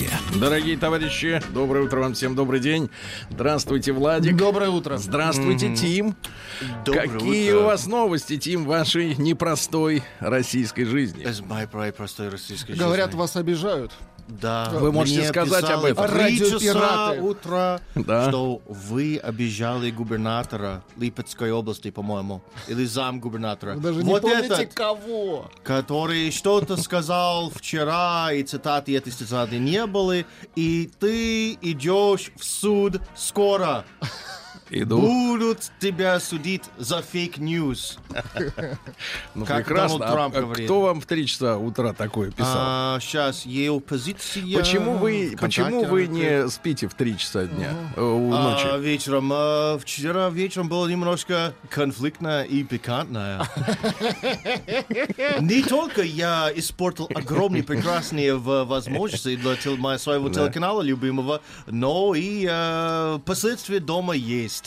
маяке. 0.00 0.16
Дорогие 0.38 0.76
товарищи, 0.76 1.40
доброе 1.52 1.84
утро 1.84 2.00
вам 2.00 2.14
всем, 2.14 2.34
добрый 2.34 2.60
день. 2.60 2.90
Здравствуйте, 3.30 3.92
Владик. 3.92 4.36
Доброе 4.36 4.70
утро. 4.70 4.96
Здравствуйте, 4.96 5.74
Тим. 5.74 6.16
Доброе 6.84 7.08
Какие 7.08 7.50
утро. 7.52 7.60
у 7.60 7.64
вас 7.66 7.86
новости, 7.86 8.36
Тим, 8.38 8.64
вашей 8.64 9.14
непростой 9.16 10.02
российской 10.20 10.84
жизни? 10.84 11.22
Из 11.24 11.40
моей 11.40 11.66
про- 11.66 11.92
простой 11.92 12.28
российской 12.28 12.72
Говорят, 12.72 13.06
жизни. 13.08 13.18
вас 13.20 13.36
обижают. 13.36 13.92
Да. 14.30 14.70
Вы 14.72 14.92
можете 14.92 15.26
сказать 15.28 15.64
об 15.64 15.84
этом. 15.84 16.08
три 16.08 16.38
часа 16.38 17.12
утра, 17.20 17.80
Да. 17.94 18.28
что 18.28 18.62
вы 18.66 19.18
обижали 19.18 19.90
губернатора 19.90 20.82
Липецкой 20.96 21.52
области, 21.52 21.90
по-моему, 21.90 22.42
или 22.68 22.84
зам 22.84 23.20
губернатора. 23.20 23.74
Вы 23.74 23.80
даже 23.80 24.00
вот 24.02 24.22
не 24.24 24.28
помните, 24.30 24.54
этот, 24.54 24.74
кого. 24.74 25.50
который 25.64 26.30
что-то 26.30 26.76
сказал 26.76 27.50
вчера, 27.50 28.32
и 28.32 28.42
цитаты 28.42 28.96
этой 28.96 29.10
цитаты 29.12 29.58
не 29.58 29.84
было, 29.86 30.24
и 30.54 30.90
ты 30.98 31.52
идешь 31.54 32.30
в 32.36 32.44
суд 32.44 33.00
скоро. 33.16 33.84
Иду. 34.72 35.00
Будут 35.00 35.70
тебя 35.80 36.20
судить 36.20 36.62
за 36.78 37.02
fake 37.02 37.45
news. 37.45 37.98
Ну, 39.34 39.44
как 39.46 39.64
прекрасно. 39.66 39.98
Дональд 39.98 40.14
Трамп 40.14 40.34
А- 40.34 40.38
а 40.38 40.42
говорит. 40.42 40.66
кто 40.66 40.80
вам 40.82 41.00
в 41.00 41.06
3 41.06 41.26
часа 41.26 41.56
утра 41.56 41.92
такое 41.92 42.30
писал? 42.30 43.00
сейчас 43.00 43.46
ее 43.46 43.80
позиция... 43.80 44.42
почему 44.58 44.94
вы, 44.98 45.36
почему 45.40 45.84
вы 45.84 46.06
не 46.08 46.48
спите 46.48 46.88
в 46.88 46.94
3 46.94 47.16
часа 47.18 47.44
дня 47.46 47.72
э, 47.96 48.02
у 48.02 48.32
А, 48.34 48.50
ночи? 48.52 48.80
вечером. 48.82 49.30
а, 49.32 49.78
вчера 49.78 50.28
вечером 50.30 50.68
было 50.68 50.86
немножко 50.88 51.54
конфликтно 51.70 52.42
и 52.42 52.62
пикантно. 52.64 53.48
Не 55.40 55.62
только 55.62 56.02
я 56.02 56.50
испортил 56.54 57.08
огромные 57.14 57.62
прекрасные 57.62 58.36
возможности 58.36 59.36
для 59.36 59.54
тел- 59.56 59.76
мо- 59.76 59.98
своего 59.98 60.28
Да. 60.28 60.44
телеканала 60.44 60.82
любимого, 60.82 61.40
но 61.66 62.14
и 62.14 62.46
а, 62.50 63.18
последствия 63.20 63.80
дома 63.80 64.14
есть. 64.14 64.59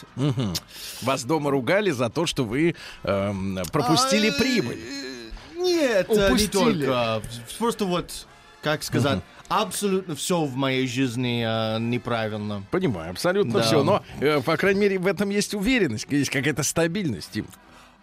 Вас 1.02 1.24
дома 1.24 1.52
ругали 1.52 1.92
за 1.92 2.10
то, 2.10 2.26
что 2.26 2.44
вы 2.44 2.76
эм, 3.04 3.60
пропустили 3.72 4.30
А, 4.30 4.34
прибыль. 4.34 4.80
э, 4.80 5.60
Нет, 5.60 6.08
э, 6.10 6.14
не 6.14 6.26
Упустили. 6.28 6.50
только. 6.86 7.22
Просто 7.58 7.86
вот, 7.86 8.28
как 8.62 8.84
сказать, 8.84 9.20
абсолютно 9.50 10.16
все 10.16 10.44
в 10.44 10.56
моей 10.56 10.88
жизни 10.88 11.44
а, 11.46 11.78
неправильно. 11.80 12.64
Понимаю, 12.72 13.12
абсолютно 13.12 13.60
Да. 13.60 13.62
все. 13.64 13.84
Но, 13.84 14.04
э, 14.20 14.42
по 14.42 14.58
крайней 14.58 14.82
мере, 14.82 15.00
в 15.00 15.08
этом 15.08 15.30
есть 15.30 15.54
уверенность, 15.54 16.08
есть 16.10 16.30
какая-то 16.32 16.64
стабильность, 16.64 17.32
Тим. 17.32 17.48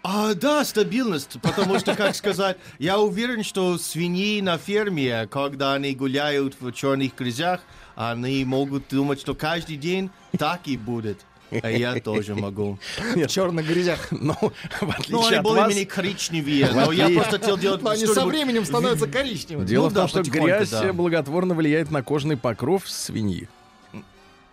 А, 0.03 0.33
да, 0.33 0.65
стабильность, 0.65 1.37
потому 1.43 1.79
что, 1.79 1.95
как 1.95 2.15
сказать, 2.17 2.57
я 2.79 2.99
уверен, 2.99 3.45
что 3.45 3.77
свиньи 3.77 4.41
на 4.41 4.57
ферме, 4.57 5.27
когда 5.31 5.75
они 5.75 5.95
гуляют 5.95 6.57
в 6.59 6.73
черных 6.73 7.15
грязях, 7.17 7.61
они 7.97 8.43
могут 8.47 8.85
думать, 8.89 9.21
что 9.21 9.35
каждый 9.35 9.77
день 9.77 10.11
так 10.39 10.61
и 10.65 10.79
будет. 10.79 11.21
А 11.63 11.71
я 11.71 11.99
тоже 12.01 12.35
могу. 12.35 12.79
В 13.15 13.27
черных 13.27 13.67
грязях. 13.67 14.09
Ну, 14.11 14.35
в 14.35 14.53
Ну, 14.83 14.91
отличие 14.91 15.27
они 15.27 15.37
от 15.37 15.45
вас, 15.45 15.55
более-менее 15.55 15.87
коричневее, 15.87 16.69
но 16.73 16.93
я 16.93 17.09
просто 17.11 17.39
хотел 17.39 17.59
делать 17.59 17.83
Но 17.83 17.91
они 17.91 18.07
со 18.07 18.25
временем 18.27 18.65
становятся 18.65 19.07
коричневыми. 19.07 19.67
Дело 19.67 19.85
Ну 19.85 19.91
в 19.91 19.95
том, 19.95 20.09
что 20.09 20.23
грязь 20.23 20.73
благотворно 20.93 21.55
влияет 21.55 21.91
на 21.91 22.03
кожный 22.03 22.37
покров 22.37 22.89
свиньи. 22.89 23.49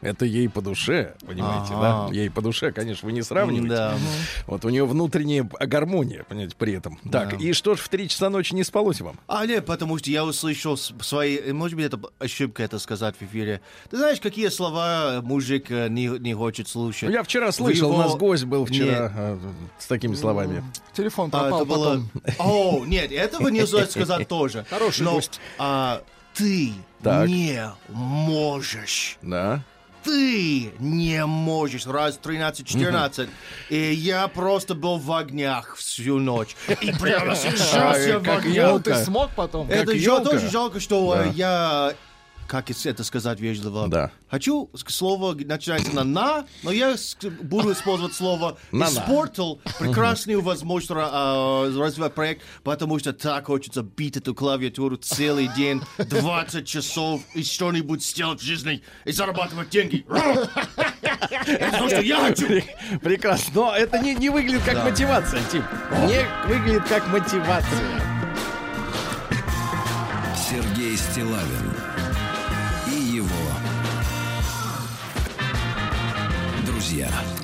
Это 0.02 0.26
ей 0.26 0.48
по 0.48 0.62
душе, 0.62 1.16
понимаете, 1.26 1.74
Ага. 1.74 2.08
да? 2.10 2.14
Ей 2.14 2.30
по 2.30 2.42
душе, 2.42 2.72
конечно, 2.72 3.06
вы 3.08 3.14
не 3.14 3.24
сравниваете. 3.24 3.68
Да. 3.76 3.98
Вот 4.46 4.64
у 4.64 4.70
нее 4.70 4.86
внутренняя 4.86 5.44
гармония, 5.44 6.24
понимаете, 6.24 6.56
при 6.56 6.74
этом. 6.74 7.00
Так, 7.12 7.32
Да. 7.32 7.44
и 7.44 7.52
что 7.54 7.76
ж 7.76 7.80
в 7.80 7.90
3 7.90 8.08
часа 8.08 8.30
ночи 8.30 8.54
не 8.54 8.64
спалось 8.64 9.02
вам? 9.02 9.20
А 9.28 9.44
нет, 9.48 9.66
потому 9.66 9.98
что 9.98 10.12
я 10.12 10.24
услышал 10.24 10.78
свои... 10.78 11.52
Может 11.52 11.76
быть, 11.78 11.86
это 11.88 12.00
ошибка 12.20 12.62
это 12.62 12.78
сказать 12.78 13.16
в 13.20 13.24
эфире. 13.24 13.60
Ты 13.90 13.98
знаешь, 13.98 14.20
какие 14.22 14.50
слова 14.50 15.22
мужик 15.24 15.72
э, 15.72 15.88
не, 15.90 16.06
не 16.20 16.36
хочет 16.36 16.68
слушать? 16.68 17.10
Я 17.10 17.24
вчера 17.24 17.52
слышал, 17.52 17.90
у 17.90 17.94
его- 17.94 18.04
нас 18.04 18.16
гость 18.16 18.46
был 18.46 18.66
вчера 18.66 18.86
Нет. 19.04 19.12
э, 19.16 19.38
с 19.80 19.88
такими 19.88 20.14
словами. 20.14 20.64
Телефон 20.94 21.30
А, 21.34 21.40
пропал 21.40 21.62
это 21.62 21.66
было... 21.66 22.04
потом. 22.24 22.36
О, 22.38 22.86
нет, 22.86 23.12
этого 23.12 23.48
нельзя 23.48 23.88
сказать 23.88 24.28
тоже. 24.28 24.64
Хороший 24.70 25.02
Но, 25.04 25.14
гость. 25.16 25.40
а, 25.58 26.04
ты 26.36 26.72
Так. 27.02 27.28
не 27.28 27.60
можешь. 27.90 29.18
Да. 29.24 29.64
Ты 30.08 30.72
не 30.80 31.26
можешь. 31.26 31.86
Раз 31.86 32.18
13-14. 32.24 33.30
И 33.70 33.94
я 33.94 34.28
просто 34.30 34.74
был 34.74 34.98
в 34.98 35.12
огнях 35.12 35.76
всю 35.76 36.18
ночь. 36.20 36.56
И 36.82 36.92
прямо 36.94 37.36
сейчас 37.36 38.06
я 38.08 38.20
в 38.20 38.24
как 38.24 38.40
огнях. 38.40 38.56
я. 38.56 38.70
Ну, 38.70 38.80
ты 38.80 38.96
смог 39.04 39.32
потом? 39.36 39.70
Это 39.70 39.88
Как 39.92 39.96
ёлка. 39.96 40.30
тоже 40.32 40.50
жалко, 40.50 40.80
что 40.80 41.16
э, 41.18 41.32
я... 41.34 41.94
Как 42.48 42.72
это 42.72 43.04
сказать 43.04 43.40
вежливо? 43.40 43.88
Да. 43.88 44.12
Хочу 44.30 44.70
слово 44.88 45.34
начинается 45.34 45.92
на 45.94 46.04
«на», 46.04 46.46
но 46.64 46.72
я 46.72 46.96
буду 47.42 47.74
использовать 47.74 48.14
слово 48.14 48.58
На-на. 48.72 48.90
«испортил» 48.90 49.60
прекрасную 49.80 50.42
возможность 50.42 50.92
а, 50.96 51.66
развивать 51.66 52.14
проект, 52.14 52.42
потому 52.64 53.00
что 53.00 53.12
так 53.14 53.48
хочется 53.48 53.84
бить 53.84 54.18
эту 54.18 54.34
клавиатуру 54.34 54.96
целый 54.98 55.50
день, 55.56 55.82
20 55.98 56.66
часов, 56.66 57.22
и 57.34 57.44
что-нибудь 57.44 58.04
сделать 58.04 58.40
в 58.40 58.44
жизни, 58.44 58.82
и 59.06 59.12
зарабатывать 59.12 59.70
деньги. 59.70 60.06
Это 61.48 61.78
то, 61.78 61.90
что 61.90 62.02
я 62.02 62.20
хочу. 62.28 62.48
Пре- 62.48 63.00
Прекрасно. 63.00 63.52
Но 63.54 63.76
это 63.76 64.00
не, 64.00 64.16
не 64.16 64.30
выглядит 64.30 64.64
как 64.64 64.84
мотивация, 64.84 65.42
Тим. 65.52 65.64
Не 66.08 66.26
выглядит 66.48 66.88
как 66.88 67.08
мотивация. 67.08 68.02
Сергей 70.50 70.96
Стилавин 70.96 71.67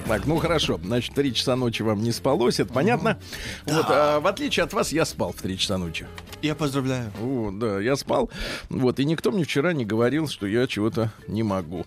Так, 0.07 0.25
ну 0.25 0.37
хорошо. 0.37 0.79
Значит, 0.83 1.13
3 1.15 1.33
часа 1.33 1.55
ночи 1.55 1.81
вам 1.81 2.03
не 2.03 2.11
спалось, 2.11 2.59
это 2.59 2.73
понятно. 2.73 3.17
Вот, 3.65 3.85
а, 3.89 4.19
в 4.19 4.27
отличие 4.27 4.63
от 4.63 4.73
вас, 4.73 4.91
я 4.91 5.05
спал 5.05 5.31
в 5.31 5.41
3 5.41 5.57
часа 5.57 5.77
ночи. 5.77 6.05
Я 6.41 6.55
поздравляю. 6.55 7.11
О, 7.21 7.51
да, 7.53 7.79
я 7.79 7.95
спал. 7.95 8.29
Вот, 8.69 8.99
и 8.99 9.05
никто 9.05 9.31
мне 9.31 9.45
вчера 9.45 9.71
не 9.73 9.85
говорил, 9.85 10.27
что 10.27 10.45
я 10.45 10.67
чего-то 10.67 11.11
не 11.27 11.41
могу. 11.41 11.85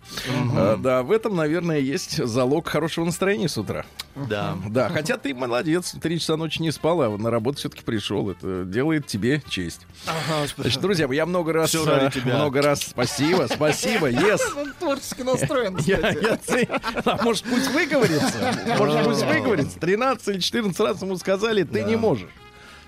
А, 0.57 0.77
да, 0.77 1.03
в 1.03 1.13
этом, 1.13 1.37
наверное, 1.37 1.79
есть 1.79 2.17
залог 2.25 2.67
хорошего 2.69 3.05
настроения 3.05 3.49
с 3.49 3.59
утра. 3.59 3.85
Да. 4.15 4.57
Да, 4.71 4.89
хотя 4.89 5.19
ты 5.19 5.35
молодец, 5.35 5.95
три 6.01 6.19
часа 6.19 6.37
ночи 6.39 6.63
не 6.63 6.71
спал, 6.73 7.03
а 7.03 7.19
на 7.19 7.31
работу 7.31 7.59
все-таки 7.59 7.83
пришел. 7.85 8.31
Это 8.31 8.65
делает 8.65 9.07
тебе 9.07 9.43
честь. 9.49 9.83
Ага, 10.07 10.49
Значит, 10.57 10.81
друзья, 10.81 11.07
я 11.13 11.27
много 11.27 11.53
раз, 11.53 11.69
Всё 11.69 11.85
ради 11.85 12.07
э, 12.07 12.11
тебя. 12.23 12.37
много 12.37 12.63
раз, 12.63 12.81
спасибо, 12.81 13.47
спасибо, 13.53 14.11
yes. 14.11 14.41
Он 14.57 14.73
творчески 14.79 15.21
настроен, 15.21 15.77
Я, 15.81 15.97
кстати. 15.97 16.25
я 16.25 16.37
ци- 16.39 16.69
а 17.05 17.23
может, 17.23 17.45
пусть 17.45 17.71
выговорится? 18.09 18.77
Может, 18.79 19.05
пусть 19.05 19.23
выговорится? 19.25 19.79
13 19.81 20.29
или 20.29 20.39
14 20.41 20.81
раз 20.81 21.03
ему 21.03 21.17
сказали, 21.17 21.63
ты 21.65 21.83
не 21.85 21.97
можешь. 21.97 22.29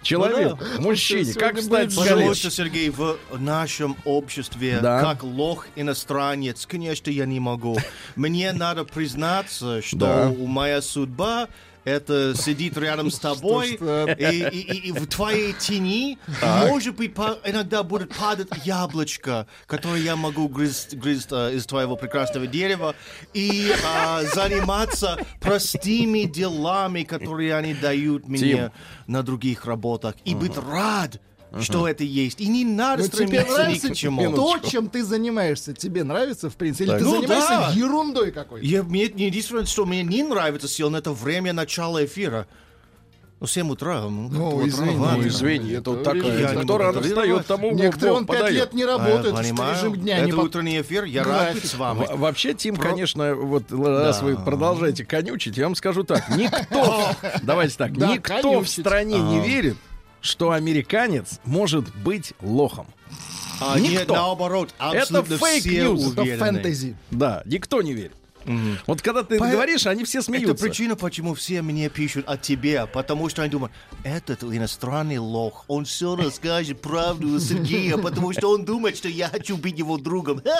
Человек, 0.00 0.56
Ну 0.76 0.82
мужчине, 0.82 1.24
Сегодня 1.24 1.40
как 1.48 1.58
встать 1.58 1.86
будет 1.88 1.92
с 1.92 1.96
Потому 1.96 2.20
колен? 2.20 2.34
что, 2.36 2.50
Сергей, 2.52 2.88
в 2.88 3.16
нашем 3.36 3.96
обществе, 4.04 4.78
Да. 4.80 5.00
как 5.00 5.24
лох 5.24 5.66
иностранец, 5.74 6.66
конечно, 6.66 7.10
я 7.10 7.26
не 7.26 7.40
могу. 7.40 7.76
Мне 8.14 8.52
надо 8.52 8.84
признаться, 8.84 9.82
что 9.82 9.96
Да. 9.98 10.28
у 10.28 10.46
моя 10.46 10.82
судьба 10.82 11.48
это 11.88 12.34
сидит 12.36 12.76
рядом 12.78 13.10
с 13.10 13.18
тобой, 13.18 13.78
и, 14.18 14.48
и- 14.52 14.88
и- 14.88 14.92
в 14.92 15.06
твоей 15.06 15.52
тени, 15.54 16.18
может 16.68 16.94
быть, 16.96 17.12
иногда 17.44 17.82
будет 17.82 18.14
падать 18.14 18.48
яблочко, 18.64 19.46
которое 19.66 20.00
я 20.02 20.16
могу 20.16 20.48
грызть, 20.48 20.94
грызть, 20.96 21.28
а, 21.32 21.50
из 21.50 21.66
твоего 21.66 21.96
прекрасного 21.96 22.46
дерева, 22.46 22.94
и 23.34 23.72
а, 23.84 24.22
заниматься 24.24 25.18
простыми 25.40 26.24
делами, 26.24 27.02
которые 27.02 27.54
они 27.56 27.74
дают 27.74 28.28
мне 28.28 28.72
на 29.06 29.22
других 29.22 29.64
работах, 29.64 30.14
и 30.24 30.34
быть 30.34 30.56
рад, 30.56 31.20
что 31.60 31.88
это 31.88 32.04
есть. 32.04 32.40
И 32.40 32.48
не 32.48 32.64
надо 32.64 33.02
Но 33.02 33.08
тебе 33.08 33.26
стремиться 33.26 33.52
ни 33.52 33.56
нравится 33.56 33.88
к 33.90 33.94
чему. 33.96 34.32
то, 34.32 34.58
чем 34.58 34.88
ты 34.88 35.04
занимаешься? 35.04 35.72
Тебе 35.74 36.04
нравится, 36.04 36.50
в 36.50 36.56
принципе? 36.56 36.84
Или 36.84 36.90
Так. 36.92 36.98
ты 37.00 37.04
Ну 37.06 37.16
занимаешься 37.20 37.48
да. 37.48 37.72
ерундой 37.74 38.32
какой-то? 38.32 38.66
Я, 38.66 38.82
мне 38.82 39.08
не 39.08 39.26
единственное, 39.26 39.64
что 39.66 39.86
мне 39.86 40.02
не 40.02 40.22
нравится 40.22 40.68
сильно, 40.68 40.96
это 40.98 41.12
время 41.12 41.52
начала 41.52 42.04
эфира. 42.04 42.46
Ну, 43.40 43.46
7 43.46 43.70
утра. 43.70 44.00
Ну, 44.02 44.28
Ну, 44.28 44.66
извини. 44.66 44.88
рановато. 44.90 45.16
Ну, 45.18 45.28
извини, 45.28 45.70
это 45.70 45.90
вот 45.92 46.02
такая. 46.02 46.38
Я 46.40 46.60
Кто 46.60 46.76
рано 46.76 47.00
встает, 47.00 47.46
тому 47.46 47.70
Некоторые 47.72 48.12
он 48.16 48.26
пять 48.26 48.36
подает. 48.38 48.54
лет 48.56 48.74
не 48.74 48.82
А, 48.82 48.86
работает, 48.88 49.26
что 49.26 49.36
понимаю. 49.36 49.74
режим 49.76 49.94
дня 49.96 50.16
это 50.18 50.26
не 50.26 50.32
по- 50.32 50.40
утренний 50.40 50.80
эфир, 50.80 51.04
я 51.04 51.22
рад 51.22 51.56
с 51.64 51.74
вами. 51.76 51.98
Во- 52.08 52.16
Вообще, 52.16 52.52
Тим, 52.54 52.74
конечно, 52.76 53.36
вот 53.36 53.70
раз 53.70 54.22
вы 54.22 54.36
продолжаете 54.36 55.04
конючить, 55.04 55.56
я 55.56 55.64
вам 55.66 55.76
скажу 55.76 56.02
так. 56.02 56.28
Никто, 56.36 57.10
давайте 57.44 57.76
так, 57.76 57.96
Да, 57.96 58.12
никто 58.12 58.58
в 58.60 58.68
стране 58.68 59.20
не 59.20 59.38
верит, 59.40 59.76
что 60.20 60.52
американец 60.52 61.40
может 61.44 61.94
быть 61.96 62.32
лохом. 62.40 62.86
А, 63.60 63.78
нет, 63.78 64.02
Никто. 64.02 64.14
наоборот, 64.14 64.74
абсолютно 64.78 65.38
фейк 65.38 65.64
ньюс, 65.64 66.12
Это 66.16 66.36
фэнтези. 66.38 66.96
Да, 67.10 67.42
никто 67.44 67.82
не 67.82 67.92
верит. 67.92 68.12
Вот 68.86 69.02
когда 69.02 69.22
ты 69.22 69.38
По- 69.38 69.46
говоришь, 69.48 69.86
они 69.86 70.04
все 70.04 70.18
Это 70.18 70.26
смеются. 70.26 70.64
причина, 70.64 70.96
почему 70.96 71.34
все 71.34 71.62
мне 71.62 71.88
пишут 71.88 72.24
о 72.28 72.36
тебе, 72.36 72.86
потому 72.86 73.28
что 73.28 73.42
они 73.42 73.50
думают, 73.50 73.72
этот 74.04 74.42
иностранный 74.42 75.18
лох, 75.18 75.64
он 75.68 75.84
все 75.84 76.16
расскажет 76.16 76.80
правду 76.80 77.38
Сергея, 77.40 77.96
потому 77.98 78.32
что 78.32 78.50
он 78.50 78.64
думает, 78.64 78.96
что 78.96 79.08
я 79.08 79.28
хочу 79.28 79.56
быть 79.56 79.78
его 79.78 79.98
другом. 79.98 80.40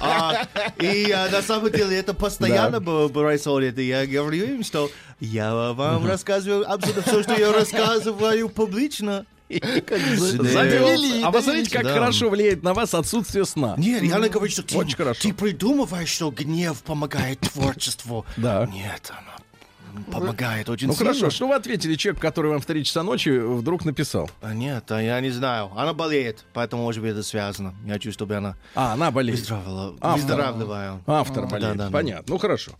А, 0.00 0.46
И 0.80 1.10
а, 1.10 1.28
на 1.30 1.42
самом 1.42 1.70
деле 1.70 1.96
это 1.98 2.14
постоянно 2.14 2.80
б- 2.80 3.08
происходит, 3.08 3.78
и 3.78 3.86
я 3.86 4.06
говорю 4.06 4.44
им, 4.44 4.64
что 4.64 4.90
я 5.20 5.54
вам 5.72 6.06
рассказываю 6.06 6.70
абсолютно 6.70 7.02
все, 7.02 7.22
что 7.22 7.34
я 7.38 7.52
рассказываю 7.52 8.48
публично. 8.48 9.26
Завел. 9.48 10.86
Довели, 10.86 11.22
А 11.22 11.30
посмотрите, 11.30 11.70
как 11.70 11.84
Да. 11.84 11.92
хорошо 11.94 12.30
влияет 12.30 12.62
на 12.62 12.72
вас 12.74 12.94
отсутствие 12.94 13.44
сна. 13.44 13.74
Нет, 13.76 14.02
Яна 14.02 14.28
говорит, 14.28 14.52
что 14.52 14.62
ты, 14.62 14.76
Очень 14.76 14.96
хорошо. 14.96 15.20
ты 15.22 15.34
придумываешь, 15.34 16.08
что 16.08 16.30
гнев 16.30 16.82
помогает 16.82 17.40
творчеству. 17.40 18.24
Да. 18.36 18.66
Нет, 18.72 19.10
она 19.12 19.34
помогает 20.10 20.68
очень 20.68 20.88
Ну 20.88 20.94
сильно. 20.94 21.12
хорошо, 21.12 21.30
что 21.30 21.46
вы 21.46 21.54
ответили 21.54 21.94
человеку, 21.94 22.20
который 22.22 22.50
вам 22.50 22.60
в 22.60 22.66
3 22.66 22.84
часа 22.84 23.02
ночи 23.04 23.28
вдруг 23.28 23.84
написал? 23.84 24.28
А 24.40 24.52
нет, 24.54 24.90
а 24.90 25.00
я 25.00 25.20
не 25.20 25.30
знаю. 25.30 25.70
Она 25.76 25.92
болеет, 25.92 26.44
поэтому, 26.52 26.82
может 26.82 27.00
быть, 27.02 27.12
это 27.12 27.22
связано. 27.22 27.74
Я 27.86 27.92
хочу, 27.92 28.10
чтобы 28.10 28.34
она 28.34 28.56
А, 28.74 28.94
она 28.94 29.10
болеет. 29.12 29.38
выздоравливала. 29.38 29.94
Автор. 30.00 30.20
выздоравливала. 30.20 31.00
Автор 31.06 31.44
А, 31.44 31.46
болеет. 31.46 31.72
да, 31.76 31.78
да, 31.78 31.84
да. 31.86 31.92
Понятно. 31.92 32.24
Ну 32.26 32.38
хорошо. 32.38 32.72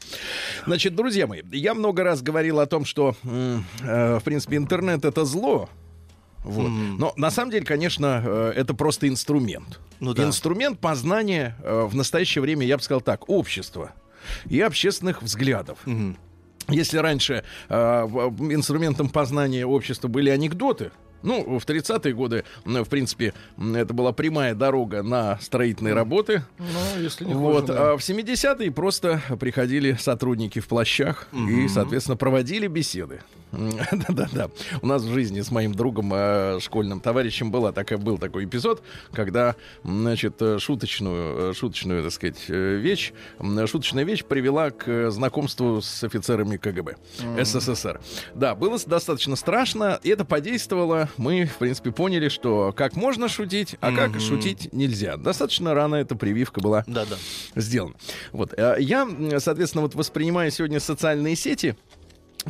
Значит, 0.66 0.96
друзья 0.96 1.26
мои, 1.28 1.42
я 1.52 1.74
много 1.74 2.02
раз 2.02 2.20
говорил 2.22 2.58
о 2.58 2.66
том, 2.66 2.84
что, 2.84 3.14
э, 3.22 4.18
в 4.18 4.22
принципе, 4.24 4.56
интернет 4.56 5.04
это 5.04 5.24
зло. 5.24 5.68
Вот. 6.44 6.68
Но 6.68 7.12
на 7.16 7.30
самом 7.30 7.50
деле, 7.50 7.64
конечно, 7.64 8.22
э, 8.24 8.52
это 8.54 8.74
просто 8.74 9.08
инструмент. 9.08 9.80
Ну 10.00 10.12
да. 10.12 10.24
Инструмент 10.24 10.78
познания 10.78 11.56
э, 11.62 11.84
в 11.84 11.94
настоящее 11.94 12.42
время, 12.42 12.66
я 12.66 12.76
бы 12.76 12.82
сказал 12.82 13.00
так, 13.00 13.28
общества 13.28 13.92
и 14.46 14.60
общественных 14.60 15.22
взглядов. 15.22 15.78
Если 16.68 16.96
раньше 16.96 17.44
э, 17.68 17.74
инструментом 17.74 19.08
познания 19.08 19.66
общества 19.66 20.08
были 20.08 20.30
анекдоты, 20.30 20.92
ну, 21.24 21.58
в 21.58 21.64
30-е 21.64 22.14
годы, 22.14 22.44
в 22.64 22.84
принципе, 22.84 23.34
это 23.58 23.92
была 23.92 24.12
прямая 24.12 24.54
дорога 24.54 25.02
на 25.02 25.38
строительные 25.40 25.94
работы. 25.94 26.44
Ну, 26.58 27.00
если 27.00 27.24
не 27.24 27.34
Вот, 27.34 27.62
хуже, 27.62 27.72
да. 27.72 27.92
а 27.92 27.96
в 27.96 28.00
70-е 28.00 28.70
просто 28.70 29.20
приходили 29.40 29.94
сотрудники 29.94 30.60
в 30.60 30.68
плащах 30.68 31.28
и, 31.32 31.66
соответственно, 31.68 32.16
проводили 32.16 32.66
беседы. 32.66 33.20
Да-да-да. 33.92 34.50
У 34.82 34.86
нас 34.86 35.02
в 35.02 35.12
жизни 35.12 35.40
с 35.40 35.50
моим 35.50 35.74
другом, 35.74 36.12
э, 36.14 36.58
школьным 36.60 37.00
товарищем 37.00 37.50
была 37.50 37.72
такая, 37.72 37.98
был 37.98 38.18
такой 38.18 38.44
эпизод, 38.44 38.82
когда, 39.12 39.54
значит, 39.84 40.40
э, 40.40 40.58
шуточную, 40.58 41.50
э, 41.50 41.54
шуточную, 41.54 42.02
так 42.02 42.12
сказать, 42.12 42.44
э, 42.48 42.76
вещь, 42.76 43.12
шуточная 43.66 44.04
вещь 44.04 44.24
привела 44.24 44.70
к 44.70 45.10
знакомству 45.10 45.80
с 45.80 46.02
офицерами 46.04 46.56
КГБ 46.56 46.96
СССР. 47.42 48.00
Да, 48.34 48.54
было 48.54 48.78
достаточно 48.84 49.36
страшно, 49.36 50.00
и 50.02 50.08
это 50.08 50.24
подействовало. 50.24 51.08
Мы, 51.16 51.44
в 51.46 51.56
принципе, 51.58 51.90
поняли, 51.92 52.28
что 52.28 52.72
как 52.76 52.96
можно 52.96 53.28
шутить, 53.28 53.76
а 53.80 53.92
как 53.92 54.20
шутить 54.20 54.72
нельзя. 54.72 55.16
Достаточно 55.16 55.74
рано 55.74 55.96
эта 55.96 56.16
прививка 56.16 56.60
была 56.60 56.84
Да, 56.86 57.04
да. 57.06 57.16
сделано. 57.60 57.94
Вот. 58.32 58.52
э, 58.56 58.76
Я, 58.80 59.08
соответственно, 59.38 59.82
вот 59.82 59.94
воспринимаю 59.94 60.50
сегодня 60.50 60.80
социальные 60.80 61.36
сети 61.36 61.76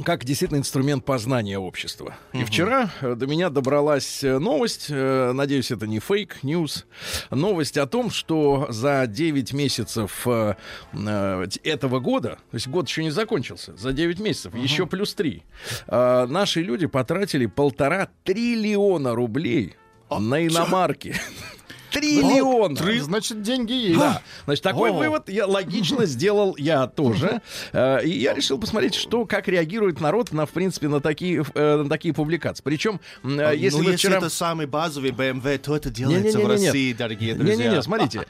как 0.02 0.24
действительно 0.24 0.58
инструмент 0.58 1.04
познания 1.04 1.58
общества. 1.58 2.16
И 2.32 2.44
вчера 2.44 2.90
э, 3.00 3.14
до 3.14 3.26
меня 3.26 3.50
добралась 3.50 4.24
э, 4.24 4.38
новость, 4.38 4.86
э, 4.88 5.32
надеюсь, 5.32 5.70
это 5.70 5.86
не 5.86 6.00
фейк, 6.00 6.42
ньюс, 6.42 6.86
новость 7.30 7.78
о 7.78 7.86
том, 7.86 8.10
что 8.10 8.66
за 8.70 9.06
9 9.06 9.52
месяцев 9.52 10.26
этого 10.96 12.00
года, 12.00 12.38
то 12.50 12.54
есть 12.54 12.68
год 12.68 12.88
еще 12.88 13.02
не 13.02 13.10
закончился, 13.10 13.76
за 13.76 13.92
9 13.92 14.20
месяцев, 14.20 14.54
еще 14.54 14.86
плюс 14.86 15.14
3, 15.14 15.42
наши 15.86 16.62
люди 16.62 16.86
потратили 16.86 17.46
полтора 17.46 18.08
триллиона 18.24 19.14
рублей 19.14 19.76
на 20.10 20.46
иномарки. 20.46 21.14
Триллиона! 21.94 22.76
Значит, 23.02 23.42
деньги 23.42 23.72
есть. 23.72 23.98
Да. 23.98 24.22
Значит, 24.44 24.62
такой 24.64 24.90
О. 24.90 24.94
вывод 24.94 25.28
я 25.28 25.46
логично 25.46 26.06
сделал 26.06 26.56
я 26.58 26.86
тоже. 26.86 27.40
Э, 27.72 28.04
И 28.04 28.10
я 28.10 28.34
решил 28.34 28.58
посмотреть, 28.58 28.94
что, 28.94 29.24
как 29.24 29.48
реагирует 29.48 30.00
народ 30.00 30.32
на, 30.32 30.46
в 30.46 30.50
принципе, 30.50 30.88
на 30.88 31.00
такие, 31.00 31.44
э, 31.54 31.76
на 31.76 31.88
такие 31.88 32.12
публикации. 32.12 32.62
Причем, 32.62 33.00
э, 33.22 33.52
если 33.56 33.78
ну, 33.78 33.84
вы 33.84 33.90
если 33.92 34.08
вчера... 34.08 34.18
это 34.18 34.28
самый 34.28 34.66
базовый 34.66 35.10
BMW, 35.10 35.58
то 35.58 35.76
это 35.76 35.90
делается 35.90 36.38
в 36.38 36.40
Не-не-не-не-не. 36.42 36.66
России, 36.66 36.92
дорогие 36.92 37.34
друзья. 37.34 37.56
Не-не-не, 37.56 37.82
смотрите, 37.82 38.26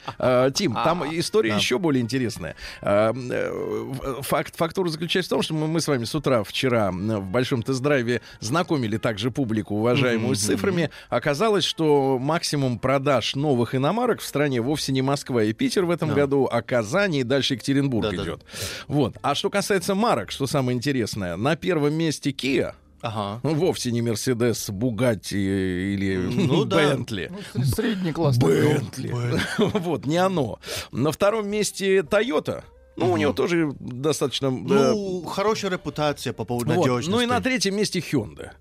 Тим, 0.53 0.73
там 0.73 1.03
история 1.17 1.55
еще 1.55 1.79
более 1.79 2.01
интересная. 2.01 2.55
Факт, 2.81 4.55
фактура 4.55 4.89
заключается 4.89 5.29
в 5.29 5.35
том, 5.35 5.41
что 5.41 5.53
мы, 5.53 5.67
мы 5.67 5.81
с 5.81 5.87
вами 5.87 6.03
с 6.03 6.13
утра 6.13 6.43
вчера 6.43 6.91
в 6.91 7.29
большом 7.29 7.63
тест-драйве 7.63 8.21
знакомили 8.39 8.97
также 8.97 9.31
публику, 9.31 9.75
уважаемую, 9.75 10.35
с 10.35 10.39
цифрами. 10.41 10.89
Оказалось, 11.09 11.63
что 11.63 12.17
максимум 12.19 12.77
продаж 12.79 13.35
новых 13.35 13.54
иномарок 13.63 14.19
в 14.19 14.25
стране 14.25 14.61
вовсе 14.61 14.91
не 14.91 15.01
Москва 15.01 15.43
и 15.43 15.53
Питер 15.53 15.85
в 15.85 15.89
этом 15.89 16.13
году, 16.13 16.47
а 16.51 16.61
Казань 16.61 17.15
и 17.15 17.23
дальше 17.23 17.53
Екатеринбург 17.53 18.03
Да-да-да. 18.03 18.23
идет. 18.23 18.45
Вот. 18.87 19.17
А 19.21 19.35
что 19.35 19.49
касается 19.49 19.95
марок, 19.95 20.31
что 20.31 20.47
самое 20.47 20.75
интересное, 20.75 21.37
на 21.37 21.55
первом 21.55 21.93
месте 21.93 22.31
Kia. 22.31 22.73
Ага. 23.01 23.39
Ну, 23.43 23.53
вовсе 23.53 23.91
не 23.91 24.01
Мерседес, 24.01 24.69
Бугатти 24.69 25.37
или 25.37 26.17
Ну 26.17 26.65
да. 26.65 26.77
Бентли. 26.77 27.31
Ну, 27.31 27.61
сре- 27.61 27.65
Средний 27.65 28.11
класс. 28.11 28.37
Бентли. 28.37 29.13
Вот, 29.57 30.05
не 30.05 30.17
оно. 30.17 30.59
На 30.91 31.11
втором 31.11 31.47
месте 31.47 31.99
Toyota. 31.99 32.63
Ну, 32.97 33.11
у 33.11 33.17
него 33.17 33.33
тоже 33.33 33.73
достаточно... 33.79 34.49
Ну, 34.49 35.21
хорошая 35.23 35.71
репутация 35.71 36.33
по 36.33 36.45
поводу 36.45 36.71
вот. 36.73 36.77
надежности. 36.77 37.11
Ну 37.11 37.21
и 37.21 37.25
на 37.25 37.41
третьем 37.41 37.75
месте 37.75 37.99
Hyundai. 37.99 38.51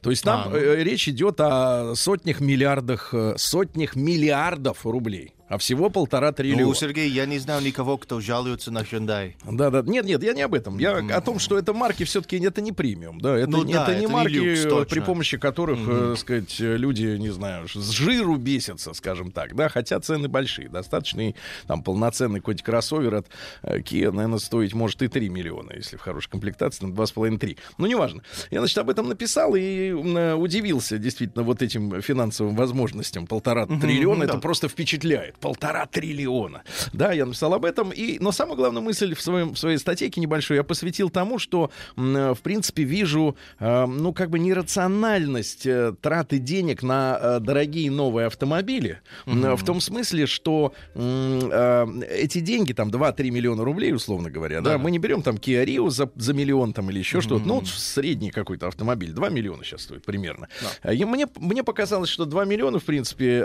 То 0.00 0.10
есть 0.10 0.24
там 0.24 0.42
А, 0.46 0.48
ну. 0.50 0.56
э, 0.56 0.82
речь 0.82 1.08
идет 1.08 1.40
о 1.40 1.94
сотнях 1.94 2.40
миллиардах, 2.40 3.10
э, 3.12 3.34
сотнях 3.36 3.96
миллиардов 3.96 4.84
рублей. 4.86 5.34
А 5.52 5.58
всего 5.58 5.90
полтора 5.90 6.32
триллиона. 6.32 6.62
Ну, 6.62 6.72
Сергей, 6.72 7.10
я 7.10 7.26
не 7.26 7.38
знаю 7.38 7.62
никого, 7.62 7.98
кто 7.98 8.22
жалуется 8.22 8.70
на 8.70 8.78
Hyundai. 8.78 9.34
Да, 9.44 9.68
да. 9.68 9.82
Нет, 9.82 10.06
нет, 10.06 10.22
я 10.22 10.32
не 10.32 10.40
об 10.40 10.54
этом. 10.54 10.78
Я 10.78 10.96
о 10.96 11.20
том, 11.20 11.38
что 11.38 11.58
это 11.58 11.74
марки 11.74 12.04
все-таки 12.04 12.38
это 12.38 12.62
не 12.62 12.72
премиум. 12.72 13.20
Да, 13.20 13.36
это, 13.36 13.50
Ну 13.50 13.62
не- 13.62 13.74
да, 13.74 13.82
это 13.82 13.90
не 13.90 13.98
это 13.98 14.06
не 14.06 14.12
марки, 14.14 14.32
люкс, 14.32 14.64
э, 14.64 14.68
точно. 14.70 14.86
при 14.86 15.00
помощи 15.00 15.36
которых, 15.36 15.78
э, 15.86 16.14
сказать, 16.16 16.58
э, 16.58 16.78
люди, 16.78 17.18
не 17.18 17.28
знаю, 17.28 17.68
с 17.68 17.90
жиру 17.90 18.36
бесятся, 18.36 18.94
скажем 18.94 19.30
так. 19.30 19.54
Да, 19.54 19.68
хотя 19.68 20.00
цены 20.00 20.26
большие. 20.26 20.70
Достаточный 20.70 21.36
там 21.66 21.82
полноценный 21.82 22.40
какой-то 22.40 22.64
кроссовер 22.64 23.16
от 23.16 23.26
э, 23.62 23.80
Kia, 23.80 24.10
наверное, 24.10 24.38
стоить 24.38 24.72
может 24.72 25.02
и 25.02 25.08
3 25.08 25.28
миллиона, 25.28 25.72
если 25.76 25.98
в 25.98 26.00
хорошей 26.00 26.30
комплектации, 26.30 26.86
на 26.86 26.94
2,5-3. 26.94 27.58
Ну, 27.76 27.86
неважно. 27.86 28.22
Я, 28.50 28.60
значит, 28.60 28.78
об 28.78 28.88
этом 28.88 29.06
написал 29.06 29.54
и 29.54 29.90
э, 29.90 30.32
удивился 30.32 30.96
действительно 30.96 31.44
вот 31.44 31.60
этим 31.60 32.00
финансовым 32.00 32.56
возможностям. 32.56 33.26
Полтора 33.26 33.66
триллиона, 33.66 34.24
это 34.24 34.32
да. 34.34 34.38
просто 34.38 34.70
впечатляет. 34.70 35.36
Полтора 35.42 35.86
триллиона. 35.86 36.62
Да, 36.92 37.12
я 37.12 37.26
написал 37.26 37.52
об 37.52 37.64
этом. 37.64 37.90
И, 37.90 38.18
но 38.20 38.32
самая 38.32 38.56
главная 38.56 38.80
мысль 38.80 39.14
в, 39.14 39.20
своем, 39.20 39.52
в 39.54 39.58
своей 39.58 39.76
статейке 39.78 40.20
небольшой 40.20 40.56
я 40.56 40.62
посвятил 40.62 41.10
тому, 41.10 41.38
что, 41.38 41.70
в 41.96 42.38
принципе, 42.42 42.84
вижу, 42.84 43.36
э, 43.58 43.86
ну, 43.86 44.12
как 44.14 44.30
бы 44.30 44.38
нерациональность 44.38 45.66
э, 45.66 45.94
траты 46.00 46.38
денег 46.38 46.82
на 46.82 47.18
э, 47.20 47.40
дорогие 47.40 47.90
новые 47.90 48.26
автомобили. 48.28 49.00
Э, 49.26 49.30
В 49.56 49.64
том 49.64 49.80
смысле, 49.80 50.26
что 50.26 50.72
эти 50.94 52.40
деньги, 52.40 52.72
там, 52.72 52.88
2-3 52.90 53.30
миллиона 53.30 53.64
рублей, 53.64 53.92
условно 53.92 54.30
говоря, 54.30 54.60
да, 54.60 54.78
мы 54.78 54.90
не 54.90 54.98
берем 54.98 55.22
там 55.22 55.36
Kia 55.36 55.64
Rio 55.64 55.90
за, 55.90 56.10
за 56.16 56.32
миллион 56.34 56.72
там 56.72 56.90
или 56.90 56.98
еще 57.00 57.20
что-то. 57.20 57.44
Ну, 57.46 57.54
вот 57.56 57.66
средний 57.68 58.30
какой-то 58.30 58.68
автомобиль. 58.68 59.12
2 59.12 59.28
миллиона 59.30 59.64
сейчас 59.64 59.82
стоит 59.82 60.04
примерно. 60.04 60.48
А 60.82 60.92
я- 60.92 61.06
мне, 61.06 61.26
мне 61.36 61.62
показалось, 61.64 62.08
что 62.08 62.24
2 62.24 62.44
миллиона, 62.44 62.78
в 62.78 62.84
принципе, 62.84 63.44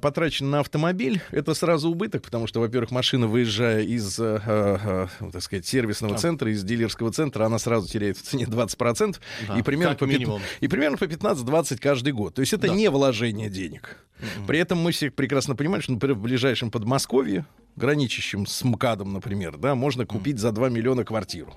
потрачено 0.00 0.50
на 0.50 0.60
автомобиль, 0.60 1.15
это 1.30 1.54
сразу 1.54 1.90
убыток, 1.90 2.22
потому 2.22 2.46
что, 2.46 2.60
во-первых, 2.60 2.90
машина, 2.90 3.26
выезжая 3.26 3.82
из, 3.82 4.18
э, 4.18 4.40
э, 4.44 5.06
э, 5.20 5.30
так 5.32 5.42
сказать, 5.42 5.66
сервисного 5.66 6.16
центра, 6.18 6.50
из 6.50 6.62
дилерского 6.64 7.12
центра, 7.12 7.44
она 7.44 7.58
сразу 7.58 7.88
теряет 7.88 8.16
в 8.16 8.22
цене 8.22 8.44
20%, 8.44 9.20
и, 9.56 9.62
примерно 9.62 9.94
по, 9.94 10.04
минимум. 10.04 10.40
и 10.60 10.68
примерно 10.68 10.96
по 10.96 11.04
15-20 11.04 11.78
каждый 11.78 12.12
год. 12.12 12.34
То 12.34 12.40
есть 12.40 12.52
это 12.52 12.68
не 12.68 12.88
вложение 12.88 13.50
денег. 13.50 13.98
При 14.46 14.58
этом 14.58 14.78
мы 14.78 14.92
все 14.92 15.10
прекрасно 15.10 15.54
понимаем, 15.54 15.82
что, 15.82 15.92
например, 15.92 16.16
в 16.16 16.22
ближайшем 16.22 16.70
Подмосковье, 16.70 17.46
граничащем 17.76 18.46
с 18.46 18.64
МКАДом, 18.64 19.12
например, 19.12 19.58
да, 19.58 19.74
можно 19.74 20.06
купить 20.06 20.38
за 20.38 20.52
2 20.52 20.70
миллиона 20.70 21.04
квартиру. 21.04 21.54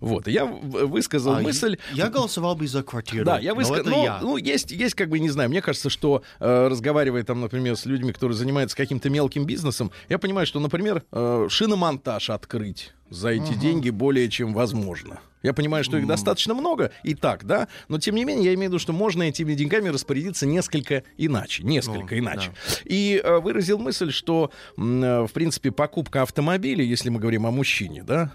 Вот, 0.00 0.26
я 0.28 0.44
высказал 0.44 1.34
А, 1.34 1.40
мысль... 1.40 1.78
Я 1.92 2.08
голосовал 2.08 2.54
бы 2.54 2.66
за 2.66 2.82
квартиру. 2.82 3.24
Да, 3.24 3.38
я 3.38 3.54
высказал. 3.54 3.84
Ну, 3.84 4.04
я. 4.04 4.18
ну, 4.20 4.36
есть, 4.36 4.70
есть, 4.70 4.94
как 4.94 5.08
бы, 5.08 5.18
не 5.18 5.30
знаю, 5.30 5.50
мне 5.50 5.62
кажется, 5.62 5.90
что 5.90 6.22
э, 6.40 6.68
разговаривая 6.68 7.22
там, 7.24 7.40
например, 7.40 7.76
с 7.76 7.86
людьми, 7.86 8.12
которые 8.12 8.36
занимаются 8.36 8.76
каким-то 8.76 9.10
мелким 9.10 9.44
бизнесом, 9.44 9.90
я 10.08 10.18
понимаю, 10.18 10.46
что, 10.46 10.60
например, 10.60 11.02
э, 11.12 11.46
шиномонтаж 11.48 12.30
открыть. 12.30 12.92
За 13.10 13.30
эти 13.30 13.54
деньги 13.54 13.90
более 13.90 14.28
чем 14.28 14.54
возможно. 14.54 15.20
Я 15.44 15.52
понимаю, 15.52 15.84
что 15.84 15.98
их 15.98 16.06
достаточно 16.06 16.54
много 16.54 16.90
и 17.02 17.14
так, 17.14 17.44
да, 17.44 17.68
но 17.88 17.98
тем 17.98 18.14
не 18.14 18.24
менее 18.24 18.46
я 18.46 18.54
имею 18.54 18.70
в 18.70 18.72
виду, 18.72 18.78
что 18.78 18.94
можно 18.94 19.24
этими 19.24 19.52
деньгами 19.52 19.90
распорядиться 19.90 20.46
несколько 20.46 21.04
иначе, 21.18 21.62
несколько 21.64 22.14
Ну, 22.14 22.20
иначе. 22.20 22.50
И 22.84 23.20
э, 23.22 23.38
выразил 23.40 23.78
мысль, 23.78 24.10
что, 24.10 24.50
э, 24.78 24.80
в 24.80 25.30
принципе, 25.34 25.70
покупка 25.70 26.22
автомобиля, 26.22 26.82
если 26.82 27.10
мы 27.10 27.20
говорим 27.20 27.44
о 27.44 27.50
мужчине, 27.50 28.02
да, 28.02 28.32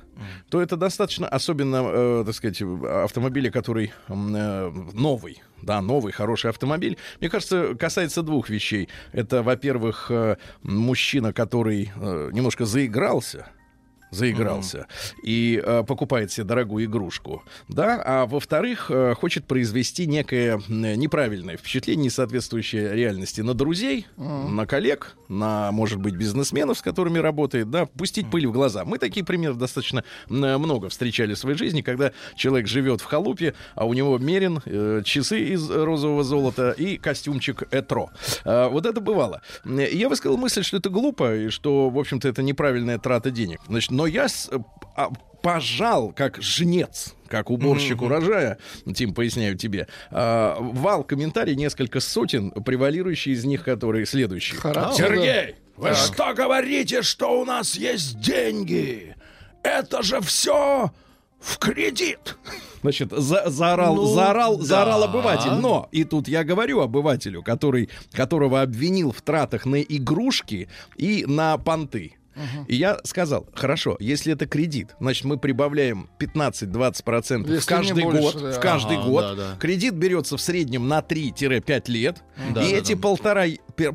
то 0.49 0.61
это 0.61 0.77
достаточно, 0.77 1.27
особенно, 1.27 1.81
э, 1.83 2.23
так 2.27 2.35
сказать, 2.35 2.61
автомобиля, 2.61 3.49
который 3.49 3.91
э, 4.07 4.71
новый, 4.93 5.41
да, 5.63 5.81
новый, 5.81 6.13
хороший 6.13 6.51
автомобиль, 6.51 6.99
мне 7.21 7.29
кажется, 7.31 7.73
касается 7.73 8.21
двух 8.21 8.49
вещей. 8.49 8.88
Это, 9.13 9.41
во-первых, 9.41 10.11
э, 10.11 10.38
мужчина, 10.61 11.33
который 11.33 11.91
э, 11.95 12.29
немножко 12.33 12.65
заигрался, 12.65 13.47
заигрался 14.12 14.88
и 15.24 15.62
э, 15.63 15.84
покупает 15.88 16.32
себе 16.32 16.46
дорогую 16.46 16.86
игрушку, 16.86 17.44
да, 17.68 18.01
а 18.06 18.25
во-вторых, 18.25 18.88
э, 18.89 19.13
хочет 19.16 19.46
произвести 19.46 20.08
некое 20.08 20.62
м, 20.68 20.82
неправильное 21.00 21.58
впечатление, 21.58 22.04
не 22.04 22.10
соответствующее 22.10 22.94
реальности 22.96 23.42
на 23.42 23.54
друзей, 23.54 24.06
на 24.18 24.66
коллег, 24.66 25.16
на, 25.28 25.72
может 25.72 26.00
быть, 26.00 26.16
бизнесменов, 26.16 26.78
с 26.78 26.82
которыми 26.82 27.20
работает, 27.20 27.70
да, 27.70 27.86
пустить 27.86 28.30
пыль 28.30 28.48
в 28.48 28.51
глаза. 28.51 28.86
Мы 28.86 28.98
такие 28.98 29.25
примеры 29.25 29.54
достаточно 29.56 30.04
м, 30.30 30.60
много 30.62 30.89
встречали 30.89 31.34
в 31.34 31.38
своей 31.38 31.58
жизни, 31.58 31.82
когда 31.82 32.12
человек 32.36 32.68
живет 32.68 33.01
в 33.01 33.06
халупе, 33.06 33.54
а 33.75 33.86
у 33.86 33.94
него 33.94 34.18
мерен, 34.18 34.62
э, 34.66 35.01
часы 35.06 35.39
из 35.54 35.70
розового 35.70 36.24
золота 36.24 36.72
и 36.72 36.98
костюмчик 36.98 37.63
Этро. 37.72 38.08
А, 38.46 38.70
вот 38.70 38.86
это 38.86 39.01
бывало. 39.01 39.42
М, 39.66 39.80
Я 39.80 40.10
высказал 40.10 40.38
мысль, 40.38 40.63
что 40.63 40.78
это 40.78 40.89
глупо, 40.89 41.36
и 41.36 41.50
что, 41.50 41.89
в 41.89 41.98
общем-то, 42.00 42.28
это 42.28 42.42
неправильная 42.44 42.98
трата 42.98 43.32
денег. 43.32 43.60
Значит, 43.68 43.92
но 44.00 44.08
я 44.08 44.27
с- 44.29 44.50
а, 44.96 45.10
пожал, 45.41 46.12
как 46.15 46.41
жнец, 46.41 47.13
как 47.27 47.50
уборщик 47.50 48.01
урожая, 48.01 48.58
Тим, 48.96 49.13
поясняю 49.13 49.58
тебе, 49.58 49.88
а, 50.12 50.58
вал 50.60 51.03
комментарий 51.03 51.56
несколько 51.56 52.00
сотен, 52.00 52.51
превалирующие 52.51 53.36
из 53.36 53.44
них, 53.46 53.63
которые 53.63 54.06
следующие. 54.06 54.60
Хорошо. 54.60 54.94
Сергей, 54.98 55.56
вы 55.77 55.94
что 55.96 56.34
говорите, 56.34 57.01
что 57.01 57.41
у 57.41 57.46
нас 57.46 57.75
есть 57.75 58.20
деньги? 58.20 59.15
Это 59.63 60.01
же 60.03 60.22
все 60.22 60.91
в 61.39 61.58
кредит. 61.58 62.38
Значит, 62.82 63.12
за- 63.12 63.50
заорал, 63.50 63.96
Ну, 63.96 64.06
заорал, 64.13 64.58
да. 64.58 64.63
заорал 64.63 65.03
обыватель. 65.03 65.51
Но 65.51 65.89
и 65.91 66.06
тут 66.06 66.29
я 66.29 66.46
говорю 66.46 66.79
обывателю, 66.79 67.44
который, 67.44 67.89
которого 68.13 68.62
обвинил 68.62 69.12
в 69.12 69.22
тратах 69.22 69.65
на 69.65 69.82
игрушки 69.82 70.70
и 70.96 71.25
на 71.27 71.58
понты. 71.58 72.15
И 72.67 72.75
я 72.75 72.98
сказал, 73.03 73.48
хорошо, 73.53 73.98
если 74.00 74.34
это 74.34 74.46
кредит, 74.46 74.96
значит, 75.00 75.25
мы 75.25 75.38
прибавляем 75.38 76.10
15-20% 76.19 77.43
в 77.43 77.51
Если 77.53 77.67
каждый 77.67 78.03
больше, 78.03 78.22
год. 78.22 78.41
да. 78.41 78.51
В 78.53 78.60
каждый 78.60 78.98
Ага, 78.98 79.08
год. 79.08 79.22
да, 79.22 79.36
да. 79.36 79.55
Кредит 79.60 79.93
берется 79.93 80.38
в 80.38 80.41
среднем 80.41 80.88
на 80.88 81.00
3-5 81.01 81.89
лет. 81.89 82.24
Да, 82.53 82.63
и 82.63 82.72
да, 82.72 82.77
эти 82.77 82.93
да. 82.93 83.01
полтора, 83.01 83.46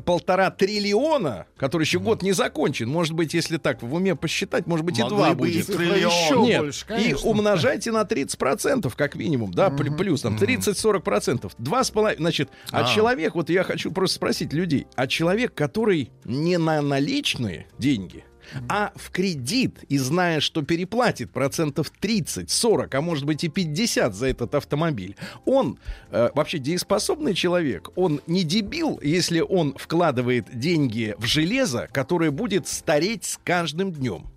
полтора 0.05 0.51
триллиона, 0.51 1.45
который 1.57 1.83
еще 1.83 1.99
год 1.99 2.21
не 2.21 2.31
закончен, 2.31 2.87
может 2.89 3.13
быть, 3.13 3.33
если 3.33 3.57
так 3.57 3.81
в 3.81 3.93
уме 3.93 4.15
посчитать, 4.15 4.67
может 4.67 4.85
быть, 4.85 4.99
и 4.99 5.03
Могли 5.03 5.17
два 5.17 5.31
и 5.31 5.35
будет. 5.35 5.65
Цифра 5.65 5.77
триллион. 5.79 6.11
еще 6.11 6.39
Нет, 6.41 6.61
больше, 6.61 6.85
и 6.99 7.13
умножайте 7.23 7.91
на 7.91 8.03
30% 8.03 8.91
как 8.95 9.15
минимум, 9.15 9.53
да, 9.53 9.67
пл- 9.69 9.95
плюс 9.95 10.21
там 10.21 10.35
30-40%. 10.35 11.51
Два 11.57 11.83
с 11.83 11.91
половиной, 11.91 12.21
значит, 12.21 12.49
а, 12.71 12.81
А. 12.81 12.93
человек, 12.93 13.35
вот 13.35 13.49
я 13.49 13.63
хочу 13.63 13.91
просто 13.91 14.15
спросить 14.17 14.53
людей, 14.53 14.87
а 14.95 15.07
человек, 15.07 15.53
который 15.53 16.11
не 16.23 16.57
на 16.57 16.81
наличные 16.81 17.67
деньги, 17.77 18.23
а 18.69 18.91
в 18.95 19.11
кредит 19.11 19.83
и 19.89 19.97
зная, 19.97 20.39
что 20.39 20.61
переплатит 20.61 21.31
процентов 21.31 21.89
30, 21.89 22.49
40, 22.49 22.93
а 22.93 23.01
может 23.01 23.25
быть 23.25 23.43
и 23.43 23.49
50 23.49 24.13
за 24.13 24.27
этот 24.27 24.55
автомобиль, 24.55 25.15
он 25.45 25.79
э, 26.11 26.29
вообще 26.33 26.59
дееспособный 26.59 27.33
человек, 27.33 27.89
он 27.95 28.21
не 28.27 28.43
дебил, 28.43 28.99
если 29.01 29.41
он 29.41 29.75
вкладывает 29.77 30.57
деньги 30.57 31.15
в 31.17 31.25
железо, 31.25 31.89
которое 31.91 32.31
будет 32.31 32.67
стареть 32.67 33.25
с 33.25 33.39
каждым 33.43 33.91
днем. 33.91 34.27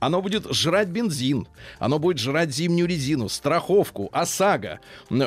Оно 0.00 0.22
будет 0.22 0.52
жрать 0.52 0.88
бензин, 0.88 1.46
оно 1.78 1.98
будет 1.98 2.18
жрать 2.18 2.50
зимнюю 2.54 2.88
резину, 2.88 3.28
страховку, 3.28 4.08
ОСАГО. 4.12 4.80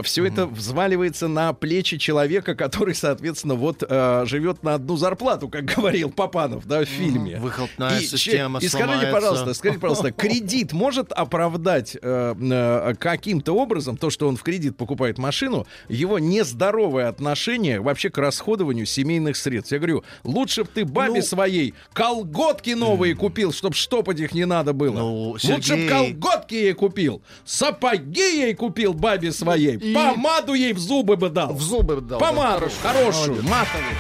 Все 0.04 0.26
это 0.26 0.46
взваливается 0.46 1.28
на 1.28 1.54
плечи 1.54 1.98
человека, 1.98 2.56
который, 2.56 2.96
соответственно, 2.96 3.56
вот 3.56 3.84
э, 3.88 4.24
живет 4.26 4.64
на 4.64 4.76
одну 4.76 4.98
зарплату, 4.98 5.50
как 5.50 5.66
говорил 5.66 6.10
Папанов, 6.12 6.68
да, 6.68 6.82
в 6.82 6.86
фильме. 6.86 7.38
Выхлопная 7.38 8.00
И, 8.00 8.06
система 8.06 8.60
И 8.60 8.68
скажите, 8.68 8.88
сломается. 8.88 9.12
пожалуйста, 9.14 9.54
скажите, 9.54 9.80
пожалуйста, 9.80 10.12
кредит 10.18 10.74
может 10.74 11.12
оправдать 11.12 11.98
э, 12.02 12.36
э, 12.40 12.94
каким-то 13.00 13.54
образом 13.54 13.98
то, 13.98 14.10
что 14.10 14.28
он 14.28 14.38
в 14.38 14.44
кредит 14.44 14.78
покупает 14.78 15.18
машину, 15.18 15.66
его 15.90 16.20
нездоровое 16.20 17.08
отношение 17.08 17.82
вообще 17.82 18.10
к 18.10 18.18
расходованию 18.18 18.86
семейных 18.86 19.36
средств? 19.36 19.72
Я 19.72 19.80
говорю, 19.80 20.04
лучше 20.24 20.64
бы 20.64 20.70
ты 20.74 20.86
бабе 20.86 21.16
Ну, 21.16 21.22
своей 21.22 21.74
колготки 21.94 22.72
новые 22.72 23.16
купил, 23.16 23.52
чтобы 23.52 23.76
штопать 23.76 24.20
их 24.20 24.31
не 24.34 24.46
надо 24.46 24.74
было. 24.74 24.94
Ну, 25.00 25.14
Лучше 25.32 25.48
бы 25.56 25.62
Сергей- 25.64 25.90
колготки 25.90 26.54
ей 26.56 26.74
купил, 26.74 27.22
сапоги 27.46 28.20
ей 28.22 28.54
купил 28.54 28.94
бабе 28.94 29.32
своей, 29.32 29.76
И- 29.78 29.94
помаду 29.94 30.54
ей 30.54 30.74
в 30.74 30.80
зубы 30.80 31.16
бы 31.18 31.30
дал. 31.30 31.54
В 31.54 31.62
зубы 31.62 32.02
дал. 32.02 32.20
да, 32.20 32.26
Помаду 32.26 32.60
хорошо. 32.60 32.76
хорошую, 32.82 33.44
матовую. 33.44 33.96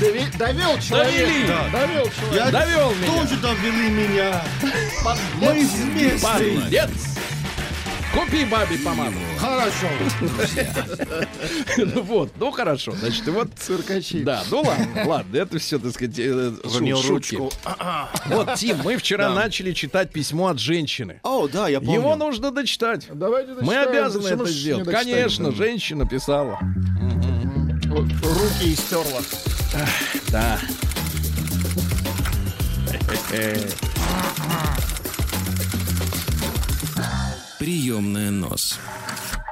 Дови- 0.00 0.36
Довел 0.38 0.78
человек. 0.78 1.26
Довели. 1.26 1.46
Да. 1.46 1.68
Довел 1.72 2.04
человек. 2.10 2.34
Я 2.34 2.50
Довел 2.50 2.90
меня. 2.94 3.06
тоже 3.20 3.36
довели 3.40 3.90
меня. 3.90 4.42
Мы 5.40 5.52
вместе. 5.64 6.26
Молодец. 6.26 6.90
Купи 8.14 8.44
бабе 8.44 8.78
помаду. 8.78 9.16
Хорошо. 9.38 9.86
Ну 11.78 12.02
вот, 12.02 12.30
ну 12.38 12.50
хорошо. 12.50 12.92
Значит, 12.92 13.26
и 13.28 13.30
вот 13.30 13.48
Циркачи. 13.58 14.22
Да, 14.22 14.42
ну 14.50 14.60
ладно, 14.60 15.04
ладно, 15.06 15.36
это 15.36 15.58
все, 15.58 15.78
так 15.78 15.92
сказать, 15.92 16.18
э, 16.18 16.52
шутки. 17.02 17.38
Вот, 18.26 18.54
Тим, 18.56 18.78
мы 18.84 18.96
вчера 18.96 19.30
начали 19.30 19.72
читать 19.72 20.12
письмо 20.12 20.48
от 20.48 20.58
женщины. 20.58 21.20
О, 21.22 21.48
да, 21.48 21.68
я 21.68 21.80
помню. 21.80 21.94
Его 21.94 22.16
нужно 22.16 22.50
дочитать. 22.50 23.06
Давайте 23.12 23.52
Мы 23.60 23.76
обязаны 23.76 24.28
это 24.28 24.46
сделать. 24.46 24.88
Конечно, 24.88 25.52
женщина 25.52 26.06
писала. 26.06 26.58
Руки 27.88 28.72
истерла. 28.72 29.22
Да. 30.28 30.58
Приемная 37.62 38.32
нос. 38.32 38.76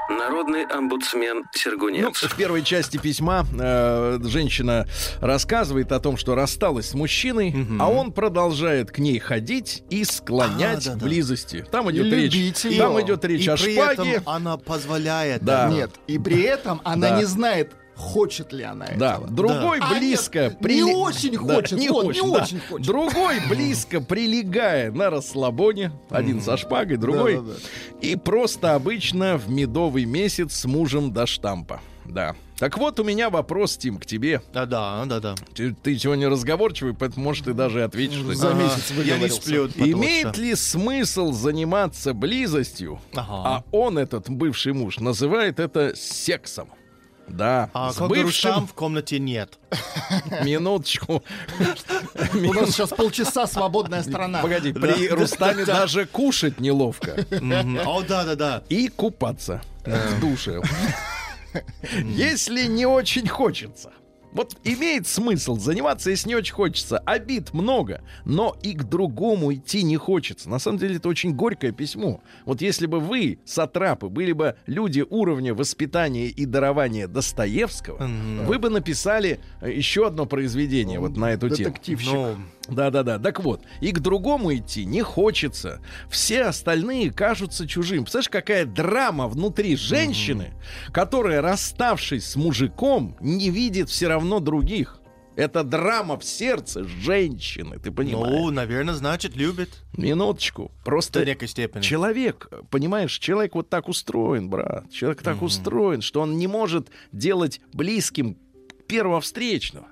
Народный 0.09 0.65
омбудсмен 0.65 1.37
Ну, 1.37 1.45
Сергунец. 1.55 2.21
в 2.25 2.35
первой 2.35 2.65
части 2.65 2.97
письма 2.97 3.47
э, 3.57 4.19
женщина 4.25 4.89
рассказывает 5.21 5.93
о 5.93 6.01
том, 6.01 6.17
что 6.17 6.35
рассталась 6.35 6.89
с 6.89 6.95
мужчиной, 6.95 7.55
а 7.79 7.89
он 7.89 8.11
продолжает 8.11 8.91
к 8.91 8.99
ней 8.99 9.21
ходить 9.21 9.85
и 9.91 10.03
склонять 10.03 10.89
А, 10.89 10.91
к 10.91 10.95
да-да. 10.95 11.05
близости. 11.07 11.65
Там 11.71 11.89
идет 11.93 12.07
речь. 12.13 12.33
любить 12.35 12.65
её. 12.65 12.79
Там 12.83 13.01
идет 13.01 13.25
речь 13.25 13.47
И 13.47 13.49
о 13.49 13.57
при 13.57 13.75
шпаге. 13.75 14.11
этом 14.15 14.29
она 14.29 14.57
позволяет. 14.57 15.45
Да. 15.45 15.69
Нет, 15.71 15.93
и 16.09 16.19
при 16.19 16.43
этом 16.43 16.81
она 16.83 17.11
Да. 17.11 17.17
не 17.19 17.27
знает, 17.27 17.75
хочет 18.01 18.53
ли 18.53 18.65
она 18.65 18.87
Да, 18.97 19.15
этого. 19.17 19.29
другой 19.29 19.79
А, 19.81 19.95
близко 19.95 20.45
нет, 20.45 20.59
прили- 20.61 20.83
не 20.85 20.95
очень 20.95 21.33
Да, 21.47 21.55
хочет, 21.57 21.79
не 21.79 21.89
вот, 21.91 22.07
очень, 22.07 22.25
не 22.27 22.33
да. 22.35 22.43
очень 22.43 22.61
хочет. 22.61 22.87
Другой 22.87 23.37
близко 23.49 24.01
прилегая 24.01 24.91
на 24.91 25.11
расслабоне, 25.11 25.93
один 26.09 26.41
со 26.41 26.57
шпагой, 26.57 26.97
другой 26.97 27.37
Да-да-да. 27.37 27.59
и 28.01 28.17
просто 28.17 28.75
обычно 28.75 29.37
в 29.37 29.51
медовый 29.51 30.07
месяц 30.07 30.55
с 30.55 30.65
мужем 30.65 31.13
до 31.13 31.27
штампа. 31.27 31.81
Да. 32.07 32.35
Так 32.59 32.77
вот 32.77 32.99
у 33.01 33.05
меня 33.05 33.31
вопрос, 33.31 33.77
Тим, 33.79 33.99
к 33.99 34.05
тебе. 34.05 34.43
Да, 34.53 34.67
да, 34.67 35.05
да, 35.07 35.21
да. 35.21 35.35
Ты, 35.55 35.73
ты 35.75 35.97
сегодня 35.99 36.29
разговорчивый, 36.29 36.93
поэтому, 36.93 37.25
может, 37.25 37.45
ты 37.47 37.55
даже 37.55 37.85
ответишь. 37.85 38.19
что- 38.19 38.35
За 38.35 38.53
месяц 38.53 38.91
Я 39.05 39.17
не 39.19 39.29
сплю. 39.29 39.69
Имеет 39.77 40.35
что- 40.35 40.41
ли 40.43 40.55
смысл 40.55 41.33
заниматься 41.33 42.13
близостью, 42.13 43.01
Ага. 43.15 43.25
а 43.45 43.65
он, 43.71 43.97
этот 43.97 44.29
бывший 44.29 44.73
муж, 44.73 44.99
называет 44.99 45.61
это 45.61 45.93
сексом? 45.95 46.69
Да, 47.31 47.71
А 47.73 47.93
с 47.93 47.97
как 47.97 48.09
бывшим... 48.09 48.27
Рустам 48.27 48.67
в 48.67 48.75
комнате 48.75 49.19
нет. 49.19 49.59
Минуточку. 50.43 51.23
У 52.35 52.53
нас 52.53 52.71
сейчас 52.71 52.91
полчаса 52.91 53.47
свободная 53.47 54.03
страна. 54.03 54.41
Погоди, 54.41 54.73
при 54.73 55.09
Рустаме 55.09 55.65
даже 55.65 56.07
кушать 56.07 56.61
неловко. 56.61 57.25
О, 57.87 58.03
да, 58.03 58.25
да, 58.25 58.35
да. 58.35 58.63
И 58.69 58.89
купаться 58.89 59.63
в 59.85 60.21
душе. 60.21 60.61
Если 61.93 62.67
не 62.67 62.87
очень 62.87 63.27
хочется. 63.29 63.91
Вот 64.33 64.57
имеет 64.65 65.07
смысл 65.07 65.57
заниматься, 65.57 66.11
если 66.11 66.29
не 66.29 66.35
очень 66.37 66.55
хочется. 66.55 66.99
Обид 66.99 67.53
много, 67.53 68.03
но 68.25 68.57
и 68.63 68.75
к 68.75 68.85
другому 68.85 69.53
идти 69.53 69.83
не 69.83 69.97
хочется. 69.97 70.49
На 70.49 70.59
самом 70.59 70.79
деле 70.79 70.97
это 70.97 71.09
очень 71.09 71.35
горькое 71.35 71.73
письмо. 71.73 72.21
Вот 72.45 72.61
если 72.63 72.87
бы 72.87 73.01
вы, 73.01 73.39
сатрапы, 73.45 74.09
были 74.09 74.33
бы 74.33 74.57
люди 74.67 75.05
уровня 75.09 75.55
воспитания 75.55 76.27
и 76.29 76.47
дарования 76.47 77.09
Достоевского, 77.09 78.07
Мгм. 78.07 78.47
вы 78.47 78.59
бы 78.59 78.71
написали 78.71 79.41
э, 79.61 79.73
еще 79.73 80.07
одно 80.07 80.27
произведение 80.27 81.01
вот 81.01 81.17
на 81.17 81.33
эту 81.33 81.49
тему. 81.49 81.71
Детективщик. 81.71 82.13
Ну, 82.13 82.37
Да-да-да. 82.71 83.19
Так 83.19 83.41
вот, 83.41 83.63
и 83.81 83.93
к 83.93 84.01
другому 84.01 84.55
идти 84.55 84.85
не 84.85 85.03
хочется. 85.03 85.81
Все 86.09 86.43
остальные 86.43 87.13
кажутся 87.13 87.67
чужим. 87.67 88.05
Представляешь, 88.05 88.29
какая 88.29 88.65
драма 88.65 89.29
внутри 89.29 89.77
женщины, 89.77 90.55
которая, 90.93 91.41
расставшись 91.43 92.27
с 92.27 92.37
мужиком, 92.37 93.17
не 93.21 93.51
видит 93.51 93.89
все 93.89 94.09
равно 94.09 94.41
других. 94.41 95.01
Это 95.37 95.63
драма 95.65 96.19
в 96.19 96.25
сердце 96.25 96.85
женщины, 96.85 97.79
ты 97.79 97.91
понимаешь? 97.91 98.35
Ну, 98.37 98.51
наверное, 98.51 98.95
значит, 98.95 99.37
любит. 99.37 99.71
Минуточку. 99.97 100.71
До 100.79 100.85
Просто 100.85 101.25
некой 101.25 101.49
степени. 101.49 101.83
человек, 101.83 102.51
понимаешь, 102.71 103.17
человек 103.19 103.55
вот 103.55 103.71
так 103.71 103.89
устроен, 103.89 104.51
брат. 104.51 104.91
Человек 104.91 105.23
так 105.23 105.41
устроен, 105.41 106.03
что 106.03 106.21
он 106.21 106.37
не 106.37 106.47
может 106.47 106.89
делать 107.13 107.61
близким 107.73 108.37
первого 108.87 109.21
встречного. 109.21 109.87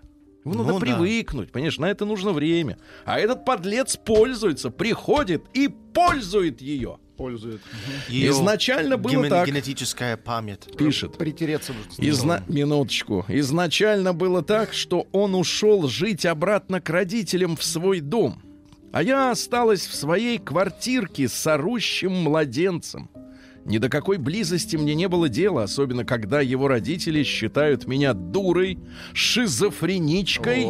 Ему 0.44 0.54
Ну 0.54 0.62
надо 0.64 0.74
да. 0.74 0.80
привыкнуть, 0.80 1.50
понимаешь, 1.52 1.78
на 1.78 1.86
это 1.90 2.04
нужно 2.04 2.32
время. 2.32 2.78
А 3.04 3.18
этот 3.18 3.44
подлец 3.44 3.96
пользуется, 3.96 4.70
приходит 4.70 5.44
и 5.54 5.68
пользует 5.68 6.60
ее. 6.60 6.98
Пользует. 7.16 7.60
Её 8.08 8.30
Изначально 8.30 8.96
было 8.96 9.10
ген- 9.22 9.28
так. 9.28 9.48
Генетическая 9.48 10.16
память. 10.16 10.68
Пишет. 10.78 11.18
Притереться 11.18 11.72
нужно. 11.72 12.00
Изна... 12.08 12.44
Минуточку. 12.46 13.24
Изначально 13.28 14.14
было 14.14 14.40
так, 14.42 14.72
что 14.72 15.08
он 15.10 15.34
ушел 15.34 15.88
жить 15.88 16.24
обратно 16.24 16.80
к 16.80 16.88
родителям 16.90 17.56
в 17.56 17.64
свой 17.64 17.98
дом. 18.00 18.40
А 18.92 19.02
я 19.02 19.32
осталась 19.32 19.86
в 19.86 19.94
своей 19.96 20.38
квартирке 20.38 21.28
с 21.28 21.44
орущим 21.48 22.12
младенцем. 22.12 23.10
Ни 23.68 23.76
до 23.76 23.90
какой 23.90 24.16
близости 24.16 24.76
мне 24.76 24.94
не 24.94 25.08
было 25.08 25.28
дела, 25.28 25.64
особенно 25.64 26.06
когда 26.06 26.40
его 26.40 26.68
родители 26.68 27.22
считают 27.22 27.86
меня 27.86 28.14
дурой, 28.14 28.78
шизофреничкой, 29.12 30.66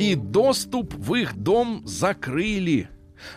и 0.00 0.16
доступ 0.16 0.92
в 0.94 1.14
их 1.14 1.36
дом 1.36 1.82
закрыли. 1.86 2.88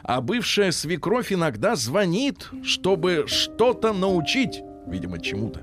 А 0.02 0.20
бывшая 0.20 0.72
свекровь 0.72 1.32
иногда 1.32 1.76
звонит, 1.76 2.50
чтобы 2.64 3.26
что-то 3.28 3.94
научить, 3.94 4.62
видимо, 4.88 5.20
чему-то. 5.20 5.62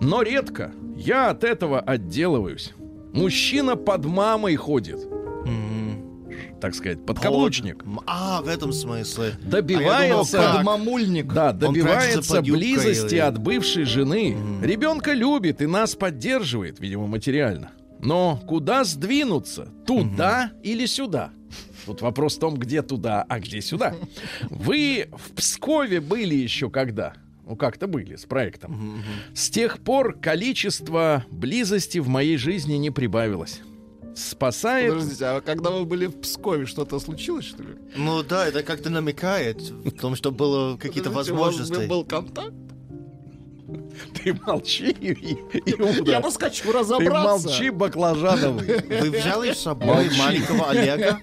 Но 0.00 0.22
редко. 0.22 0.72
Я 0.96 1.30
от 1.30 1.42
этого 1.42 1.80
отделываюсь. 1.80 2.74
Мужчина 3.12 3.74
под 3.74 4.04
мамой 4.04 4.54
ходит, 4.54 5.00
так 6.60 6.74
сказать, 6.74 7.04
подкаблучник. 7.06 7.84
М, 7.84 8.00
А, 8.06 8.42
в 8.42 8.48
этом 8.48 8.72
смысле. 8.72 9.32
Добивается, 9.42 10.38
А 10.38 10.42
я 10.42 10.48
думал, 10.52 10.56
Под 10.56 10.64
мамульник. 10.64 11.32
да, 11.32 11.52
добивается 11.52 12.42
близости 12.42 13.14
или- 13.14 13.20
от 13.20 13.38
бывшей 13.38 13.84
жены. 13.84 14.36
Ребенка 14.62 15.12
любит 15.12 15.62
и 15.62 15.66
нас 15.66 15.94
поддерживает, 15.94 16.80
видимо, 16.80 17.06
материально. 17.06 17.70
Но 18.00 18.40
куда 18.46 18.84
сдвинуться? 18.84 19.68
Туда 19.86 20.52
или 20.62 20.86
сюда? 20.86 21.30
Тут 21.86 22.02
вопрос 22.02 22.36
в 22.36 22.40
том, 22.40 22.56
где 22.56 22.82
туда, 22.82 23.24
а 23.28 23.40
где 23.40 23.60
сюда. 23.60 23.94
Вы 24.50 25.08
в 25.12 25.32
Пскове 25.34 26.00
были 26.00 26.34
еще 26.34 26.70
когда? 26.70 27.14
Ну, 27.46 27.56
как-то 27.56 27.86
были 27.86 28.16
с 28.16 28.26
проектом. 28.26 29.02
С 29.34 29.48
тех 29.48 29.78
пор 29.78 30.12
количество 30.20 31.24
близости 31.30 31.98
в 31.98 32.08
моей 32.08 32.36
жизни 32.36 32.74
не 32.74 32.90
прибавилось. 32.90 33.60
Спасает... 34.18 34.92
Подождите, 34.92 35.24
а 35.26 35.40
когда 35.40 35.70
вы 35.70 35.84
были 35.84 36.06
в 36.06 36.20
Пскове, 36.20 36.66
что-то 36.66 36.98
случилось, 36.98 37.44
что 37.46 37.62
ли? 37.62 37.76
Ну 37.96 38.22
да, 38.22 38.46
это 38.48 38.62
как-то 38.62 38.90
намекает 38.90 39.60
в 39.60 39.90
том, 39.92 40.16
что 40.16 40.32
было 40.32 40.76
какие-то 40.76 41.10
Подождите, 41.10 41.36
у 41.36 41.40
вас 41.40 41.54
возможности. 41.54 41.86
был 41.88 42.04
контакт? 42.04 42.52
Ты 44.14 44.32
молчи, 44.46 44.90
И- 44.90 45.34
Иуда. 45.72 46.10
Я 46.12 46.20
просто 46.20 46.40
хочу 46.46 46.64
Ты 46.64 46.72
разобраться. 46.78 47.48
молчи, 47.48 47.70
баклажановый. 47.70 48.66
Вы 49.00 49.10
взяли 49.10 49.52
с 49.52 49.58
собой 49.60 50.04
Молчи. 50.06 50.18
маленького 50.18 50.70
Олега? 50.70 51.20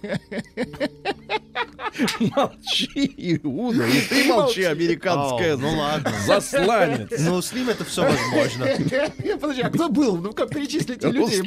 Молчи, 2.19 3.13
Иуда, 3.43 3.85
и 3.87 4.01
ты 4.01 4.23
молчи, 4.25 4.63
американская 4.63 5.53
Ау, 5.53 5.59
ну 5.59 5.77
ладно. 5.77 6.11
засланец. 6.25 7.09
Ну, 7.19 7.41
с 7.41 7.53
ним 7.53 7.69
это 7.69 7.83
все 7.85 8.03
возможно. 8.03 8.65
Подожди, 9.39 9.61
а 9.61 9.69
кто 9.69 9.89
был? 9.89 10.17
Ну-ка, 10.17 10.45
перечислите 10.45 11.09
людей. 11.09 11.41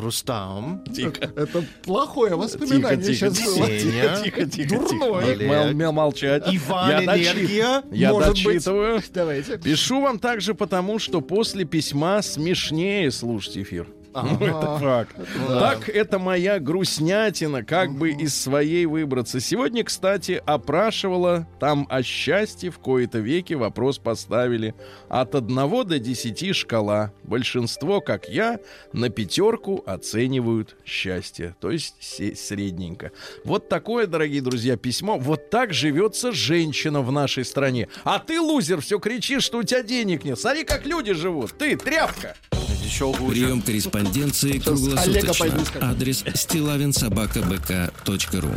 Рустам. 0.00 0.84
Тихо. 0.94 1.24
Это 1.36 1.64
плохое 1.82 2.34
воспоминание 2.36 2.96
Тихо, 3.14 3.30
тихо, 3.30 3.34
сейчас 3.34 3.56
было. 3.56 3.66
Сеня, 3.66 4.20
Тихо, 4.22 4.46
тихо, 4.46 4.74
Дурной. 4.78 5.36
тихо. 5.36 5.72
Мол- 5.74 5.92
молчать. 5.92 6.42
Иван 6.46 6.90
Я 6.90 7.04
Энергия. 7.04 7.82
Я 7.90 8.12
Может 8.12 8.34
быть. 8.34 8.44
дочитываю. 8.44 9.02
Давайте. 9.14 9.58
Пишу 9.58 10.00
вам 10.02 10.18
также 10.18 10.54
потому, 10.54 10.98
что 10.98 11.20
после 11.20 11.64
письма 11.64 12.20
смешнее 12.22 13.10
слушать 13.10 13.56
эфир. 13.58 13.86
Ну, 14.22 14.46
это 14.46 14.78
факт. 14.78 15.16
Так, 15.48 15.88
это 15.88 16.18
моя 16.18 16.58
грустнятина, 16.58 17.62
как 17.64 17.92
бы 17.92 18.10
из 18.10 18.34
своей 18.34 18.86
выбраться. 18.86 19.40
Сегодня, 19.40 19.84
кстати, 19.84 20.42
опрашивала 20.46 21.46
там 21.60 21.86
о 21.90 22.02
счастье 22.02 22.70
в 22.70 22.78
кои-то 22.78 23.18
веки 23.18 23.54
вопрос 23.54 23.98
поставили. 23.98 24.74
От 25.08 25.34
1 25.34 25.54
до 25.86 25.98
10 25.98 26.54
шкала. 26.56 27.12
Большинство, 27.22 28.00
как 28.00 28.28
я, 28.28 28.58
на 28.92 29.10
пятерку 29.10 29.82
оценивают 29.86 30.76
счастье. 30.84 31.54
То 31.60 31.70
есть 31.70 31.96
средненько. 32.38 33.12
Вот 33.44 33.68
такое, 33.68 34.06
дорогие 34.06 34.40
друзья, 34.40 34.76
письмо. 34.76 35.18
Вот 35.18 35.50
так 35.50 35.72
живется 35.72 36.32
женщина 36.32 37.02
в 37.02 37.12
нашей 37.12 37.44
стране. 37.44 37.88
А 38.04 38.18
ты, 38.18 38.40
лузер, 38.40 38.80
все 38.80 38.98
кричишь, 38.98 39.44
что 39.44 39.58
у 39.58 39.62
тебя 39.62 39.82
денег 39.82 40.24
нет. 40.24 40.38
Смотри, 40.38 40.64
как 40.64 40.86
люди 40.86 41.12
живут. 41.12 41.56
Ты, 41.58 41.76
тряпка. 41.76 42.36
Еще. 42.84 43.12
Прием 43.12 43.62
корреспонденции 44.06 44.58
круглосуточно. 44.58 45.90
Адрес 45.90 46.24
стилавинсобакабк.ру 46.34 48.54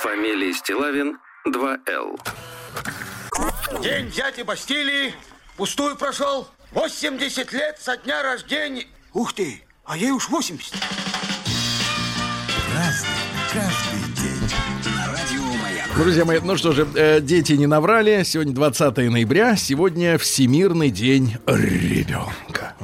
Фамилия 0.00 0.52
Стилавин 0.52 1.18
2Л. 1.46 2.20
День 3.82 4.10
дяди 4.10 4.42
Бастилии 4.42 5.14
пустую 5.56 5.96
прошел. 5.96 6.48
80 6.72 7.52
лет 7.52 7.78
со 7.80 7.96
дня 7.96 8.22
рождения. 8.22 8.86
Ух 9.12 9.32
ты, 9.32 9.62
а 9.84 9.96
ей 9.96 10.10
уж 10.10 10.28
80. 10.28 10.74
Друзья 15.96 16.24
мои, 16.24 16.40
ну 16.42 16.56
что 16.56 16.72
же, 16.72 16.88
э, 16.96 17.20
дети 17.20 17.52
не 17.52 17.66
наврали. 17.66 18.22
Сегодня 18.24 18.52
20 18.52 19.10
ноября. 19.10 19.54
Сегодня 19.54 20.18
Всемирный 20.18 20.90
день 20.90 21.36
ребенка. 21.46 22.74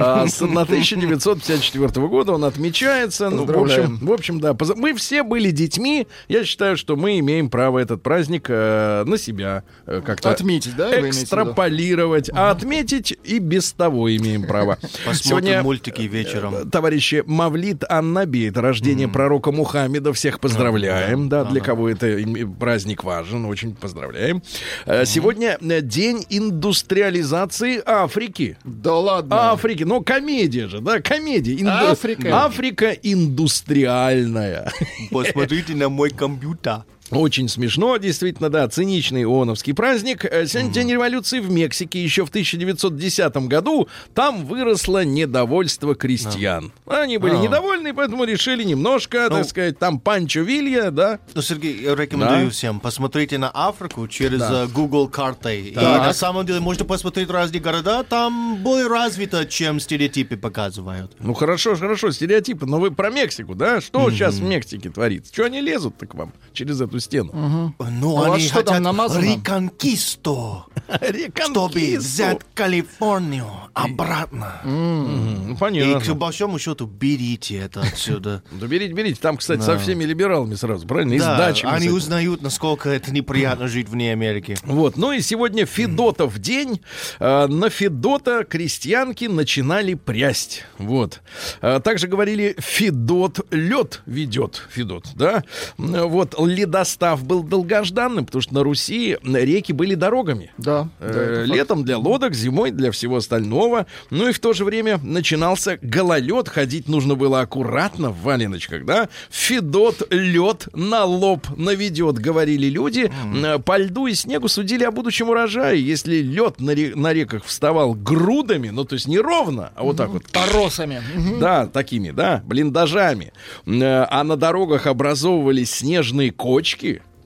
А 0.00 0.26
С 0.28 0.40
1954 0.40 2.06
года 2.06 2.32
он 2.32 2.44
отмечается. 2.44 3.30
Ну, 3.30 3.44
в 3.44 3.50
общем, 3.50 3.98
в 4.00 4.12
общем, 4.12 4.40
да. 4.40 4.56
Мы 4.76 4.94
все 4.94 5.24
были 5.24 5.50
детьми. 5.50 6.06
Я 6.28 6.44
считаю, 6.44 6.76
что 6.76 6.94
мы 6.94 7.18
имеем 7.18 7.50
право 7.50 7.80
этот 7.80 8.00
праздник 8.02 8.46
э, 8.48 9.02
на 9.04 9.18
себя 9.18 9.64
э, 9.86 10.00
как-то 10.04 10.30
Отметить, 10.30 10.76
да, 10.76 11.00
экстраполировать. 11.08 12.30
А 12.32 12.50
отметить 12.50 13.18
и 13.24 13.40
без 13.40 13.72
того 13.72 14.14
имеем 14.14 14.46
право. 14.46 14.78
Посмотрим 15.04 15.64
мультики 15.64 16.02
вечером. 16.02 16.70
Товарищи, 16.70 17.24
Мавлид 17.26 17.82
Аннаби, 17.88 18.46
это 18.48 18.60
рождение 18.60 19.08
пророка 19.08 19.50
Мухаммеда. 19.50 20.12
Всех 20.12 20.38
поздравляем. 20.38 21.28
Да, 21.28 21.44
для 21.44 21.60
кого 21.60 21.87
это 21.88 22.16
праздник 22.58 23.04
важен, 23.04 23.44
очень 23.46 23.74
поздравляем. 23.74 24.42
Э, 24.86 25.04
Сегодня 25.04 25.58
э, 25.60 25.80
день 25.80 26.24
индустриализации 26.28 27.82
Африки. 27.84 28.56
Да 28.64 28.94
ладно. 28.96 29.50
Африки, 29.52 29.82
ну 29.84 30.02
комедия 30.02 30.68
же, 30.68 30.80
да, 30.80 31.00
комедия. 31.00 31.54
Инду- 31.54 31.70
Африка. 31.92 32.44
Африка 32.44 32.90
индустриальная. 33.02 34.70
Посмотрите 35.10 35.74
на 35.74 35.88
мой 35.88 36.10
компьютер. 36.10 36.84
Очень 37.10 37.48
смешно, 37.48 37.96
действительно, 37.96 38.50
да, 38.50 38.68
циничный 38.68 39.24
ООНовский 39.24 39.72
праздник. 39.72 40.26
Э, 40.26 40.46
Сегодня 40.46 40.72
день 40.72 40.92
революции 40.92 41.40
в 41.40 41.50
Мексике. 41.50 42.02
Еще 42.02 42.26
в 42.26 42.28
1910 42.28 43.48
году 43.48 43.88
там 44.14 44.44
выросло 44.44 45.04
недовольство 45.06 45.94
крестьян. 45.94 46.70
Они 46.86 47.16
были 47.16 47.36
А. 47.36 47.38
недовольны, 47.38 47.94
поэтому 47.94 48.24
решили 48.24 48.62
немножко, 48.62 49.28
Ну. 49.30 49.36
так 49.36 49.46
сказать, 49.48 49.78
там 49.78 50.00
Панчо 50.00 50.40
Вилья, 50.42 50.90
да. 50.90 51.18
Ну, 51.32 51.40
Сергей, 51.40 51.80
я 51.80 51.94
рекомендую 51.94 52.44
Да. 52.46 52.50
всем. 52.50 52.78
Посмотрите 52.78 53.38
на 53.38 53.48
Африку 53.54 54.06
через 54.06 54.40
Да. 54.40 54.64
э, 54.64 54.66
Google 54.66 55.08
картой. 55.08 55.68
И 55.68 55.74
на 55.74 56.12
самом 56.12 56.44
деле 56.44 56.60
можно 56.60 56.84
посмотреть 56.84 57.30
разные 57.30 57.60
города. 57.62 58.02
Там 58.04 58.58
более 58.62 58.86
развито, 58.88 59.46
чем 59.46 59.80
стереотипы 59.80 60.36
показывают. 60.36 61.16
Ну 61.20 61.32
хорошо, 61.32 61.74
хорошо, 61.74 62.10
стереотипы, 62.10 62.66
но 62.66 62.78
вы 62.78 62.90
про 62.90 63.08
Мексику, 63.08 63.54
да? 63.54 63.80
Что 63.80 64.10
сейчас 64.10 64.34
в 64.34 64.42
Мексике 64.42 64.90
творится? 64.90 65.32
Что 65.32 65.44
они 65.46 65.62
лезут-то 65.62 66.06
к 66.06 66.14
вам 66.14 66.34
через 66.52 66.80
эту 66.82 66.97
эту 66.98 67.04
стену. 67.04 67.30
Ну, 67.34 67.74
Ну, 68.00 68.22
а 68.22 68.34
они 68.34 68.44
что 68.44 68.62
там 68.62 68.66
хотят 68.66 68.80
намазано? 68.82 69.24
реконкисто, 69.24 70.64
чтобы 70.86 70.98
Реконкисту. 71.00 71.98
взять 72.00 72.38
Калифорнию 72.54 73.46
обратно. 73.74 74.60
Ну, 74.64 75.52
И, 75.54 75.56
понятно. 75.56 76.00
к 76.00 76.16
большому 76.16 76.58
счету, 76.58 76.86
берите 76.86 77.56
это 77.58 77.80
отсюда. 77.82 78.42
Да 78.52 78.66
берите, 78.66 78.92
берите. 78.92 79.18
Там, 79.20 79.36
кстати, 79.36 79.60
со 79.62 79.78
всеми 79.78 80.04
либералами 80.04 80.54
сразу, 80.54 80.86
правильно? 80.86 81.12
И 81.14 81.18
с 81.18 81.22
Да, 81.22 81.36
дачами. 81.38 81.72
они 81.74 81.88
узнают, 81.90 82.42
насколько 82.42 82.88
это 82.90 83.12
неприятно 83.12 83.68
жить 83.68 83.88
вне 83.88 84.12
Америки. 84.12 84.56
Вот, 84.64 84.96
ну 84.96 85.12
и 85.12 85.20
сегодня 85.20 85.64
Федотов 85.66 86.38
день. 86.38 86.80
Э, 87.20 87.46
На 87.46 87.70
Федота 87.70 88.44
крестьянки 88.44 89.26
начинали 89.26 89.94
прясть. 89.94 90.64
Вот. 90.78 91.20
Э, 91.60 91.80
Также 91.82 92.08
говорили, 92.08 92.56
Федот 92.58 93.46
лед 93.52 94.02
ведет. 94.06 94.62
Федот, 94.70 95.06
да? 95.14 95.44
Вот, 95.76 96.34
ледостав 96.38 96.87
был 97.22 97.42
долгожданным, 97.42 98.26
потому 98.26 98.42
что 98.42 98.54
на 98.54 98.62
Руси 98.62 99.16
реки 99.24 99.72
были 99.72 99.94
дорогами. 99.94 100.50
Да. 100.58 100.88
да, 101.00 101.06
Э, 101.08 101.44
факт. 101.46 101.54
Летом 101.56 101.84
для 101.84 101.98
лодок, 101.98 102.34
зимой 102.34 102.70
для 102.70 102.90
всего 102.90 103.16
остального. 103.16 103.86
Ну 104.10 104.28
и 104.28 104.32
в 104.32 104.38
то 104.38 104.52
же 104.52 104.64
время 104.64 104.98
начинался 105.02 105.78
гололед. 105.82 106.48
Ходить 106.48 106.88
нужно 106.88 107.14
было 107.14 107.40
аккуратно 107.40 108.10
в 108.10 108.22
валеночках, 108.22 108.84
да? 108.84 109.08
Федот 109.30 110.06
лед 110.10 110.68
на 110.74 111.04
лоб 111.04 111.46
наведет, 111.56 112.18
говорили 112.18 112.66
люди. 112.68 113.10
Э, 113.44 113.58
По 113.58 113.78
льду 113.78 114.06
и 114.06 114.14
снегу 114.14 114.48
судили 114.48 114.84
о 114.84 114.90
будущем 114.90 115.28
урожае. 115.30 115.84
Если 115.84 116.16
лед 116.16 116.60
на, 116.60 116.70
ре- 116.74 116.94
на 116.94 117.12
реках 117.12 117.44
вставал 117.44 117.94
грудами, 117.94 118.68
ну 118.68 118.84
то 118.84 118.94
есть 118.94 119.08
не 119.08 119.18
ровно, 119.18 119.70
а 119.74 119.82
вот 119.84 119.96
так 119.96 120.10
вот. 120.10 120.24
Торосами. 120.24 121.02
Мгм. 121.14 121.40
Да, 121.40 121.66
такими, 121.66 122.10
да, 122.10 122.42
блиндажами. 122.46 123.32
Э, 123.66 124.04
А 124.10 124.24
на 124.24 124.36
дорогах 124.36 124.86
образовывались 124.86 125.70
снежные 125.70 126.30
кочки. 126.30 126.77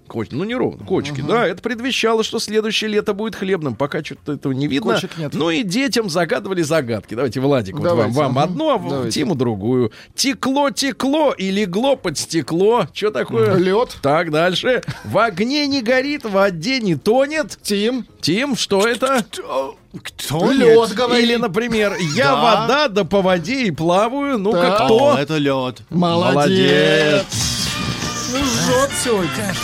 Коч- 0.09 0.29
ну, 0.31 0.45
не 0.45 0.55
ровно, 0.55 0.85
кочки, 0.85 1.23
да. 1.27 1.47
Это 1.47 1.63
предвещало, 1.63 2.23
что 2.23 2.39
следующее 2.39 2.91
лето 2.91 3.15
будет 3.15 3.35
хлебным. 3.35 3.75
Пока 3.75 4.05
что-то 4.05 4.35
этого 4.35 4.53
не 4.53 4.67
видно. 4.67 4.93
Кочек 4.95 5.17
нет. 5.17 5.33
Ну 5.33 5.49
и 5.49 5.63
детям 5.63 6.11
загадывали 6.11 6.61
загадки. 6.61 7.15
Давайте, 7.15 7.41
Владик, 7.41 7.77
вот 7.79 7.85
вам, 7.87 7.97
Давайте, 7.97 8.19
вам 8.19 8.39
ага. 8.39 8.43
одну, 8.43 8.71
а 8.75 8.79
Давайте. 8.79 9.11
Тиму 9.21 9.35
другую. 9.37 9.91
Текло, 10.15 10.69
текло 10.71 11.33
и 11.33 11.51
легло 11.51 11.97
под 11.97 12.19
стекло. 12.19 12.89
Что 12.93 13.11
такое? 13.11 13.55
Лед. 13.55 13.97
Так, 14.03 14.31
дальше. 14.31 14.83
В 15.05 15.17
огне 15.17 15.67
не 15.67 15.81
горит, 15.81 16.25
в 16.25 16.33
воде 16.33 16.81
не 16.81 16.97
тонет. 16.97 17.57
Тим. 17.63 18.05
Тим, 18.21 18.55
что 18.55 18.87
это? 18.87 19.25
Кто 20.03 20.53
Лед, 20.53 20.89
нет? 20.89 20.95
говори. 20.95 21.23
Или, 21.23 21.37
например, 21.37 21.95
я 22.15 22.33
Да. 22.33 22.43
вода, 22.43 22.89
да 22.89 23.05
по 23.05 23.23
воде 23.23 23.63
и 23.65 23.71
плаваю. 23.71 24.37
Ну-ка, 24.39 24.61
Так. 24.61 24.85
кто? 24.85 25.15
О, 25.15 25.17
это 25.17 25.39
лед. 25.39 25.83
Молодец. 25.89 27.25
Ну, 27.31 27.62
жжет 28.39 28.91
сегодня. 29.05 29.55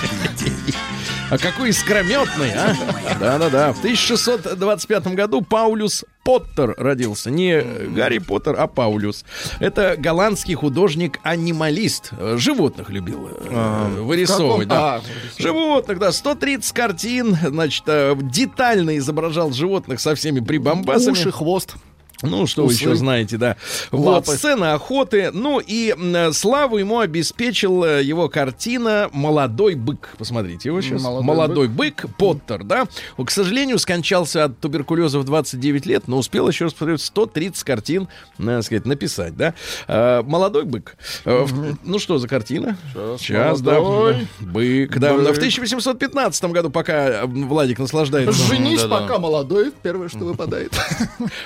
А 1.30 1.36
какой 1.36 1.70
искрометный, 1.70 2.52
а? 2.52 2.74
Да-да-да. 3.20 3.72
В 3.74 3.78
1625 3.80 5.08
году 5.08 5.42
Паулюс 5.42 6.06
Поттер 6.24 6.74
родился. 6.78 7.30
Не 7.30 7.60
Гарри 7.60 8.16
Поттер, 8.18 8.56
а 8.58 8.66
Паулюс. 8.66 9.26
Это 9.60 9.96
голландский 9.98 10.54
художник-анималист. 10.54 12.12
Животных 12.36 12.88
любил 12.88 13.28
э, 13.30 14.00
вырисовывать. 14.00 14.68
Каком- 14.68 14.78
Да. 14.78 14.94
А, 14.96 15.02
Животных, 15.42 15.98
да. 15.98 16.12
130 16.12 16.72
картин. 16.72 17.36
Значит, 17.46 17.84
э, 17.88 18.14
детально 18.22 18.96
изображал 18.96 19.52
животных 19.52 20.00
со 20.00 20.14
всеми 20.14 20.40
прибамбасами. 20.40 21.12
Уши, 21.12 21.30
хвост. 21.30 21.74
Ну, 22.22 22.46
что 22.46 22.62
вы 22.62 22.68
Усы. 22.68 22.76
еще 22.84 22.94
знаете, 22.96 23.36
да. 23.36 23.56
Вот, 23.90 24.26
Лапы. 24.26 24.36
сцена 24.36 24.74
охоты. 24.74 25.30
Ну, 25.32 25.60
и 25.64 25.94
э, 25.96 26.32
славу 26.32 26.78
ему 26.78 26.98
обеспечил 26.98 27.84
э, 27.84 28.02
его 28.02 28.28
картина 28.28 29.08
«Молодой 29.12 29.74
бык». 29.76 30.10
Посмотрите 30.18 30.68
его 30.70 30.80
сейчас. 30.80 31.00
«Молодой 31.02 31.24
«Молодой, 31.24 31.68
бык». 31.68 32.06
Поттер, 32.18 32.64
да. 32.64 32.86
Он, 33.16 33.24
к 33.26 33.30
сожалению, 33.30 33.78
скончался 33.78 34.44
от 34.44 34.58
туберкулеза 34.58 35.20
в 35.20 35.24
29 35.24 35.86
лет, 35.86 36.08
но 36.08 36.18
успел, 36.18 36.48
еще 36.48 36.64
раз 36.64 36.72
повторю, 36.72 36.98
130 36.98 37.62
картин, 37.62 38.08
надо 38.38 38.62
сказать, 38.62 38.84
написать, 38.84 39.36
да. 39.36 39.54
Э, 39.86 40.22
«Молодой 40.22 40.64
бык». 40.64 40.96
Э, 41.24 41.46
Ну, 41.84 41.98
что 42.00 42.18
за 42.18 42.26
картина? 42.26 42.76
Сейчас, 43.18 43.60
да. 43.60 43.74
«Молодой 43.80 44.26
Бык, 44.40 44.98
да. 44.98 45.14
бык». 45.14 45.26
В 45.28 45.38
1815 45.38 46.44
году, 46.46 46.70
пока 46.70 46.94
э, 47.08 47.26
Владик 47.26 47.78
наслаждается 47.78 48.32
Женись, 48.32 48.82
да-да. 48.82 49.00
пока 49.00 49.18
молодой. 49.18 49.72
Первое, 49.82 50.08
что 50.08 50.18
выпадает. 50.24 50.72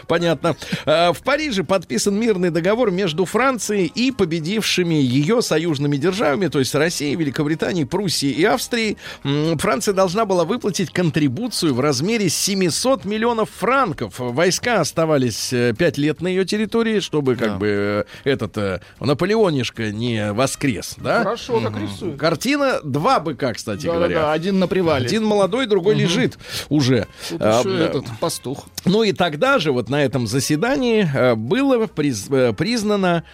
Понятно. 0.06 0.56
Э, 0.87 1.12
В 1.12 1.22
Париже 1.22 1.64
подписан 1.64 2.14
мирный 2.18 2.51
договор 2.51 2.90
между 2.90 3.25
Францией 3.25 3.87
и 3.87 4.11
победившими 4.11 4.94
ее 4.94 5.42
союзными 5.42 5.96
державами, 5.96 6.48
то 6.48 6.59
есть 6.59 6.75
Россией, 6.75 7.16
Великобританией, 7.16 7.85
Пруссией 7.87 8.33
и 8.35 8.44
Австрией. 8.44 8.96
Франция 9.59 9.94
должна 9.94 10.25
была 10.25 10.44
выплатить 10.44 10.90
контрибуцию 10.92 11.75
в 11.75 11.81
размере 11.81 12.29
700 12.29 13.05
миллионов 13.05 13.51
франков. 13.51 14.14
Войска 14.18 14.81
оставались 14.81 15.48
5 15.51 15.98
лет 15.98 16.20
на 16.20 16.29
ее 16.29 16.44
территории, 16.44 17.01
чтобы 17.01 17.37
как 17.37 17.59
бы 17.59 18.07
э, 18.25 18.31
этот 18.31 18.57
э, 18.59 18.81
Наполеонишка 19.01 19.90
не 19.92 20.33
воскрес, 20.33 20.94
да? 20.98 21.22
Хорошо, 21.22 21.61
так 21.61 21.77
рисует. 21.81 22.18
Картина 22.18 22.81
два 22.83 23.20
быка, 23.20 23.53
кстати 23.55 23.87
говоря. 23.87 24.09
Да-да-да, 24.09 24.33
один 24.33 24.59
на 24.59 24.66
привале. 24.66 25.07
Один 25.07 25.25
молодой, 25.25 25.66
другой 25.66 25.94
лежит 25.94 26.38
уже. 26.68 27.07
Тут 27.29 27.40
А, 27.40 27.61
еще 27.61 27.70
да. 27.70 27.85
этот 27.85 28.05
пастух. 28.20 28.64
Ну 28.85 29.03
и 29.03 29.12
тогда 29.12 29.59
же, 29.59 29.70
вот 29.72 29.88
на 29.88 30.03
этом 30.03 30.27
заседании, 30.27 30.52
э, 31.12 31.35
было 31.35 31.87
приз- 31.87 32.33
э, 32.35 32.53
признано, 32.53 33.25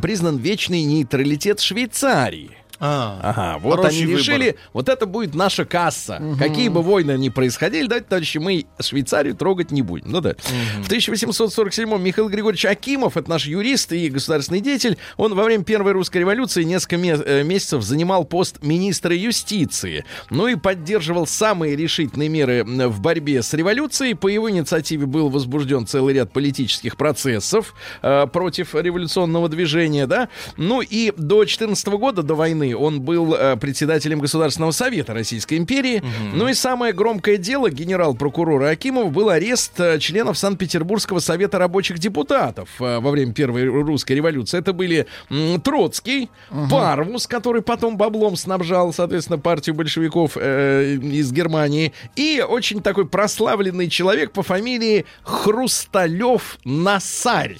признан 0.00 0.38
вечный 0.38 0.82
нейтралитет 0.82 1.60
Швейцарии. 1.60 2.50
А, 2.80 3.18
Ага, 3.22 3.58
вот 3.58 3.76
Хороший 3.76 3.96
они 3.96 4.06
выбор. 4.06 4.18
решили, 4.20 4.56
вот 4.72 4.88
это 4.88 5.04
будет 5.04 5.34
наша 5.34 5.64
касса. 5.66 6.22
Какие 6.38 6.68
бы 6.68 6.82
войны 6.82 7.12
ни 7.18 7.28
происходили, 7.28 7.86
давайте, 7.86 8.08
товарищи, 8.08 8.38
мы 8.38 8.66
Швейцарию 8.80 9.34
трогать 9.34 9.70
не 9.70 9.82
будем. 9.82 10.10
Ну 10.10 10.20
да. 10.22 10.34
В 10.82 10.90
1847-м 10.90 12.02
Михаил 12.02 12.28
Григорьевич 12.30 12.64
Акимов, 12.64 13.16
это 13.18 13.28
наш 13.28 13.46
юрист 13.46 13.92
и 13.92 14.08
государственный 14.08 14.60
деятель, 14.60 14.96
он 15.18 15.34
во 15.34 15.44
время 15.44 15.62
Первой 15.64 15.92
русской 15.92 16.18
революции 16.18 16.62
несколько 16.62 16.96
э, 16.96 17.42
месяцев 17.42 17.82
занимал 17.82 18.24
пост 18.24 18.62
министра 18.62 19.14
юстиции. 19.14 20.04
Ну 20.30 20.48
и 20.48 20.54
поддерживал 20.54 21.26
самые 21.26 21.76
решительные 21.76 22.28
меры 22.30 22.64
в 22.64 23.00
борьбе 23.00 23.42
с 23.42 23.52
революцией. 23.52 24.14
По 24.14 24.28
его 24.28 24.50
инициативе 24.50 25.04
был 25.06 25.28
возбужден 25.28 25.86
целый 25.86 26.14
ряд 26.14 26.32
политических 26.32 26.96
процессов 26.96 27.74
э, 28.02 28.26
против 28.26 28.74
революционного 28.74 29.48
движения, 29.50 30.06
да. 30.06 30.28
Ну 30.56 30.80
и 30.80 31.12
до 31.16 31.44
14 31.44 31.86
года, 31.88 32.22
до 32.22 32.34
войны, 32.34 32.69
он 32.74 33.00
был 33.00 33.34
э, 33.34 33.56
председателем 33.56 34.18
Государственного 34.20 34.70
совета 34.72 35.14
Российской 35.14 35.56
империи. 35.58 36.02
Ну 36.34 36.48
и 36.48 36.54
самое 36.54 36.92
громкое 36.92 37.36
дело 37.36 37.70
генерал-прокурора 37.70 38.70
Акимова 38.70 39.10
был 39.10 39.28
арест 39.28 39.78
э, 39.80 39.98
членов 39.98 40.38
Санкт-Петербургского 40.38 41.20
совета 41.20 41.58
рабочих 41.58 41.98
депутатов 41.98 42.68
э, 42.80 42.98
во 43.00 43.10
время 43.10 43.32
Первой 43.32 43.64
русской 43.64 44.12
революции. 44.12 44.58
Это 44.58 44.72
были 44.72 45.06
м, 45.30 45.60
Троцкий, 45.60 46.30
Парвус, 46.70 47.26
который 47.26 47.62
потом 47.62 47.96
баблом 47.96 48.36
снабжал, 48.36 48.92
соответственно, 48.92 49.38
партию 49.38 49.74
большевиков 49.74 50.36
э, 50.36 50.96
из 51.00 51.32
Германии, 51.32 51.92
и 52.16 52.44
очень 52.46 52.82
такой 52.82 53.06
прославленный 53.06 53.88
человек 53.88 54.32
по 54.32 54.42
фамилии 54.42 55.04
Хрусталев 55.22 56.58
Насарь. 56.64 57.58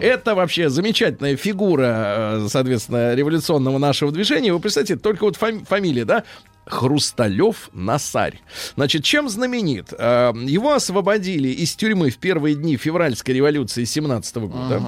Это 0.00 0.34
вообще 0.34 0.68
замечательная 0.68 1.36
фигура, 1.36 2.40
э, 2.44 2.46
соответственно, 2.50 3.14
революционного 3.14 3.78
нашего 3.78 4.12
движения. 4.12 4.52
Вы 4.52 4.60
представьте, 4.60 4.96
только 4.96 5.24
вот 5.24 5.36
фами- 5.36 5.64
фамилия, 5.64 6.04
да? 6.04 6.24
Хрусталев 6.66 7.70
Насарь. 7.72 8.40
Значит, 8.74 9.04
чем 9.04 9.28
знаменит? 9.28 9.92
Э, 9.96 10.32
Его 10.34 10.74
освободили 10.74 11.48
из 11.48 11.74
тюрьмы 11.76 12.10
в 12.10 12.18
первые 12.18 12.54
дни 12.56 12.76
февральской 12.76 13.34
революции 13.34 13.84
17 13.84 14.46
года. 14.48 14.82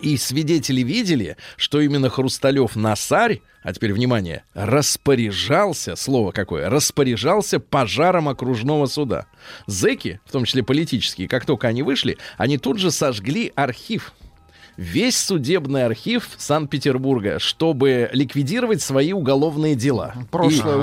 И 0.00 0.16
свидетели 0.16 0.82
видели, 0.82 1.36
что 1.56 1.80
именно 1.80 2.10
Хрусталев 2.10 2.76
Насарь, 2.76 3.40
а 3.62 3.72
теперь 3.72 3.92
внимание, 3.92 4.44
распоряжался, 4.54 5.96
слово 5.96 6.32
какое, 6.32 6.68
распоряжался 6.68 7.60
пожаром 7.60 8.28
окружного 8.28 8.86
суда. 8.86 9.26
Зеки, 9.66 10.20
в 10.24 10.32
том 10.32 10.44
числе 10.44 10.62
политические, 10.62 11.28
как 11.28 11.46
только 11.46 11.68
они 11.68 11.82
вышли, 11.82 12.18
они 12.36 12.58
тут 12.58 12.78
же 12.78 12.90
сожгли 12.90 13.52
архив. 13.56 14.12
Весь 14.76 15.18
судебный 15.18 15.86
архив 15.86 16.28
Санкт-Петербурга, 16.36 17.38
чтобы 17.38 18.10
ликвидировать 18.12 18.82
свои 18.82 19.12
уголовные 19.12 19.74
дела. 19.74 20.14
Прошлое 20.30 20.76
И 20.76 20.80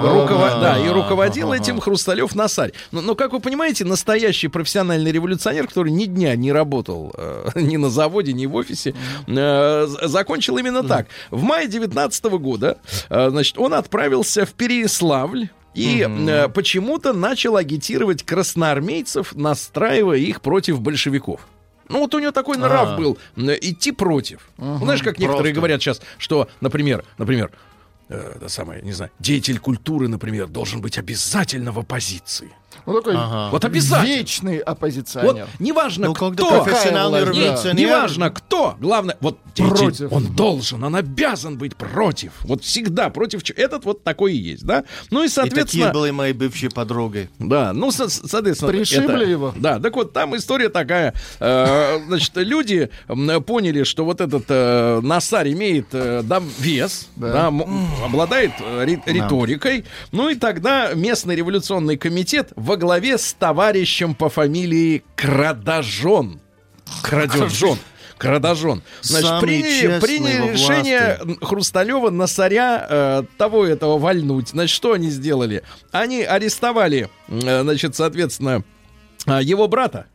Да, 0.62 0.80
и 0.80 0.90
руководил 0.90 1.54
этим 1.54 1.80
Хрусталев 1.80 2.34
Насарь. 2.36 2.74
Но, 2.92 3.02
но, 3.02 3.16
как 3.16 3.34
вы 3.34 3.40
понимаете, 3.40 3.86
настоящий 3.86 4.48
профессиональный 4.48 5.12
революционер, 5.12 5.68
который 5.68 5.92
ни 5.92 6.06
дня 6.06 6.36
не 6.36 6.52
работал 6.52 7.14
э, 7.16 7.50
ни 7.56 7.78
на 7.78 7.90
заводе, 7.90 8.34
ни 8.34 8.48
в 8.48 8.56
офисе, 8.56 8.96
э, 9.28 9.88
закончил 10.04 10.58
именно 10.58 10.84
так. 10.84 11.08
В 11.30 11.44
мае 11.44 11.68
19 11.68 12.24
года, 12.26 12.80
э, 13.10 13.30
значит, 13.30 13.58
он 13.58 13.74
отправился 13.74 14.46
в 14.46 14.54
Переяславль, 14.54 15.50
и 15.74 16.08
э, 16.08 16.50
почему-то 16.50 17.14
начал 17.14 17.58
агитировать 17.58 18.24
красноармейцев, 18.24 19.36
настраивая 19.36 20.18
их 20.18 20.42
против 20.42 20.82
большевиков. 20.82 21.42
Ну, 21.94 22.00
вот 22.00 22.16
у 22.16 22.20
него 22.20 22.32
такой 22.32 22.58
нрав 22.58 22.90
А. 22.90 22.98
был, 22.98 23.20
идти 23.38 23.92
против. 23.92 24.40
Ну, 24.58 24.80
знаешь, 24.80 25.04
как 25.04 25.20
некоторые 25.20 25.54
Просто. 25.54 25.60
говорят 25.60 25.82
сейчас, 25.82 26.02
что, 26.18 26.48
например, 26.60 27.06
например, 27.20 27.52
э, 28.10 28.34
это 28.36 28.50
самое, 28.50 28.82
не 28.82 28.94
знаю, 28.94 29.12
деятель 29.20 29.60
культуры, 29.60 30.08
например, 30.08 30.48
должен 30.48 30.82
быть 30.82 30.98
обязательно 30.98 31.72
в 31.72 31.78
оппозиции. 31.78 32.52
Ну, 32.86 33.02
такой 33.02 33.16
Вот 33.52 33.66
обязательно. 33.66 34.08
вечный 34.18 34.58
Вот 34.58 34.68
оппозиционер. 34.68 35.48
неважно, 35.60 36.08
Ну, 36.08 36.14
кто. 36.14 36.64
профессиональный 36.64 37.22
революционер... 37.22 37.76
неважно 37.76 38.30
кто, 38.30 38.76
главное, 38.80 39.18
вот 39.22 39.40
Против. 39.56 40.12
он 40.12 40.36
должен, 40.36 40.84
он 40.84 40.96
обязан 40.96 41.58
быть 41.58 41.76
против. 41.76 42.32
Вот 42.42 42.64
всегда 42.64 43.10
против. 43.10 43.42
Этот 43.56 43.86
вот 43.86 44.04
такой 44.04 44.34
и 44.34 44.38
есть, 44.38 44.66
да? 44.66 44.84
Ну 45.12 45.22
и, 45.24 45.28
И 45.28 45.30
такие 45.30 45.50
соответственно... 45.50 45.92
были 45.94 46.12
мои 46.12 46.34
бывшие 46.34 46.70
подруги. 46.72 47.30
Да, 47.40 47.72
ну, 47.74 47.92
со- 47.92 48.10
соответственно... 48.10 48.72
Пришибли 48.72 49.22
это- 49.22 49.30
его? 49.30 49.54
Да, 49.56 49.80
так 49.80 49.96
вот, 49.96 50.12
там 50.14 50.36
история 50.36 50.70
такая. 50.70 51.14
Э, 51.40 52.00
Значит, 52.08 52.32
люди 52.36 52.90
поняли, 53.46 53.84
что 53.84 54.06
вот 54.06 54.22
этот 54.22 54.46
э, 54.50 55.00
Насар 55.02 55.48
имеет 55.48 55.88
э, 55.94 56.22
да, 56.24 56.42
вес, 56.60 57.08
да, 57.16 57.48
м- 57.48 57.88
обладает 58.04 58.52
э, 58.60 58.86
ри- 58.86 59.02
риторикой. 59.06 59.86
Ну 60.12 60.30
и 60.30 60.36
тогда 60.36 60.94
местный 60.94 61.36
революционный 61.36 61.98
комитет 61.98 62.52
во 62.74 62.78
главе 62.78 63.20
с 63.20 63.34
товарищем 63.34 64.16
по 64.16 64.30
фамилии 64.30 65.04
Крадожон. 65.16 66.42
Крадежон. 67.04 67.78
Крадожон. 68.18 68.82
Значит, 69.02 69.28
Самый 69.28 69.42
приняли, 69.42 70.00
приняли 70.00 70.54
решение 70.54 71.20
Хрусталева 71.40 72.10
Насаря 72.10 72.88
э, 72.90 73.24
того 73.38 73.68
этого 73.68 74.00
вальнуть. 74.00 74.50
Значит, 74.50 74.76
что 74.76 74.94
они 74.94 75.12
сделали? 75.12 75.62
Они 75.92 76.24
арестовали, 76.24 77.10
э, 77.28 77.62
значит, 77.62 77.96
соответственно, 77.96 78.64
а, 79.28 79.40
его 79.40 79.68
брата. 79.68 80.08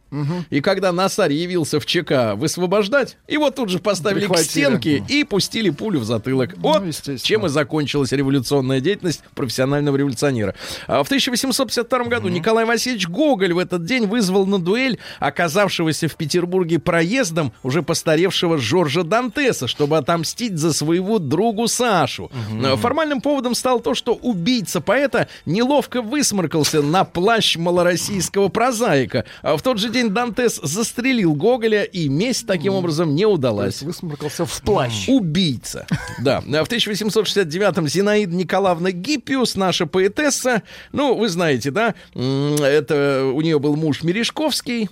И 0.50 0.60
когда 0.60 0.92
Насарь 0.92 1.32
явился 1.32 1.80
в 1.80 1.86
ЧК 1.86 2.34
высвобождать, 2.34 3.16
его 3.26 3.50
тут 3.50 3.68
же 3.68 3.78
поставили 3.78 4.26
к 4.26 4.36
стенке 4.38 5.02
и 5.08 5.24
пустили 5.24 5.70
пулю 5.70 6.00
в 6.00 6.04
затылок. 6.04 6.54
Вот 6.56 6.84
естественно. 6.84 7.18
чем 7.18 7.46
и 7.46 7.48
закончилась 7.48 8.12
революционная 8.12 8.80
деятельность 8.80 9.22
профессионального 9.34 9.96
революционера. 9.96 10.54
А 10.86 11.02
в 11.02 11.06
1852 11.06 12.04
году 12.04 12.28
Николай 12.28 12.64
Васильевич 12.64 13.08
Гоголь 13.08 13.52
в 13.52 13.58
этот 13.58 13.84
день 13.84 14.06
вызвал 14.06 14.46
на 14.46 14.58
дуэль 14.58 14.98
оказавшегося 15.20 16.08
в 16.08 16.16
Петербурге 16.16 16.78
проездом 16.78 17.52
уже 17.62 17.82
постаревшего 17.82 18.58
Жоржа 18.58 19.02
Дантеса, 19.02 19.66
чтобы 19.66 19.96
отомстить 19.96 20.58
за 20.58 20.72
своего 20.72 21.18
другу 21.18 21.68
Сашу. 21.68 22.30
А 22.64 22.76
Формальным 22.76 23.20
поводом 23.20 23.54
стало 23.54 23.80
то, 23.80 23.94
что 23.94 24.14
убийца 24.14 24.80
поэта 24.80 25.28
неловко 25.46 26.02
высморкался 26.02 26.82
на 26.82 27.04
плащ 27.04 27.56
малороссийского 27.56 28.48
прозаика. 28.48 29.24
А 29.42 29.56
в 29.56 29.62
тот 29.62 29.78
же 29.78 29.90
день 29.90 29.97
Дантес 30.04 30.60
застрелил 30.62 31.34
Гоголя, 31.34 31.82
и 31.82 32.08
месть 32.08 32.46
таким 32.46 32.74
образом 32.74 33.14
не 33.14 33.26
удалась. 33.26 33.82
высморкался 33.82 34.46
в 34.46 34.62
плащ. 34.62 35.08
Убийца. 35.08 35.86
Да. 36.20 36.38
А 36.38 36.64
В 36.64 36.68
1869-м 36.68 37.88
Зинаида 37.88 38.34
Николаевна 38.34 38.90
Гиппиус, 38.92 39.56
наша 39.56 39.86
поэтесса, 39.86 40.62
ну, 40.92 41.14
вы 41.16 41.28
знаете, 41.28 41.70
да, 41.70 41.94
это 42.14 43.30
у 43.34 43.40
нее 43.40 43.58
был 43.58 43.76
муж 43.76 44.02
Мережковский. 44.02 44.88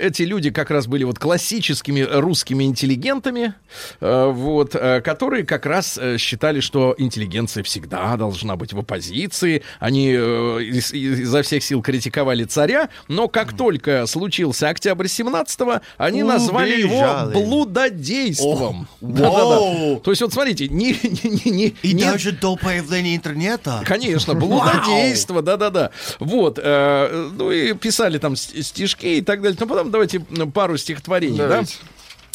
Эти 0.00 0.22
люди 0.22 0.50
как 0.50 0.70
раз 0.70 0.86
были 0.86 1.04
вот 1.04 1.18
классическими 1.18 2.00
русскими 2.00 2.64
интеллигентами, 2.64 3.54
э, 4.00 4.30
вот, 4.32 4.74
э, 4.74 5.00
которые 5.00 5.44
как 5.44 5.66
раз 5.66 5.98
э, 6.00 6.16
считали, 6.18 6.60
что 6.60 6.94
интеллигенция 6.98 7.62
всегда 7.62 8.16
должна 8.16 8.56
быть 8.56 8.72
в 8.72 8.78
оппозиции. 8.78 9.62
Они 9.80 10.12
из- 10.12 10.92
из- 10.92 11.20
изо 11.20 11.42
всех 11.42 11.62
сил 11.62 11.82
критиковали 11.82 12.44
царя, 12.44 12.88
но 13.08 13.28
как 13.28 13.56
только 13.56 14.06
случился 14.38 14.68
октябрь 14.68 15.06
17-го, 15.06 15.80
они 15.96 16.22
назвали 16.22 16.78
его 16.80 16.96
Убежали. 16.98 17.32
блудодейством. 17.32 18.82
О, 18.82 18.86
Да-да-да. 19.00 19.44
вау. 19.44 20.00
То 20.00 20.10
есть 20.12 20.22
вот 20.22 20.32
смотрите, 20.32 20.68
не, 20.68 20.92
не, 21.02 21.30
не, 21.44 21.50
не- 21.50 21.74
И 21.82 21.92
не- 21.92 22.04
даже 22.04 22.32
до 22.32 22.56
появления 22.56 23.16
интернета. 23.16 23.82
Конечно, 23.84 24.34
блудодейство, 24.34 25.42
да-да-да. 25.42 25.90
Вот, 26.20 26.58
э, 26.62 27.30
ну 27.36 27.50
и 27.50 27.72
писали 27.74 28.18
там 28.18 28.36
стишки 28.36 29.06
и 29.06 29.20
так 29.22 29.42
далее. 29.42 29.56
Ну, 29.60 29.66
потом 29.66 29.90
давайте 29.90 30.20
пару 30.54 30.76
стихотворений, 30.76 31.38
да? 31.38 31.64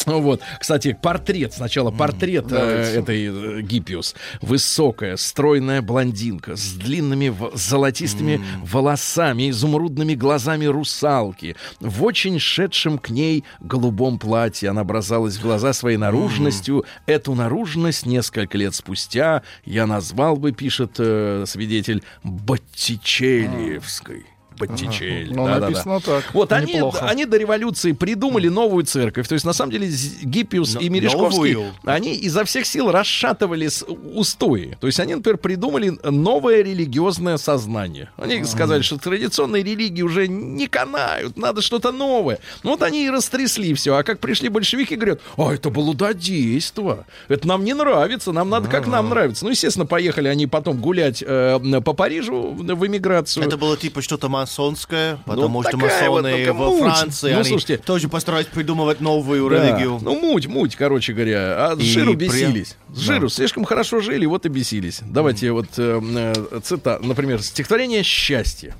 Давайте. 0.06 0.24
Вот, 0.34 0.40
кстати, 0.58 0.96
портрет. 1.00 1.52
Сначала 1.52 1.90
портрет 1.90 2.46
э, 2.50 2.98
этой 2.98 3.58
э, 3.58 3.62
Гиппиус. 3.62 4.14
Высокая, 4.40 5.16
стройная 5.16 5.82
блондинка 5.82 6.56
с 6.56 6.72
длинными 6.72 7.28
в- 7.28 7.52
золотистыми 7.54 8.40
волосами, 8.62 9.50
изумрудными 9.50 10.14
глазами 10.14 10.64
русалки. 10.66 11.56
В 11.80 12.04
очень 12.04 12.38
шедшем 12.38 12.98
к 12.98 13.10
ней 13.10 13.44
голубом 13.60 14.18
платье 14.18 14.70
она 14.70 14.84
бросалась 14.84 15.36
в 15.36 15.42
глаза 15.42 15.72
своей 15.72 15.98
наружностью. 15.98 16.84
Эту 17.06 17.34
наружность 17.34 18.06
несколько 18.06 18.56
лет 18.56 18.74
спустя 18.74 19.42
я 19.64 19.86
назвал 19.86 20.36
бы, 20.36 20.52
пишет 20.52 20.96
э, 20.98 21.44
свидетель, 21.46 22.02
Боттичелиевской. 22.22 24.24
Боттичелли. 24.58 25.32
Ну, 25.32 25.46
да-да-да. 25.46 25.68
написано 25.68 26.00
так. 26.00 26.32
Вот 26.32 26.52
они, 26.52 26.74
Неплохо. 26.74 27.06
они 27.06 27.24
до 27.24 27.36
революции 27.36 27.92
придумали 27.92 28.48
новую 28.48 28.84
церковь. 28.84 29.26
То 29.28 29.34
есть, 29.34 29.44
на 29.44 29.52
самом 29.52 29.72
деле, 29.72 29.90
Гиппиус 30.22 30.76
и 30.80 30.88
Мережковский, 30.88 31.54
новую? 31.54 31.72
они 31.84 32.14
изо 32.14 32.44
всех 32.44 32.66
сил 32.66 32.90
расшатывали 32.90 33.68
устои. 34.14 34.76
То 34.80 34.86
есть, 34.86 35.00
они, 35.00 35.14
например, 35.14 35.38
придумали 35.38 35.98
новое 36.04 36.62
религиозное 36.62 37.36
сознание. 37.36 38.10
Они 38.16 38.44
сказали, 38.44 38.82
что 38.82 38.98
традиционные 38.98 39.62
религии 39.62 40.02
уже 40.02 40.28
не 40.28 40.68
канают, 40.68 41.36
надо 41.36 41.62
что-то 41.62 41.92
новое. 41.92 42.38
Ну, 42.62 42.70
вот 42.70 42.82
они 42.82 43.06
и 43.06 43.10
растрясли 43.10 43.74
все. 43.74 43.96
А 43.96 44.02
как 44.02 44.20
пришли 44.20 44.48
большевики, 44.48 44.96
говорят, 44.96 45.20
а, 45.36 45.52
это 45.52 45.70
блудодейство. 45.70 47.06
Это 47.28 47.46
нам 47.48 47.64
не 47.64 47.74
нравится, 47.74 48.32
нам 48.32 48.50
надо, 48.50 48.68
как 48.68 48.86
нам 48.86 49.08
нравится. 49.08 49.44
Ну, 49.44 49.50
естественно, 49.50 49.86
поехали 49.86 50.28
они 50.28 50.46
потом 50.46 50.80
гулять 50.80 51.22
э, 51.26 51.58
по 51.84 51.92
Парижу 51.92 52.50
в 52.52 52.86
эмиграцию. 52.86 53.44
Это 53.44 53.56
было 53.56 53.76
типа 53.76 54.02
что-то 54.02 54.28
масонское, 54.44 55.18
потому 55.24 55.62
что 55.62 55.72
такая 55.72 56.08
вот, 56.10 56.22
масоны 56.22 56.38
ну-ка, 56.38 56.52
во 56.52 56.70
муть. 56.70 56.80
Франции, 56.82 57.30
Ну, 57.32 57.40
они 57.40 57.48
слушайте. 57.48 57.76
тоже 57.78 58.08
постарались 58.08 58.46
придумывать 58.46 59.00
новую 59.00 59.48
Да. 59.48 59.56
религию. 59.56 59.98
Ну, 60.02 60.20
муть, 60.20 60.46
муть, 60.46 60.76
короче 60.76 61.12
говоря. 61.14 61.70
А 61.70 61.76
с 61.76 61.80
И 61.80 61.84
жиру 61.84 62.14
при- 62.14 62.26
бесились. 62.26 62.76
С 62.94 62.98
жиру 62.98 63.28
слишком 63.28 63.64
хорошо 63.64 64.00
жили, 64.00 64.26
вот 64.26 64.44
и 64.46 64.48
бесились. 64.48 65.00
Давайте 65.02 65.50
вот 65.52 65.68
э, 65.78 66.00
э, 66.50 66.60
цита, 66.62 66.98
например, 67.02 67.42
стихотворение 67.42 68.02
«Счастье». 68.02 68.74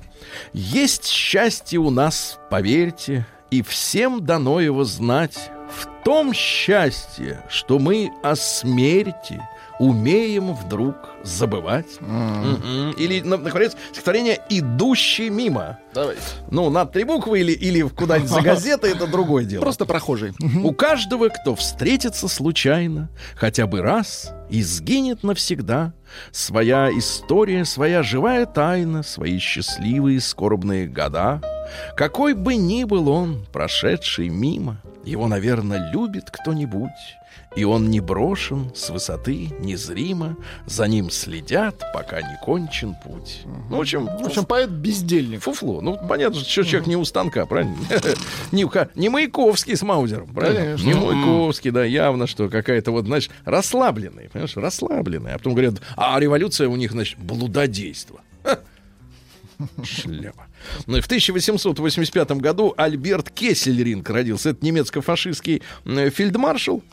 «Есть 0.53 1.05
счастье 1.07 1.79
у 1.79 1.89
нас, 1.89 2.39
поверьте, 2.49 3.25
и 3.51 3.61
всем 3.61 4.23
дано 4.25 4.59
его 4.59 4.83
знать. 4.83 5.49
В 5.69 6.03
том 6.05 6.33
счастье, 6.33 7.43
что 7.49 7.79
мы 7.79 8.11
о 8.23 8.35
смерти 8.35 9.41
умеем 9.79 10.53
вдруг 10.53 10.95
забывать». 11.25 11.99
Мгм. 11.99 12.91
Или, 12.97 13.21
на- 13.21 13.37
наконец, 13.37 13.75
стихотворение 13.91 14.39
«Идущий 14.49 15.29
мимо». 15.29 15.79
Давайте. 15.93 16.21
Ну, 16.51 16.69
на 16.69 16.85
три 16.85 17.03
буквы 17.03 17.39
или, 17.39 17.51
или 17.51 17.81
куда-нибудь 17.81 18.29
за 18.29 18.41
газетой, 18.41 18.91
это 18.91 19.07
другое 19.07 19.45
дело. 19.45 19.61
Просто 19.61 19.85
прохожий. 19.85 20.33
У 20.63 20.71
каждого, 20.73 21.29
кто 21.29 21.55
встретится 21.55 22.27
случайно, 22.27 23.09
хотя 23.35 23.65
бы 23.65 23.81
раз, 23.81 24.31
и 24.49 24.61
сгинет 24.61 25.23
навсегда, 25.23 25.93
своя 26.31 26.89
история, 26.91 27.65
своя 27.65 28.03
живая 28.03 28.45
тайна, 28.45 29.03
свои 29.03 29.39
счастливые 29.39 30.19
скорбные 30.21 30.87
года. 30.87 31.41
Какой 31.97 32.33
бы 32.33 32.55
ни 32.55 32.83
был 32.83 33.09
он, 33.09 33.45
прошедший 33.51 34.29
мимо, 34.29 34.81
его, 35.03 35.27
наверное, 35.27 35.91
любит 35.91 36.29
кто-нибудь, 36.31 36.89
и 37.55 37.63
он 37.63 37.89
не 37.89 37.99
брошен 37.99 38.71
с 38.75 38.89
высоты 38.89 39.49
незримо, 39.59 40.37
за 40.65 40.87
ним 40.87 41.09
следят, 41.09 41.83
пока 41.93 42.21
не 42.21 42.37
кончен 42.43 42.95
путь. 43.03 43.41
Ну, 43.69 43.77
в 43.77 43.81
общем, 43.81 44.05
В 44.05 44.25
общем, 44.25 44.45
поэт 44.45 44.69
бездельник. 44.69 45.41
Фуфло. 45.41 45.81
Ну, 45.81 45.97
понятно, 46.07 46.39
что 46.39 46.63
человек 46.63 46.87
не 46.87 46.97
у 46.97 47.05
станка, 47.05 47.45
правильно? 47.45 47.75
Не, 48.51 48.65
не 48.95 49.09
Маяковский 49.09 49.75
с 49.75 49.81
Маузером, 49.81 50.27
правильно? 50.27 50.59
Конечно. 50.59 50.85
Не 50.85 50.93
Маяковский, 50.93 51.71
да, 51.71 51.83
явно, 51.83 52.27
что 52.27 52.49
какая-то 52.49 52.91
вот, 52.91 53.05
знаешь, 53.05 53.29
расслабленная, 53.43 54.29
понимаешь, 54.29 54.55
расслабленная. 54.55 55.35
А 55.35 55.37
потом 55.37 55.53
говорят, 55.53 55.75
а 55.95 56.19
революция 56.19 56.67
у 56.67 56.75
них, 56.75 56.91
значит, 56.91 57.17
блудодейство. 57.19 58.21
Шляпа. 59.83 60.47
Ну, 60.87 60.97
и 60.97 61.01
в 61.01 61.05
1885 61.05 62.31
году 62.33 62.73
Альберт 62.77 63.29
Кессельринг 63.29 64.09
родился. 64.09 64.49
Это 64.49 64.65
немецко-фашистский 64.65 65.61
э, 65.85 66.09
фельдмаршал. 66.09 66.83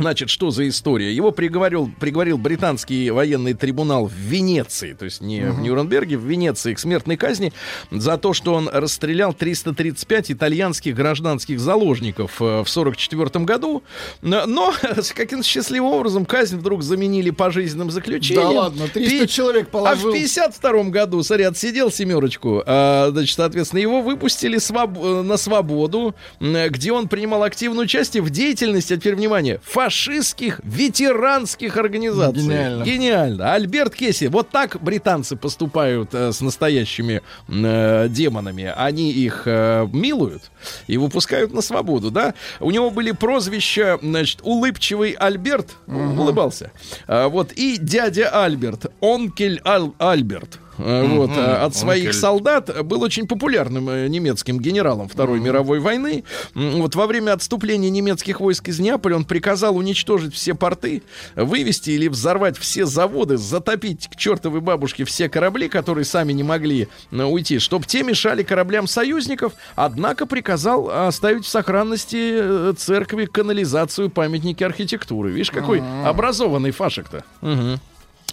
Значит, 0.00 0.30
что 0.30 0.50
за 0.50 0.66
история? 0.66 1.12
Его 1.14 1.30
приговорил, 1.30 1.90
приговорил 2.00 2.38
британский 2.38 3.10
военный 3.10 3.52
трибунал 3.52 4.06
в 4.06 4.14
Венеции, 4.14 4.94
то 4.94 5.04
есть 5.04 5.20
не 5.20 5.42
в 5.42 5.60
Нюрнберге, 5.60 6.16
в 6.16 6.24
Венеции 6.24 6.72
к 6.72 6.78
смертной 6.78 7.18
казни 7.18 7.52
за 7.90 8.16
то, 8.16 8.32
что 8.32 8.54
он 8.54 8.66
расстрелял 8.72 9.34
335 9.34 10.30
итальянских 10.32 10.94
гражданских 10.94 11.60
заложников 11.60 12.40
э, 12.40 12.44
в 12.64 12.70
1944 12.70 13.44
году. 13.44 13.82
Но, 14.22 14.72
каким-то 15.14 15.46
счастливым 15.46 15.90
образом 15.90 16.24
казнь 16.24 16.56
вдруг 16.56 16.82
заменили 16.82 17.28
пожизненным 17.28 17.90
заключением. 17.90 18.42
Да 18.42 18.60
ладно, 18.60 18.88
300 18.88 19.10
Пи- 19.10 19.28
человек 19.28 19.68
А 19.68 19.70
положил. 19.70 20.10
в 20.10 20.14
52 20.14 20.84
году, 20.84 21.22
смотри, 21.22 21.44
отсидел 21.44 21.90
семерочку. 21.90 22.62
А, 22.64 23.10
значит, 23.10 23.36
соответственно, 23.36 23.80
его 23.80 24.00
выпустили 24.00 24.56
своб- 24.56 24.98
э, 24.98 25.22
на 25.22 25.36
свободу, 25.36 26.14
где 26.40 26.90
он 26.92 27.06
принимал 27.08 27.42
активное 27.42 27.84
участие 27.84 28.22
в 28.22 28.30
деятельности, 28.30 28.94
а 28.94 28.96
теперь 28.96 29.14
внимание, 29.14 29.60
антифашистских 29.90 30.60
ветеранских 30.64 31.76
организаций. 31.76 32.42
Гениально. 32.42 32.84
Гениально. 32.84 33.52
Альберт 33.54 33.94
Кесси. 33.94 34.28
Вот 34.28 34.50
так 34.50 34.80
британцы 34.80 35.36
поступают 35.36 36.14
э, 36.14 36.32
с 36.32 36.40
настоящими 36.40 37.22
э, 37.48 38.06
демонами. 38.08 38.72
Они 38.76 39.10
их 39.12 39.42
э, 39.46 39.86
милуют 39.92 40.50
и 40.86 40.96
выпускают 40.96 41.52
на 41.52 41.60
свободу, 41.60 42.10
да? 42.10 42.34
У 42.60 42.70
него 42.70 42.90
были 42.90 43.10
прозвища, 43.12 43.98
значит, 44.02 44.40
улыбчивый 44.42 45.12
Альберт, 45.12 45.76
улыбался. 45.86 46.70
А, 47.06 47.28
вот, 47.28 47.52
и 47.52 47.76
дядя 47.78 48.44
Альберт, 48.44 48.86
онкель 49.00 49.60
Аль- 49.64 49.92
Альберт. 49.98 50.58
Э, 50.82 51.06
Вот, 51.06 51.30
э, 51.30 51.40
от 51.40 51.74
своих 51.74 52.14
солдат 52.14 52.84
был 52.84 53.02
очень 53.02 53.26
популярным 53.26 53.88
э, 53.90 54.08
немецким 54.08 54.58
генералом 54.58 55.08
Второй 55.08 55.40
мировой 55.40 55.80
войны. 55.80 56.24
Вот 56.54 56.94
во 56.94 57.06
время 57.06 57.32
отступления 57.32 57.90
немецких 57.90 58.40
войск 58.40 58.68
из 58.68 58.80
Неаполя 58.80 59.16
он 59.16 59.24
приказал 59.24 59.76
уничтожить 59.76 60.34
все 60.34 60.54
порты, 60.54 61.02
вывести 61.36 61.90
или 61.90 62.08
взорвать 62.08 62.56
все 62.58 62.86
заводы, 62.86 63.36
затопить 63.36 64.08
к 64.08 64.16
чертовой 64.16 64.60
бабушке 64.60 65.04
все 65.04 65.28
корабли, 65.28 65.68
которые 65.68 66.04
сами 66.04 66.32
не 66.32 66.42
могли 66.42 66.88
э, 67.10 67.22
уйти, 67.22 67.58
чтобы 67.58 67.86
те 67.86 68.02
мешали 68.02 68.42
кораблям 68.42 68.86
союзников, 68.86 69.52
однако 69.76 70.26
приказал 70.26 70.90
оставить 70.90 71.44
в 71.44 71.48
сохранности 71.48 72.72
церкви, 72.74 73.26
канализацию, 73.26 74.10
памятники 74.10 74.64
архитектуры. 74.64 75.30
Видишь, 75.30 75.50
какой 75.50 75.82
образованный 76.04 76.70
фашек-то. 76.70 77.24
Мгм. 77.40 77.80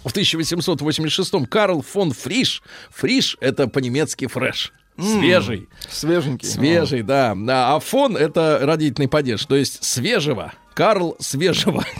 В 0.04 0.08
1886-м 0.08 1.46
Карл 1.46 1.82
фон 1.82 2.12
Фриш. 2.12 2.62
Фриш— 2.90 3.36
это 3.40 3.68
по-немецки 3.68 4.26
фреш. 4.26 4.72
Свежий. 4.98 5.68
Свеженький. 5.88 6.48
Свежий, 6.48 7.02
да. 7.02 7.36
А 7.48 7.76
а 7.76 7.80
фон— 7.80 8.16
это 8.18 8.58
родительный 8.62 9.08
падеж, 9.08 9.44
то 9.44 9.54
есть 9.54 9.84
свежего. 9.84 10.52
Карл 10.74 11.16
свежего. 11.18 11.84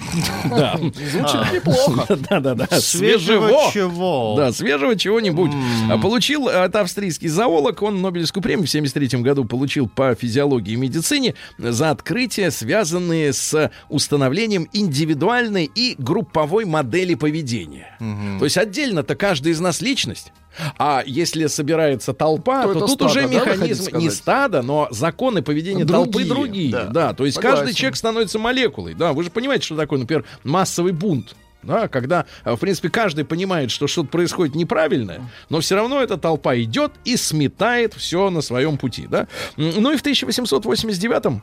Да. 0.49 0.77
Звучит 0.79 1.53
неплохо. 1.53 2.17
Да-да-да. 2.31 2.69
Свежего 2.81 3.71
чего? 3.73 4.35
Да, 4.37 4.53
свежего 4.53 4.97
чего-нибудь. 4.97 5.51
А 5.91 5.99
Получил, 5.99 6.49
а, 6.49 6.67
это 6.67 6.81
австрийский 6.83 7.29
зоолог, 7.29 7.83
он 7.83 8.01
Нобелевскую 8.01 8.43
премию 8.43 8.67
в 8.67 8.71
73 8.71 9.21
году 9.21 9.45
получил 9.45 9.89
по 9.89 10.15
физиологии 10.15 10.75
и 10.75 10.77
медицине 10.77 11.35
за 11.59 11.91
открытия, 11.91 12.53
связанные 12.53 13.33
с 13.33 13.71
установлением 13.89 14.69
индивидуальной 14.73 15.71
и 15.75 15.97
групповой 15.99 16.65
модели 16.65 17.15
поведения. 17.15 17.97
То 18.39 18.45
есть 18.45 18.57
отдельно-то 18.57 19.17
каждый 19.17 19.53
из 19.53 19.61
нас 19.61 19.81
личность, 19.81 20.33
а 20.79 21.03
если 21.07 21.47
собирается 21.47 22.13
толпа, 22.13 22.63
То 22.65 22.75
то, 22.75 22.81
тут 22.81 22.91
стадо, 22.91 23.05
уже 23.07 23.23
да, 23.23 23.27
механизм 23.29 23.97
не 23.97 24.11
стадо, 24.11 24.63
но 24.63 24.89
законы 24.91 25.43
поведения 25.43 25.85
толпы 25.85 26.25
Другие, 26.25 26.29
другие. 26.29 26.73
да. 26.73 26.85
Да, 26.85 27.15
то 27.15 27.25
есть 27.25 27.37
Согласен. 27.37 27.59
каждый 27.59 27.75
человек 27.75 27.97
становится 27.97 28.39
молекулой. 28.39 28.95
Да, 28.95 29.13
вы 29.13 29.25
же 29.25 29.31
понимаете, 29.31 29.65
что 29.65 29.77
такое, 29.77 29.99
например, 29.99 30.25
массовый 30.45 30.93
бунт. 30.93 31.35
Да, 31.61 31.89
когда, 31.89 32.25
э, 32.45 32.55
в 32.55 32.59
принципе, 32.59 32.89
каждый 32.89 33.25
понимает, 33.25 33.73
что 33.73 33.89
что-то 33.89 34.09
происходит 34.11 34.55
неправильное, 34.55 35.29
но 35.51 35.59
все 35.61 35.75
равно 35.75 36.01
эта 36.01 36.17
толпа 36.17 36.55
идет 36.57 36.93
и 37.05 37.17
сметает 37.17 37.95
все 37.95 38.31
на 38.31 38.43
своем 38.43 38.79
пути. 38.79 39.09
Да? 39.11 39.27
Ну 39.57 39.93
и 39.93 39.97
в 39.97 40.01
1889 40.01 41.43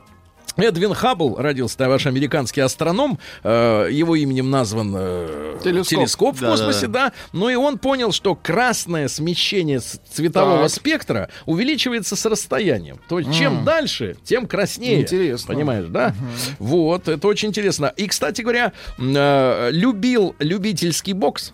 Эдвин 0.56 0.94
Хаббл 0.94 1.36
родился, 1.38 1.76
да, 1.78 1.88
ваш 1.88 2.06
американский 2.06 2.60
астроном, 2.60 3.18
э, 3.42 3.88
его 3.90 4.16
именем 4.16 4.50
назван 4.50 4.94
э, 4.96 5.58
Телескоп. 5.62 6.36
в 6.36 6.40
Да, 6.40 6.50
космосе, 6.50 6.86
да, 6.86 7.12
но 7.32 7.50
и 7.50 7.54
он 7.54 7.78
понял, 7.78 8.12
что 8.12 8.34
красное 8.34 9.08
смещение 9.08 9.80
цветового 9.80 10.62
Так. 10.62 10.70
спектра 10.70 11.28
увеличивается 11.44 12.16
с 12.16 12.24
расстоянием. 12.24 12.98
То 13.08 13.18
есть 13.18 13.34
чем 13.36 13.64
дальше, 13.64 14.16
тем 14.24 14.46
краснее. 14.46 15.00
Интересно. 15.02 15.54
Понимаешь, 15.54 15.86
да? 15.88 16.14
Вот, 16.58 17.08
это 17.08 17.26
очень 17.28 17.48
интересно. 17.48 17.92
И, 17.96 18.06
кстати 18.06 18.42
говоря, 18.42 18.72
э, 18.98 19.68
любил 19.72 20.34
любительский 20.38 21.12
бокс. 21.12 21.52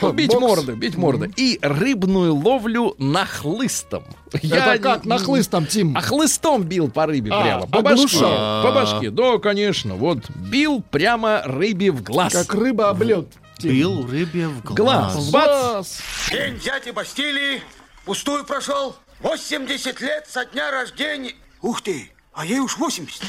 Ну, 0.00 0.12
Бить 0.12 0.30
Бокс. 0.30 0.40
морды, 0.40 0.72
бить 0.74 0.96
морды. 0.96 1.32
И 1.36 1.58
рыбную 1.60 2.34
ловлю 2.34 2.94
нахлыстом. 2.98 4.04
Это 4.32 4.78
как 4.78 5.04
не- 5.04 5.08
на 5.10 5.18
хлыстом, 5.18 5.66
Тим? 5.66 5.96
а 5.96 6.00
хлыстом 6.00 6.62
бил 6.62 6.88
по 6.90 7.06
рыбе 7.06 7.32
А, 7.32 7.42
прямо. 7.42 7.66
По 7.66 7.82
башке. 7.82 8.18
По 8.20 8.70
башке. 8.72 9.10
Да, 9.10 9.38
конечно. 9.38 9.94
Вот 9.96 10.30
бил 10.30 10.80
прямо 10.82 11.42
рыбе 11.44 11.90
в 11.90 12.02
глаз. 12.02 12.32
Как 12.32 12.54
рыба 12.54 12.90
об 12.90 13.02
лед. 13.02 13.26
Тим. 13.58 13.70
Бил 13.72 14.06
рыбе 14.06 14.48
в 14.48 14.62
Глаз. 14.62 15.14
глаз. 15.14 15.30
Бац. 15.30 15.88
День 16.30 16.58
дяди 16.58 16.90
Бастилии 16.90 17.60
пустую 18.04 18.44
прошел. 18.44 18.94
80 19.20 20.00
лет 20.00 20.26
со 20.28 20.44
дня 20.44 20.70
рождения. 20.70 21.32
Ух 21.62 21.80
ты, 21.82 22.10
а 22.32 22.44
ей 22.44 22.58
уж 22.60 22.76
80. 22.78 23.22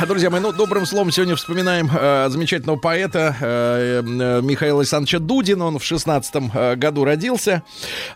Друзья 0.00 0.30
мои, 0.30 0.40
ну, 0.40 0.52
добрым 0.52 0.84
словом 0.84 1.12
сегодня 1.12 1.36
вспоминаем 1.36 1.88
э, 1.92 2.28
замечательного 2.28 2.76
поэта 2.76 3.36
э, 3.40 4.02
э, 4.04 4.40
Михаила 4.42 4.80
Александровича 4.80 5.20
Дудина. 5.20 5.66
Он 5.66 5.78
в 5.78 5.84
16 5.84 6.76
году 6.76 7.04
родился. 7.04 7.62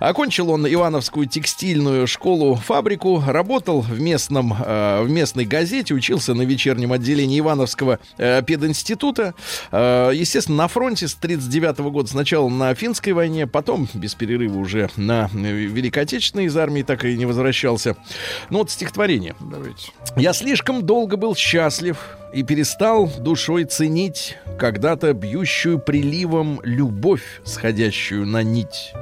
Окончил 0.01 0.51
он 0.51 0.67
Ивановскую 0.67 1.27
текстильную 1.27 2.09
школу-фабрику, 2.09 3.23
работал 3.25 3.83
в, 3.83 4.01
местном, 4.01 4.53
э, 4.53 5.03
в 5.03 5.11
местной 5.11 5.45
газете, 5.45 5.95
учился 5.95 6.35
на 6.35 6.43
вечернем 6.43 6.93
отделении 6.93 7.39
Ивановского 7.39 8.01
э, 8.19 8.43
пединститута. 8.43 9.35
Э, 9.71 10.11
естественно, 10.13 10.59
на 10.59 10.69
фронте 10.69 11.07
с 11.07 11.15
39 11.15 11.79
года 11.79 12.09
сначала 12.09 12.49
на 12.49 12.75
финской 12.75 13.13
войне, 13.13 13.47
потом 13.47 13.89
без 13.95 14.15
перерыва 14.15 14.59
уже 14.59 14.91
на 14.97 15.31
э, 15.33 15.39
Великой 15.39 16.03
Отечественной 16.05 16.47
из 16.47 16.57
армии 16.57 16.83
так 16.83 17.05
и 17.05 17.17
не 17.17 17.27
возвращался. 17.27 17.97
Ну 18.51 18.59
вот 18.59 18.71
стихотворение. 18.71 19.37
Давайте. 19.41 19.93
Я 20.17 20.33
слишком 20.33 20.83
долго 20.83 21.17
был 21.17 21.37
счастлив 21.37 21.66
и 22.33 22.43
перестал 22.43 23.09
душой 23.19 23.65
ценить 23.65 24.37
когда-то 24.59 25.13
бьющую 25.15 25.79
приливом 25.79 26.61
любовь, 26.65 27.41
сходящую 27.45 28.27
на 28.27 28.43
нить. 28.43 28.93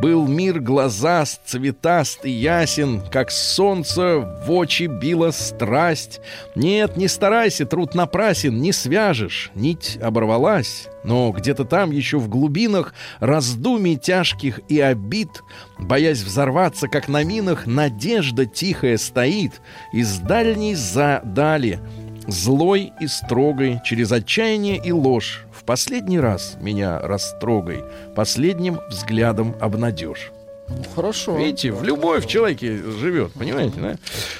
Был 0.00 0.28
мир 0.28 0.60
глазаст, 0.60 1.40
цветаст 1.44 2.24
и 2.24 2.30
ясен, 2.30 3.02
как 3.10 3.30
солнце 3.30 4.18
в 4.46 4.52
очи 4.52 4.84
била 4.84 5.32
страсть. 5.32 6.20
Нет, 6.54 6.96
не 6.96 7.08
старайся, 7.08 7.66
труд 7.66 7.94
напрасен, 7.94 8.60
не 8.60 8.72
свяжешь, 8.72 9.50
нить 9.54 9.98
оборвалась. 10.00 10.88
Но 11.02 11.30
где-то 11.30 11.64
там, 11.64 11.92
еще 11.92 12.18
в 12.18 12.28
глубинах 12.28 12.94
раздумий 13.20 13.96
тяжких 13.96 14.60
и 14.68 14.80
обид, 14.80 15.42
боясь 15.78 16.22
взорваться, 16.22 16.88
как 16.88 17.08
на 17.08 17.22
минах, 17.22 17.66
надежда 17.66 18.44
тихая 18.46 18.96
стоит 18.96 19.60
из 19.92 20.18
дальней 20.18 20.74
за 20.74 21.20
дали, 21.24 21.80
злой 22.26 22.92
и 23.00 23.06
строгой, 23.06 23.80
через 23.84 24.12
отчаяние 24.12 24.80
и 24.82 24.92
ложь. 24.92 25.44
В 25.52 25.64
последний 25.64 26.20
раз 26.20 26.56
меня 26.60 27.00
растрогай, 27.00 27.84
последним 28.14 28.80
взглядом 28.88 29.54
обнадежь. 29.60 30.30
Ну, 30.68 30.82
Хорошо. 30.94 31.36
Видите, 31.36 31.72
в 31.72 31.82
любовь 31.84 32.24
в 32.24 32.28
человеке 32.28 32.76
живет, 32.76 33.32
понимаете, 33.32 33.80
да? 33.80 33.96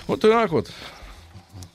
Вот 0.07 0.21
так 0.21 0.51
вот. 0.51 0.67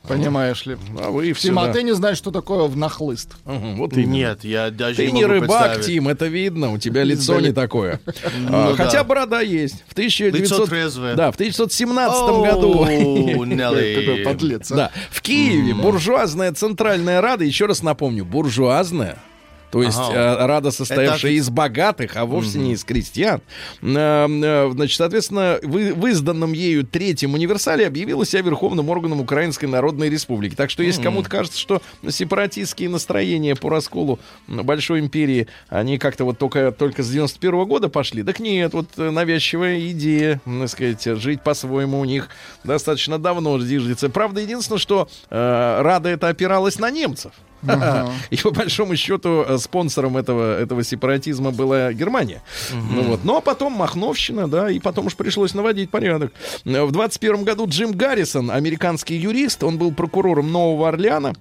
Понимаешь 0.07 0.65
ли. 0.65 0.77
А 0.99 1.11
вы 1.11 1.31
все. 1.33 1.49
Тим, 1.49 1.59
а 1.59 1.71
ты 1.71 1.83
не 1.83 1.93
знаешь, 1.93 2.17
что 2.17 2.31
такое 2.31 2.63
в 2.63 2.75
нахлыст? 2.75 3.35
вот 3.45 3.93
именно. 3.93 4.11
Нет, 4.11 4.43
я 4.43 4.71
даже 4.71 4.97
Ты 4.97 5.11
не 5.11 5.21
не 5.21 5.25
рыбак. 5.25 5.81
Тим, 5.81 6.07
это 6.07 6.25
видно, 6.27 6.71
у 6.71 6.77
тебя 6.77 7.03
лицо 7.03 7.39
не 7.39 7.51
такое. 7.51 7.99
Ну 8.37 8.71
А. 8.71 8.75
Хотя 8.75 9.03
борода 9.03 9.41
есть. 9.41 9.83
В 9.87 9.93
1900... 9.93 10.41
Лицо 10.41 10.65
трезвое. 10.65 11.15
Да, 11.15 11.31
в 11.31 11.35
1917 11.35 12.19
Оу, 12.19 12.43
году. 12.43 14.23
Подлец, 14.25 14.71
а? 14.71 14.75
Да, 14.75 14.91
в 15.11 15.21
Киеве 15.21 15.73
буржуазная 15.73 16.51
центральная 16.53 17.21
рада, 17.21 17.43
еще 17.43 17.65
раз 17.65 17.83
напомню, 17.83 18.25
буржуазная. 18.25 19.19
То 19.71 19.81
есть 19.83 19.97
Ага. 19.97 20.13
э, 20.13 20.45
рада, 20.45 20.71
состоявшая 20.71 21.31
Это- 21.31 21.39
из 21.39 21.49
богатых, 21.49 22.15
а 22.17 22.25
вовсе 22.25 22.59
не 22.59 22.73
из 22.73 22.83
крестьян. 22.83 23.41
Э, 23.81 24.69
Значит, 24.73 24.97
соответственно, 24.97 25.59
вы- 25.63 25.93
в 25.93 26.05
изданном 26.07 26.53
ею 26.53 26.85
третьем 26.85 27.33
универсале 27.33 27.87
объявила 27.87 28.25
себя 28.25 28.41
верховным 28.41 28.89
органом 28.89 29.21
Украинской 29.21 29.65
Народной 29.65 30.09
Республики. 30.09 30.55
Так 30.55 30.69
что, 30.69 30.83
если 30.83 31.01
кому-то 31.01 31.29
кажется, 31.29 31.57
что 31.59 31.81
сепаратистские 32.07 32.89
настроения 32.89 33.55
по 33.55 33.69
расколу 33.69 34.19
Большой 34.47 34.99
империи, 34.99 35.47
они 35.69 35.97
как-то 35.97 36.25
вот 36.25 36.37
только, 36.37 36.71
только 36.71 37.03
с 37.03 37.09
91 37.09 37.65
года 37.65 37.89
пошли, 37.89 38.23
так 38.23 38.39
нет, 38.39 38.73
вот 38.73 38.87
э, 38.97 39.09
навязчивая 39.09 39.79
идея, 39.91 40.41
так 40.45 40.69
сказать, 40.69 41.03
жить 41.21 41.41
по-своему 41.43 41.99
у 41.99 42.05
них 42.05 42.29
достаточно 42.63 43.17
давно 43.17 43.59
зиждется. 43.59 44.09
Правда, 44.09 44.41
единственное, 44.41 44.79
что 44.79 45.07
э, 45.29 45.81
Рада 45.81 46.09
это 46.09 46.27
опиралась 46.27 46.77
на 46.79 46.91
немцев. 46.91 47.31
И 48.29 48.37
по 48.37 48.51
большому 48.51 48.95
счету 48.95 49.43
э, 49.47 49.57
спонсором 49.57 50.17
этого, 50.17 50.59
этого 50.59 50.83
сепаратизма 50.83 51.51
была 51.51 51.93
Германия. 51.93 52.41
Ну 52.71 53.03
вот. 53.03 53.23
Но 53.23 53.41
потом 53.41 53.73
Махновщина, 53.73 54.47
да, 54.47 54.69
и 54.69 54.79
потом 54.79 55.07
уж 55.07 55.15
пришлось 55.15 55.53
наводить 55.53 55.89
порядок. 55.89 56.33
Э, 56.65 56.83
В 56.83 56.91
21 56.91 57.43
году 57.43 57.67
Джим 57.67 57.91
Гаррисон, 57.91 58.51
американский 58.51 59.15
юрист, 59.15 59.63
он 59.63 59.77
был 59.77 59.93
прокурором 59.93 60.51
Нового 60.51 60.89
Орлеана. 60.89 61.33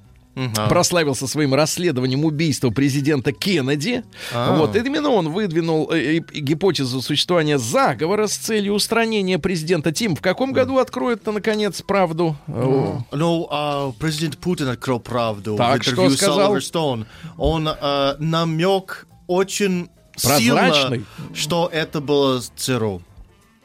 Прославился 0.68 1.26
своим 1.26 1.54
расследованием 1.54 2.24
убийства 2.24 2.70
президента 2.70 3.32
Кеннеди. 3.32 4.02
Вот, 4.32 4.76
именно 4.76 5.10
он 5.10 5.30
выдвинул 5.30 5.90
э, 5.92 6.18
э, 6.18 6.18
гипотезу 6.18 7.02
существования 7.02 7.58
заговора 7.58 8.26
с 8.26 8.36
целью 8.36 8.74
устранения 8.74 9.38
президента. 9.38 9.92
Тим, 9.92 10.16
в 10.16 10.20
каком 10.20 10.52
году 10.52 10.78
откроет-то, 10.78 11.32
наконец, 11.32 11.82
правду? 11.82 12.36
Э, 12.46 12.98
Ну, 13.12 13.48
а, 13.50 13.92
президент 13.98 14.38
Путин 14.38 14.68
открыл 14.68 15.00
правду 15.00 15.56
Так, 15.56 15.80
в 15.80 15.82
что 15.82 15.90
интервью 15.92 16.16
сказал? 16.16 16.56
Stone. 16.56 17.06
Он 17.36 17.68
а, 17.68 18.16
намек 18.18 19.06
очень 19.26 19.88
Прозрачный? 20.22 20.98
сильно, 20.98 21.34
что 21.34 21.68
это 21.72 22.00
было 22.00 22.40
ЦРУ. 22.56 23.02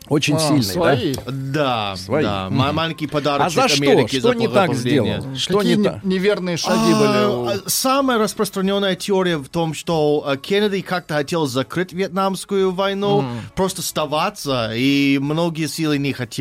Очень 0.08 0.36
А, 0.36 0.40
сильный, 0.40 0.64
свои. 0.64 1.16
Да, 1.28 1.96
Свои. 1.96 2.24
да. 2.24 2.50
Ма- 2.52 2.72
Маленький 2.74 3.08
А 3.08 3.10
подарочек 3.10 3.54
за 3.64 3.68
что? 3.68 3.84
Америке 3.84 4.20
Что 4.20 4.30
за 4.34 4.36
не 4.36 4.48
так 4.48 4.74
сделал? 4.76 5.36
Что 5.36 5.58
Какие 5.60 5.76
не 5.76 5.84
так? 5.84 6.04
неверные 6.04 6.58
шаги 6.58 6.94
были? 6.94 7.26
у- 7.26 7.46
А, 7.48 7.56
Самая 7.66 8.18
распространенная 8.20 8.96
теория 8.96 9.38
в 9.38 9.50
том, 9.50 9.74
что 9.74 10.24
а, 10.26 10.38
Кеннеди 10.38 10.82
как-то 10.82 11.16
хотел 11.16 11.48
закрыть 11.48 11.92
Вьетнамскую 11.94 12.72
войну, 12.72 13.26
просто 13.56 13.82
оставаться, 13.82 14.72
и 14.76 15.18
многие 15.20 15.68
силы 15.68 15.98
не 15.98 16.14
хотели. 16.14 16.36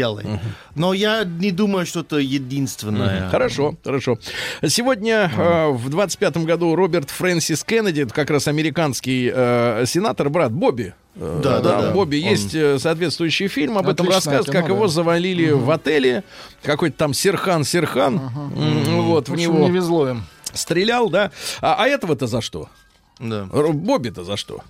Но 0.75 0.93
я 0.93 1.25
не 1.25 1.51
думаю, 1.51 1.87
что 1.87 2.01
это 2.01 2.17
единственное. 2.19 3.29
Хорошо, 3.31 3.77
хорошо. 3.85 4.19
Сегодня 4.67 5.31
э, 5.35 5.69
в 5.71 5.89
25-м 5.89 6.45
году 6.45 6.75
Роберт 6.75 7.11
Фрэнсис 7.11 7.65
Кеннеди, 7.65 8.05
как 8.07 8.29
раз 8.31 8.49
американский 8.49 9.31
э, 9.35 9.85
сенатор, 9.87 10.29
брат 10.31 10.53
Бобби. 10.53 10.95
Э, 11.17 11.41
Да, 11.43 11.61
да, 11.61 11.81
да. 11.83 11.91
Бобби. 11.93 12.23
Он- 12.25 12.31
Есть 12.31 12.55
э, 12.55 12.79
соответствующий 12.79 13.49
фильм 13.49 13.79
об 13.79 13.89
этом 13.89 14.07
Отличное 14.09 14.39
рассказ, 14.39 14.53
как 14.55 14.65
кино, 14.67 14.75
его 14.77 14.87
да. 14.87 14.93
завалили 14.93 15.51
в 15.51 15.71
отеле. 15.71 16.25
Какой-то 16.63 16.97
там 16.97 17.15
Серхан 17.15 17.65
Серхан. 17.65 18.17
М, 18.57 19.03
Вот, 19.03 19.29
В 19.29 19.33
в 19.33 19.37
него 19.37 19.59
не 19.59 19.71
везло 19.71 20.09
им. 20.11 20.25
стрелял, 20.53 21.09
да. 21.11 21.31
А, 21.61 21.77
а 21.85 21.87
этого-то 21.87 22.27
за 22.27 22.41
что? 22.41 22.69
Да. 23.21 23.45
Бобби-то 23.47 24.25
за 24.25 24.37
что? 24.37 24.61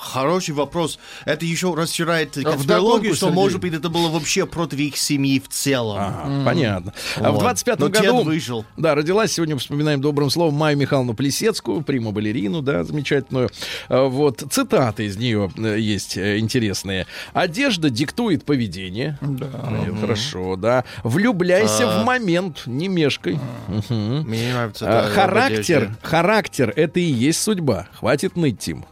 Хороший 0.00 0.54
вопрос. 0.54 0.98
Это 1.26 1.44
еще 1.44 1.74
расширяет 1.74 2.30
вдогонку, 2.30 2.56
конспирологию, 2.56 3.14
что, 3.14 3.26
Сергей. 3.26 3.34
может 3.34 3.60
быть, 3.60 3.74
это 3.74 3.90
было 3.90 4.08
вообще 4.08 4.46
против 4.46 4.78
их 4.78 4.96
семьи 4.96 5.38
в 5.38 5.48
целом. 5.48 5.98
Ага, 6.00 6.44
понятно. 6.44 6.94
А 7.16 7.30
в 7.30 7.34
Вот. 7.34 7.44
25-м 7.44 7.76
Но 7.80 7.88
году... 7.88 8.22
выжил. 8.22 8.64
Да, 8.78 8.94
родилась, 8.94 9.32
сегодня 9.32 9.58
вспоминаем 9.58 10.00
добрым 10.00 10.30
словом, 10.30 10.54
Майю 10.54 10.78
Михайловну 10.78 11.12
Плесецкую, 11.12 11.82
приму-балерину, 11.82 12.62
да, 12.62 12.82
замечательную. 12.82 13.50
А, 13.88 14.06
Вот, 14.06 14.42
цитаты 14.50 15.04
из 15.04 15.18
нее 15.18 15.52
э, 15.58 15.78
есть 15.78 16.16
э, 16.16 16.38
интересные. 16.38 17.06
«Одежда 17.34 17.90
диктует 17.90 18.44
поведение». 18.46 19.18
Э, 19.20 19.92
Хорошо, 20.00 20.56
да. 20.56 20.84
«Влюбляйся 21.04 21.86
в 21.86 22.04
момент, 22.06 22.62
не 22.66 22.88
мешкай». 22.88 23.38
Мгм. 23.68 24.22
Мне 24.28 24.46
не 24.46 24.52
нравится. 24.52 24.86
Да, 24.86 25.02
Характер, 25.10 25.94
характер— 26.02 26.72
это 26.76 27.00
и 27.00 27.02
есть 27.02 27.42
судьба. 27.42 27.88
Хватит 27.92 28.36
ныть, 28.36 28.58
Тим. 28.58 28.86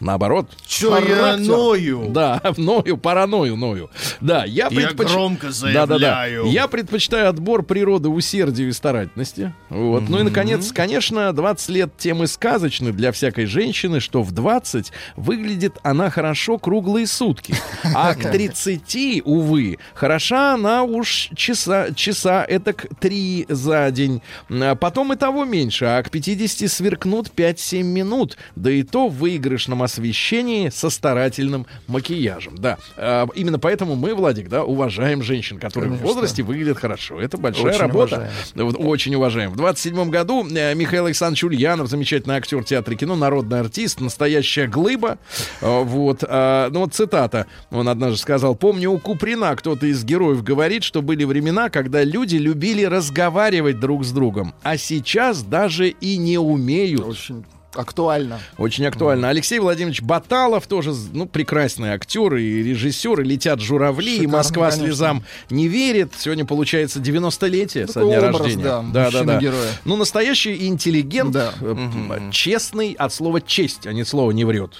Наоборот. 0.00 0.50
Что 0.66 0.98
я 0.98 1.36
ною? 1.36 2.08
Да, 2.10 2.40
ною, 2.56 2.98
паранойю 2.98 3.56
ною. 3.56 3.90
Да, 4.20 4.44
я, 4.44 4.68
Я 4.70 4.88
предпоч- 4.90 5.08
громко 5.12 5.46
Да-да-да. 5.46 5.86
заявляю. 5.86 6.46
Я 6.46 6.66
предпочитаю 6.68 7.28
отбор 7.28 7.62
природы 7.62 8.08
усердию 8.08 8.68
и 8.68 8.72
старательности. 8.72 9.54
Вот. 9.70 10.08
Ну 10.08 10.18
и, 10.18 10.22
наконец, 10.24 10.72
конечно, 10.72 11.32
20 11.32 11.68
лет 11.70 11.96
темы 11.96 12.26
сказочны 12.26 12.92
для 12.92 13.12
всякой 13.12 13.46
женщины, 13.46 14.00
что 14.00 14.22
в 14.22 14.32
20 14.32 14.90
выглядит 15.16 15.74
она 15.82 16.10
хорошо 16.10 16.58
круглые 16.58 17.06
сутки. 17.06 17.54
А 17.94 18.14
к 18.14 18.30
30, 18.30 19.22
увы, 19.24 19.78
хороша 19.94 20.54
она 20.54 20.82
уж 20.82 21.28
часа, 21.36 21.92
часа 21.94 22.44
этак 22.48 22.86
3 23.00 23.46
за 23.48 23.90
день. 23.92 24.22
А 24.50 24.74
Потом 24.74 25.12
и 25.12 25.16
того 25.16 25.44
меньше, 25.44 25.84
а 25.84 26.02
к 26.02 26.10
50 26.10 26.68
сверкнут 26.70 27.28
5-7 27.34 27.82
минут. 27.84 28.36
Да 28.56 28.70
и 28.70 28.82
то 28.82 29.08
в 29.08 29.14
выигрышном 29.18 29.83
освещении 29.84 30.68
со 30.70 30.90
старательным 30.90 31.66
макияжем. 31.86 32.56
Да, 32.56 32.78
А, 32.96 33.26
именно 33.34 33.58
поэтому 33.58 33.94
мы, 33.96 34.14
Владик, 34.14 34.48
да, 34.48 34.64
уважаем 34.64 35.22
женщин, 35.22 35.58
которые 35.58 35.92
в 35.92 35.98
возрасте 35.98 36.42
выглядят 36.42 36.78
хорошо. 36.78 37.20
Это 37.20 37.36
большая 37.38 37.66
Очень 37.66 37.78
работа. 37.80 38.30
уважаем. 38.54 38.86
Очень 38.88 39.14
уважаем. 39.14 39.50
В 39.52 39.56
27 39.56 40.10
году 40.10 40.46
э, 40.48 40.74
Михаил 40.74 41.06
Александрович 41.06 41.44
Ульянов, 41.44 41.88
замечательный 41.88 42.36
актер 42.36 42.64
театра 42.64 42.94
и 42.94 42.96
кино, 42.96 43.16
народный 43.16 43.60
артист, 43.60 44.00
настоящая 44.00 44.66
глыба. 44.66 45.18
А, 45.60 45.82
Вот. 45.82 46.24
а, 46.26 46.70
Ну 46.70 46.80
вот 46.80 46.94
цитата. 46.94 47.46
Он 47.70 47.88
однажды 47.88 48.18
сказал, 48.18 48.54
помню, 48.54 48.90
у 48.90 48.98
Куприна 48.98 49.54
кто-то 49.56 49.86
из 49.86 50.04
героев 50.04 50.42
говорит, 50.42 50.82
что 50.84 51.02
были 51.02 51.24
времена, 51.24 51.68
когда 51.70 52.02
люди 52.04 52.36
любили 52.36 52.84
разговаривать 52.84 53.80
друг 53.80 54.04
с 54.04 54.12
другом, 54.12 54.54
а 54.62 54.76
сейчас 54.76 55.42
даже 55.42 55.88
и 55.90 56.16
не 56.16 56.38
умеют. 56.38 57.04
Очень 57.06 57.44
актуально. 57.76 58.40
Очень 58.58 58.86
актуально. 58.86 59.28
Алексей 59.28 59.58
Владимирович 59.58 60.02
Баталов 60.02 60.66
тоже, 60.66 60.92
ну, 61.12 61.26
прекрасный 61.26 61.90
актер 61.90 62.36
и 62.36 62.62
режиссер, 62.62 63.20
и 63.20 63.24
летят 63.24 63.60
журавли, 63.60 64.12
и 64.12 64.16
Шикарно, 64.20 64.36
Москва 64.38 64.64
конечно. 64.70 64.86
слезам 64.86 65.24
не 65.50 65.68
верит. 65.68 66.12
Сегодня 66.18 66.44
получается 66.44 67.00
90-летие 67.00 67.86
со 67.86 68.00
дня 68.02 68.18
образ, 68.18 68.40
рождения. 68.40 68.62
да, 68.64 68.82
да, 68.82 69.10
да. 69.10 69.18
мужчины-героя. 69.22 69.70
Ну, 69.84 69.96
настоящий 69.96 70.66
интеллигент, 70.66 71.30
Да. 71.32 71.52
э, 71.60 72.30
честный 72.30 72.92
от 72.92 73.12
слова 73.12 73.40
честь, 73.40 73.86
а 73.86 73.92
не 73.92 74.04
слова 74.04 74.30
не 74.30 74.44
врет. 74.44 74.72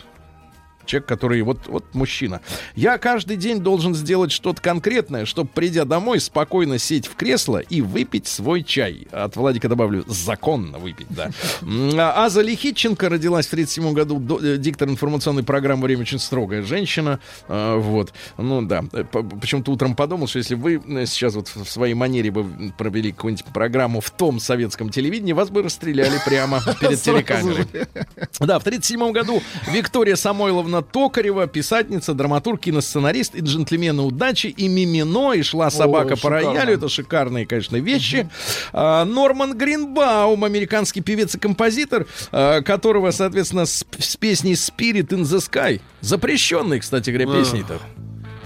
Человек, 0.86 1.08
который 1.08 1.42
вот, 1.42 1.58
вот 1.66 1.84
мужчина. 1.94 2.40
Я 2.76 2.98
каждый 2.98 3.36
день 3.36 3.60
должен 3.60 3.94
сделать 3.94 4.32
что-то 4.32 4.60
конкретное, 4.60 5.24
чтобы, 5.26 5.48
придя 5.52 5.84
домой, 5.84 6.20
спокойно 6.20 6.78
сесть 6.78 7.06
в 7.06 7.14
кресло 7.16 7.58
и 7.58 7.80
выпить 7.80 8.26
свой 8.26 8.62
чай. 8.62 9.06
От 9.10 9.36
Владика 9.36 9.68
добавлю, 9.68 10.04
законно 10.06 10.78
выпить, 10.78 11.06
да. 11.10 11.30
А 11.62 12.24
Аза 12.24 12.42
Лихитченко 12.42 13.08
родилась 13.08 13.46
в 13.46 13.52
1937 13.52 13.92
году, 13.94 14.18
до- 14.18 14.40
э, 14.44 14.56
диктор 14.58 14.88
информационной 14.88 15.42
программы 15.42 15.84
«Время» 15.84 16.02
очень 16.02 16.18
строгая 16.18 16.62
женщина. 16.62 17.20
А, 17.48 17.76
Вот. 17.78 18.12
Ну 18.38 18.62
да, 18.62 18.84
Э, 18.92 19.04
по- 19.04 19.22
почему-то 19.22 19.72
утром 19.72 19.94
подумал, 19.96 20.26
что 20.26 20.38
если 20.38 20.54
вы 20.54 20.82
э, 20.86 21.06
сейчас 21.06 21.34
вот 21.34 21.48
в 21.48 21.64
своей 21.68 21.94
манере 21.94 22.30
бы 22.30 22.72
провели 22.76 23.12
какую-нибудь 23.12 23.44
программу 23.52 24.00
в 24.00 24.10
том 24.10 24.40
советском 24.40 24.90
телевидении, 24.90 25.32
вас 25.32 25.50
бы 25.50 25.62
расстреляли 25.62 26.18
прямо 26.24 26.60
перед 26.80 27.00
телекамерой. 27.00 27.66
Да, 28.40 28.58
в 28.58 28.62
1937 28.66 29.12
году 29.12 29.42
Виктория 29.70 30.16
Самойловна 30.16 30.73
Токарева, 30.82 31.46
писательница, 31.46 32.14
драматург, 32.14 32.60
киносценарист 32.60 33.34
и 33.34 33.40
джентльмены 33.40 34.02
удачи, 34.02 34.48
и 34.48 34.68
Мимино, 34.68 35.32
и 35.32 35.42
шла 35.42 35.70
собака 35.70 36.10
по 36.10 36.28
шикарно. 36.28 36.52
роялю. 36.52 36.74
Это 36.74 36.88
шикарные, 36.88 37.46
конечно, 37.46 37.76
вещи. 37.76 38.28
А, 38.72 39.04
Норман 39.04 39.56
Гринбаум, 39.56 40.44
американский 40.44 41.00
певец 41.00 41.34
и 41.34 41.38
композитор, 41.38 42.06
а, 42.32 42.62
которого, 42.62 43.10
соответственно, 43.10 43.66
с, 43.66 43.84
с 43.98 44.16
песней 44.16 44.54
Spirit 44.54 45.08
in 45.08 45.22
the 45.22 45.38
Sky, 45.38 45.80
запрещенной, 46.00 46.80
кстати 46.80 47.10
говоря, 47.10 47.26
песней-то. 47.38 47.80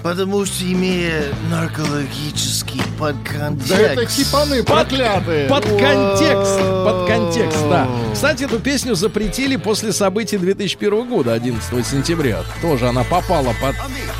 Потому 0.02 0.44
что 0.46 0.64
имея 0.64 1.24
наркологический 1.50 2.80
подконтекст. 2.98 3.68
Да 3.68 3.78
это 3.78 4.06
хипаны 4.06 4.62
проклятые. 4.62 5.48
Под 5.48 5.64
контекст, 5.64 6.58
под 6.84 7.08
контекст, 7.08 7.68
да. 7.68 7.88
Кстати, 8.12 8.44
эту 8.44 8.58
песню 8.60 8.94
запретили 8.94 9.56
после 9.56 9.92
событий 9.92 10.38
2001 10.38 11.08
года, 11.08 11.32
11 11.32 11.86
сентября. 11.86 12.42
Тоже 12.62 12.88
она 12.88 13.04
попала 13.04 13.54
под 13.60 13.74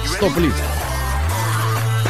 стоп-лист. 0.07 0.88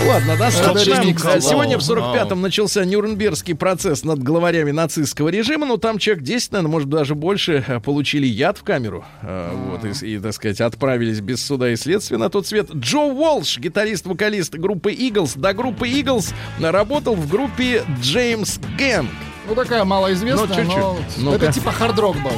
Ладно, 0.06 0.36
достаточно. 0.36 1.00
ремикс. 1.02 1.22
Сегодня 1.40 1.78
в 1.78 1.86
Вау, 1.86 2.14
45-м 2.14 2.40
начался 2.40 2.84
Нюрнбергский 2.84 3.54
процесс 3.54 4.04
над 4.04 4.22
главарями 4.22 4.70
нацистского 4.70 5.28
режима. 5.28 5.66
Ну, 5.66 5.76
там 5.76 5.98
человек 5.98 6.22
10, 6.24 6.52
наверное, 6.52 6.70
может, 6.70 6.88
даже 6.88 7.14
больше 7.14 7.64
э, 7.66 7.80
получили 7.80 8.26
яд 8.26 8.58
в 8.58 8.62
камеру. 8.62 9.04
Э, 9.22 9.50
Вот, 9.70 9.84
и, 10.02 10.14
и, 10.14 10.18
так 10.18 10.32
сказать, 10.34 10.60
отправились 10.60 11.20
без 11.20 11.44
суда 11.44 11.70
и 11.70 11.76
следствия 11.76 12.16
на 12.16 12.30
тот 12.30 12.46
свет. 12.46 12.70
Джо 12.74 12.98
Уолш, 13.00 13.58
гитарист-вокалист 13.58 14.54
группы 14.54 14.92
Eagles, 14.92 15.38
до 15.38 15.52
группы 15.52 15.88
Eagles 15.88 16.32
работал 16.60 17.14
в 17.14 17.28
группе 17.28 17.84
Джеймс 18.00 18.58
Гэнг. 18.78 19.10
Ну, 19.48 19.54
такая 19.54 19.84
малоизвестная, 19.84 20.46
Ну, 20.46 20.54
чуть-чуть. 20.54 20.76
но 21.24 21.32
Ну-ка. 21.32 21.44
это 21.46 21.52
типа 21.52 21.72
хард-рок 21.72 22.16
был. 22.22 22.32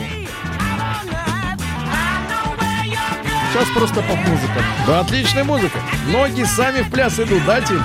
Сейчас 3.53 3.69
просто 3.71 4.01
поп-музыка. 4.03 4.63
Да, 4.87 5.01
отличная 5.01 5.43
музыка. 5.43 5.79
Ноги 6.07 6.45
сами 6.45 6.83
в 6.83 6.91
пляс 6.91 7.19
идут, 7.19 7.45
да, 7.47 7.61
Тим? 7.61 7.83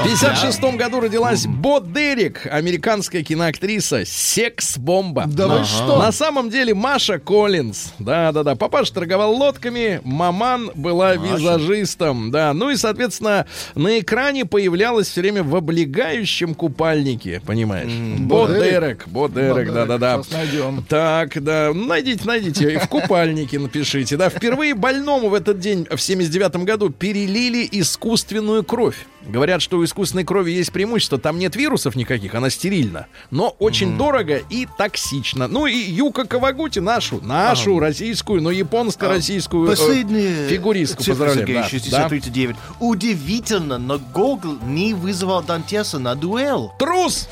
В 0.00 0.02
56 0.02 0.62
году 0.78 1.00
родилась 1.00 1.46
Бо 1.46 1.78
Дерек, 1.78 2.46
американская 2.50 3.22
киноактриса, 3.22 4.04
секс-бомба. 4.06 5.24
Да 5.26 5.46
вы 5.46 5.64
что? 5.66 5.98
На 5.98 6.10
самом 6.10 6.48
деле 6.48 6.72
Маша 6.72 7.18
Коллинз. 7.18 7.92
Да-да-да. 7.98 8.54
Папаша 8.54 8.94
торговал 8.94 9.36
лодками, 9.36 10.00
маман 10.02 10.70
была 10.74 11.16
визажистом. 11.16 12.30
Да. 12.30 12.54
Ну 12.54 12.70
и, 12.70 12.76
соответственно, 12.76 13.44
на 13.74 13.98
экране 13.98 14.46
появлялась 14.46 15.06
все 15.06 15.20
время 15.20 15.42
в 15.42 15.54
облегающем 15.54 16.54
купальнике, 16.54 17.42
понимаешь? 17.44 17.92
Бо 18.20 18.48
Дерек. 18.48 19.06
Бо 19.06 19.28
Дерек, 19.28 19.70
да-да-да. 19.70 20.22
Найдем. 20.32 20.82
Так, 20.88 21.42
да, 21.42 21.72
найдите, 21.74 22.22
найдите, 22.24 22.78
в 22.78 22.88
купальнике 22.88 23.58
напишите. 23.58 24.16
Да, 24.16 24.30
впервые 24.30 24.74
больному 24.74 25.28
в 25.28 25.34
этот 25.34 25.60
день, 25.60 25.86
в 25.90 26.00
79 26.00 26.56
году, 26.64 26.88
перелили 26.88 27.68
искусственную 27.70 28.64
кровь. 28.64 29.06
Говорят, 29.28 29.60
что 29.60 29.76
у 29.76 29.84
искусственной 29.90 30.24
крови 30.24 30.52
есть 30.52 30.72
преимущество. 30.72 31.18
Там 31.18 31.38
нет 31.38 31.56
вирусов 31.56 31.96
никаких, 31.96 32.34
она 32.34 32.48
стерильна. 32.48 33.06
Но 33.30 33.54
очень 33.58 33.98
дорого 33.98 34.40
и 34.48 34.66
токсично. 34.78 35.48
Ну 35.48 35.66
и 35.66 35.76
Юка 35.76 36.24
Кавагути 36.24 36.78
нашу, 36.78 37.20
нашу 37.20 37.78
российскую, 37.80 38.40
но 38.40 38.50
японско-российскую 38.50 39.66
э, 39.66 39.70
Последняя 39.70 40.48
фигуристку 40.48 41.02
цифра, 41.02 41.26
поздравляем. 41.26 41.68
Сергей, 41.68 41.90
Да, 41.90 41.98
да. 42.02 42.08
6039. 42.08 42.56
Удивительно, 42.78 43.78
но 43.78 43.98
Гогл 43.98 44.58
не 44.64 44.94
вызвал 44.94 45.42
Дантеса 45.42 45.98
на 45.98 46.14
дуэль. 46.14 46.68
Трус! 46.78 47.28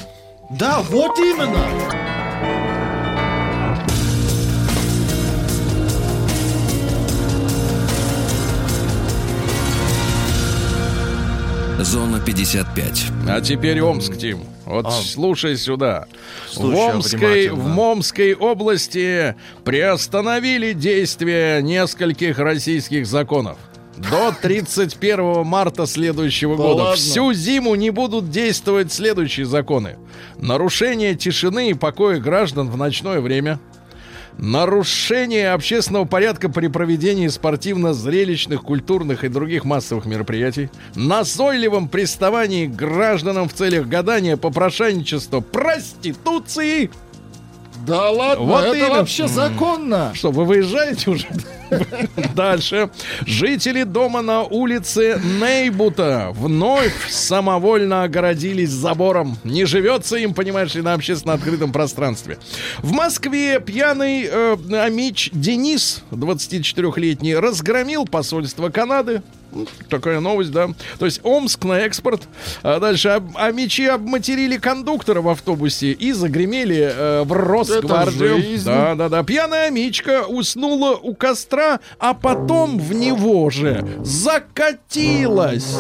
Да, 0.51 0.81
вот 0.81 1.19
именно. 1.19 2.48
Зона 11.85 12.21
55. 12.21 13.07
А 13.29 13.41
теперь 13.41 13.81
Омск, 13.81 14.17
Тим. 14.19 14.41
Вот 14.65 14.93
слушай 14.93 15.57
сюда. 15.57 16.07
В 16.49 16.55
Слушаю 16.55 16.97
Омской, 16.97 17.49
в. 17.49 17.67
Момской 17.67 18.35
области 18.35 19.35
приостановили 19.65 20.73
действие 20.73 21.63
нескольких 21.63 22.39
российских 22.39 23.07
законов. 23.07 23.57
До 23.97 24.33
31 24.43 25.45
марта 25.47 25.87
следующего 25.87 26.57
года. 26.57 26.83
ладно? 26.83 26.97
Всю 26.97 27.33
зиму 27.33 27.75
не 27.77 27.91
будут 27.91 28.31
действовать 28.31 28.93
следующие 28.93 29.47
законы. 29.47 29.97
Нарушение 30.39 31.15
тишины 31.15 31.71
и 31.71 31.75
покоя 31.75 32.19
граждан 32.21 32.69
в 32.69 32.77
ночное 32.77 33.21
время. 33.21 33.59
Нарушение 34.39 35.51
общественного 35.51 36.05
порядка 36.05 36.49
при 36.49 36.69
проведении 36.69 37.27
спортивно-зрелищных, 37.27 38.63
культурных 38.63 39.25
и 39.25 39.29
других 39.29 39.65
массовых 39.65 40.07
мероприятий. 40.07 40.71
Назойливом 40.95 41.89
приставании 41.89 42.67
гражданам 42.67 43.49
в 43.49 43.53
целях 43.53 43.89
гадания, 43.89 44.37
попрошайничества, 44.37 45.41
проституции. 45.41 46.89
Да 47.89 48.11
ладно, 48.11 48.45
Вот 48.45 48.65
это 48.65 48.77
именно. 48.77 48.95
вообще 48.95 49.27
законно. 49.29 50.13
Что, 50.15 50.31
вы 50.31 50.45
выезжаете 50.45 51.11
уже? 51.11 51.27
Дальше. 52.35 52.91
Жители 53.27 53.83
дома 53.83 54.23
на 54.23 54.43
улице 54.43 55.21
Нейбута 55.41 56.31
вновь 56.33 57.11
самовольно 57.11 58.05
огородились 58.05 58.71
забором. 58.71 59.37
Не 59.45 59.65
живется 59.65 60.17
им, 60.17 60.35
понимаешь 60.35 60.75
ли, 60.75 60.83
на 60.83 60.95
общественно 60.95 61.35
открытом 61.35 61.73
пространстве. 61.73 62.39
В 62.79 62.93
Москве 62.93 63.61
пьяный 63.61 64.29
э, 64.31 64.57
амич 64.81 65.31
Денис, 65.33 66.03
24-летний, 66.11 67.35
разгромил 67.35 68.07
посольство 68.07 68.71
Канады. 68.71 69.23
Такая 69.89 70.21
новость, 70.21 70.51
да. 70.51 70.69
То 70.99 71.05
есть 71.07 71.21
Омск 71.23 71.65
на 71.65 71.81
экспорт. 71.81 72.23
А 72.63 72.79
дальше 72.81 73.09
об- 73.09 73.37
амичи 73.37 73.83
обматерили 73.83 74.57
кондуктора 74.57 75.21
в 75.21 75.29
автобусе 75.29 75.93
и 75.93 76.13
загремели 76.13 76.93
э, 76.95 77.23
в 77.25 77.33
Росгвардию. 77.33 78.37
Да, 78.65 78.95
да, 78.95 79.09
да. 79.09 79.23
Пьяная 79.23 79.69
амичка 79.69 80.25
уснула 80.27 80.97
у 80.97 81.15
костра, 81.15 81.81
а 81.99 82.15
потом 82.15 82.79
в 82.79 82.93
него 82.95 83.51
же 83.51 83.87
закатилась. 84.03 85.75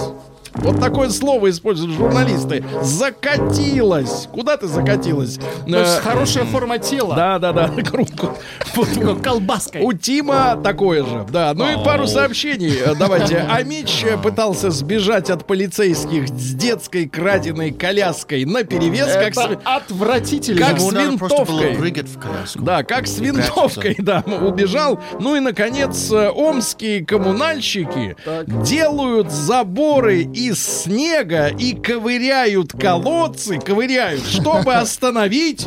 Вот 0.58 0.80
такое 0.80 1.08
слово 1.10 1.50
используют 1.50 1.92
журналисты. 1.94 2.64
Закатилась. 2.82 4.28
Куда 4.32 4.56
ты 4.56 4.66
закатилась? 4.66 5.36
То 5.66 5.78
есть 5.78 5.98
Э, 5.98 6.00
хорошая 6.00 6.44
форма 6.44 6.78
тела. 6.78 7.14
Да, 7.14 7.38
да, 7.38 7.52
да. 7.52 7.68
Круто. 7.90 8.34
Вот, 8.74 8.88
Такой 8.92 9.20
Колбаской. 9.20 9.82
у 9.82 9.92
Тима 9.92 10.58
такое 10.62 11.04
же, 11.04 11.26
да. 11.30 11.52
Ну 11.54 11.68
и 11.68 11.84
пару 11.84 12.06
сообщений. 12.06 12.72
Э, 12.84 12.94
Давайте. 12.98 13.38
Амич 13.50 14.04
пытался 14.22 14.70
сбежать 14.70 15.30
от 15.30 15.46
полицейских 15.46 16.28
с 16.28 16.54
детской 16.54 17.06
краденой 17.08 17.70
коляской 17.70 18.44
на 18.44 18.64
перевес, 18.64 19.12
как 19.14 19.34
с- 19.34 19.58
отвратительно. 19.64 20.66
как 20.66 20.80
с 20.80 20.92
винтовкой. 20.92 21.76
прыгать 21.76 22.08
в 22.08 22.18
коляску. 22.18 22.62
Да, 22.62 22.82
как 22.82 23.06
с 23.06 23.18
И 23.18 23.24
винтовкой, 23.24 23.96
да, 23.98 24.22
убежал. 24.26 25.00
Ну 25.20 25.36
и, 25.36 25.40
наконец, 25.40 26.10
э, 26.10 26.28
омские 26.30 27.04
коммунальщики 27.04 28.16
делают 28.64 29.30
заборы 29.30 30.22
из 30.48 30.82
снега 30.82 31.48
и 31.48 31.74
ковыряют 31.74 32.72
колодцы, 32.72 33.58
ковыряют, 33.58 34.26
чтобы 34.26 34.74
остановить 34.74 35.66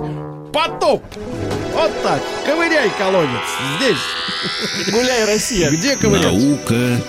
потоп. 0.52 1.04
Вот 1.74 1.92
так. 2.04 2.22
Ковыряй 2.46 2.90
колодец. 2.98 3.30
Здесь. 3.78 4.92
Гуляй, 4.92 5.26
Россия. 5.26 5.70
Где 5.70 5.96
ковырять? 5.96 6.34
Наука 6.34 7.02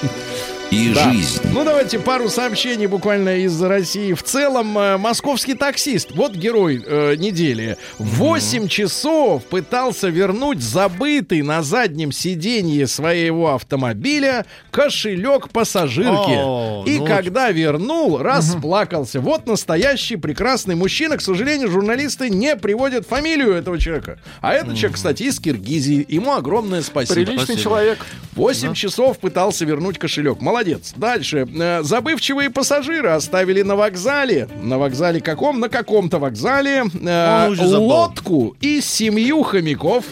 и 0.73 0.89
Да. 0.95 1.13
жизнь. 1.13 1.41
Ну, 1.53 1.65
давайте 1.65 1.99
пару 1.99 2.31
сообщений 2.31 2.87
буквально 2.87 3.37
из 3.45 3.61
России. 3.63 4.15
В 4.15 4.23
целом, 4.23 4.79
э, 4.79 4.97
московский 4.97 5.53
таксист, 5.53 6.13
вот 6.13 6.33
герой 6.35 6.83
э, 6.85 7.15
недели, 7.17 7.77
8 7.99 8.69
часов 8.69 9.45
пытался 9.45 10.09
вернуть 10.09 10.63
забытый 10.63 11.43
на 11.43 11.63
заднем 11.63 12.11
сиденье 12.11 12.87
своего 12.87 13.55
автомобиля 13.55 14.47
кошелек 14.71 15.51
пассажирки. 15.51 16.39
О, 16.43 16.85
И 16.87 16.99
ну, 17.01 17.05
когда 17.05 17.51
вернул, 17.51 18.17
расплакался. 18.19 19.21
Вот 19.21 19.47
настоящий 19.47 20.17
прекрасный 20.17 20.75
мужчина. 20.75 21.19
К 21.19 21.21
сожалению, 21.21 21.71
журналисты 21.71 22.31
не 22.31 22.57
приводят 22.57 23.07
фамилию 23.07 23.53
этого 23.53 23.79
человека. 23.79 24.19
А 24.41 24.55
этот 24.55 24.77
человек, 24.77 24.95
кстати, 24.97 25.25
из 25.25 25.39
Киргизии. 25.39 26.07
Ему 26.09 26.33
огромное 26.33 26.81
спасибо. 26.81 27.15
Приличный 27.15 27.45
Спасибо. 27.45 27.61
человек. 27.63 28.07
8 28.37 28.73
часов 28.73 29.19
пытался 29.19 29.67
вернуть 29.67 29.99
кошелек. 29.99 30.41
Молодец. 30.41 30.62
Дальше. 30.97 31.47
Э, 31.55 31.83
Забывчивые 31.83 32.51
пассажиры 32.51 33.11
оставили 33.11 33.63
на 33.63 33.77
вокзале. 33.77 34.49
На 34.63 34.79
вокзале 34.79 35.21
каком? 35.21 35.61
На 35.61 35.69
каком-то 35.69 36.19
вокзале. 36.19 36.85
э, 36.85 37.49
лодку 37.79 38.57
и 38.61 38.81
семью 38.81 39.43
хомяков. 39.43 40.05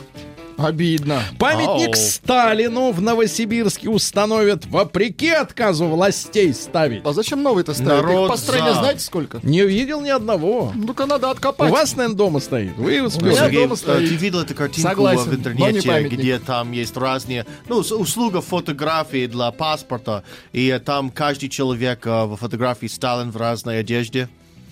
Обидно. 0.63 1.23
Памятник 1.39 1.89
Ау. 1.89 1.95
Сталину 1.95 2.93
в 2.93 3.01
Новосибирске 3.01 3.89
установят 3.89 4.67
вопреки 4.67 5.31
отказу 5.31 5.87
властей 5.87 6.53
ставить. 6.55 7.03
А 7.05 7.13
зачем 7.13 7.43
новый-то 7.43 7.75
ставить? 7.75 7.89
Народ 8.03 8.25
Их 8.25 8.31
по 8.31 8.37
стране 8.37 8.73
за. 8.75 8.81
знаете 8.81 9.01
сколько? 9.01 9.41
Не 9.43 9.65
видел 9.65 10.01
ни 10.01 10.11
одного. 10.11 10.73
Ну-ка 10.75 11.07
надо 11.07 11.29
У 11.29 11.31
откопать. 11.31 11.71
вас, 11.71 11.97
наверное, 11.97 12.17
дома 12.17 12.41
стоит. 12.41 12.77
Вы 12.77 13.03
успели. 13.03 13.31
меня 13.31 13.45
Сергей, 13.45 13.63
дома 13.63 13.77
стоит. 13.77 14.09
ты 14.09 14.15
видел 14.17 14.41
эту 14.41 14.55
картинку 14.55 14.89
Согласен, 14.89 15.31
в 15.31 15.35
интернете, 15.35 16.09
где 16.09 16.39
там 16.39 16.73
есть 16.73 16.97
разные, 16.97 17.47
ну, 17.69 17.79
услуга 17.79 18.41
фотографии 18.41 19.27
для 19.27 19.51
паспорта, 19.51 20.25
и 20.53 20.81
там 20.85 21.11
каждый 21.11 21.49
человек 21.49 22.07
э, 22.07 22.25
в 22.25 22.37
фотографии 22.37 22.87
Сталин 22.87 23.31
в 23.31 23.37
разной 23.37 23.81
одежде. 23.81 24.29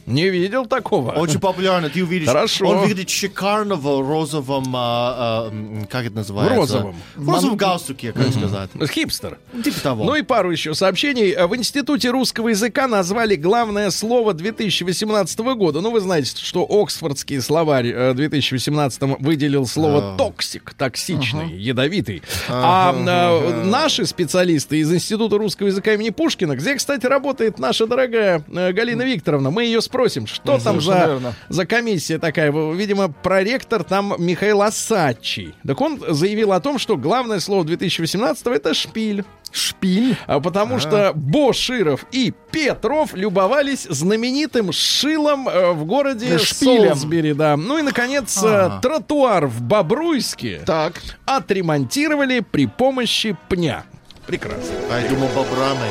Не 0.09 0.31
видел 0.31 0.67
такого. 0.67 1.13
Очень 1.13 1.39
популярно, 1.39 1.91
ты 1.91 2.03
увидишь. 2.03 2.29
Хорошо. 2.29 2.67
Он 2.67 2.79
выглядит 2.79 3.11
шикарно 3.11 3.75
в 3.77 4.01
розовом, 4.01 4.65
а, 4.75 5.51
а, 5.51 5.87
как 5.87 6.07
это 6.07 6.17
называется? 6.17 6.55
В 6.55 6.59
розовом. 6.59 6.97
В 7.17 7.29
розовом 7.29 7.57
галстуке, 7.57 8.13
как 8.13 8.33
сказать. 8.33 8.71
Хипстер. 8.91 9.39
Типа 9.63 9.81
того. 9.81 10.05
Ну 10.05 10.15
и 10.15 10.23
пару 10.23 10.51
еще 10.51 10.75
сообщений. 10.75 11.35
В 11.47 11.55
Институте 11.55 12.11
русского 12.11 12.49
языка 12.49 12.89
назвали 12.89 13.37
главное 13.37 13.91
слово 13.91 14.33
2018 14.35 15.39
года. 15.41 15.81
Ну, 15.81 15.91
вы 15.91 16.01
знаете, 16.01 16.33
что 16.37 16.67
Оксфордский 16.69 17.41
словарь 17.41 17.89
э, 17.89 18.15
2018 18.15 19.03
выделил 19.21 19.67
слово 19.67 20.15
А. 20.15 20.17
toxic, 20.17 20.75
токсичный, 20.75 21.53
ядовитый. 21.53 22.23
А 22.49 22.95
э, 22.95 23.65
наши 23.65 24.07
специалисты 24.07 24.79
из 24.79 24.93
Института 24.93 25.37
русского 25.37 25.67
языка 25.67 25.93
имени 25.95 26.11
Пушкина, 26.11 26.57
где, 26.57 26.75
кстати, 26.77 27.05
работает 27.07 27.59
наша 27.59 27.87
дорогая 27.87 28.43
э, 28.49 28.73
Галина 28.73 29.03
Викторовна, 29.03 29.51
мы 29.51 29.65
ее 29.65 29.83
спросим, 29.99 30.29
что 30.29 30.59
там 30.59 30.81
за, 30.81 30.93
верно. 30.95 31.35
за 31.49 31.67
комиссия 31.67 32.19
такая. 32.21 32.53
Видимо, 32.53 33.09
проректор 33.09 33.83
там 33.83 34.15
Михаил 34.19 34.63
Асачи. 34.63 35.55
Так 35.67 35.81
он 35.81 36.01
заявил 36.09 36.53
о 36.53 36.61
том, 36.61 36.79
что 36.79 36.97
главное 36.97 37.41
слово 37.41 37.65
2018 37.65 38.47
это 38.47 38.75
шпиль. 38.75 39.25
Шпиль. 39.51 40.17
А 40.29 40.39
потому 40.39 40.79
что 40.79 41.13
Боширов 41.17 42.07
и 42.13 42.33
Петров 42.53 43.15
любовались 43.15 43.89
знаменитым 43.91 44.71
шилом 44.71 45.49
э, 45.49 45.73
в 45.73 45.85
городе 45.85 46.39
шпилем. 46.39 46.91
Солсбери, 46.91 47.33
да. 47.33 47.57
Ну 47.57 47.79
и, 47.79 47.83
наконец, 47.83 48.41
э, 48.41 48.79
тротуар 48.81 49.47
в 49.47 49.63
Бобруйске 49.63 50.63
Так. 50.65 51.01
отремонтировали 51.25 52.39
при 52.41 52.67
помощи 52.67 53.37
пня. 53.49 53.85
Прекрасно. 54.27 54.75
А 54.93 55.01
я 55.01 55.09
думал, 55.09 55.29
бобрами. 55.35 55.91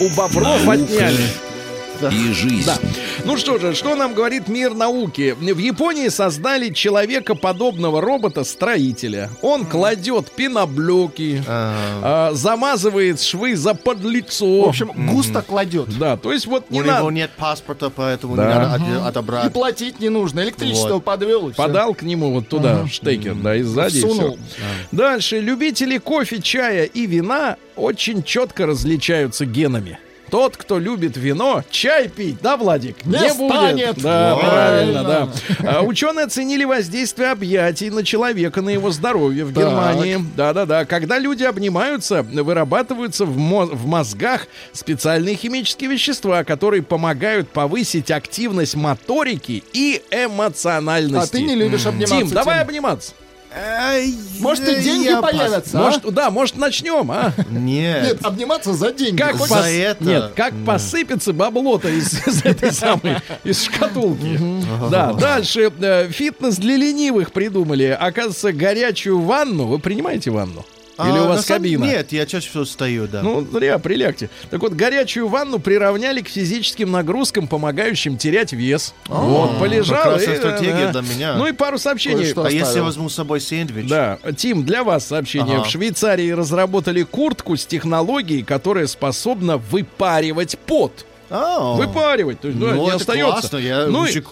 У 0.00 0.08
бобров 0.08 0.68
отняли. 0.68 1.47
И 2.00 2.32
жизнь. 2.32 2.64
Да. 2.66 2.78
Ну 3.24 3.36
что 3.36 3.58
же, 3.58 3.74
что 3.74 3.96
нам 3.96 4.14
говорит 4.14 4.48
мир 4.48 4.72
науки? 4.74 5.34
В 5.38 5.58
Японии 5.58 6.08
создали 6.08 6.70
человекоподобного 6.72 8.00
робота-строителя. 8.00 9.30
Он 9.42 9.64
кладет 9.66 10.30
пеноблоки, 10.30 11.42
а, 11.46 12.30
замазывает 12.34 13.20
швы 13.20 13.56
за 13.56 13.74
подлицо. 13.74 14.62
В 14.62 14.68
общем, 14.68 14.90
густо 15.10 15.42
кладет. 15.42 15.88
да, 15.98 16.16
то 16.16 16.32
есть 16.32 16.46
вот 16.46 16.70
не 16.70 16.80
У 16.80 16.84
надо. 16.84 17.00
него 17.00 17.10
нет 17.10 17.30
паспорта, 17.36 17.90
поэтому 17.90 18.36
Да. 18.36 18.44
не 18.46 18.54
надо 18.54 18.74
от- 18.74 18.80
И 19.04 19.08
отобрать. 19.08 19.52
платить 19.52 20.00
не 20.00 20.08
нужно. 20.08 20.40
Электричество 20.40 20.94
Вот. 20.94 21.04
подвел. 21.04 21.48
и. 21.48 21.52
Подал 21.54 21.94
к 21.94 22.02
нему 22.02 22.32
вот 22.32 22.48
туда 22.48 22.86
штекер, 22.86 23.34
да, 23.34 23.56
и 23.56 23.62
сзади. 23.62 23.96
и 23.98 24.00
Всунул. 24.00 24.36
всё. 24.36 24.38
Дальше. 24.92 25.40
Любители 25.40 25.98
кофе, 25.98 26.40
чая 26.40 26.84
и 26.84 27.06
вина 27.06 27.56
очень 27.76 28.22
четко 28.22 28.66
различаются 28.66 29.44
генами. 29.44 29.98
Тот, 30.30 30.56
кто 30.56 30.78
любит 30.78 31.16
вино, 31.16 31.62
чай 31.70 32.08
пить, 32.08 32.36
да, 32.42 32.56
Владик? 32.56 33.04
Не 33.06 33.30
станет. 33.30 33.94
будет. 33.94 34.02
Да, 34.02 34.36
правильно, 34.36 35.04
Правильно. 35.04 35.32
да. 35.60 35.78
А, 35.78 35.82
Ученые 35.82 36.26
оценили 36.26 36.64
воздействие 36.64 37.30
объятий 37.30 37.88
на 37.90 38.04
человека, 38.04 38.60
на 38.60 38.68
его 38.70 38.90
здоровье 38.90 39.44
в 39.44 39.52
Германии. 39.52 40.18
Да-да-да. 40.36 40.84
Когда 40.84 41.18
люди 41.18 41.44
обнимаются, 41.44 42.22
вырабатываются 42.22 43.24
в, 43.24 43.36
мо- 43.38 43.66
в 43.66 43.86
мозгах 43.86 44.46
специальные 44.72 45.36
химические 45.36 45.90
вещества, 45.90 46.44
которые 46.44 46.82
помогают 46.82 47.48
повысить 47.48 48.10
активность 48.10 48.76
моторики 48.76 49.62
и 49.72 50.02
эмоциональности. 50.10 51.28
А 51.36 51.38
ты 51.38 51.42
не 51.42 51.54
любишь 51.54 51.86
обниматься, 51.86 52.16
Тим, 52.16 52.28
давай 52.30 52.56
Тим. 52.58 52.68
обниматься. 52.68 53.12
Может, 54.40 54.68
и 54.68 54.82
деньги 54.82 55.06
Я 55.06 55.20
появятся, 55.22 55.78
а? 55.78 55.82
Может, 55.82 56.02
да, 56.14 56.30
может, 56.30 56.56
начнем, 56.56 57.10
а? 57.10 57.32
Нет. 57.50 58.02
Нет, 58.04 58.24
обниматься 58.24 58.74
за 58.74 58.92
деньги. 58.92 59.16
Как 59.16 59.36
За 59.36 59.44
пос- 59.54 59.66
это? 59.68 60.04
Нет, 60.04 60.32
как 60.36 60.52
Нет. 60.52 60.66
посыпется 60.66 61.32
бабло-то 61.32 61.88
из, 61.88 62.12
из 62.26 62.44
этой 62.44 62.72
самой, 62.72 63.16
из 63.44 63.62
шкатулки. 63.62 64.38
Да, 64.90 65.12
дальше. 65.12 65.72
э, 65.80 66.08
Фитнес 66.10 66.56
для 66.56 66.76
ленивых 66.76 67.32
придумали. 67.32 67.96
Оказывается, 67.98 68.52
горячую 68.52 69.20
ванну. 69.20 69.66
Вы 69.66 69.78
принимаете 69.78 70.30
ванну? 70.30 70.64
Или 70.98 71.18
А, 71.18 71.24
у 71.24 71.28
вас 71.28 71.46
самом- 71.46 71.62
кабина? 71.62 71.84
Нет, 71.84 72.12
я 72.12 72.26
чаще 72.26 72.48
всего 72.48 72.64
стою, 72.64 73.06
да. 73.06 73.22
Ну, 73.22 73.46
зря, 73.52 73.78
прилягте. 73.78 74.30
Так 74.50 74.60
вот, 74.60 74.72
горячую 74.74 75.28
ванну 75.28 75.60
приравняли 75.60 76.22
к 76.22 76.28
физическим 76.28 76.90
нагрузкам, 76.90 77.46
помогающим 77.46 78.16
терять 78.16 78.52
вес. 78.52 78.94
вот, 79.06 79.58
полежал. 79.60 80.02
прекрасная 80.02 80.34
и, 80.34 80.38
стратегия 80.38 80.90
да. 80.92 81.00
для 81.00 81.14
меня. 81.14 81.34
Ну 81.36 81.46
и 81.46 81.52
пару 81.52 81.78
сообщений. 81.78 82.32
А 82.36 82.50
если 82.50 82.78
я 82.78 82.82
возьму 82.82 83.08
с 83.08 83.14
собой 83.14 83.40
сэндвич? 83.40 83.88
Да, 83.88 84.18
Тим, 84.36 84.64
для 84.64 84.82
вас 84.82 85.06
сообщение. 85.06 85.62
В 85.62 85.66
Швейцарии 85.66 86.30
разработали 86.32 87.02
куртку 87.04 87.56
с 87.56 87.64
технологией, 87.64 88.42
которая 88.42 88.86
способна 88.86 89.56
выпаривать 89.56 90.58
пот. 90.58 91.04
А, 91.30 91.74
Выпаривать, 91.74 92.40
то 92.40 92.48
есть 92.48 92.58
да, 92.58 92.68
ну, 92.68 92.82
не 92.82 92.88
это 92.88 92.96
остается. 92.96 93.32
классно, 93.40 93.56
я 93.58 93.86
ну, 93.86 94.06
и- 94.06 94.22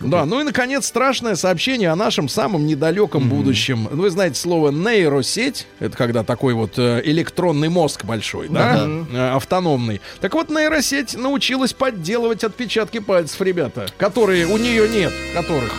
да, 0.00 0.24
ну 0.24 0.40
и 0.40 0.42
наконец 0.44 0.86
страшное 0.86 1.36
сообщение 1.36 1.90
о 1.90 1.96
нашем 1.96 2.28
самом 2.28 2.66
недалеком 2.66 3.28
будущем. 3.28 3.88
Вы 3.90 4.10
знаете 4.10 4.40
слово 4.40 4.70
нейросеть, 4.70 5.66
это 5.78 5.96
когда 5.96 6.24
такой 6.24 6.54
вот 6.54 6.78
э, 6.78 7.02
электронный 7.04 7.68
мозг 7.68 8.04
большой, 8.04 8.48
да, 8.48 8.84
Э, 9.12 9.34
автономный. 9.36 10.00
Так 10.20 10.34
вот 10.34 10.50
нейросеть 10.50 11.16
научилась 11.16 11.72
подделывать 11.72 12.42
отпечатки 12.42 12.98
пальцев, 12.98 13.40
ребята, 13.40 13.86
которые 13.96 14.46
у 14.46 14.56
нее 14.56 14.88
нет, 14.88 15.12
которых? 15.34 15.72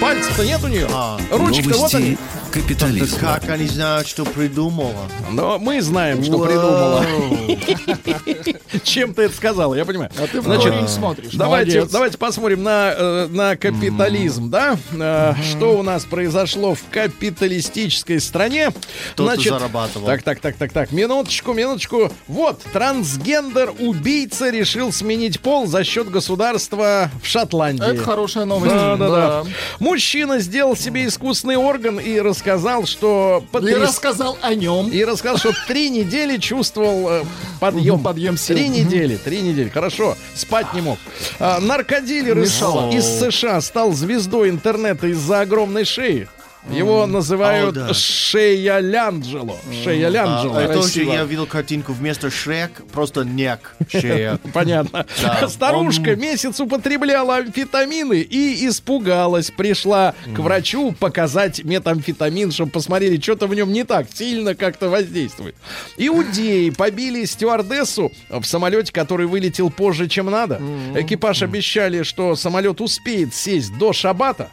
Пальцев-то 0.00 0.44
нет 0.44 0.60
у 0.62 0.68
нее, 0.68 0.86
А, 0.92 1.18
ручки-то 1.30 1.78
вот 1.78 1.94
они. 1.94 2.18
Да 2.54 2.60
капитализма. 2.60 3.18
как 3.18 3.48
они 3.48 3.66
знают, 3.66 4.06
что 4.06 4.24
придумала? 4.24 5.08
Но 5.30 5.58
мы 5.58 5.82
знаем, 5.82 6.22
что 6.22 6.38
придумала. 6.38 7.04
Чем 8.84 9.14
ты 9.14 9.22
это 9.22 9.34
сказала, 9.34 9.74
я 9.74 9.84
понимаю. 9.84 10.10
А 10.16 10.26
ты 10.26 10.40
в 10.40 10.44
Значит, 10.44 10.88
смотришь. 10.88 11.32
Давайте, 11.32 11.84
давайте 11.86 12.18
посмотрим 12.18 12.62
на, 12.62 12.94
э, 12.96 13.26
на 13.28 13.56
капитализм, 13.56 14.50
да? 14.50 14.76
Э, 14.92 15.34
Что 15.50 15.78
у 15.78 15.82
нас 15.82 16.04
произошло 16.04 16.74
в 16.74 16.82
капиталистической 16.90 18.20
стране? 18.20 18.70
Кто-то 19.12 19.40
зарабатывал. 19.40 20.06
Так, 20.06 20.22
так, 20.22 20.40
так, 20.40 20.56
так, 20.56 20.72
так. 20.72 20.92
Минуточку, 20.92 21.52
минуточку. 21.52 22.12
Вот, 22.28 22.62
трансгендер-убийца 22.72 24.50
решил 24.50 24.92
сменить 24.92 25.40
пол 25.40 25.66
за 25.66 25.82
счет 25.82 26.10
государства 26.10 27.10
в 27.22 27.26
Шотландии. 27.26 27.94
Это 27.94 28.02
хорошая 28.02 28.44
новость. 28.44 28.74
Да, 28.74 28.96
да, 28.96 29.08
да. 29.08 29.44
Мужчина 29.80 30.38
сделал 30.38 30.76
себе 30.76 31.06
искусственный 31.06 31.56
орган 31.56 31.98
и 31.98 32.18
рассказал, 32.44 32.84
что 32.86 33.42
И 33.42 33.56
потряс- 33.56 33.82
рассказал 33.82 34.38
о 34.42 34.54
нем. 34.54 34.88
и 34.90 35.04
рассказал, 35.04 35.38
что 35.38 35.52
три 35.66 35.88
недели 35.90 36.36
чувствовал 36.36 37.08
э, 37.10 37.22
подъем. 37.58 38.02
Подъем 38.02 38.36
сил. 38.36 38.56
Три 38.56 38.68
недели, 38.68 39.16
три 39.16 39.40
недели. 39.40 39.68
Хорошо, 39.70 40.16
спать 40.34 40.72
не 40.74 40.82
мог. 40.82 40.98
А, 41.38 41.58
наркодилер 41.60 42.38
из, 42.40 42.52
из 42.92 43.04
США 43.20 43.60
стал 43.60 43.92
звездой 43.92 44.50
интернета 44.50 45.06
из-за 45.06 45.40
огромной 45.40 45.84
шеи. 45.84 46.28
Его 46.70 47.06
называют 47.06 47.76
О, 47.76 47.88
да. 47.88 47.94
Шея 47.94 48.78
Лянджело. 48.78 49.56
Шея 49.82 50.08
А, 50.08 50.60
это 50.62 50.74
тоже 50.74 50.82
Красиво. 50.92 51.12
я 51.12 51.24
видел 51.24 51.46
картинку 51.46 51.92
вместо 51.92 52.30
Шрек, 52.30 52.82
просто 52.92 53.22
нек, 53.24 53.74
шея. 53.88 54.38
Понятно. 54.54 55.06
Да, 55.22 55.48
Старушка 55.48 56.10
он- 56.10 56.18
месяц 56.20 56.58
употребляла 56.60 57.36
амфетамины 57.36 58.20
и 58.20 58.66
испугалась. 58.66 59.50
Пришла 59.50 60.14
к 60.34 60.38
врачу 60.38 60.92
показать 60.92 61.62
метамфетамин, 61.64 62.50
чтобы 62.50 62.70
посмотрели, 62.72 63.20
что-то 63.20 63.46
в 63.46 63.54
нем 63.54 63.72
не 63.72 63.84
так 63.84 64.06
сильно 64.12 64.54
как-то 64.54 64.88
воздействует. 64.88 65.54
Иудеи 65.98 66.70
побили 66.70 67.24
стюардессу 67.24 68.10
в 68.30 68.44
самолете, 68.44 68.92
который 68.92 69.26
вылетел 69.26 69.70
позже, 69.70 70.08
чем 70.08 70.26
надо. 70.30 70.60
Экипаж 70.94 71.42
обещали, 71.42 72.02
что 72.02 72.36
самолет 72.36 72.80
успеет 72.80 73.34
сесть 73.34 73.76
до 73.78 73.92
шабата, 73.92 74.50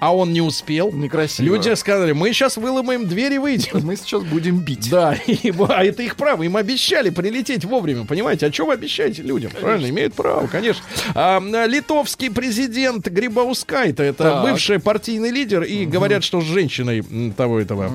а 0.00 0.14
он 0.14 0.32
не 0.32 0.40
успел. 0.40 0.92
Некрасиво. 0.92 1.47
Люди 1.48 1.74
сказали, 1.74 2.12
мы 2.12 2.32
сейчас 2.32 2.56
выломаем 2.56 3.06
дверь 3.06 3.34
и 3.34 3.38
выйдем. 3.38 3.80
Мы 3.84 3.96
сейчас 3.96 4.22
будем 4.24 4.58
бить. 4.58 4.90
Да, 4.90 5.14
и, 5.26 5.52
а 5.68 5.84
это 5.84 6.02
их 6.02 6.16
право. 6.16 6.42
Им 6.42 6.56
обещали 6.56 7.10
прилететь 7.10 7.64
вовремя, 7.64 8.04
понимаете? 8.04 8.46
А 8.46 8.52
что 8.52 8.66
вы 8.66 8.74
обещаете 8.74 9.22
людям? 9.22 9.50
Правильно, 9.60 9.88
имеют 9.88 10.14
право, 10.14 10.46
конечно. 10.46 10.84
А, 11.14 11.40
литовский 11.66 12.30
президент 12.30 13.06
Грибаускайта, 13.08 14.02
это 14.02 14.24
Так. 14.24 14.42
бывший 14.44 14.78
партийный 14.78 15.30
лидер, 15.30 15.62
и 15.62 15.86
говорят, 15.86 16.24
что 16.24 16.40
с 16.40 16.44
женщиной 16.44 17.04
того 17.36 17.60
этого 17.60 17.90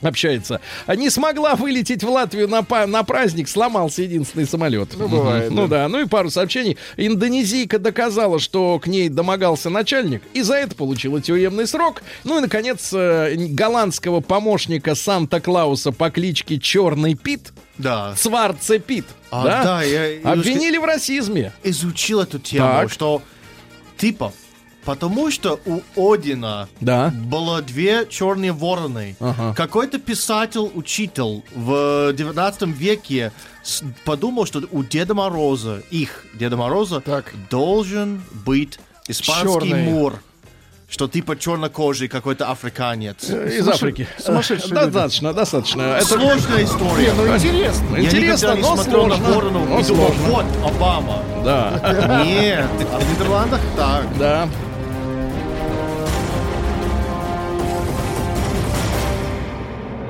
общается. 0.00 0.60
А 0.86 0.96
Не 0.96 1.10
смогла 1.10 1.54
вылететь 1.54 2.02
в 2.02 2.08
Латвию 2.08 2.48
на, 2.48 2.64
на 2.86 3.02
праздник, 3.02 3.48
сломался 3.48 4.02
единственный 4.02 4.46
самолет. 4.46 4.90
Ну, 4.96 5.08
бывает, 5.08 5.50
Ну 5.50 5.68
да, 5.68 5.88
ну 5.88 6.00
и 6.00 6.06
пару 6.06 6.30
сообщений. 6.30 6.76
Индонезийка 6.96 7.78
доказала, 7.78 8.38
что 8.38 8.78
к 8.78 8.86
ней 8.86 9.08
домогался 9.08 9.70
начальник, 9.70 10.22
и 10.34 10.42
за 10.42 10.54
это 10.54 10.74
получила 10.74 11.20
тюремный 11.20 11.66
срок. 11.66 12.02
Ну 12.24 12.38
и, 12.38 12.40
наконец, 12.40 12.77
э, 12.92 13.34
голландского 13.36 14.20
помощника 14.20 14.94
Санта-Клауса 14.94 15.92
по 15.92 16.10
кличке 16.10 16.58
Черный 16.58 17.14
Пит, 17.14 17.52
Да. 17.78 18.14
Цварце 18.16 18.78
Пит, 18.78 19.06
А, 19.30 19.44
да, 19.44 19.64
да, 19.64 19.82
я 19.82 20.32
обвинили 20.32 20.78
в 20.78 20.84
расизме. 20.84 21.52
изучил 21.62 22.20
эту 22.20 22.38
тему, 22.38 22.66
Так. 22.66 22.90
что 22.92 23.22
типа, 23.96 24.32
потому 24.84 25.30
что 25.30 25.60
у 25.66 26.12
Одина 26.12 26.68
Да. 26.80 27.12
было 27.14 27.60
две 27.62 28.06
черные 28.08 28.52
вороны. 28.52 29.16
Ага. 29.20 29.54
Какой-то 29.54 29.98
писатель-учитель 29.98 31.42
в 31.54 32.12
19 32.14 32.72
веке 32.72 33.32
подумал, 34.04 34.46
что 34.46 34.62
у 34.70 34.82
Деда 34.82 35.14
Мороза, 35.14 35.82
их 35.90 36.24
Деда 36.34 36.56
Мороза, 36.56 37.00
Так. 37.00 37.32
должен 37.50 38.22
быть 38.32 38.78
испанский 39.08 39.42
Чёрный. 39.70 39.82
мур. 39.84 40.22
Что 40.90 41.06
типа 41.06 41.36
чернокожий 41.36 42.08
какой-то 42.08 42.50
африканец. 42.50 43.24
Из 43.28 43.60
Сумасше- 43.62 43.70
Африки. 43.74 44.08
сумасшедшие 44.18 44.72
Э, 44.72 44.84
Достаточно, 44.86 45.32
достаточно. 45.34 45.82
Это 45.82 46.06
Сложная 46.06 46.64
история. 46.64 47.12
Ну, 47.14 47.26
интересно. 47.36 47.96
Я 47.96 48.04
интересно, 48.04 48.46
никогда 48.54 48.56
не 48.56 48.62
смотрел 48.62 49.06
сложно. 49.06 49.28
на 49.28 49.34
ворону 49.34 49.64
Но 49.66 49.80
и 49.80 49.84
думал, 49.84 50.08
вот 50.26 50.46
Обама. 50.64 51.22
Да, 51.44 52.22
Нет, 52.24 52.66
а 52.90 52.98
в 52.98 53.12
Нидерландах 53.12 53.60
так. 53.76 54.06
да. 54.18 54.48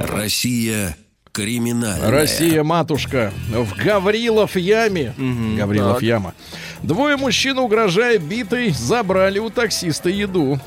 Россия 0.00 0.96
криминальная. 1.32 2.10
Россия, 2.10 2.62
матушка, 2.64 3.32
в 3.50 3.76
Гаврилов 3.76 4.56
яме. 4.56 5.14
Гаврилов 5.56 5.94
Так. 5.94 6.02
яма. 6.02 6.34
Двое 6.82 7.16
мужчин, 7.16 7.58
угрожая 7.58 8.18
битой, 8.18 8.70
забрали 8.70 9.38
у 9.38 9.50
таксиста 9.50 10.08
еду. 10.08 10.58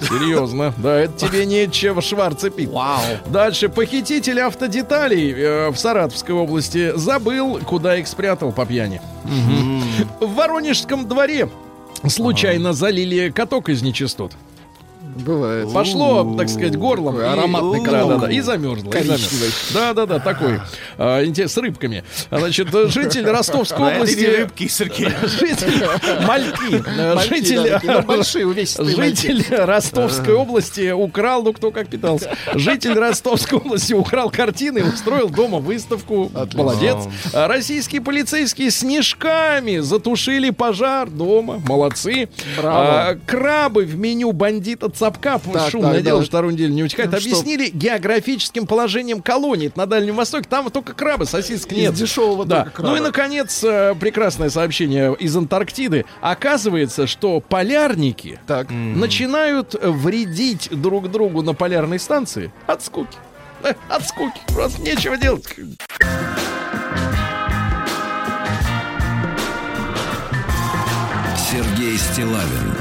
Серьезно, 0.00 0.74
да, 0.76 1.00
это 1.00 1.16
тебе 1.16 1.46
не 1.46 1.70
чем 1.70 2.02
Шварце 2.02 2.50
пить. 2.50 2.68
Вау. 2.68 3.00
Дальше. 3.26 3.68
Похититель 3.68 4.40
автодеталей 4.40 5.32
э, 5.32 5.70
в 5.70 5.76
Саратовской 5.76 6.34
области 6.34 6.92
забыл, 6.96 7.60
куда 7.60 7.96
их 7.96 8.06
спрятал 8.06 8.52
по 8.52 8.66
пьяни. 8.66 9.00
В 10.20 10.34
Воронежском 10.34 11.08
дворе 11.08 11.48
случайно 12.06 12.72
залили 12.72 13.30
каток 13.30 13.70
из 13.70 13.82
нечистот. 13.82 14.32
Бывает. 15.16 15.72
Пошло, 15.72 16.36
так 16.36 16.48
сказать, 16.48 16.76
горлом. 16.76 17.16
Такой 17.16 17.32
ароматный 17.32 17.84
да, 17.84 18.04
да, 18.04 18.16
да, 18.18 18.30
и 18.30 18.40
замерзло. 18.40 18.90
и 18.90 19.02
замерзло. 19.02 19.46
Да, 19.74 19.94
да, 19.94 20.06
да, 20.06 20.18
такой. 20.18 20.60
а, 20.98 21.24
интерес- 21.24 21.52
с 21.52 21.56
рыбками. 21.56 22.04
А, 22.30 22.38
Значит, 22.38 22.68
житель 22.90 23.26
Ростовской 23.26 23.78
не 23.78 23.96
области... 23.96 24.24
рыбки, 24.24 24.68
Сергей. 24.68 25.08
Житель 25.22 25.86
мальки. 26.26 27.28
Житель 27.28 27.80
ну, 27.82 28.02
большие, 28.02 28.46
увесистые. 28.46 28.96
Житель 28.96 29.44
Ростовской 29.54 30.34
области 30.34 30.90
украл, 30.90 31.42
ну 31.42 31.52
кто 31.52 31.70
как 31.70 31.88
питался. 31.88 32.36
Житель 32.54 32.94
Ростовской 32.94 33.58
области 33.58 33.94
украл 33.94 34.30
картины 34.30 34.78
и 34.78 34.82
устроил 34.82 35.28
дома 35.28 35.58
выставку. 35.58 36.30
Молодец. 36.54 36.96
А 37.32 37.48
Российские 37.48 38.02
полицейские 38.02 38.70
снежками 38.70 39.78
затушили 39.78 40.50
пожар 40.50 41.08
дома. 41.08 41.62
Молодцы. 41.66 42.28
А, 42.62 43.16
крабы 43.26 43.84
в 43.84 43.96
меню 43.96 44.32
бандита 44.32 44.88
сапка, 45.06 45.40
Так, 45.52 45.70
шумное 45.70 45.94
так, 45.94 46.02
дело, 46.02 46.20
да. 46.20 46.26
вторую 46.26 46.54
неделю 46.54 46.72
не 46.74 46.82
утекает, 46.82 47.10
Ну, 47.12 47.18
что? 47.20 47.28
объяснили 47.28 47.68
географическим 47.68 48.66
положением 48.66 49.22
колоний 49.22 49.70
на 49.76 49.86
Дальнем 49.86 50.16
Востоке. 50.16 50.46
Там 50.48 50.70
только 50.70 50.94
крабы, 50.94 51.26
сосисок 51.26 51.70
нет. 51.72 51.92
Из 51.94 51.98
дешевого 52.00 52.44
да. 52.44 52.68
Ну 52.78 52.96
и, 52.96 53.00
наконец, 53.00 53.62
э, 53.62 53.94
прекрасное 53.98 54.50
сообщение 54.50 55.14
из 55.14 55.36
Антарктиды. 55.36 56.04
Оказывается, 56.20 57.06
что 57.06 57.40
полярники 57.40 58.40
Так. 58.46 58.68
начинают 58.70 59.74
вредить 59.80 60.68
друг 60.72 61.10
другу 61.10 61.42
на 61.42 61.54
полярной 61.54 61.98
станции 61.98 62.52
от 62.66 62.82
скуки. 62.82 63.16
Э, 63.62 63.74
От 63.88 64.06
скуки. 64.06 64.38
Просто 64.48 64.82
нечего 64.82 65.16
делать. 65.16 65.46
Сергей 71.50 71.96
Стилавин 71.96 72.74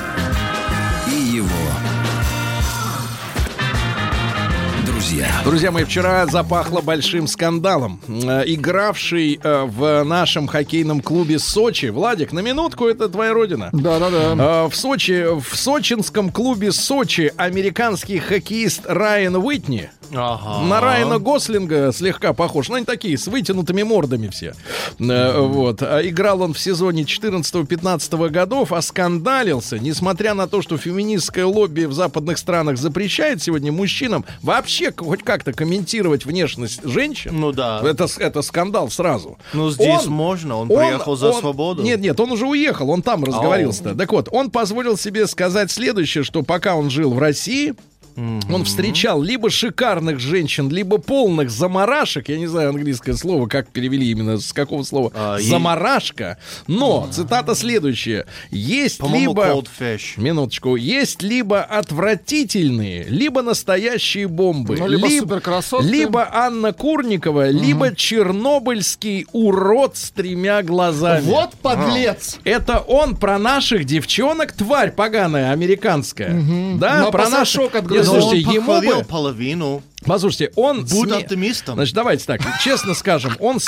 друзья. 5.06 5.42
Друзья 5.44 5.72
мои, 5.72 5.84
вчера 5.84 6.26
запахло 6.26 6.82
большим 6.82 7.28
скандалом. 7.28 8.00
Э, 8.08 8.42
Игравший 8.48 9.40
э, 9.42 9.64
в 9.66 10.04
нашем 10.04 10.48
хоккейном 10.48 11.02
клубе 11.02 11.38
Сочи. 11.38 11.88
Владик, 11.88 12.32
на 12.34 12.40
минутку, 12.40 12.88
это 12.88 13.08
твоя 13.08 13.32
родина. 13.34 13.70
Да-да-да. 13.72 14.64
Э, 14.66 14.68
В 14.68 14.76
Сочи, 14.76 15.26
в 15.40 15.56
сочинском 15.56 16.32
клубе 16.32 16.72
Сочи 16.72 17.32
американский 17.38 18.18
хоккеист 18.18 18.82
Райан 18.88 19.36
Уитни 19.36 19.92
Ага. 20.14 20.64
на 20.66 20.82
Райана 20.82 21.18
Гослинга 21.20 21.92
слегка 21.92 22.34
похож. 22.34 22.70
Ну, 22.70 22.76
они 22.76 22.86
такие, 22.86 23.18
с 23.18 23.28
вытянутыми 23.28 23.84
мордами 23.84 24.30
все. 24.30 24.54
Э, 25.00 25.40
Вот. 25.40 25.84
А 25.84 26.00
Играл 26.02 26.42
он 26.42 26.54
в 26.54 26.60
сезоне 26.60 27.04
14-15 27.04 28.30
годов, 28.30 28.74
оскандалился, 28.74 29.78
несмотря 29.78 30.34
на 30.34 30.48
то, 30.48 30.64
что 30.64 30.78
феминистское 30.78 31.46
лобби 31.46 31.86
в 31.86 31.94
западных 31.94 32.40
странах 32.40 32.78
запрещает 32.80 33.44
сегодня 33.44 33.72
мужчинам 33.72 34.26
вообще 34.42 34.92
хоть 34.98 35.24
как-то 35.24 35.54
комментировать 35.54 36.26
внешность 36.26 36.84
женщин. 36.84 37.40
Ну 37.40 37.52
да. 37.52 37.82
Это, 37.84 38.08
это 38.18 38.42
скандал 38.42 38.90
сразу. 38.90 39.38
Ну, 39.54 39.70
здесь 39.70 40.06
Он- 40.06 40.12
можно, 40.12 40.58
он 40.58 40.68
приехал 40.68 41.16
за 41.16 41.34
свободу. 41.34 41.82
Нет, 41.84 42.00
нет, 42.00 42.20
он 42.20 42.32
уже 42.32 42.46
уехал, 42.48 42.90
он 42.90 43.02
там 43.02 43.24
разговорился. 43.24 43.96
Так 43.96 44.12
вот, 44.12 44.30
он 44.32 44.52
позволил 44.52 44.98
себе 44.98 45.28
сказать 45.28 45.72
следующее, 45.72 46.24
что 46.24 46.44
пока 46.44 46.76
он 46.76 46.90
жил 46.90 47.14
в 47.14 47.20
России, 47.20 47.74
он 48.18 48.64
встречал 48.66 49.22
либо 49.22 49.50
шикарных 49.50 50.20
женщин, 50.20 50.70
либо 50.70 50.98
полных 50.98 51.50
заморашек. 51.50 52.30
Я 52.30 52.38
не 52.38 52.48
знаю 52.48 52.70
английское 52.70 53.14
слово, 53.16 53.48
как 53.48 53.68
перевели 53.70 54.10
именно, 54.12 54.38
с 54.40 54.54
какого 54.54 54.84
слова. 54.84 55.12
А, 55.14 55.38
и- 55.38 55.44
Заморашка. 55.44 56.38
Но, 56.68 57.08
цитата 57.12 57.56
следующая. 57.56 58.26
Есть 58.52 59.00
По-моему, 59.00 59.32
либо... 59.32 59.46
cold 59.48 59.68
fish. 59.80 60.02
Минуточку. 60.18 60.76
Есть 60.76 61.22
либо 61.22 61.62
отвратительные, 61.62 63.04
либо 63.06 63.42
настоящие 63.42 64.28
бомбы. 64.28 64.78
Ну, 64.78 64.88
либо 64.88 65.08
Либ- 65.08 65.20
суперкрасотки. 65.22 65.86
Либо 65.88 66.28
Анна 66.34 66.74
Курникова, 66.74 67.50
либо 67.50 67.94
чернобыльский 67.96 69.26
урод 69.34 69.98
с 69.98 70.12
тремя 70.12 70.64
глазами. 70.64 71.26
Вот 71.26 71.54
подлец. 71.62 72.38
Это 72.44 72.80
он 72.80 73.16
про 73.16 73.38
наших 73.40 73.86
девчонок, 73.86 74.54
тварь 74.54 74.92
поганая, 74.92 75.52
американская. 75.52 76.32
Да, 76.78 77.02
Но 77.02 77.12
про 77.12 77.30
наших... 77.30 77.64
пасашок 77.72 77.76
Нет, 78.06 78.24
отгрызет. 78.24 78.46
Но 78.48 78.50
слушайте, 78.50 78.50
он 78.50 78.56
ему 78.56 79.04
похвалил 79.04 79.82
бы... 79.82 79.84
Послушайте, 80.06 80.52
он... 80.56 80.86
Будь 80.86 81.10
сме- 81.10 81.24
оптимистом. 81.24 81.76
Значит, 81.76 81.96
давайте 81.96 82.26
так, 82.26 82.42
честно 82.62 82.94
скажем, 82.94 83.36
он 83.40 83.60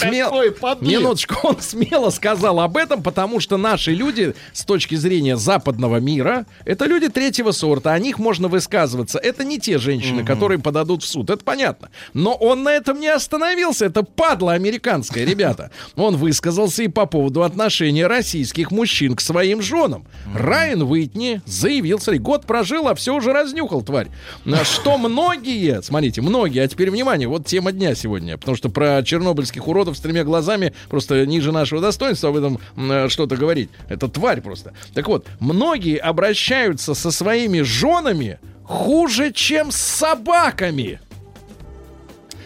подлец. 0.51 0.99
Минуточку, 0.99 1.35
он 1.47 1.61
смело 1.61 2.09
сказал 2.09 2.59
об 2.59 2.77
этом, 2.77 3.01
потому 3.03 3.39
что 3.39 3.57
наши 3.57 3.93
люди, 3.93 4.35
с 4.53 4.63
точки 4.63 4.95
зрения 4.95 5.37
западного 5.37 5.97
мира, 5.97 6.45
это 6.65 6.85
люди 6.85 7.09
третьего 7.09 7.51
сорта, 7.51 7.93
о 7.93 7.99
них 7.99 8.19
можно 8.19 8.47
высказываться. 8.47 9.19
Это 9.19 9.43
не 9.43 9.59
те 9.59 9.77
женщины, 9.77 10.23
которые 10.23 10.59
подадут 10.59 11.03
в 11.03 11.07
суд, 11.07 11.29
это 11.29 11.43
понятно. 11.43 11.89
Но 12.13 12.33
он 12.33 12.63
на 12.63 12.69
этом 12.69 12.99
не 12.99 13.07
остановился, 13.07 13.85
это 13.85 14.03
падла 14.03 14.53
американская, 14.53 15.25
ребята. 15.25 15.71
Он 15.95 16.15
высказался 16.15 16.83
и 16.83 16.87
по 16.87 17.05
поводу 17.05 17.43
отношения 17.43 18.07
российских 18.07 18.71
мужчин 18.71 19.15
к 19.15 19.21
своим 19.21 19.61
женам. 19.61 20.05
Райан 20.33 20.81
Уитни 20.83 21.41
заявил, 21.45 21.99
смотри, 21.99 22.19
год 22.19 22.45
прожил, 22.45 22.87
а 22.87 22.95
все 22.95 23.13
уже 23.15 23.33
разнюхал, 23.33 23.81
тварь. 23.81 24.07
На 24.45 24.63
Что 24.63 24.97
многие, 24.97 25.81
смотрите, 25.81 26.21
многие, 26.27 26.63
а 26.63 26.67
теперь 26.67 26.91
внимание, 26.91 27.27
вот 27.27 27.45
тема 27.45 27.71
дня 27.71 27.95
сегодня, 27.95 28.37
потому 28.37 28.57
что 28.57 28.69
про 28.69 29.01
чернобыльских 29.03 29.67
уродов 29.67 29.97
с 29.97 30.01
тремя 30.01 30.23
глазами 30.23 30.73
просто 30.89 31.25
ниже 31.25 31.51
нашего 31.51 31.81
достоинства 31.81 32.29
об 32.29 32.35
этом 32.35 32.59
э, 32.75 33.07
что-то 33.09 33.37
говорить. 33.37 33.69
Это 33.89 34.07
тварь 34.07 34.41
просто. 34.41 34.73
Так 34.93 35.07
вот, 35.07 35.25
многие 35.39 35.97
обращаются 35.97 36.93
со 36.93 37.11
своими 37.11 37.61
женами 37.61 38.39
хуже, 38.63 39.31
чем 39.31 39.71
с 39.71 39.77
собаками. 39.77 40.99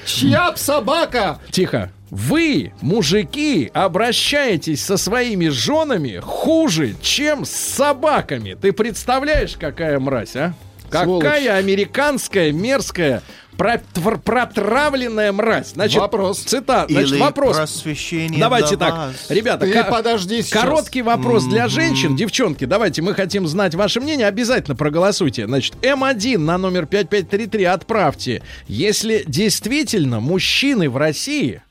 Чья 0.06 0.52
б 0.52 0.58
собака? 0.58 1.40
Тихо. 1.52 1.92
Вы, 2.10 2.74
мужики, 2.82 3.72
обращаетесь 3.74 4.84
со 4.84 4.98
своими 4.98 5.48
женами 5.48 6.20
хуже, 6.22 6.94
чем 7.02 7.46
с 7.46 7.52
собаками. 7.52 8.58
Ты 8.60 8.74
представляешь, 8.74 9.56
какая 9.58 9.98
мразь, 9.98 10.36
а? 10.36 10.54
Сволочь. 10.92 11.24
Какая 11.24 11.56
американская 11.56 12.52
мерзкая 12.52 13.24
протвор- 13.62 14.20
протравленная 14.20 15.32
мразь. 15.32 15.74
Значит, 15.74 16.00
Вопрос. 16.00 16.40
Цитат. 16.40 16.90
Значит, 16.90 17.12
Или 17.14 17.20
вопрос. 17.20 17.58
просвещение 17.58 18.40
Давайте 18.40 18.78
так, 18.78 18.94
вас. 18.94 19.16
ребята, 19.30 19.66
Ты 19.66 19.74
ка- 19.74 19.84
подожди 19.84 20.42
сейчас. 20.42 20.62
короткий 20.64 21.02
вопрос 21.02 21.46
для 21.46 21.68
женщин. 21.68 22.16
Девчонки, 22.16 22.66
давайте, 22.66 23.02
мы 23.02 23.14
хотим 23.14 23.48
знать 23.48 23.76
ваше 23.76 24.00
мнение. 24.02 24.28
Обязательно 24.28 24.76
проголосуйте. 24.76 25.46
Значит, 25.48 25.76
М1 25.82 26.38
на 26.40 26.58
номер 26.58 26.86
5533 26.86 27.64
отправьте. 27.66 28.42
Если 28.68 29.24
действительно 29.28 30.20
мужчины 30.20 30.90
в 30.90 30.98
России 30.98 31.62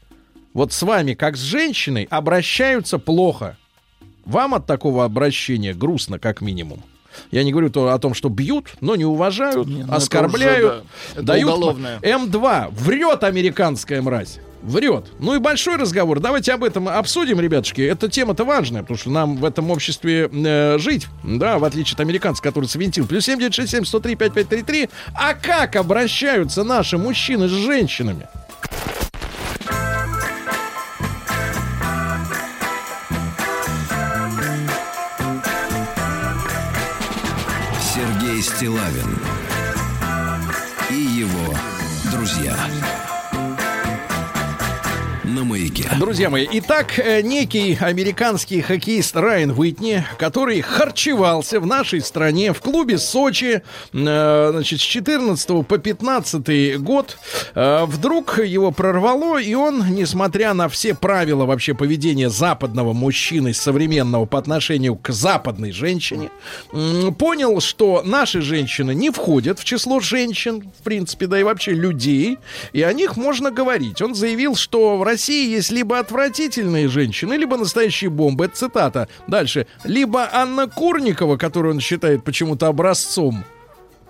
вот 0.55 0.72
с 0.72 0.82
вами, 0.82 1.14
как 1.14 1.36
с 1.36 1.41
женщиной, 1.41 2.07
обращаются 2.11 2.99
плохо, 2.99 3.57
вам 4.24 4.55
от 4.55 4.66
такого 4.66 5.05
обращения 5.05 5.74
грустно, 5.74 6.18
как 6.18 6.41
минимум. 6.41 6.82
Я 7.30 7.44
не 7.44 7.52
говорю 7.52 7.70
то, 7.70 7.92
о 7.92 7.98
том, 7.98 8.14
что 8.14 8.28
бьют, 8.28 8.68
но 8.80 8.96
не 8.96 9.04
уважают, 9.04 9.66
Не, 9.66 9.84
ну 9.84 9.92
оскорбляют, 9.92 10.72
уже, 10.72 10.82
да. 11.16 11.22
Дают. 11.22 11.48
уголовное. 11.48 11.98
М2 12.00 12.68
врет 12.72 13.24
американская 13.24 14.02
мразь. 14.02 14.38
Врет. 14.62 15.06
Ну 15.18 15.34
и 15.34 15.38
большой 15.38 15.76
разговор. 15.76 16.20
Давайте 16.20 16.52
об 16.52 16.62
этом 16.64 16.86
обсудим, 16.86 17.40
ребятушки. 17.40 17.80
Эта 17.80 18.11
тема-то 18.11 18.44
важная, 18.44 18.82
потому 18.82 18.98
что 18.98 19.11
нам 19.11 19.36
в 19.38 19.44
этом 19.46 19.70
обществе 19.70 20.28
э, 20.30 20.76
жить, 20.78 21.06
да, 21.24 21.58
в 21.58 21.64
отличие 21.64 21.94
от 21.94 22.00
американцев, 22.00 22.42
который 22.42 22.66
свинтил. 22.66 23.06
Плюс 23.06 23.24
7967 23.24 23.84
103 23.86 24.16
5533. 24.16 24.90
А 25.14 25.32
как 25.32 25.76
обращаются 25.76 26.62
наши 26.62 26.98
мужчины 26.98 27.48
с 27.48 27.52
женщинами? 27.52 28.28
Стилавин 38.61 39.49
Маяке. 45.81 45.97
Друзья 45.99 46.31
мои, 46.31 46.47
итак, 46.53 46.99
э, 46.99 47.22
некий 47.22 47.76
американский 47.81 48.61
хоккеист 48.61 49.16
Райан 49.16 49.51
Уитни, 49.57 50.05
который 50.18 50.61
харчевался 50.61 51.61
в 51.61 51.66
нашей 51.66 52.01
стране 52.01 52.53
в 52.53 52.61
клубе 52.61 52.99
Сочи, 52.99 53.62
э, 53.93 54.49
значит, 54.53 54.81
с 54.81 54.83
14 54.83 55.62
по 55.62 55.78
15 55.78 56.78
год, 56.78 57.18
э, 57.55 57.85
вдруг 57.85 58.39
его 58.39 58.70
прорвало, 58.70 59.41
и 59.41 59.55
он, 59.55 59.85
несмотря 59.91 60.55
на 60.55 60.68
все 60.68 60.95
правила 60.95 61.45
вообще 61.45 61.74
поведения 61.74 62.31
западного 62.31 62.93
мужчины 62.93 63.55
современного 63.55 64.26
по 64.26 64.39
отношению 64.39 64.97
к 64.97 65.11
западной 65.11 65.72
женщине, 65.72 66.31
понял, 67.18 67.61
что 67.61 68.03
наши 68.05 68.41
женщины 68.41 68.95
не 68.95 69.11
входят 69.11 69.59
в 69.59 69.64
число 69.64 70.01
женщин, 70.01 70.70
в 70.78 70.83
принципе, 70.83 71.26
да 71.26 71.41
и 71.41 71.43
вообще 71.43 71.72
людей, 71.72 72.39
и 72.72 72.83
о 72.83 72.93
них 72.93 73.16
можно 73.16 73.51
говорить. 73.51 74.03
Он 74.03 74.14
заявил, 74.14 74.57
что 74.57 74.97
в 74.97 75.03
России 75.03 75.51
есть 75.51 75.70
либо 75.71 75.99
отвратительные 75.99 76.89
женщины, 76.89 77.35
либо 77.35 77.57
настоящие 77.57 78.11
бомбы. 78.11 78.47
Это 78.47 78.57
цитата. 78.57 79.09
Дальше. 79.27 79.66
Либо 79.85 80.29
Анна 80.33 80.66
Курникова, 80.66 81.37
которую 81.37 81.75
он 81.75 81.81
считает 81.81 82.25
почему-то 82.25 82.66
образцом. 82.66 83.45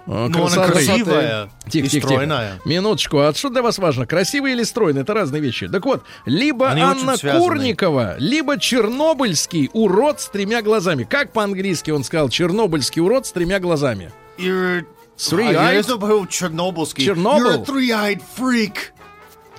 Но 0.07 0.47
она 0.47 0.67
красивая 0.67 1.51
Тихо, 1.69 1.87
и 1.87 1.89
тихо, 1.89 2.07
стройная. 2.09 2.55
тихо. 2.55 2.69
Минуточку. 2.69 3.19
А 3.19 3.33
что 3.35 3.49
для 3.49 3.63
вас 3.63 3.79
важно? 3.79 4.07
Красивый 4.07 4.53
или 4.53 4.65
стройный? 4.65 5.03
Это 5.03 5.15
разные 5.15 5.41
вещи. 5.41 5.69
Так 5.69 5.85
вот, 5.85 6.03
либо 6.25 6.71
Они 6.71 6.81
Анна. 6.81 7.17
Курникова, 7.17 8.17
либо 8.19 8.59
чернобыльский 8.59 9.71
урод 9.73 10.21
с 10.21 10.29
тремя 10.29 10.63
глазами. 10.63 11.05
Как 11.05 11.33
по-английски 11.33 11.91
он 11.91 12.03
сказал? 12.03 12.29
Чернобыльский 12.29 13.01
урод 13.01 13.27
с 13.27 13.33
тремя 13.33 13.61
глазами. 13.61 14.11
You're... 14.39 14.85
Three-eyed? 15.17 15.57
А, 15.57 15.73
я 15.75 15.83
забыл 15.83 16.27
чернобыльский. 16.27 17.05
Чернобыль? 17.05 17.47
You're 17.47 17.63
a 17.63 17.65
three-eyed 17.65 18.23
freak. 18.39 18.73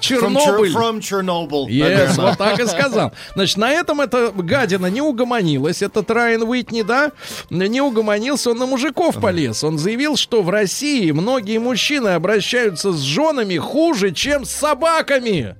Чернобыль. 0.02 0.74
From 0.74 1.00
Chernobyl. 1.00 1.68
Yes, 1.68 2.16
вот 2.16 2.38
так 2.38 2.60
и 2.60 2.66
сказал. 2.66 3.14
Значит, 3.36 3.58
на 3.58 3.72
этом 3.72 4.02
эта 4.02 4.32
гадина 4.32 4.88
не 4.88 5.02
угомонилась. 5.02 5.82
Этот 5.82 6.12
Райан 6.12 6.44
Уитни, 6.44 6.82
да, 6.82 7.12
не 7.50 7.82
угомонился, 7.82 8.52
он 8.52 8.58
на 8.58 8.66
мужиков 8.66 9.22
полез. 9.22 9.64
Он 9.64 9.78
заявил, 9.78 10.18
что 10.18 10.42
в 10.42 10.50
России 10.50 11.12
многие 11.12 11.60
мужчины 11.60 12.10
обращаются 12.10 12.92
с 12.92 13.00
женами 13.00 13.58
хуже, 13.58 14.12
чем 14.12 14.46
с 14.46 14.52
собаками. 14.52 15.56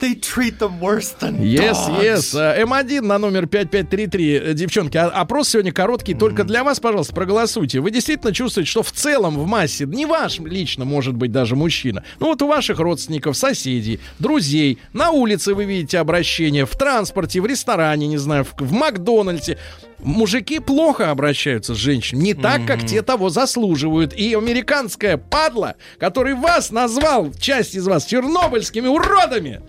They 0.00 0.14
treat 0.20 0.58
them 0.58 0.80
worse 0.80 1.14
than 1.20 1.40
Yes, 1.40 1.86
dogs. 1.88 2.02
yes. 2.02 2.34
Э, 2.34 2.62
М1 2.64 3.00
на 3.02 3.18
номер 3.18 3.46
5533. 3.46 4.32
Э, 4.50 4.54
Девчонки, 4.54 4.96
а- 4.96 5.08
опрос 5.08 5.50
сегодня 5.50 5.72
короткий. 5.72 6.14
Только 6.14 6.44
для 6.44 6.64
вас, 6.64 6.80
пожалуйста, 6.80 7.14
проголосуйте. 7.14 7.80
Вы 7.80 7.90
действительно 7.90 8.32
чувствуете, 8.32 8.70
что 8.70 8.82
в 8.82 8.90
целом 8.92 9.38
в 9.38 9.46
массе, 9.46 9.86
не 9.86 10.06
ваш 10.06 10.38
лично, 10.40 10.84
может 10.84 11.14
быть, 11.14 11.32
даже 11.32 11.56
мужчина, 11.56 12.04
ну 12.20 12.26
вот 12.26 12.42
у 12.42 12.46
ваших 12.46 12.78
родственников, 12.78 13.36
соседей, 13.36 14.00
друзей, 14.18 14.78
на 14.92 15.10
улице 15.10 15.54
вы 15.54 15.64
видите 15.64 15.98
обращение, 15.98 16.66
в 16.66 16.70
транспорте, 16.76 17.40
в 17.40 17.46
ресторане, 17.46 18.06
не 18.06 18.18
знаю, 18.18 18.44
в, 18.44 18.54
в 18.58 18.72
Макдональдсе. 18.72 19.58
Мужики 20.00 20.58
плохо 20.58 21.10
обращаются 21.10 21.74
с 21.74 21.78
женщинами, 21.78 22.24
не 22.24 22.34
так, 22.34 22.66
как 22.66 22.84
те 22.84 23.00
того 23.00 23.30
заслуживают. 23.30 24.12
И 24.12 24.34
американская 24.34 25.16
падла, 25.16 25.76
который 25.98 26.34
вас 26.34 26.70
назвал, 26.70 27.32
часть 27.40 27.74
из 27.74 27.86
вас, 27.86 28.04
чернобыльскими 28.04 28.86
уродами, 28.86 29.62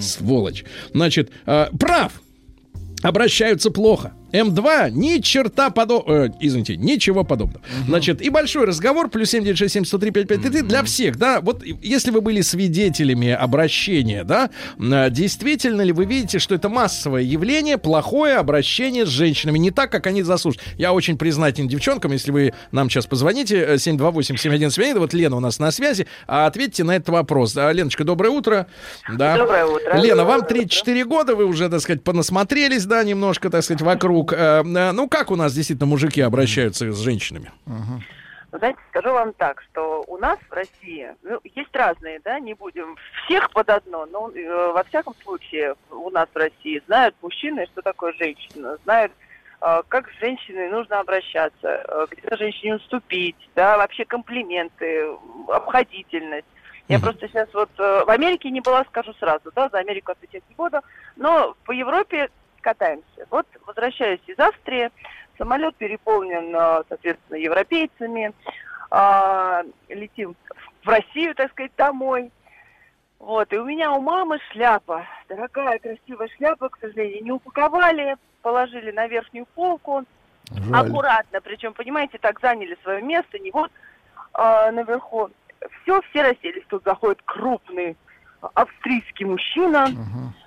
сволочь, 0.00 0.64
значит, 0.94 1.30
э, 1.46 1.66
прав, 1.78 2.20
обращаются 3.02 3.70
плохо. 3.70 4.12
М2 4.32 4.90
ни 4.90 5.18
черта 5.20 5.70
подобного. 5.70 6.32
извините, 6.40 6.76
ничего 6.76 7.24
подобного. 7.24 7.60
Значит, 7.86 8.20
и 8.20 8.28
большой 8.28 8.66
разговор, 8.66 9.08
плюс 9.08 9.30
7967 9.30 10.66
для 10.66 10.82
всех, 10.82 11.16
да, 11.16 11.40
вот 11.40 11.62
если 11.64 12.10
вы 12.10 12.20
были 12.20 12.40
свидетелями 12.40 13.30
обращения, 13.30 14.24
да, 14.24 14.50
э, 14.78 15.10
действительно 15.10 15.82
ли 15.82 15.92
вы 15.92 16.04
видите, 16.04 16.38
что 16.38 16.54
это 16.54 16.68
массовое 16.68 17.22
явление, 17.22 17.78
плохое 17.78 18.36
обращение 18.36 19.06
с 19.06 19.08
женщинами, 19.08 19.58
не 19.58 19.70
так, 19.70 19.90
как 19.90 20.06
они 20.06 20.22
заслуживают. 20.22 20.66
Я 20.76 20.92
очень 20.92 21.16
признателен 21.16 21.68
девчонкам, 21.68 22.12
если 22.12 22.30
вы 22.30 22.54
нам 22.72 22.90
сейчас 22.90 23.06
позвоните, 23.06 23.56
э, 23.56 23.74
728-7171, 23.76 24.98
вот 24.98 25.14
Лена 25.14 25.36
у 25.36 25.40
нас 25.40 25.58
на 25.58 25.70
связи, 25.70 26.06
а 26.26 26.46
ответьте 26.46 26.84
на 26.84 26.96
этот 26.96 27.10
вопрос. 27.10 27.56
А, 27.56 27.70
Леночка, 27.72 28.04
доброе 28.04 28.30
утро. 28.30 28.66
Да. 29.12 29.36
Доброе 29.36 29.66
утро. 29.66 29.96
Лена, 29.98 30.24
вам 30.24 30.44
34 30.44 31.04
года, 31.04 31.36
вы 31.36 31.44
уже, 31.44 31.68
так 31.68 31.80
сказать, 31.80 32.02
понасмотрелись, 32.02 32.84
да, 32.84 33.04
немножко, 33.04 33.50
так 33.50 33.62
сказать, 33.62 33.82
вокруг. 33.82 34.15
Э, 34.32 34.62
э, 34.62 34.92
Ну, 34.92 35.08
как 35.08 35.30
у 35.30 35.36
нас 35.36 35.52
действительно 35.54 35.86
мужики 35.86 36.20
обращаются 36.20 36.90
с 36.92 36.98
женщинами? 36.98 37.50
Знаете, 38.52 38.78
скажу 38.90 39.12
вам 39.12 39.32
так, 39.34 39.62
что 39.70 40.04
у 40.06 40.16
нас 40.18 40.38
в 40.48 40.52
России, 40.52 41.14
ну, 41.22 41.40
есть 41.44 41.74
разные, 41.74 42.20
да, 42.24 42.38
не 42.40 42.54
будем 42.54 42.96
всех 43.24 43.50
под 43.50 43.68
одно, 43.68 44.06
но 44.06 44.30
э, 44.30 44.72
во 44.72 44.82
всяком 44.84 45.14
случае 45.22 45.74
у 45.90 46.10
нас 46.10 46.28
в 46.32 46.36
России 46.38 46.82
знают 46.86 47.14
мужчины, 47.20 47.66
что 47.66 47.82
такое 47.82 48.12
женщина, 48.14 48.78
знают, 48.84 49.12
э, 49.60 49.82
как 49.88 50.08
с 50.10 50.20
женщиной 50.20 50.70
нужно 50.70 51.00
обращаться, 51.00 51.84
э, 51.86 52.06
где 52.10 52.36
женщине 52.36 52.76
уступить, 52.76 53.36
да, 53.54 53.76
вообще 53.76 54.04
комплименты, 54.04 55.06
обходительность. 55.48 56.46
Я 56.88 57.00
просто 57.00 57.28
сейчас 57.28 57.52
вот 57.52 57.70
э, 57.78 58.04
в 58.06 58.10
Америке 58.10 58.50
не 58.50 58.60
была, 58.60 58.84
скажу 58.84 59.12
сразу, 59.14 59.50
да, 59.54 59.68
за 59.68 59.78
Америку 59.78 60.12
отвечать 60.12 60.44
не 60.48 60.54
буду, 60.54 60.78
но 61.16 61.56
по 61.64 61.72
Европе 61.72 62.30
катаемся. 62.66 63.26
Вот 63.30 63.46
возвращаюсь 63.64 64.20
из 64.26 64.36
Австрии, 64.40 64.90
самолет 65.38 65.76
переполнен, 65.76 66.52
э, 66.52 66.82
соответственно, 66.88 67.36
европейцами, 67.38 68.32
а, 68.90 69.62
летим 69.88 70.34
в 70.82 70.88
Россию, 70.88 71.36
так 71.36 71.52
сказать, 71.52 71.70
домой. 71.76 72.32
Вот, 73.20 73.52
и 73.52 73.58
у 73.58 73.64
меня 73.64 73.92
у 73.92 74.00
мамы 74.00 74.40
шляпа, 74.50 75.06
дорогая, 75.28 75.78
красивая 75.78 76.28
шляпа, 76.36 76.68
к 76.68 76.78
сожалению, 76.80 77.22
не 77.22 77.32
упаковали, 77.32 78.16
положили 78.42 78.90
на 78.90 79.06
верхнюю 79.06 79.46
полку, 79.54 80.04
аккуратно, 80.72 81.40
причем, 81.40 81.72
понимаете, 81.72 82.18
так 82.18 82.40
заняли 82.40 82.76
свое 82.82 83.00
место, 83.00 83.38
не 83.38 83.52
вот 83.52 83.70
а, 84.32 84.72
наверху. 84.72 85.30
Все, 85.82 86.00
все 86.10 86.22
расселись, 86.22 86.64
тут 86.68 86.82
заходит 86.84 87.22
крупный 87.24 87.96
австрийский 88.54 89.26
мужчина, 89.26 89.88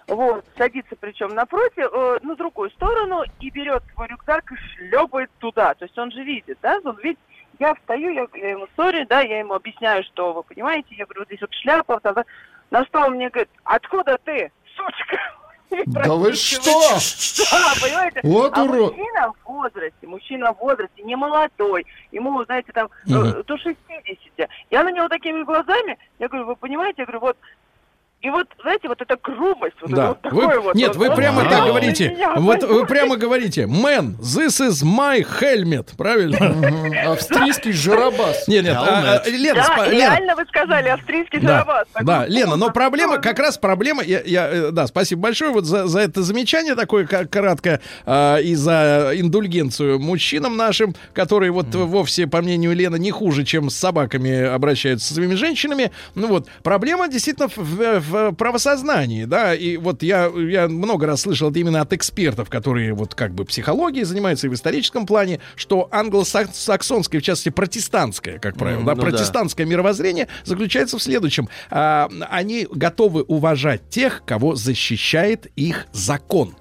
вот, 0.08 0.46
садится 0.58 0.96
причем 1.00 1.30
напротив, 1.30 1.90
э, 1.92 2.20
на 2.24 2.36
другую 2.36 2.70
сторону 2.72 3.24
и 3.40 3.50
берет 3.50 3.84
свой 3.94 4.08
рюкзак 4.08 4.52
и 4.52 4.56
шлепает 4.56 5.30
туда. 5.40 5.74
То 5.76 5.86
есть 5.86 5.98
он 5.98 6.12
же 6.12 6.24
видит, 6.24 6.58
да, 6.62 6.80
он 6.84 6.98
видит, 6.98 7.20
я 7.60 7.76
встаю, 7.76 8.12
я, 8.12 8.28
я 8.34 8.52
ему 8.52 8.68
сори, 8.76 9.06
да, 9.08 9.22
я 9.22 9.40
ему 9.40 9.54
объясняю, 9.54 10.04
что 10.04 10.34
вы 10.34 10.44
понимаете, 10.44 10.96
я 10.96 11.06
говорю, 11.06 11.22
вот 11.22 11.28
здесь 11.28 11.42
вот 11.42 11.54
шляпа, 11.54 12.00
там, 12.00 12.16
да. 12.16 12.26
на 12.72 12.86
что 12.86 13.02
он 13.02 13.16
мне 13.16 13.30
говорит, 13.30 13.50
откуда 13.64 14.18
ты, 14.24 14.52
сучка? 14.76 15.20
Да 15.86 16.16
вы 16.16 16.34
что? 16.34 16.72
Да, 17.52 17.74
понимаете? 17.80 18.22
Вот 18.24 18.58
а 18.58 18.64
урод. 18.64 18.98
мужчина 18.98 19.34
в 19.34 19.48
возрасте, 19.48 20.08
мужчина 20.08 20.54
в 20.54 20.58
возрасте, 20.58 21.04
не 21.04 21.16
молодой, 21.16 21.86
ему, 22.12 22.44
знаете, 22.46 22.72
там, 22.72 22.90
э, 23.08 23.44
до 23.44 23.58
60. 23.58 24.50
Я 24.72 24.84
на 24.84 24.92
него 24.92 25.08
такими 25.10 25.44
глазами, 25.44 26.00
я 26.18 26.28
говорю, 26.28 26.48
вы 26.48 26.56
понимаете, 26.56 27.04
я 27.04 27.06
говорю, 27.06 27.20
вот, 27.20 27.38
и 28.22 28.30
вот, 28.30 28.48
знаете, 28.62 28.90
вот 28.90 29.02
эта 29.02 29.18
грубость, 29.24 29.76
вот 29.82 29.92
Да. 29.92 29.98
это 29.98 30.08
вот 30.10 30.22
такое 30.22 30.48
Вы, 30.48 30.60
вот. 30.62 30.76
нет, 30.76 30.90
вот, 30.90 30.98
вы 30.98 31.08
вот, 31.08 31.16
прямо 31.16 31.42
вот, 31.42 31.50
так 31.50 31.66
говорите. 31.66 32.10
меня, 32.10 32.34
Вот 32.36 32.64
вы 32.64 32.86
прямо 32.86 33.16
говорите, 33.16 33.62
man, 33.64 34.18
this 34.20 34.60
is 34.60 34.84
my 34.84 35.26
helmet, 35.40 35.96
правильно? 35.96 37.12
Австрийский 37.14 37.72
жиробас. 37.72 38.48
Нет, 38.48 38.66
нет, 38.66 38.76
а, 38.78 39.22
а, 39.26 39.30
Лена, 39.30 39.56
Да, 39.68 39.76
спа- 39.78 39.90
Лена, 39.90 39.98
реально 40.16 40.36
вы 40.36 40.46
сказали, 40.48 40.90
австрийский 40.90 41.40
Да, 41.40 41.48
зарабат. 41.48 41.88
да, 42.02 42.26
Лена, 42.28 42.56
но 42.58 42.72
проблема, 42.72 43.20
как 43.20 43.40
раз 43.40 43.58
проблема, 43.58 44.04
я, 44.04 44.22
я, 44.26 44.50
э, 44.50 44.72
да, 44.72 44.88
спасибо 44.88 45.22
большое 45.22 45.52
вот 45.52 45.64
за, 45.66 45.88
за 45.88 46.00
это 46.02 46.22
замечание 46.22 46.76
такое 46.76 47.06
краткое 47.08 47.80
а, 48.06 48.38
и 48.38 48.54
за 48.56 49.12
индульгенцию 49.16 49.98
мужчинам 50.00 50.58
нашим, 50.58 50.94
которые 51.14 51.52
вот 51.52 51.74
вовсе, 51.74 52.28
по 52.28 52.42
мнению 52.42 52.74
Лены, 52.74 52.98
не 53.00 53.12
хуже, 53.12 53.46
чем 53.46 53.70
с 53.70 53.76
собаками 53.78 54.44
обращаются 54.44 55.08
со 55.08 55.14
своими 55.14 55.36
женщинами. 55.36 55.92
Ну 56.16 56.28
вот, 56.28 56.48
проблема 56.64 57.08
действительно 57.08 57.48
в, 57.56 58.00
в- 58.10 58.32
в 58.32 58.36
правосознании, 58.36 59.26
да, 59.26 59.54
и 59.56 59.78
вот 59.78 60.04
я, 60.04 60.26
я 60.36 60.68
много 60.68 61.06
раз 61.06 61.22
слышал 61.22 61.50
это 61.50 61.60
именно 61.60 61.82
от 61.82 61.94
экспертов, 61.94 62.50
которые 62.50 62.94
вот 62.94 63.16
как 63.16 63.34
бы 63.34 63.46
психологией 63.46 64.04
занимаются 64.06 64.48
и 64.48 64.50
в 64.50 64.54
историческом 64.54 65.06
плане, 65.06 65.40
что 65.56 65.88
англосаксонское, 65.92 67.22
в 67.22 67.24
частности, 67.24 67.50
протестантское, 67.50 68.40
как 68.40 68.58
правило, 68.58 68.84
да, 68.84 68.96
ну 68.96 69.02
да. 69.02 69.08
протестантское 69.10 69.66
мировоззрение 69.66 70.28
заключается 70.44 70.98
в 70.98 71.04
следующем. 71.04 71.50
А, 71.70 72.10
они 72.30 72.68
готовы 72.72 73.24
уважать 73.24 73.90
тех, 73.90 74.24
кого 74.26 74.56
защищает 74.56 75.48
их 75.56 75.88
закон. 75.92 76.56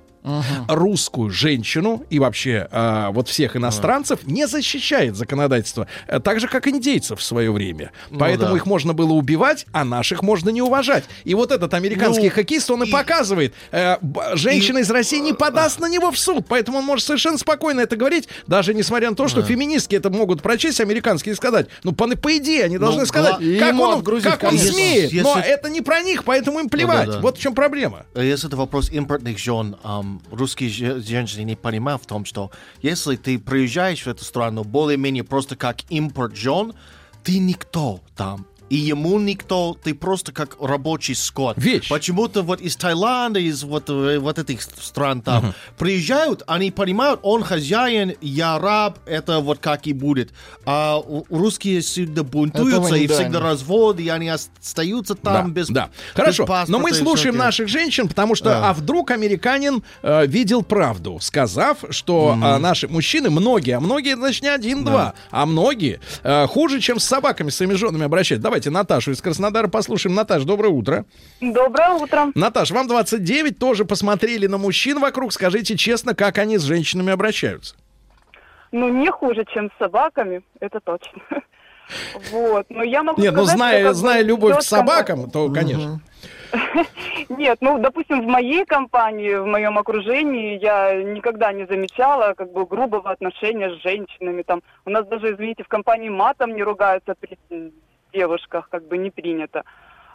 Русскую 0.68 1.30
женщину 1.30 2.04
и 2.10 2.18
вообще 2.18 2.68
а, 2.70 3.10
вот 3.10 3.28
всех 3.28 3.56
иностранцев 3.56 4.20
не 4.26 4.46
защищает 4.46 5.16
законодательство, 5.16 5.86
э, 6.06 6.20
так 6.20 6.40
же 6.40 6.48
как 6.48 6.66
индейцев 6.68 7.20
в 7.20 7.22
свое 7.22 7.50
время. 7.50 7.92
Поэтому 8.18 8.50
да. 8.52 8.56
их 8.56 8.66
можно 8.66 8.92
было 8.94 9.12
убивать, 9.12 9.66
а 9.72 9.84
наших 9.84 10.22
можно 10.22 10.50
не 10.50 10.62
уважать. 10.62 11.04
И 11.24 11.34
вот 11.34 11.52
этот 11.52 11.72
американский 11.74 12.28
Ну, 12.28 12.34
хоккеист, 12.34 12.70
он 12.70 12.82
и, 12.84 12.88
и- 12.88 12.92
показывает, 12.92 13.54
э, 13.72 13.96
женщина 14.34 14.78
из 14.78 14.90
России 14.90 15.18
не 15.18 15.32
подаст 15.32 15.80
на 15.80 15.88
него 15.88 16.10
в 16.10 16.18
суд, 16.18 16.46
поэтому 16.48 16.78
он 16.78 16.84
может 16.84 17.06
совершенно 17.06 17.38
спокойно 17.38 17.80
это 17.80 17.96
говорить, 17.96 18.28
даже 18.46 18.74
несмотря 18.74 19.10
на 19.10 19.16
то, 19.16 19.28
что 19.28 19.42
феминистки 19.42 19.94
это 19.96 20.10
могут 20.10 20.42
прочесть 20.42 20.80
американские 20.80 21.32
и 21.32 21.36
сказать, 21.36 21.68
ну 21.84 21.92
по, 21.92 22.06
по 22.08 22.36
идее 22.36 22.64
они 22.64 22.78
должны 22.78 23.00
Ну, 23.00 23.06
сказать, 23.06 23.36
гла- 23.38 23.44
и 23.44 23.58
как 23.58 23.74
он, 23.78 23.98
отгрузить, 23.98 24.24
как 24.30 24.42
он 24.44 24.50
конечно. 24.50 24.72
смеет, 24.72 25.12
Если- 25.12 25.20
но 25.22 25.38
это 25.38 25.68
не 25.70 25.80
про 25.80 26.02
них, 26.02 26.24
поэтому 26.24 26.60
им 26.60 26.68
плевать. 26.68 27.08
да. 27.08 27.20
Вот 27.20 27.38
в 27.38 27.40
чем 27.40 27.54
проблема. 27.54 28.04
Если 28.14 28.48
это 28.48 28.56
вопрос 28.56 28.90
импортных 28.90 29.38
жен, 29.38 29.76
ам, 30.08 30.22
русские 30.30 30.70
же- 30.70 31.00
женщины 31.00 31.42
не 31.42 31.56
понимают 31.56 32.02
в 32.02 32.06
том, 32.06 32.24
что 32.24 32.50
если 32.82 33.16
ты 33.16 33.38
приезжаешь 33.38 34.02
в 34.02 34.06
эту 34.08 34.24
страну 34.24 34.64
более-менее 34.64 35.24
просто 35.24 35.56
как 35.56 35.78
импорт 35.90 36.36
жен, 36.36 36.72
ты 37.22 37.38
никто 37.38 38.00
там. 38.16 38.46
И 38.70 38.76
ему 38.76 39.18
никто, 39.18 39.76
ты 39.82 39.94
просто 39.94 40.32
как 40.32 40.56
рабочий 40.60 41.14
скот. 41.14 41.56
Вещь. 41.56 41.88
Почему-то 41.88 42.42
вот 42.42 42.60
из 42.60 42.76
Таиланда, 42.76 43.40
из 43.40 43.64
вот, 43.64 43.88
э, 43.88 44.18
вот 44.18 44.38
этих 44.38 44.62
стран 44.62 45.22
там 45.22 45.54
приезжают, 45.78 46.42
они 46.46 46.70
понимают, 46.70 47.20
он 47.22 47.42
хозяин, 47.42 48.14
я 48.20 48.58
раб, 48.58 48.98
это 49.06 49.40
вот 49.40 49.58
как 49.58 49.86
и 49.86 49.92
будет. 49.92 50.32
А 50.66 51.02
русские 51.30 51.80
всегда 51.80 52.22
бунтуются, 52.22 52.94
и 52.94 53.06
всегда 53.06 53.40
да. 53.40 53.40
развод, 53.40 54.00
и 54.00 54.08
они 54.08 54.28
остаются 54.28 55.14
там 55.14 55.48
да, 55.48 55.52
без 55.52 55.68
да. 55.68 55.86
без 55.86 56.14
Хорошо, 56.14 56.46
паспорта 56.46 56.72
но 56.72 56.78
мы 56.78 56.92
слушаем 56.92 57.36
наших 57.36 57.68
женщин, 57.68 58.08
потому 58.08 58.34
что, 58.34 58.68
а 58.68 58.72
вдруг 58.72 59.10
американин 59.10 59.82
э, 60.02 60.26
видел 60.26 60.62
правду, 60.62 61.18
сказав, 61.20 61.78
что 61.90 62.36
а, 62.40 62.58
наши 62.58 62.88
мужчины, 62.88 63.30
многие, 63.30 63.72
а 63.72 63.80
многие, 63.80 64.16
значит, 64.16 64.42
не 64.42 64.48
один-два, 64.48 65.14
а 65.30 65.46
многие 65.46 66.00
э, 66.22 66.46
хуже, 66.46 66.80
чем 66.80 66.98
с 66.98 67.04
собаками, 67.04 67.50
с 67.50 67.56
своими 67.56 67.74
женами 67.74 68.04
обращаются. 68.04 68.42
Давайте 68.58 68.70
Наташу 68.70 69.12
из 69.12 69.22
Краснодара 69.22 69.68
послушаем. 69.68 70.16
Наташ, 70.16 70.42
доброе 70.42 70.70
утро. 70.70 71.04
Доброе 71.40 71.90
утро. 71.90 72.32
Наташ, 72.34 72.72
вам 72.72 72.88
29, 72.88 73.56
тоже 73.56 73.84
посмотрели 73.84 74.48
на 74.48 74.58
мужчин 74.58 74.98
вокруг. 74.98 75.32
Скажите 75.32 75.76
честно, 75.76 76.12
как 76.12 76.38
они 76.38 76.58
с 76.58 76.62
женщинами 76.62 77.12
обращаются? 77.12 77.76
Ну, 78.72 78.88
не 78.88 79.12
хуже, 79.12 79.44
чем 79.54 79.70
с 79.70 79.78
собаками, 79.78 80.42
это 80.58 80.80
точно. 80.80 81.22
Вот, 82.32 82.66
но 82.68 82.82
я 82.82 83.02
могу 83.02 83.22
Нет, 83.22 83.32
ну 83.32 83.44
сказать, 83.44 83.56
зная, 83.56 83.84
что 83.84 83.94
зная 83.94 84.22
любовь 84.22 84.58
к 84.58 84.62
собакам, 84.62 85.30
то, 85.30 85.48
конечно. 85.50 86.02
Нет, 87.30 87.58
ну, 87.62 87.78
допустим, 87.78 88.20
в 88.20 88.26
моей 88.26 88.66
компании, 88.66 89.36
в 89.36 89.46
моем 89.46 89.78
окружении 89.78 90.58
я 90.60 91.02
никогда 91.02 91.50
не 91.52 91.66
замечала 91.66 92.34
как 92.34 92.52
бы 92.52 92.66
грубого 92.66 93.10
отношения 93.10 93.70
с 93.70 93.82
женщинами. 93.82 94.42
Там 94.42 94.62
у 94.84 94.90
нас 94.90 95.06
даже, 95.06 95.32
извините, 95.32 95.62
в 95.62 95.68
компании 95.68 96.10
матом 96.10 96.54
не 96.54 96.62
ругаются 96.62 97.14
при 97.18 97.38
девушках, 98.12 98.68
как 98.70 98.84
бы 98.84 98.98
не 98.98 99.10
принято. 99.10 99.64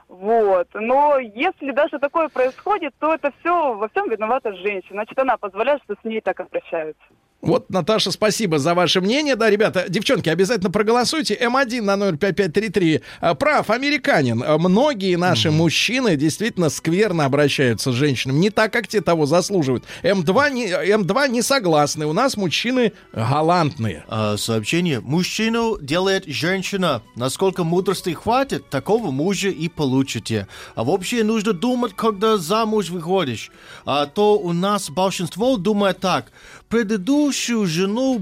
Вот. 0.08 0.68
Но 0.74 1.18
если 1.20 1.72
даже 1.72 2.00
такое 2.00 2.30
происходит, 2.30 2.94
то 3.00 3.14
это 3.14 3.32
все, 3.40 3.74
во 3.74 3.88
всем 3.90 4.10
виновата 4.10 4.54
женщина. 4.54 4.98
Значит, 5.04 5.18
она 5.18 5.38
позволяет, 5.38 5.82
что 5.84 5.96
с 5.96 6.04
ней 6.04 6.22
так 6.22 6.40
обращаются. 6.40 7.04
Вот, 7.44 7.70
Наташа, 7.70 8.12
спасибо 8.12 8.58
за 8.58 8.74
ваше 8.74 9.02
мнение. 9.02 9.36
Да, 9.36 9.50
ребята, 9.50 9.86
девчонки, 9.90 10.30
обязательно 10.30 10.72
проголосуйте. 10.72 11.36
М1 11.36 11.82
на 11.82 11.98
номер 11.98 12.16
5533. 12.16 13.02
А, 13.20 13.36
Прав, 13.36 13.70
американин. 13.70 14.42
А, 14.42 14.58
Многие 14.58 15.18
наши 15.18 15.52
мужчины 15.52 16.16
действительно 16.16 16.70
скверно 16.70 17.26
обращаются 17.26 17.92
с 17.92 17.96
женщинами. 17.96 18.38
Не 18.38 18.50
так, 18.50 18.72
как 18.72 18.88
те 18.88 19.02
того 19.02 19.26
заслуживают. 19.26 19.84
М2 20.04 20.52
не, 20.54 20.68
М2 20.68 21.28
не 21.28 21.42
согласны. 21.42 22.06
У 22.06 22.14
нас 22.14 22.38
мужчины 22.38 22.94
галантные. 23.12 24.06
А, 24.08 24.38
сообщение. 24.38 25.02
Мужчину 25.02 25.78
делает 25.82 26.24
женщина. 26.26 27.02
Насколько 27.18 27.66
мудрости 27.66 28.12
хватит, 28.12 28.70
такого 28.70 29.12
мужа 29.12 29.50
и 29.50 29.68
получите. 29.68 30.48
А 30.76 30.86
вообще 30.86 31.26
нужно 31.26 31.52
думать, 31.52 31.92
когда 31.94 32.38
замуж 32.38 32.90
выходишь. 32.90 33.52
А 33.86 34.06
то 34.06 34.40
у 34.40 34.54
нас 34.54 34.90
большинство 34.90 35.58
думает 35.58 36.00
так. 36.00 36.32
Предыдущую 36.74 37.68
жену 37.68 38.20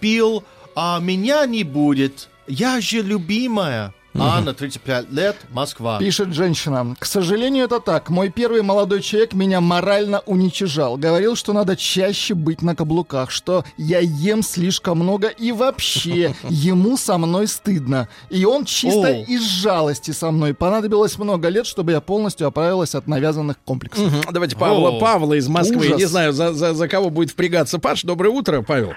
бил, 0.00 0.44
а 0.76 1.00
меня 1.00 1.44
не 1.46 1.64
будет. 1.64 2.28
Я 2.46 2.80
же 2.80 3.02
любимая. 3.02 3.92
Анна, 4.18 4.52
35 4.54 5.12
лет, 5.12 5.36
Москва. 5.50 5.98
Пишет 5.98 6.34
женщина. 6.34 6.96
К 6.98 7.04
сожалению, 7.06 7.66
это 7.66 7.80
так. 7.80 8.10
Мой 8.10 8.28
первый 8.28 8.62
молодой 8.62 9.02
человек 9.02 9.34
меня 9.34 9.60
морально 9.60 10.20
уничижал. 10.26 10.96
Говорил, 10.96 11.36
что 11.36 11.52
надо 11.52 11.76
чаще 11.76 12.34
быть 12.34 12.60
на 12.62 12.74
каблуках, 12.74 13.30
что 13.30 13.64
я 13.76 14.00
ем 14.00 14.42
слишком 14.42 14.98
много 14.98 15.28
и 15.28 15.52
вообще 15.52 16.34
ему 16.48 16.96
со 16.96 17.18
мной 17.18 17.46
стыдно. 17.46 18.08
И 18.30 18.44
он 18.44 18.64
чисто 18.64 19.08
О. 19.08 19.24
из 19.24 19.42
жалости 19.42 20.10
со 20.10 20.30
мной. 20.30 20.54
Понадобилось 20.54 21.16
много 21.18 21.48
лет, 21.48 21.66
чтобы 21.66 21.92
я 21.92 22.00
полностью 22.00 22.46
оправилась 22.48 22.94
от 22.94 23.06
навязанных 23.06 23.58
комплексов. 23.64 24.12
Давайте 24.32 24.56
Павла, 24.56 24.90
О, 24.90 24.98
Павла 25.00 25.34
из 25.34 25.48
Москвы. 25.48 25.86
ужас. 25.86 25.98
Не 25.98 26.06
знаю, 26.06 26.32
за, 26.32 26.52
за, 26.52 26.74
за 26.74 26.88
кого 26.88 27.10
будет 27.10 27.30
впрягаться 27.30 27.78
Паш. 27.78 28.02
Доброе 28.02 28.30
утро, 28.30 28.62
Павел. 28.62 28.94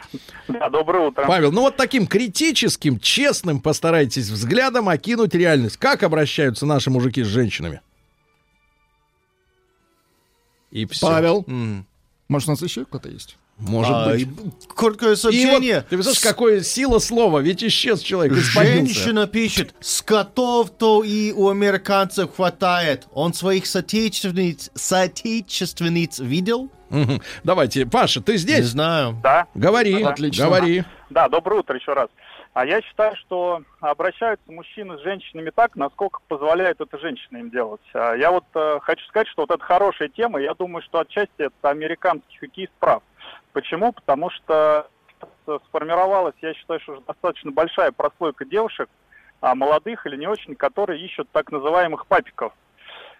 Да, 0.48 0.70
доброе 0.70 1.08
утро. 1.10 1.26
Павел, 1.28 1.52
ну 1.52 1.62
вот 1.62 1.78
таким 1.78 2.08
критическим, 2.08 3.00
честным 3.00 3.60
постарайтесь 3.60 4.30
взглядом 4.30 4.90
окинуть 5.04 5.36
реальность. 5.36 5.78
Как 5.78 6.02
обращаются 6.04 6.66
наши 6.66 6.90
мужики 6.90 7.24
с 7.24 7.28
женщинами? 7.28 7.82
И 10.72 10.86
все. 10.86 11.06
Павел, 11.06 11.44
М. 11.48 11.86
может, 12.30 12.48
у 12.48 12.52
нас 12.54 12.62
еще 12.62 12.86
кто-то 12.86 13.10
есть? 13.10 13.38
Может 13.60 13.94
А, 13.94 14.10
быть. 14.10 14.28
Короткое 14.76 15.10
И 15.10 15.12
вот, 15.12 15.20
сообщение. 15.20 15.82
ты 15.82 15.90
представляешь, 15.98 16.20
какое 16.22 16.62
сила 16.64 16.98
слова, 16.98 17.38
ведь 17.40 17.64
исчез 17.64 18.02
человек. 18.02 18.34
Женщина 18.34 19.28
пишет, 19.28 19.76
скотов-то 19.80 21.04
и 21.04 21.32
у 21.32 21.50
американцев 21.50 22.36
хватает. 22.36 23.08
Он 23.14 23.34
своих 23.34 23.68
соотечественниц, 23.68 24.72
соотечественниц 24.74 26.18
видел? 26.20 26.72
Давайте, 27.44 27.86
Паша, 27.86 28.22
ты 28.22 28.34
Не 28.34 28.38
здесь? 28.40 28.66
знаю. 28.66 29.20
Да, 29.22 29.46
Говори, 29.54 30.02
Отлично. 30.02 30.46
говори. 30.46 30.84
да, 31.12 31.30
доброе 31.30 31.60
утро 31.60 31.78
еще 31.78 31.94
раз. 31.94 32.10
А 32.54 32.66
я 32.68 32.82
считаю, 32.84 33.16
что 33.16 33.64
обращаются 33.80 34.52
мужчины 34.52 34.98
с 34.98 35.02
женщинами 35.02 35.50
так, 35.50 35.76
насколько 35.76 36.20
позволяет 36.28 36.80
это 36.82 37.00
женщина 37.00 37.38
им 37.38 37.50
делать. 37.50 37.82
А 37.94 38.14
Я 38.14 38.32
вот 38.32 38.46
э, 38.54 38.80
хочу 38.82 39.04
сказать, 39.08 39.28
что 39.28 39.42
вот 39.44 39.52
это 39.52 39.64
хорошая 39.64 40.10
тема. 40.10 40.40
Я 40.40 40.54
думаю, 40.54 40.84
что 40.84 41.00
отчасти 41.00 41.32
это 41.38 41.70
американский 41.70 42.38
хоккеист 42.38 42.72
прав. 42.80 43.02
Почему? 43.54 43.92
Потому 43.92 44.30
что 44.30 44.88
сформировалась, 45.68 46.36
я 46.42 46.54
считаю, 46.54 46.80
что 46.82 46.94
уже 46.94 47.02
достаточно 47.02 47.52
большая 47.52 47.92
прослойка 47.92 48.46
девушек, 48.46 48.90
а, 49.42 49.56
молодых 49.56 50.06
или 50.06 50.18
не 50.18 50.28
очень, 50.28 50.56
которые 50.56 51.04
ищут 51.04 51.30
так 51.32 51.52
называемых 51.52 52.08
папиков. 52.08 52.54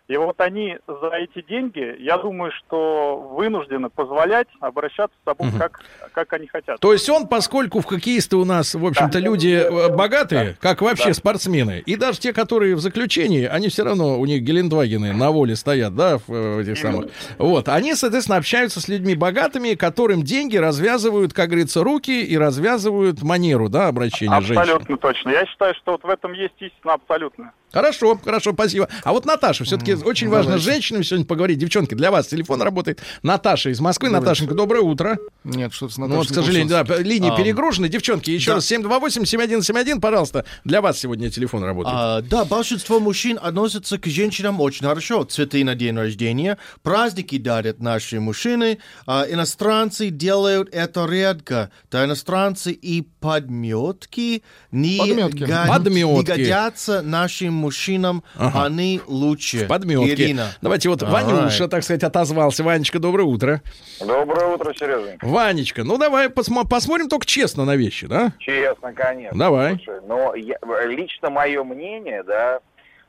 И 0.10 0.18
вот 0.18 0.42
они 0.42 0.78
за 0.86 1.08
эти 1.16 1.42
деньги, 1.48 1.96
я 2.00 2.18
думаю, 2.18 2.52
что 2.52 3.18
вынуждены 3.38 3.90
позволять 3.90 4.50
обращаться 4.60 5.16
с 5.22 5.26
собой, 5.26 5.48
как, 5.58 5.80
как 6.12 6.34
они 6.34 6.48
хотят. 6.48 6.78
То 6.82 6.92
есть 6.92 7.10
он, 7.10 7.26
поскольку 7.28 7.80
в 7.80 7.86
хоккеисты 7.86 8.36
у 8.36 8.44
нас, 8.44 8.76
в 8.76 8.86
общем-то, 8.86 9.14
Да. 9.14 9.20
люди 9.20 9.64
э, 9.64 9.96
богатые, 9.96 10.58
как 10.60 10.82
вообще 10.82 11.08
Да. 11.10 11.14
спортсмены, 11.14 11.82
и 11.86 11.96
даже 11.96 12.20
те, 12.20 12.34
которые 12.34 12.76
в 12.76 12.82
заключении, 12.82 13.46
они 13.46 13.70
все 13.70 13.86
равно, 13.86 14.20
у 14.20 14.26
них 14.26 14.44
Гелендвагены 14.44 15.14
на 15.14 15.32
воле 15.32 15.56
стоят, 15.56 15.96
да, 15.96 16.18
в 16.18 16.24
э, 16.28 16.62
этих 16.64 16.78
самых. 16.80 17.06
Вот, 17.38 17.70
они, 17.70 17.96
соответственно, 17.96 18.38
общаются 18.38 18.82
с 18.82 18.90
людьми 18.90 19.16
богатыми, 19.16 19.76
которым 19.76 20.24
деньги 20.24 20.58
развязывают, 20.58 21.32
как 21.32 21.48
говорится, 21.48 21.82
руки 21.82 22.24
и 22.26 22.38
развязывают 22.38 23.24
манеру, 23.24 23.70
да, 23.70 23.88
обращения 23.88 24.42
женщин. 24.42 24.60
Абсолютно 24.60 24.98
точно. 24.98 25.30
Я 25.30 25.46
считаю, 25.46 25.74
что 25.76 25.94
вот 25.94 26.04
в 26.04 26.10
этом 26.10 26.34
есть 26.34 26.56
истина 26.60 26.96
абсолютно. 26.96 27.54
Хорошо, 27.74 28.20
хорошо, 28.24 28.54
спасибо. 28.54 28.88
А 29.04 29.12
вот 29.14 29.26
Наташа, 29.26 29.64
все-таки 29.64 29.96
очень 29.96 30.30
важно 30.30 30.52
с 30.60 30.62
давайте. 30.62 30.72
женщинами 30.72 31.02
сегодня 31.04 31.26
поговорить. 31.26 31.58
Девчонки, 31.58 31.96
для 31.96 32.12
вас 32.12 32.28
телефон 32.28 32.62
работает. 32.62 33.02
Наташа 33.24 33.72
из 33.72 33.80
Москвы. 33.80 34.10
Давайте. 34.10 34.26
Наташенька, 34.26 34.54
доброе 34.54 34.82
утро. 34.82 35.18
Нет, 35.44 35.74
что-то 35.74 35.94
с 35.94 35.98
Ну 35.98 36.08
Наташей 36.08 36.20
вот, 36.20 36.28
к 36.32 36.36
сожалению, 36.36 36.70
да, 36.86 36.98
линии 37.00 37.32
А, 37.34 37.36
перегружены. 37.36 37.90
Девчонки, 37.90 38.30
еще 38.30 38.52
да. 38.52 38.56
раз, 38.56 38.72
728-7171, 38.72 40.00
пожалуйста. 40.00 40.46
Для 40.64 40.82
вас 40.82 41.00
сегодня 41.00 41.30
телефон 41.32 41.64
работает. 41.64 41.96
А, 41.98 42.22
да, 42.22 42.46
большинство 42.46 43.00
мужчин 43.00 43.40
относятся 43.42 43.98
к 43.98 44.06
женщинам 44.06 44.62
очень 44.62 44.86
хорошо. 44.86 45.24
Цветы 45.24 45.64
на 45.64 45.74
день 45.76 45.96
рождения, 45.98 46.58
праздники 46.84 47.38
дарят 47.38 47.80
наши 47.80 48.20
мужчины. 48.20 48.78
А, 49.08 49.26
иностранцы 49.28 50.10
делают 50.10 50.70
это 50.72 51.06
редко. 51.10 51.72
Да, 51.92 52.06
иностранцы 52.06 52.72
и 52.72 53.02
подметки 53.20 54.44
не, 54.72 54.98
Подметки. 55.00 55.44
га- 55.44 55.66
Подметки. 55.68 56.00
не 56.04 56.24
годятся 56.24 57.02
нашим 57.02 57.63
мужчинам. 57.64 58.24
Ага. 58.38 58.66
Они 58.66 59.02
лучше. 59.08 59.66
Подметки. 59.68 60.12
Ирина. 60.12 60.50
Давайте 60.62 60.90
вот 60.90 61.02
Alright. 61.02 61.10
Ванюша, 61.10 61.68
так 61.68 61.84
сказать, 61.84 62.04
отозвался. 62.04 62.64
Ванечка, 62.64 63.00
доброе 63.00 63.24
утро. 63.24 63.62
Доброе 64.00 64.48
утро, 64.54 64.74
Сереженька. 64.74 65.26
Ванечка, 65.26 65.84
ну 65.84 65.98
давай 65.98 66.28
посмо- 66.28 66.68
посмотрим 66.70 67.10
только 67.10 67.26
честно 67.26 67.66
на 67.66 67.76
вещи, 67.76 68.06
да? 68.08 68.34
Честно, 68.40 68.94
конечно. 68.94 69.38
Давай. 69.38 69.76
Слушай, 69.84 70.02
но 70.08 70.36
я- 70.36 70.58
лично 70.86 71.30
мое 71.30 71.64
мнение, 71.64 72.22
да, 72.24 72.60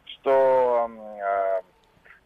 что 0.07 0.89
э, 1.21 1.63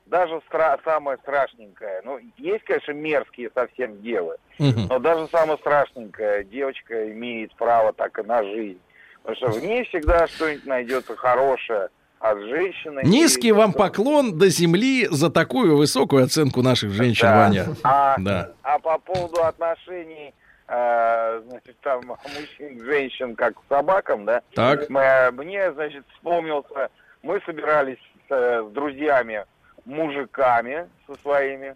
даже 0.07 0.41
стра- 0.51 0.79
самое 0.85 1.19
страшненькое, 1.19 2.01
ну, 2.05 2.19
есть, 2.37 2.65
конечно, 2.65 2.93
мерзкие 2.93 3.51
совсем 3.55 4.01
дело, 4.03 4.37
Мгм. 4.59 4.87
но 4.89 4.99
даже 4.99 5.29
самое 5.29 5.59
страшненькое, 5.59 6.45
девочка 6.45 7.11
имеет 7.13 7.55
право 7.57 7.93
так 7.93 8.19
и 8.19 8.23
на 8.23 8.43
жизнь. 8.43 8.81
Потому 9.23 9.37
что 9.53 9.61
в 9.61 9.65
ней 9.65 9.85
всегда 9.85 10.27
что-нибудь 10.27 10.65
найдется 10.67 11.15
хорошее 11.17 11.89
от 12.21 12.39
женщины. 12.41 13.01
Низкий 13.05 13.49
И- 13.49 13.53
вам 13.53 13.73
поклон 13.73 14.37
до 14.39 14.49
земли 14.49 15.07
за 15.11 15.31
такую 15.31 15.77
высокую 15.77 16.25
оценку 16.25 16.63
наших 16.63 16.91
женщин, 16.91 17.27
Да. 17.27 17.37
Ваня. 17.37 17.65
А, 17.85 18.17
Да. 18.19 18.53
а 18.63 18.79
по 18.79 18.99
поводу 18.99 19.43
отношений, 19.45 20.35
э, 20.67 21.43
значит, 21.49 21.77
там, 21.81 22.03
мужчин, 22.07 22.85
женщин, 22.85 23.37
как 23.37 23.55
к 23.55 23.63
собакам, 23.69 24.25
да, 24.25 24.43
Так. 24.55 24.89
мы- 24.91 25.31
мне, 25.33 25.73
значит, 25.73 26.05
вспомнился, 26.15 26.89
мы 27.23 27.41
собирались 27.47 27.99
с, 28.29 28.33
э, 28.35 28.65
с 28.69 28.73
друзьями, 28.73 29.45
мужиками 29.85 30.89
со 31.07 31.15
своими, 31.23 31.75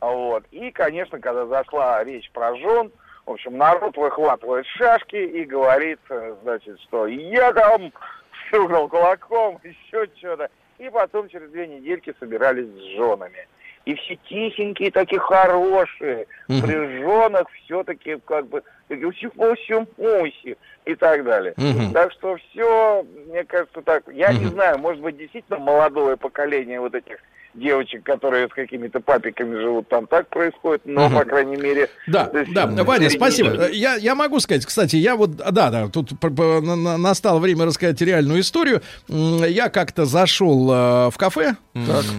вот, 0.00 0.44
и, 0.50 0.70
конечно, 0.70 1.18
когда 1.20 1.46
зашла 1.46 2.02
речь 2.04 2.30
про 2.32 2.54
жен, 2.56 2.90
в 3.26 3.32
общем, 3.32 3.58
народ 3.58 3.96
выхватывает 3.96 4.64
шашки 4.66 5.16
и 5.16 5.44
говорит, 5.44 5.98
э, 6.08 6.34
значит, 6.42 6.80
что 6.82 7.06
я 7.06 7.52
там 7.52 7.92
стукнул 8.48 8.88
кулаком, 8.88 9.60
еще 9.64 10.06
что-то, 10.16 10.48
и 10.78 10.88
потом 10.90 11.28
через 11.28 11.50
две 11.50 11.66
недельки 11.66 12.14
собирались 12.18 12.68
с 12.68 12.96
женами. 12.96 13.46
И 13.84 13.94
все 13.94 14.16
тихенькие, 14.28 14.90
такие 14.90 15.18
хорошие, 15.18 16.26
Мгм. 16.48 16.60
при 16.60 17.00
женах 17.00 17.46
все-таки 17.64 18.18
как 18.26 18.46
бы 18.46 18.62
усю-усю-муси 18.90 20.56
и 20.84 20.94
так 20.94 21.24
далее. 21.24 21.54
Мгм. 21.56 21.92
Так 21.94 22.12
что 22.12 22.36
все, 22.36 23.02
мне 23.02 23.44
кажется, 23.44 23.80
так. 23.82 24.02
Я 24.08 24.32
не 24.32 24.44
Мгм. 24.44 24.54
знаю, 24.54 24.78
может 24.78 25.02
быть, 25.02 25.16
действительно 25.16 25.58
молодое 25.58 26.16
поколение 26.16 26.80
вот 26.80 26.94
этих 26.94 27.16
девочек, 27.54 28.04
которые 28.04 28.48
с 28.48 28.52
какими-то 28.52 29.00
папиками 29.00 29.56
живут, 29.56 29.88
там 29.88 30.06
так 30.06 30.28
происходит, 30.28 30.82
но, 30.84 31.08
Мгм. 31.08 31.18
по 31.18 31.24
крайней 31.24 31.56
мере... 31.56 31.88
Да, 32.06 32.30
есть, 32.32 32.52
да, 32.52 32.66
Ваня, 32.66 33.10
спасибо. 33.10 33.68
Я, 33.70 33.96
я 33.96 34.14
могу 34.14 34.40
сказать, 34.40 34.64
кстати, 34.66 34.96
я 34.96 35.16
вот, 35.16 35.36
да, 35.36 35.70
да, 35.70 35.88
тут 35.88 36.10
настало 36.22 37.38
время 37.38 37.64
рассказать 37.64 38.00
реальную 38.00 38.40
историю. 38.40 38.82
Я 39.08 39.68
как-то 39.68 40.04
зашел 40.04 40.70
э, 40.70 41.10
в 41.10 41.14
кафе, 41.16 41.56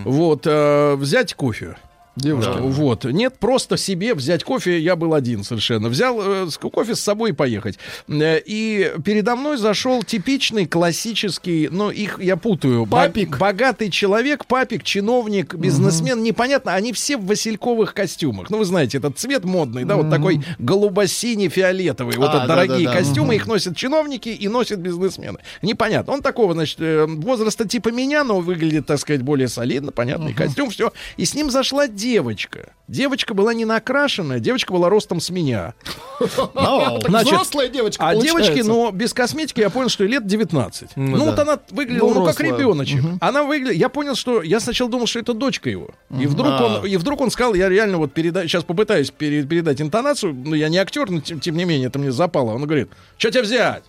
вот, 0.06 0.46
э, 0.46 0.96
взять 0.96 1.34
кофе. 1.34 1.76
Девушка. 2.20 2.52
Э, 2.58 2.62
Вот. 2.62 3.06
Нет, 3.06 3.36
просто 3.40 3.78
себе 3.78 4.14
взять 4.14 4.44
кофе, 4.44 4.80
я 4.80 4.96
был 4.96 5.14
один 5.14 5.44
совершенно. 5.44 5.90
Взял 5.90 6.20
э, 6.22 6.48
кофе 6.72 6.96
с 6.96 7.00
собой 7.00 7.32
и 7.32 7.34
поехать. 7.34 7.78
Э, 8.08 8.40
И 8.46 8.92
передо 9.04 9.36
мной 9.36 9.58
зашел 9.58 10.04
типичный 10.04 10.66
классический, 10.66 11.70
ну, 11.72 11.90
их 11.92 12.20
я 12.20 12.38
путаю. 12.38 12.86
Бо- 12.86 12.98
Папик. 12.98 13.38
Богатый 13.38 13.90
человек, 13.90 14.46
папик, 14.46 14.84
чиновник, 14.84 15.56
бизнесмен, 15.56 16.22
непонятно. 16.24 16.74
Они 16.74 16.94
все 16.94 17.18
в 17.18 17.26
васильковых 17.26 17.94
костюмах. 17.94 18.50
Ну, 18.50 18.58
вы 18.58 18.66
знаете, 18.66 18.98
этот 18.98 19.18
цвет 19.18 19.46
модный, 19.46 19.86
да, 19.86 19.96
вот 19.96 20.10
такой 20.10 20.42
голубо-синий-фиолетовый. 20.60 22.18
Вот 22.18 22.30
А, 22.34 22.38
это 22.40 22.48
дорогие 22.48 22.86
да-да-да. 22.88 22.98
костюмы, 22.98 23.36
их 23.36 23.48
носят 23.48 23.76
чиновники 23.76 24.30
и 24.30 24.48
носят 24.48 24.80
бизнесмены. 24.80 25.40
Непонятно. 25.62 26.14
Он 26.14 26.22
такого, 26.22 26.54
значит, 26.54 26.78
э, 26.80 27.06
возраста 27.08 27.68
типа 27.68 27.90
меня, 27.90 28.24
но 28.24 28.40
выглядит, 28.40 28.86
так 28.86 29.00
сказать, 29.00 29.22
более 29.22 29.48
солидно, 29.48 29.92
понятный 29.92 30.34
костюм, 30.34 30.70
все. 30.70 30.92
И 31.18 31.26
с 31.26 31.34
ним 31.34 31.50
зашла 31.50 31.88
девочка. 32.10 32.74
Девочка 32.88 33.34
была 33.34 33.54
не 33.54 33.66
накрашенная, 33.66 34.40
девочка 34.40 34.74
была 34.74 34.90
ростом 34.90 35.20
с 35.20 35.30
меня. 35.30 35.74
Так 36.20 37.02
Значит, 37.08 37.34
взрослая 37.34 37.68
девочка 37.68 38.08
А 38.08 38.16
девочке, 38.16 38.64
но 38.64 38.92
без 38.92 39.14
косметики, 39.14 39.60
я 39.60 39.70
понял, 39.70 39.90
что 39.90 40.06
лет 40.06 40.26
19. 40.26 40.92
Ну, 40.96 41.18
да. 41.18 41.24
вот 41.24 41.40
она 41.40 41.60
выглядела, 41.70 42.10
Ну, 42.10 42.14
ну, 42.16 42.26
как 42.26 42.40
ребеночек. 42.40 43.04
Она 43.22 43.44
выглядела... 43.44 43.74
Я 43.74 43.90
понял, 43.90 44.16
что... 44.16 44.42
Я 44.42 44.60
сначала 44.60 44.90
думал, 44.90 45.06
что 45.06 45.20
это 45.20 45.34
дочка 45.34 45.70
его. 45.70 45.90
И 46.20 46.26
вдруг, 46.26 46.52
А. 46.52 46.66
он, 46.82 46.86
и 46.86 46.98
вдруг 46.98 47.22
он 47.22 47.30
сказал, 47.32 47.54
я 47.54 47.70
реально 47.70 47.98
вот 47.98 48.12
переда... 48.12 48.44
сейчас 48.44 48.64
попытаюсь 48.64 49.12
пере- 49.12 49.44
передать 49.44 49.82
интонацию, 49.82 50.34
ну, 50.34 50.56
я 50.56 50.70
не 50.70 50.78
актер, 50.78 51.10
но 51.12 51.22
тем, 51.22 51.56
не 51.56 51.66
менее, 51.66 51.88
это 51.88 52.00
мне 52.00 52.12
запало. 52.12 52.54
Он 52.54 52.64
говорит, 52.66 52.90
что 53.18 53.30
тебе 53.32 53.44
взять? 53.44 53.84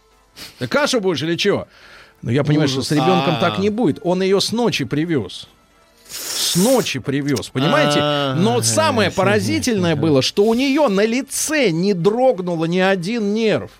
Ты 0.58 0.66
кашу 0.66 1.00
будешь 1.00 1.22
или 1.22 1.36
что? 1.36 1.68
Ну, 2.22 2.30
я 2.30 2.44
понимаю, 2.44 2.68
что 2.68 2.82
с 2.82 2.90
ребенком 2.92 3.36
А. 3.36 3.40
так 3.40 3.58
не 3.58 3.70
будет. 3.70 3.98
Он 4.02 4.20
ее 4.22 4.40
с 4.40 4.52
ночи 4.52 4.84
привез. 4.84 5.48
С 6.10 6.56
ночи 6.56 6.98
привез, 6.98 7.48
понимаете? 7.48 7.98
А. 8.00 8.34
Но 8.34 8.62
самое 8.62 9.10
поразительное 9.10 9.96
было, 9.96 10.22
что 10.22 10.44
у 10.44 10.54
нее 10.54 10.88
на 10.88 11.04
лице 11.04 11.70
не 11.70 11.94
дрогнуло 11.94 12.64
ни 12.64 12.78
один 12.78 13.34
нерв. 13.34 13.70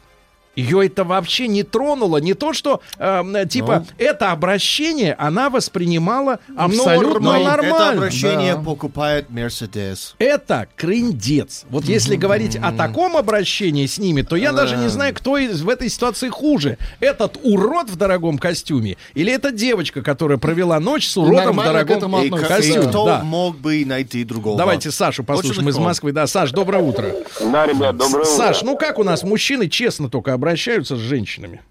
Ее 0.60 0.86
это 0.86 1.04
вообще 1.04 1.48
не 1.48 1.62
тронуло. 1.62 2.18
Не 2.18 2.34
то, 2.34 2.52
что 2.52 2.80
э, 2.98 3.22
типа 3.48 3.86
это 3.98 4.32
обращение 4.32 5.14
она 5.14 5.48
воспринимала 5.50 6.38
абсолютно 6.56 7.20
Нормой. 7.32 7.44
нормально. 7.44 7.74
Это 7.74 7.90
обращение 7.90 8.54
Да. 8.54 8.60
покупает 8.60 9.30
Мерседес. 9.30 10.14
Это 10.18 10.66
крындец. 10.76 11.64
Вот 11.70 11.84
если 11.84 12.16
говорить 12.16 12.56
о 12.56 12.72
таком 12.72 13.16
обращении 13.16 13.86
с 13.86 13.98
ними, 13.98 14.22
то 14.22 14.36
я 14.36 14.52
даже 14.52 14.76
не 14.76 14.88
знаю, 14.88 15.14
кто 15.14 15.38
из, 15.38 15.62
в 15.62 15.68
этой 15.68 15.88
ситуации 15.88 16.28
хуже. 16.28 16.76
Этот 17.00 17.38
урод 17.42 17.88
в 17.90 17.96
дорогом 17.96 18.38
костюме 18.38 18.96
или 19.14 19.32
эта 19.32 19.50
девочка, 19.52 20.02
которая 20.02 20.38
провела 20.38 20.78
ночь 20.80 21.08
с 21.08 21.16
уродом 21.16 21.56
в 21.58 21.64
дорогом 21.64 22.16
И, 22.16 22.26
относится. 22.26 22.36
к- 22.48 22.50
и 22.50 22.62
костюме. 22.62 22.88
кто 22.88 23.04
Да. 23.06 23.22
мог 23.24 23.56
бы 23.58 23.84
найти 23.86 24.24
другого? 24.24 24.58
Давайте 24.58 24.90
Сашу 24.90 25.24
послушаем 25.24 25.68
из 25.68 25.74
легко. 25.76 25.80
Москвы. 25.88 26.12
Да, 26.12 26.26
Саш, 26.26 26.50
доброе 26.52 26.82
утро. 26.82 27.06
Да, 27.40 27.66
ребят, 27.66 27.96
доброе 27.96 28.22
утро. 28.22 28.36
Саш, 28.36 28.62
ну 28.62 28.76
как 28.76 28.98
у 28.98 29.04
нас 29.04 29.22
мужчины 29.22 29.68
честно 29.68 30.10
только 30.10 30.32
обращаются 30.34 30.49
с 30.96 31.00
женщинами? 31.00 31.62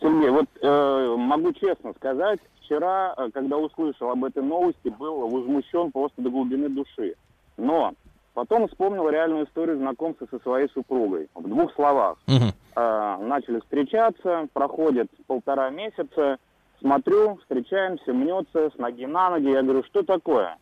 Сергей, 0.00 0.30
вот 0.30 0.46
э, 0.60 1.16
могу 1.16 1.52
честно 1.52 1.92
сказать, 1.94 2.40
вчера, 2.60 3.14
э, 3.16 3.30
когда 3.32 3.56
услышал 3.56 4.10
об 4.10 4.24
этой 4.24 4.42
новости, 4.42 4.88
был 4.88 5.28
возмущен 5.28 5.90
просто 5.92 6.22
до 6.22 6.30
глубины 6.30 6.68
души. 6.68 7.14
Но 7.56 7.94
потом 8.34 8.68
вспомнил 8.68 9.08
реальную 9.08 9.46
историю 9.46 9.78
знакомства 9.78 10.26
со 10.30 10.38
своей 10.40 10.68
супругой. 10.70 11.28
В 11.34 11.48
двух 11.48 11.72
словах. 11.74 12.18
Мгм. 12.26 12.52
Э, 12.76 13.16
начали 13.20 13.60
встречаться, 13.60 14.48
проходит 14.52 15.08
полтора 15.26 15.70
месяца, 15.70 16.38
смотрю, 16.80 17.36
встречаемся, 17.42 18.12
мнется 18.12 18.70
с 18.70 18.78
ноги 18.78 19.06
на 19.06 19.30
ноги. 19.30 19.48
Я 19.48 19.62
говорю, 19.62 19.82
что 19.84 20.02
такое? 20.02 20.56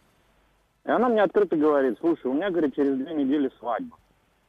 И 0.87 0.91
она 0.91 1.09
мне 1.09 1.23
открыто 1.23 1.57
говорит, 1.57 1.97
слушай, 2.01 2.27
у 2.27 2.35
меня, 2.35 2.51
говорит, 2.51 2.77
через 2.77 2.97
две 2.97 3.15
недели 3.15 3.51
свадьба. 3.59 3.97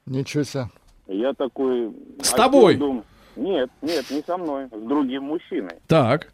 Ничего 0.06 0.44
себе. 0.44 0.66
Я 1.08 1.34
такой... 1.34 1.92
С 2.22 2.34
«А 2.34 2.38
тобой?» 2.38 2.76
думаю, 2.76 3.04
Нет, 3.36 3.70
нет, 3.82 4.06
не 4.10 4.22
со 4.26 4.38
мной, 4.38 4.66
с 4.68 4.88
другим 4.88 5.24
мужчиной. 5.24 5.76
Так. 5.88 6.30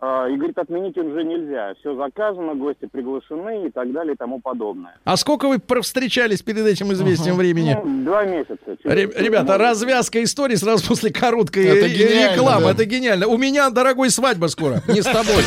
А, 0.00 0.26
И 0.28 0.34
говорит, 0.36 0.58
отменить 0.58 0.98
уже 0.98 1.22
нельзя. 1.22 1.74
Все 1.78 1.94
заказано, 1.94 2.54
гости 2.56 2.86
приглашены 2.90 3.66
и 3.68 3.70
так 3.70 3.92
далее 3.92 4.14
и 4.14 4.16
тому 4.16 4.40
подобное. 4.40 4.96
А 5.04 5.16
сколько 5.16 5.46
вы 5.46 5.60
встречались 5.82 6.42
перед 6.42 6.66
этим 6.66 6.92
известием 6.92 7.36
времени? 7.36 7.78
Ну, 7.84 8.04
два 8.04 8.24
месяца. 8.24 8.58
Ре- 8.82 9.06
Чуть- 9.06 9.16
Ребята, 9.20 9.58
развязка 9.58 10.20
истории 10.24 10.56
сразу 10.56 10.88
после 10.88 11.12
короткой 11.12 11.66
Это 11.66 11.86
э, 11.86 12.32
рекламы. 12.34 12.64
да. 12.64 12.70
Это 12.72 12.84
гениально. 12.84 13.28
У 13.28 13.36
меня, 13.38 13.70
дорогой, 13.70 14.10
свадьба 14.10 14.46
скоро. 14.48 14.82
Не 14.88 15.02
с 15.02 15.04
тобой. 15.04 15.44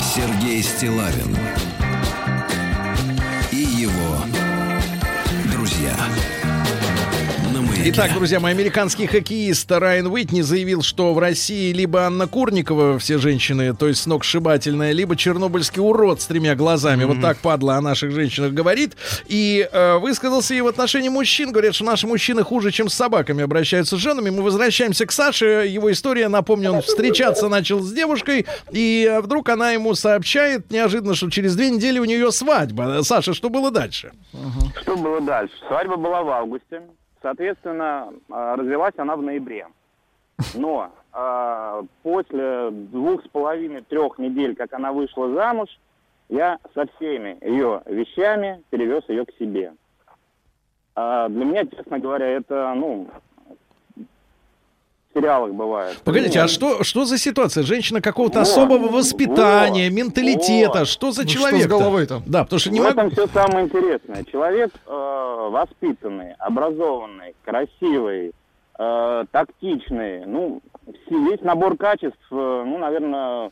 Сергей 0.00 0.62
Стилавин 0.62 1.36
Итак, 7.84 8.12
друзья 8.14 8.38
мои, 8.38 8.52
американский 8.52 9.08
хоккеист 9.08 9.70
Райан 9.72 10.06
Уитни 10.06 10.40
заявил, 10.42 10.82
что 10.82 11.12
в 11.14 11.18
России 11.18 11.72
либо 11.72 12.02
Анна 12.02 12.28
Курникова, 12.28 12.96
все 13.00 13.18
женщины, 13.18 13.74
то 13.74 13.88
есть 13.88 14.02
сногсшибательная, 14.02 14.92
либо 14.92 15.16
чернобыльский 15.16 15.82
урод 15.82 16.20
с 16.20 16.26
тремя 16.26 16.54
глазами. 16.54 17.02
Вот 17.02 17.20
так 17.20 17.38
падла 17.38 17.74
о 17.74 17.80
наших 17.80 18.12
женщинах 18.12 18.52
говорит. 18.52 18.96
И 19.26 19.68
э, 19.70 19.98
высказался 19.98 20.54
и 20.54 20.60
в 20.60 20.68
отношении 20.68 21.08
мужчин. 21.08 21.50
Говорят, 21.50 21.74
что 21.74 21.84
наши 21.84 22.06
мужчины 22.06 22.44
хуже, 22.44 22.70
чем 22.70 22.88
с 22.88 22.94
собаками 22.94 23.42
обращаются 23.42 23.96
с 23.96 24.00
женами. 24.00 24.30
Мы 24.30 24.42
возвращаемся 24.42 25.04
к 25.04 25.10
Саше. 25.10 25.66
Его 25.66 25.90
история, 25.90 26.28
напомню, 26.28 26.74
он 26.74 26.82
встречаться 26.82 27.48
начал 27.48 27.80
с 27.80 27.92
девушкой. 27.92 28.46
И 28.70 29.08
э, 29.10 29.20
вдруг 29.20 29.48
она 29.48 29.72
ему 29.72 29.94
сообщает 29.94 30.70
неожиданно, 30.70 31.16
что 31.16 31.30
через 31.30 31.56
две 31.56 31.68
недели 31.70 31.98
у 31.98 32.04
нее 32.04 32.30
свадьба. 32.30 33.00
Саша, 33.02 33.34
что 33.34 33.48
было 33.50 33.72
дальше? 33.72 34.12
Что 34.82 34.96
было 34.96 35.20
дальше? 35.20 35.54
Свадьба 35.66 35.96
была 35.96 36.22
в 36.22 36.30
августе. 36.30 36.82
Соответственно, 37.22 38.12
а, 38.30 38.56
развелась 38.56 38.94
она 38.96 39.16
в 39.16 39.22
ноябре. 39.22 39.68
Но 40.54 40.90
а, 41.12 41.82
после 42.02 42.70
двух 42.70 43.24
с 43.24 43.28
половиной, 43.28 43.82
трех 43.82 44.18
недель, 44.18 44.56
как 44.56 44.72
она 44.72 44.92
вышла 44.92 45.32
замуж, 45.32 45.68
я 46.28 46.58
со 46.74 46.86
всеми 46.96 47.38
ее 47.42 47.82
вещами 47.86 48.62
перевез 48.70 49.04
ее 49.08 49.24
к 49.24 49.32
себе. 49.38 49.72
А, 50.94 51.28
для 51.28 51.44
меня, 51.44 51.66
честно 51.66 51.98
говоря, 51.98 52.26
это, 52.26 52.72
ну, 52.74 53.08
сериалах 55.14 55.52
бывает. 55.52 55.98
Погодите, 56.04 56.38
Ну, 56.38 56.44
а 56.44 56.48
что, 56.48 56.82
что 56.84 57.04
за 57.04 57.18
ситуация? 57.18 57.62
Женщина 57.62 58.00
какого-то 58.00 58.40
Вот, 58.40 58.48
особого 58.48 58.88
воспитания, 58.88 59.88
вот, 59.90 59.96
менталитета? 59.96 60.80
вот. 60.80 60.88
Что 60.88 61.12
за 61.12 61.22
Ну, 61.22 61.28
что 61.28 61.38
человек? 61.38 61.62
с 61.62 61.66
головой-то? 61.66 62.22
Да, 62.26 62.44
потому 62.44 62.60
что 62.60 62.70
не 62.70 62.80
в 62.80 62.84
могу... 62.84 62.92
этом 63.00 63.10
все 63.10 63.26
самое 63.28 63.66
интересное. 63.66 64.24
Человек 64.24 64.70
э, 64.86 65.48
воспитанный, 65.50 66.32
образованный, 66.38 67.34
красивый, 67.44 68.32
э, 68.78 69.24
тактичный, 69.30 70.24
ну, 70.26 70.60
весь 71.10 71.40
набор 71.42 71.76
качеств, 71.76 72.18
э, 72.30 72.34
ну, 72.66 72.78
наверное, 72.78 73.50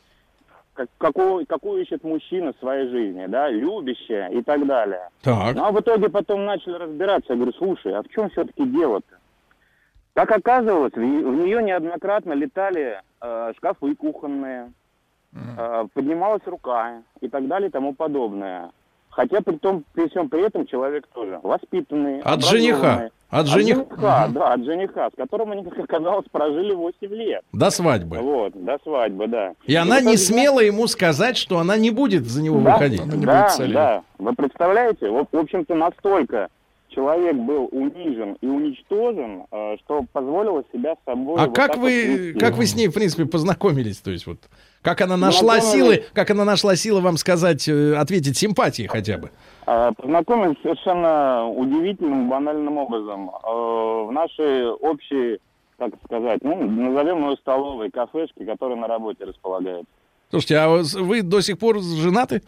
как, 0.73 0.87
какого, 0.97 1.43
какую 1.45 1.83
ищет 1.83 2.03
мужчина 2.03 2.53
в 2.53 2.59
своей 2.59 2.89
жизни, 2.89 3.25
да, 3.27 3.49
любящая 3.49 4.29
и 4.29 4.41
так 4.41 4.65
далее. 4.65 5.09
Так. 5.21 5.55
Ну, 5.55 5.63
а 5.65 5.71
в 5.71 5.79
итоге 5.79 6.09
потом 6.09 6.45
начали 6.45 6.73
разбираться. 6.73 7.33
Я 7.33 7.35
говорю, 7.35 7.53
слушай, 7.57 7.93
а 7.93 8.01
в 8.01 8.09
чем 8.09 8.29
все-таки 8.29 8.63
дело-то? 8.65 9.17
Как 10.13 10.31
оказывалось, 10.31 10.93
в, 10.93 10.99
нее 10.99 11.63
неоднократно 11.63 12.33
летали 12.33 13.01
э, 13.21 13.53
шкафы 13.57 13.95
кухонные, 13.95 14.71
э, 15.33 15.85
поднималась 15.93 16.45
рука 16.45 17.01
и 17.21 17.29
так 17.29 17.47
далее 17.47 17.69
и 17.69 17.71
тому 17.71 17.93
подобное. 17.93 18.71
Хотя 19.09 19.41
при 19.41 19.57
том, 19.57 19.83
при 19.93 20.07
всем 20.09 20.29
при 20.29 20.41
этом 20.45 20.65
человек 20.65 21.05
тоже 21.13 21.39
воспитанный. 21.43 22.21
От 22.21 22.43
жениха. 22.43 23.09
От 23.29 23.47
жениха. 23.47 24.27
да, 24.27 24.53
от 24.53 24.63
жениха, 24.65 25.09
с 25.09 25.15
которым 25.15 25.51
они, 25.51 25.63
как 25.63 25.79
оказалось, 25.79 26.25
прожили 26.29 26.73
8 26.73 27.07
лет. 27.13 27.43
До 27.53 27.69
свадьбы. 27.69 28.17
Вот, 28.17 28.53
до 28.53 28.77
свадьбы, 28.83 29.27
да. 29.27 29.53
И 29.65 29.75
она 29.75 29.95
вот 29.95 30.03
не 30.03 30.17
смела 30.17 30.59
ему 30.59 30.87
сказать, 30.87 31.37
что 31.37 31.59
она 31.59 31.77
не 31.77 31.91
будет 31.91 32.25
за 32.25 32.41
него 32.41 32.59
да, 32.59 32.73
выходить. 32.73 33.01
Она 33.01 33.15
не 33.15 33.25
да, 33.25 33.49
будет 33.57 33.73
да. 33.73 34.03
Вы 34.17 34.33
представляете? 34.33 35.09
Вот, 35.09 35.27
в 35.31 35.37
общем-то, 35.37 35.75
настолько 35.75 36.49
человек 36.93 37.35
был 37.35 37.67
унижен 37.71 38.37
и 38.41 38.47
уничтожен, 38.47 39.43
э, 39.51 39.77
что 39.83 40.05
позволило 40.11 40.63
себя 40.71 40.95
с 40.95 41.05
собой. 41.05 41.39
А 41.41 41.47
вот 41.47 41.55
как 41.55 41.77
вы, 41.77 42.35
как 42.39 42.55
вы 42.55 42.65
с 42.65 42.75
ней, 42.75 42.87
в 42.87 42.93
принципе, 42.93 43.25
познакомились? 43.25 43.97
То 43.97 44.11
есть 44.11 44.27
вот, 44.27 44.37
как 44.81 45.01
она 45.01 45.17
нашла 45.17 45.55
Познакомились. 45.55 45.95
силы, 45.95 46.05
как 46.13 46.29
она 46.29 46.45
нашла 46.45 46.75
силы 46.75 47.01
вам 47.01 47.17
сказать, 47.17 47.67
э, 47.67 47.95
ответить 47.95 48.37
симпатии 48.37 48.87
хотя 48.87 49.17
бы? 49.17 49.31
А, 49.65 49.91
Познакомились 49.93 50.57
совершенно 50.61 51.47
удивительным, 51.47 52.29
банальным 52.29 52.77
образом. 52.77 53.29
Э, 53.29 54.05
В 54.07 54.11
нашей 54.11 54.67
общей, 54.71 55.39
так 55.77 55.93
сказать, 56.05 56.39
ну, 56.43 56.55
назовем 56.69 57.29
ее 57.29 57.37
столовой, 57.37 57.89
кафешке, 57.89 58.45
которая 58.45 58.77
на 58.77 58.87
работе 58.87 59.25
располагается. 59.25 59.85
Слушайте, 60.29 60.57
а 60.57 60.69
вы 60.69 61.21
до 61.23 61.41
сих 61.41 61.57
пор 61.59 61.79
женаты? 61.81 62.41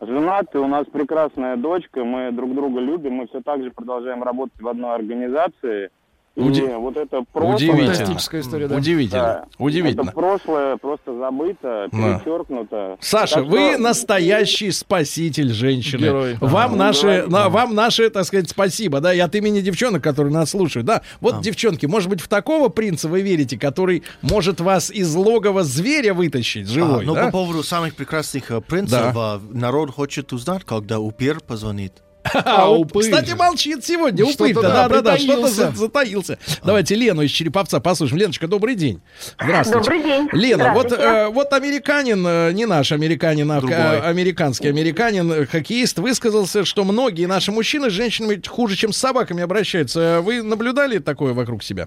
Женаты, 0.00 0.58
у 0.58 0.66
нас 0.66 0.86
прекрасная 0.86 1.56
дочка, 1.56 2.04
мы 2.04 2.30
друг 2.30 2.54
друга 2.54 2.80
любим, 2.80 3.14
мы 3.14 3.28
все 3.28 3.40
так 3.40 3.62
же 3.62 3.70
продолжаем 3.70 4.22
работать 4.22 4.60
в 4.60 4.68
одной 4.68 4.94
организации. 4.94 5.90
Уди- 6.36 6.66
вот 6.66 6.96
это 6.98 7.22
прошлое... 7.32 7.54
Удивительно. 7.56 7.94
Фантастическая 7.94 8.40
история, 8.42 8.68
да. 8.68 8.76
Удивительно. 8.76 9.22
Да. 9.22 9.44
Удивительно. 9.58 10.02
Это 10.02 10.12
прошлое 10.12 10.76
просто 10.76 11.16
забыто, 11.18 11.88
Да. 11.90 12.18
перечеркнуто. 12.18 12.96
Саша, 13.00 13.36
Так 13.36 13.46
вы 13.46 13.72
что- 13.72 13.82
настоящий 13.82 14.70
спаситель 14.70 15.50
женщины. 15.52 16.02
Герой. 16.04 16.36
Вам 16.40 16.72
Ну, 16.72 16.76
наше, 16.78 17.02
говорите. 17.06 17.26
на, 17.30 17.48
вам 17.48 17.74
наше, 17.74 18.10
так 18.10 18.24
сказать, 18.26 18.50
спасибо, 18.50 19.00
да, 19.00 19.14
и 19.14 19.18
от 19.18 19.34
имени 19.34 19.60
девчонок, 19.60 20.02
которые 20.02 20.32
нас 20.32 20.50
слушают, 20.50 20.86
да. 20.86 21.00
Вот, 21.20 21.40
девчонки, 21.40 21.86
может 21.86 22.10
быть, 22.10 22.20
в 22.20 22.28
такого 22.28 22.68
принца 22.68 23.08
вы 23.08 23.22
верите, 23.22 23.58
который 23.58 24.02
может 24.20 24.60
вас 24.60 24.90
из 24.90 25.14
логова 25.14 25.62
зверя 25.64 26.12
вытащить 26.12 26.66
А, 26.68 26.70
живой, 26.70 27.06
но 27.06 27.14
да? 27.14 27.26
по 27.26 27.30
поводу 27.32 27.62
самых 27.62 27.94
прекрасных 27.94 28.50
э, 28.50 28.60
принцев, 28.60 29.12
а, 29.16 29.40
народ 29.50 29.90
хочет 29.90 30.32
узнать, 30.34 30.64
когда 30.64 31.00
Упер 31.00 31.40
позвонит. 31.40 32.02
А, 32.34 32.68
уп- 32.70 32.86
упырь. 32.90 33.02
Кстати, 33.02 33.32
молчит 33.32 33.84
сегодня 33.84 34.24
Что-то, 34.26 34.44
упырь-то, 34.44 34.62
да, 34.62 34.88
да-да-да, 34.88 35.18
что-то 35.18 35.48
затаился. 35.48 36.38
Давайте 36.64 36.94
Лену 36.94 37.22
из 37.22 37.30
Череповца 37.30 37.80
послушаем. 37.80 38.20
Леночка, 38.20 38.46
добрый 38.46 38.74
день. 38.74 39.00
Здравствуйте. 39.40 39.78
Добрый 39.90 40.02
день. 40.02 40.28
Лена, 40.32 40.72
вот, 40.74 40.92
э, 40.92 41.28
вот 41.28 41.52
американин, 41.52 42.26
э, 42.26 42.52
не 42.52 42.66
наш 42.66 42.92
американин, 42.92 43.50
а 43.52 43.60
Другой. 43.60 43.76
э, 43.76 44.00
американский 44.00 44.68
американин, 44.68 45.30
э, 45.32 45.46
хоккеист, 45.46 45.98
высказался, 45.98 46.64
что 46.64 46.84
многие 46.84 47.26
наши 47.26 47.52
мужчины 47.52 47.90
с 47.90 47.92
женщинами 47.92 48.40
хуже, 48.46 48.76
чем 48.76 48.92
с 48.92 48.96
собаками 48.96 49.42
обращаются. 49.42 50.00
Э, 50.00 50.20
Вы 50.20 50.42
наблюдали 50.42 50.98
такое 50.98 51.32
вокруг 51.34 51.62
себя? 51.62 51.86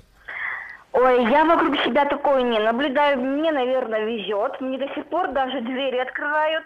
Ой, 0.91 1.29
я 1.31 1.45
вокруг 1.45 1.75
себя 1.83 2.05
такое 2.05 2.41
не 2.41 2.59
наблюдаю. 2.59 3.19
Мне, 3.19 3.51
наверное, 3.51 4.05
везет. 4.05 4.59
Мне 4.59 4.77
до 4.77 4.87
сих 4.95 5.05
пор 5.05 5.31
даже 5.33 5.61
двери 5.61 5.97
открывают. 5.99 6.63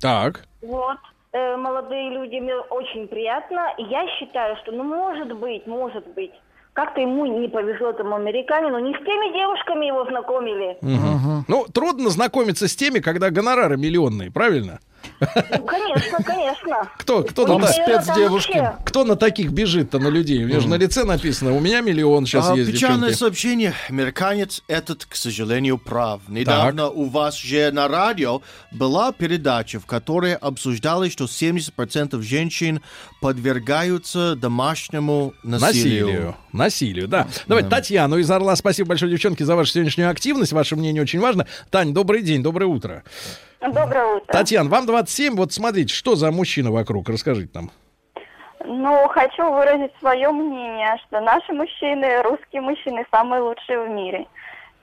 Так. 0.00 0.44
Вот. 0.62 0.98
Э, 1.32 1.56
молодые 1.56 2.10
люди, 2.10 2.36
мне 2.36 2.54
очень 2.56 3.06
приятно. 3.06 3.74
И 3.78 3.82
я 3.84 4.06
считаю, 4.18 4.56
что, 4.62 4.72
ну, 4.72 4.82
может 4.82 5.32
быть, 5.36 5.66
может 5.66 6.06
быть, 6.14 6.32
как-то 6.72 7.00
ему 7.00 7.26
не 7.26 7.48
повезло 7.48 7.90
этому 7.90 8.14
американину. 8.16 8.78
Не 8.78 8.94
с 8.94 8.98
теми 8.98 9.32
девушками 9.36 9.86
его 9.86 10.04
знакомили. 10.04 10.78
Ну, 11.48 11.66
трудно 11.72 12.10
знакомиться 12.10 12.68
с 12.68 12.76
теми, 12.76 13.00
когда 13.00 13.30
гонорары 13.30 13.76
миллионные, 13.76 14.30
правильно? 14.30 14.80
Ну, 15.20 15.64
конечно, 15.64 16.18
конечно. 16.24 16.88
Кто, 16.98 17.24
кто, 17.24 17.42
У 17.44 17.58
на, 17.58 17.66
спецдевушки. 17.66 18.70
кто 18.84 19.02
на 19.04 19.16
таких 19.16 19.50
бежит-то 19.50 19.98
на 19.98 20.08
людей? 20.08 20.44
У 20.44 20.46
меня 20.46 20.60
же 20.60 20.68
на 20.68 20.76
лице 20.76 21.02
написано, 21.04 21.54
у 21.54 21.60
меня 21.60 21.80
миллион 21.80 22.24
сейчас 22.24 22.50
А, 22.50 22.54
есть, 22.56 22.70
печальное 22.70 23.08
девчонки. 23.10 23.18
сообщение. 23.18 23.74
Американец 23.88 24.62
этот, 24.68 25.04
к 25.06 25.16
сожалению, 25.16 25.78
прав. 25.78 26.20
Недавно 26.28 26.88
у 26.88 27.06
вас 27.06 27.36
же 27.36 27.70
на 27.72 27.88
радио 27.88 28.42
была 28.70 29.10
передача, 29.12 29.80
в 29.80 29.86
которой 29.86 30.34
обсуждалось, 30.34 31.12
что 31.12 31.24
70% 31.24 32.20
женщин 32.22 32.80
подвергаются 33.20 34.36
домашнему 34.36 35.34
насилию. 35.42 36.06
Насилию. 36.06 36.36
Насилию, 36.52 37.08
да. 37.08 37.26
Давайте 37.46 37.68
Татьяну 37.68 38.18
из 38.18 38.30
Орла. 38.30 38.54
Спасибо 38.56 38.90
большое, 38.90 39.10
девчонки, 39.10 39.42
за 39.42 39.56
вашу 39.56 39.72
сегодняшнюю 39.72 40.10
активность. 40.10 40.52
Ваше 40.52 40.76
мнение 40.76 41.02
очень 41.02 41.18
важно. 41.20 41.46
Тань, 41.70 41.92
добрый 41.92 42.22
день, 42.22 42.42
доброе 42.42 42.66
утро. 42.66 43.02
Доброе 43.60 44.16
утро. 44.16 44.32
Татьяна, 44.32 44.70
вам 44.70 44.86
27. 44.86 45.36
Вот 45.36 45.52
смотрите, 45.52 45.92
что 45.92 46.14
за 46.14 46.30
мужчина 46.30 46.70
вокруг? 46.70 47.08
Расскажите 47.08 47.50
нам. 47.54 47.70
Ну, 48.64 49.08
хочу 49.08 49.50
выразить 49.50 49.92
свое 49.98 50.30
мнение, 50.30 50.96
что 51.06 51.20
наши 51.20 51.52
мужчины, 51.52 52.22
русские 52.22 52.60
мужчины, 52.60 53.04
самые 53.10 53.42
лучшие 53.42 53.80
в 53.80 53.88
мире. 53.88 54.26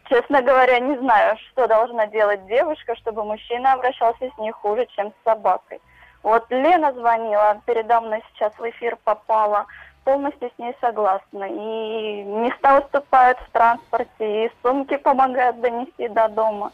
Честно 0.09 0.41
говоря, 0.41 0.79
не 0.79 0.97
знаю, 0.97 1.37
что 1.37 1.67
должна 1.67 2.07
делать 2.07 2.45
девушка, 2.47 2.95
чтобы 2.95 3.23
мужчина 3.23 3.73
обращался 3.73 4.29
с 4.29 4.37
ней 4.39 4.51
хуже, 4.51 4.87
чем 4.95 5.09
с 5.09 5.23
собакой. 5.23 5.79
Вот 6.23 6.45
Лена 6.49 6.93
звонила, 6.93 7.61
передо 7.65 8.01
мной 8.01 8.21
сейчас 8.33 8.53
в 8.57 8.69
эфир 8.69 8.97
попала, 9.03 9.65
полностью 10.03 10.51
с 10.55 10.59
ней 10.59 10.73
согласна. 10.81 11.45
И 11.45 12.23
места 12.23 12.79
уступают 12.79 13.37
в 13.39 13.51
транспорте, 13.51 14.45
и 14.45 14.51
сумки 14.61 14.97
помогают 14.97 15.61
донести 15.61 16.07
до 16.07 16.27
дома. 16.27 16.71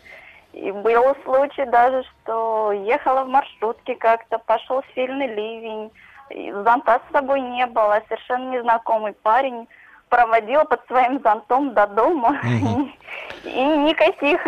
И 0.53 0.71
был 0.71 1.15
случай 1.23 1.65
даже, 1.65 2.03
что 2.03 2.71
ехала 2.71 3.23
в 3.23 3.29
маршрутке 3.29 3.95
как-то, 3.95 4.37
пошел 4.39 4.83
сильный 4.93 5.27
ливень, 5.27 5.91
и 6.29 6.51
зонта 6.51 7.01
с 7.07 7.13
собой 7.13 7.41
не 7.41 7.65
было, 7.67 8.01
совершенно 8.07 8.51
незнакомый 8.51 9.13
парень 9.13 9.67
проводил 10.09 10.65
под 10.65 10.85
своим 10.87 11.21
зонтом 11.21 11.73
до 11.73 11.87
дома. 11.87 12.37
И 13.43 13.63
никаких... 13.63 14.45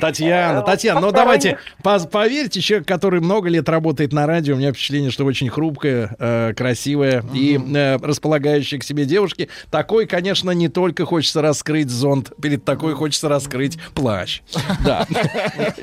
Татьяна, 0.00 0.60
э, 0.60 0.62
Татьяна, 0.64 1.00
ну 1.00 1.12
давайте, 1.12 1.58
поверьте, 1.82 2.60
человек, 2.60 2.88
который 2.88 3.20
много 3.20 3.48
лет 3.48 3.68
работает 3.68 4.12
на 4.12 4.26
радио, 4.26 4.54
у 4.54 4.58
меня 4.58 4.72
впечатление, 4.72 5.10
что 5.10 5.24
очень 5.24 5.48
хрупкая, 5.48 6.16
э, 6.18 6.54
красивая 6.56 7.24
и 7.34 7.58
э, 7.58 7.96
располагающая 7.96 8.78
к 8.78 8.84
себе 8.84 9.04
девушки. 9.04 9.48
Такой, 9.70 10.06
конечно, 10.06 10.50
не 10.50 10.68
только 10.68 11.04
хочется 11.04 11.42
раскрыть 11.42 11.90
зонт, 11.90 12.32
перед 12.40 12.64
такой 12.64 12.94
хочется 12.94 13.28
раскрыть 13.28 13.78
плащ. 13.94 14.40
Да. 14.84 15.06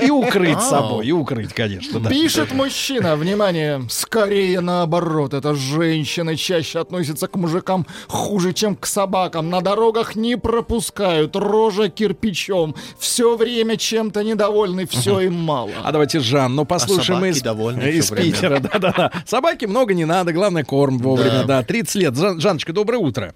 И 0.02 0.10
укрыть 0.10 0.61
собой, 0.61 1.07
и 1.07 1.11
укрыть, 1.11 1.53
конечно. 1.53 1.99
да. 1.99 2.10
Пишет 2.10 2.52
мужчина, 2.52 3.15
внимание, 3.15 3.84
скорее 3.90 4.60
наоборот, 4.60 5.34
это 5.34 5.56
женщины 5.56 6.36
чаще 6.36 6.80
относятся 6.80 7.27
к 7.27 7.36
мужикам 7.36 7.86
хуже, 8.07 8.53
чем 8.53 8.76
к 8.76 8.86
собакам. 8.86 9.49
На 9.49 9.61
дорогах 9.61 10.15
не 10.15 10.38
пропускают, 10.38 11.36
рожа 11.36 11.90
кирпичом, 11.90 12.76
все 12.98 13.38
время 13.38 13.77
чем-то 13.99 14.23
недовольны, 14.23 14.88
все 14.88 15.19
им 15.19 15.34
мало. 15.34 15.71
А 15.84 15.91
давайте 15.91 16.19
Жан, 16.21 16.55
ну 16.55 16.63
послушаем 16.63 17.19
собаки 17.19 17.35
из, 17.35 17.41
довольны 17.41 17.84
из. 17.89 18.09
Питера. 18.09 18.59
Да-да-да. 18.59 19.11
Собаки 19.26 19.65
много 19.65 19.93
не 19.93 20.05
надо, 20.05 20.31
главное 20.31 20.63
корм 20.63 20.99
вовремя. 20.99 21.43
Да, 21.43 21.63
30 21.63 21.95
лет. 21.95 22.15
Жан- 22.15 22.39
Жанночка, 22.39 22.71
доброе 22.71 22.99
утро. 22.99 23.34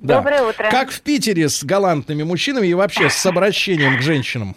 Да. 0.00 0.16
Доброе 0.16 0.42
утро. 0.42 0.70
Как 0.70 0.90
в 0.90 1.02
Питере 1.02 1.50
с 1.50 1.62
галантными 1.64 2.22
мужчинами 2.22 2.66
и 2.66 2.72
вообще 2.74 3.10
с 3.10 3.26
обращением 3.26 3.98
к 3.98 4.02
женщинам? 4.02 4.56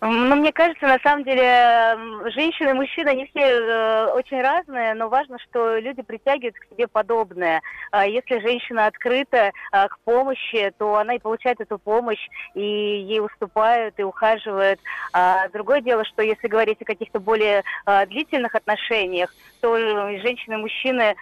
Ну, 0.00 0.36
мне 0.36 0.52
кажется, 0.52 0.86
на 0.86 0.98
самом 0.98 1.24
деле, 1.24 2.30
женщины 2.32 2.70
и 2.70 2.74
мужчины, 2.74 3.08
они 3.08 3.26
все 3.26 3.40
э, 3.40 4.06
очень 4.12 4.42
разные, 4.42 4.94
но 4.94 5.08
важно, 5.08 5.38
что 5.38 5.78
люди 5.78 6.02
притягивают 6.02 6.56
к 6.56 6.68
себе 6.68 6.86
подобное. 6.86 7.62
А 7.92 8.06
Если 8.06 8.38
женщина 8.40 8.86
открыта 8.86 9.52
а, 9.72 9.88
к 9.88 9.98
помощи, 10.00 10.72
то 10.78 10.96
она 10.96 11.14
и 11.14 11.18
получает 11.18 11.60
эту 11.60 11.78
помощь, 11.78 12.28
и 12.54 12.60
ей 12.60 13.20
уступают, 13.20 13.98
и 13.98 14.02
ухаживают. 14.02 14.80
А 15.14 15.48
другое 15.48 15.80
дело, 15.80 16.04
что 16.04 16.22
если 16.22 16.46
говорить 16.46 16.82
о 16.82 16.84
каких-то 16.84 17.18
более 17.18 17.62
длительных 18.08 18.54
отношениях, 18.54 19.34
то 19.60 19.76
э, 19.76 20.20
женщины 20.20 20.54
и 20.54 20.58
мужчины 20.58 21.16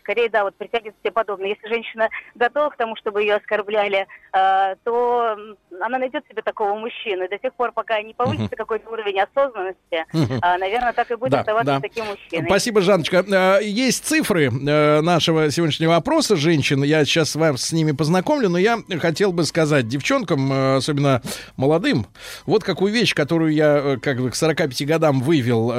скорее, 0.00 0.28
да, 0.28 0.44
вот 0.44 0.54
притягивают 0.56 0.96
к 0.96 1.00
себе 1.00 1.12
подобное. 1.12 1.48
Если 1.48 1.68
женщина 1.68 2.08
готова 2.34 2.70
к 2.70 2.76
тому, 2.76 2.96
чтобы 2.96 3.22
ее 3.22 3.36
оскорбляли, 3.36 4.06
то 4.32 5.36
она 5.80 5.98
найдет 5.98 6.24
себе 6.28 6.42
такого 6.42 6.74
мужчину. 6.74 7.24
И 7.24 7.28
до 7.28 7.38
тех 7.38 7.54
пор, 7.54 7.72
пока 7.72 7.96
не 8.10 8.14
повысится 8.14 8.56
какой-то 8.56 8.90
уровень 8.90 9.20
осознанности, 9.20 10.04
Мгм. 10.12 10.38
а, 10.42 10.58
наверное, 10.58 10.92
так 10.92 11.10
и 11.10 11.14
будет 11.14 11.30
Да, 11.32 11.40
оставаться 11.40 11.74
да. 11.74 11.80
таким 11.80 12.04
мужчиной. 12.06 12.46
Спасибо, 12.48 12.80
Жанночка. 12.80 13.24
Э, 13.28 13.60
Есть 13.62 14.04
цифры 14.04 14.46
э, 14.50 15.00
нашего 15.00 15.50
сегодняшнего 15.50 15.94
опроса 15.96 16.34
женщин. 16.36 16.82
Я 16.82 17.04
сейчас 17.04 17.30
с 17.30 17.36
вами 17.36 17.56
с 17.56 17.70
ними 17.72 17.92
познакомлю, 17.92 18.48
но 18.48 18.58
я 18.58 18.78
хотел 19.00 19.32
бы 19.32 19.44
сказать 19.44 19.86
девчонкам, 19.86 20.52
э, 20.52 20.76
особенно 20.76 21.22
молодым, 21.56 22.06
вот 22.46 22.64
какую 22.64 22.92
вещь, 22.92 23.14
которую 23.14 23.52
я 23.52 23.96
как 24.02 24.20
бы 24.20 24.30
к 24.30 24.34
45 24.34 24.84
годам 24.86 25.20
вывел. 25.20 25.70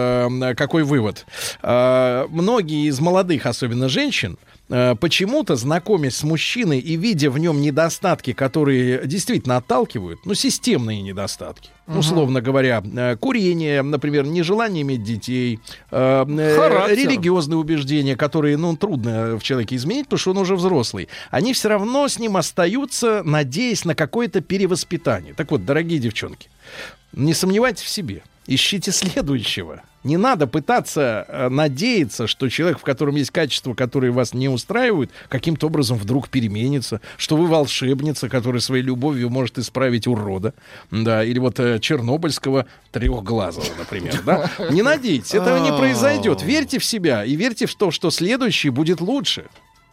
Какой 0.56 0.84
вывод? 0.84 1.26
Многие 1.62 2.88
из 2.88 2.99
молодых, 2.99 3.45
особенно 3.45 3.90
женщин, 3.90 4.38
э, 4.72 4.95
почему-то, 4.95 5.56
знакомясь 5.56 6.15
с 6.15 6.23
мужчиной 6.23 6.80
и 6.80 6.95
видя 6.95 7.30
в 7.30 7.38
нем 7.38 7.61
недостатки, 7.61 8.34
которые 8.34 9.06
действительно 9.06 9.57
отталкивают, 9.57 10.26
ну, 10.26 10.34
системные 10.34 11.02
недостатки, 11.02 11.69
Мгм. 11.88 11.99
условно 11.99 12.41
говоря, 12.41 12.81
э, 12.84 13.15
курение, 13.18 13.81
например, 13.84 14.26
нежелание 14.26 14.81
иметь 14.81 15.03
детей, 15.03 15.60
э, 15.91 16.26
э, 16.27 16.95
религиозные 16.95 17.57
убеждения, 17.57 18.15
которые, 18.15 18.57
ну, 18.57 18.76
трудно 18.76 19.38
в 19.38 19.43
человеке 19.43 19.76
изменить, 19.76 20.06
потому 20.06 20.19
что 20.19 20.31
он 20.31 20.38
уже 20.38 20.56
взрослый, 20.56 21.10
они 21.30 21.53
все 21.53 21.69
равно 21.69 22.07
с 22.07 22.18
ним 22.18 22.38
остаются, 22.38 23.22
надеясь 23.23 23.85
на 23.85 23.93
какое-то 23.93 24.41
перевоспитание. 24.41 25.34
Так 25.34 25.52
вот, 25.52 25.65
дорогие 25.65 25.99
девчонки, 25.99 26.49
не 27.14 27.34
сомневайтесь 27.34 27.84
в 27.84 27.89
себе. 27.89 28.23
Ищите 28.47 28.91
следующего. 28.91 29.84
Не 30.03 30.18
надо 30.18 30.47
пытаться 30.47 31.26
э, 31.27 31.49
надеяться, 31.49 32.26
что 32.26 32.49
человек, 32.49 32.80
в 32.80 32.81
котором 32.81 33.15
есть 33.15 33.30
качества, 33.30 33.76
которые 33.76 34.11
вас 34.11 34.34
не 34.34 34.49
устраивают, 34.49 35.11
каким-то 35.30 35.68
образом 35.68 35.95
вдруг 35.97 36.27
переменится, 36.27 37.01
что 37.18 37.38
вы 37.38 37.45
волшебница, 37.45 38.27
которая 38.27 38.61
своей 38.61 38.84
любовью 38.84 39.30
может 39.30 39.59
исправить 39.59 40.07
урода, 40.07 40.55
да, 40.89 41.23
или 41.23 41.38
вот 41.38 41.59
э, 41.59 41.77
Чернобыльского 41.80 42.65
трехглазого, 42.91 43.65
например, 43.77 44.19
да. 44.26 44.49
Не 44.72 44.81
надейтесь, 44.81 45.35
этого 45.35 45.59
не 45.59 45.77
произойдет. 45.77 46.41
Верьте 46.41 46.80
в 46.80 46.85
себя 46.85 47.23
и 47.23 47.35
верьте 47.35 47.68
в 47.68 47.76
то, 47.76 47.91
что 47.91 48.09
следующий 48.09 48.69
будет 48.69 49.01
лучше. 49.01 49.45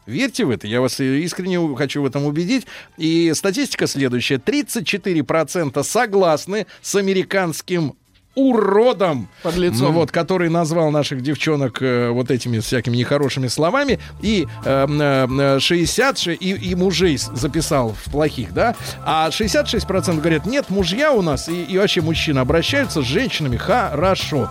Верьте 0.07 0.47
в 0.47 0.51
это, 0.51 0.67
я 0.67 0.81
вас 0.81 1.01
э, 1.01 1.19
искренне 1.19 1.77
хочу 1.77 2.01
в 2.01 2.07
этом 2.07 2.25
убедить. 2.25 2.67
И 2.97 3.31
статистика 3.35 3.87
следующая. 3.87 4.37
34% 4.37 5.83
согласны 5.85 6.67
с 6.81 6.95
американским 6.95 7.95
уродом, 8.39 9.29
Подлецом. 9.43 9.89
ну, 9.89 9.93
вот, 9.93 10.13
который 10.13 10.49
назвал 10.49 10.91
наших 10.91 11.23
девчонок 11.23 11.83
э, 11.83 12.11
вот 12.11 12.31
этими 12.31 12.61
всякими 12.61 12.97
нехорошими 12.97 13.49
словами, 13.49 13.99
и 14.23 14.47
э, 14.65 14.87
э, 14.89 15.59
66, 15.61 16.29
и, 16.29 16.53
и 16.53 16.75
мужей 16.75 17.19
записал 17.19 17.95
в 18.05 18.11
плохих, 18.11 18.55
да, 18.55 18.77
а 19.05 19.29
66% 19.31 20.21
говорят, 20.21 20.47
нет, 20.47 20.71
мужья 20.71 21.13
у 21.13 21.23
нас, 21.23 21.49
и, 21.49 21.65
и 21.65 21.79
вообще 21.79 22.01
мужчины 22.01 22.39
обращаются 22.39 23.03
с 23.03 23.05
женщинами 23.05 23.57
хорошо. 23.57 24.51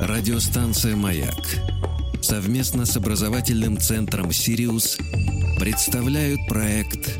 Радиостанция 0.00 0.96
«Маяк» 0.96 1.34
совместно 2.20 2.84
с 2.84 2.96
образовательным 2.96 3.78
центром 3.78 4.32
«Сириус» 4.32 4.98
представляют 5.58 6.40
проект 6.48 7.10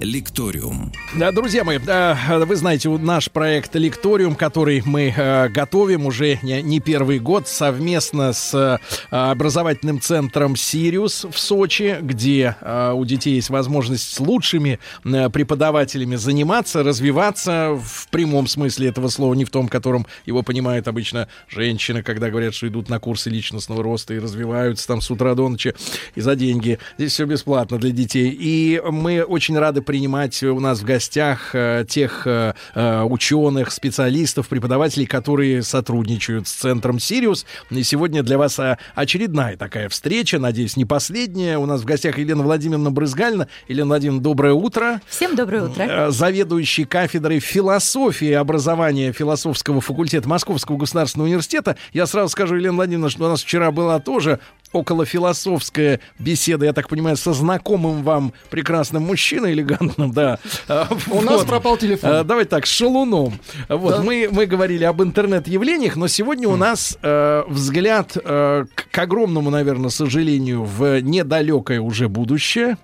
«Лекториум». 0.00 0.92
Да, 1.16 1.30
друзья 1.30 1.62
мои, 1.64 1.78
вы 1.78 2.56
знаете, 2.56 2.88
наш 2.88 3.30
проект 3.30 3.74
«Лекториум», 3.76 4.34
который 4.34 4.82
мы 4.84 5.14
э, 5.16 5.48
готовим 5.48 6.06
уже 6.06 6.38
не, 6.42 6.80
первый 6.80 7.18
год 7.18 7.46
совместно 7.46 8.32
с 8.32 8.52
э, 8.54 8.78
образовательным 9.10 10.00
центром 10.00 10.56
«Сириус» 10.56 11.26
в 11.30 11.38
Сочи, 11.38 11.98
где 12.00 12.56
э, 12.60 12.92
у 12.94 13.04
детей 13.04 13.36
есть 13.36 13.50
возможность 13.50 14.12
с 14.12 14.20
лучшими 14.20 14.80
преподавателями 15.02 16.16
заниматься, 16.16 16.82
развиваться 16.82 17.78
в 17.80 18.08
прямом 18.08 18.48
смысле 18.48 18.88
этого 18.88 19.08
слова, 19.08 19.34
не 19.34 19.44
в 19.44 19.50
том, 19.50 19.68
котором 19.68 20.06
его 20.26 20.42
понимают 20.42 20.88
обычно 20.88 21.28
женщины, 21.48 22.02
когда 22.02 22.30
говорят, 22.30 22.54
что 22.54 22.66
идут 22.66 22.88
на 22.88 22.98
курсы 22.98 23.30
личностного 23.30 23.82
роста 23.82 24.14
и 24.14 24.18
развиваются 24.18 24.86
там 24.88 25.00
с 25.00 25.10
утра 25.10 25.34
до 25.34 25.48
ночи 25.48 25.74
и 26.14 26.20
за 26.20 26.34
деньги. 26.34 26.78
Здесь 26.98 27.12
все 27.12 27.26
бесплатно 27.26 27.78
для 27.78 27.90
детей. 27.90 28.36
И 28.36 28.82
мы 28.84 29.22
очень 29.22 29.58
рады 29.58 29.83
принимать 29.84 30.42
у 30.42 30.58
нас 30.60 30.80
в 30.80 30.84
гостях 30.84 31.54
э, 31.54 31.84
тех 31.88 32.26
э, 32.26 32.54
э, 32.74 33.02
ученых, 33.02 33.70
специалистов, 33.70 34.48
преподавателей, 34.48 35.06
которые 35.06 35.62
сотрудничают 35.62 36.48
с 36.48 36.52
центром 36.52 36.98
Сириус. 36.98 37.46
И 37.70 37.82
сегодня 37.82 38.22
для 38.22 38.38
вас 38.38 38.58
очередная 38.94 39.56
такая 39.56 39.88
встреча, 39.88 40.38
надеюсь, 40.38 40.76
не 40.76 40.84
последняя. 40.84 41.58
У 41.58 41.66
нас 41.66 41.82
в 41.82 41.84
гостях 41.84 42.18
Елена 42.18 42.42
Владимировна 42.42 42.90
Брызгальна. 42.90 43.48
Елена 43.68 43.88
Владимировна, 43.88 44.22
доброе 44.22 44.54
утро. 44.54 45.00
Всем 45.08 45.36
доброе 45.36 45.64
утро. 45.64 46.10
Заведующий 46.10 46.84
кафедрой 46.84 47.40
философии 47.40 48.28
и 48.28 48.32
образования 48.32 49.12
философского 49.12 49.80
факультета 49.80 50.28
Московского 50.28 50.76
государственного 50.76 51.28
университета. 51.28 51.76
Я 51.92 52.06
сразу 52.06 52.30
скажу, 52.30 52.56
Елена 52.56 52.76
Владимировна, 52.76 53.10
что 53.10 53.26
у 53.26 53.28
нас 53.28 53.42
вчера 53.42 53.70
была 53.70 54.00
тоже 54.00 54.40
около 54.74 55.06
философская 55.06 56.00
беседа, 56.18 56.66
я 56.66 56.72
так 56.72 56.88
понимаю, 56.88 57.16
со 57.16 57.32
знакомым 57.32 58.02
вам 58.02 58.32
прекрасным 58.50 59.04
мужчиной 59.04 59.52
элегантным, 59.52 60.12
да. 60.12 60.38
А, 60.68 60.88
У 61.10 61.20
нас 61.20 61.44
пропал 61.44 61.76
телефон. 61.76 62.10
А, 62.10 62.24
Давайте 62.24 62.50
так, 62.50 62.66
с 62.66 62.70
шалуном. 62.70 63.38
Вот, 63.68 64.02
мы, 64.02 64.28
мы 64.30 64.46
говорили 64.46 64.84
об 64.84 65.02
интернет-явлениях, 65.02 65.96
но 65.96 66.08
сегодня 66.08 66.48
у 66.48 66.56
нас 66.56 66.98
э, 67.02 67.44
взгляд 67.48 68.16
э, 68.22 68.64
к 68.74 68.98
огромному, 68.98 69.50
наверное, 69.50 69.90
сожалению, 69.90 70.64
в 70.64 71.00
недалекое 71.00 71.80
уже 71.80 72.08
будущее. 72.08 72.76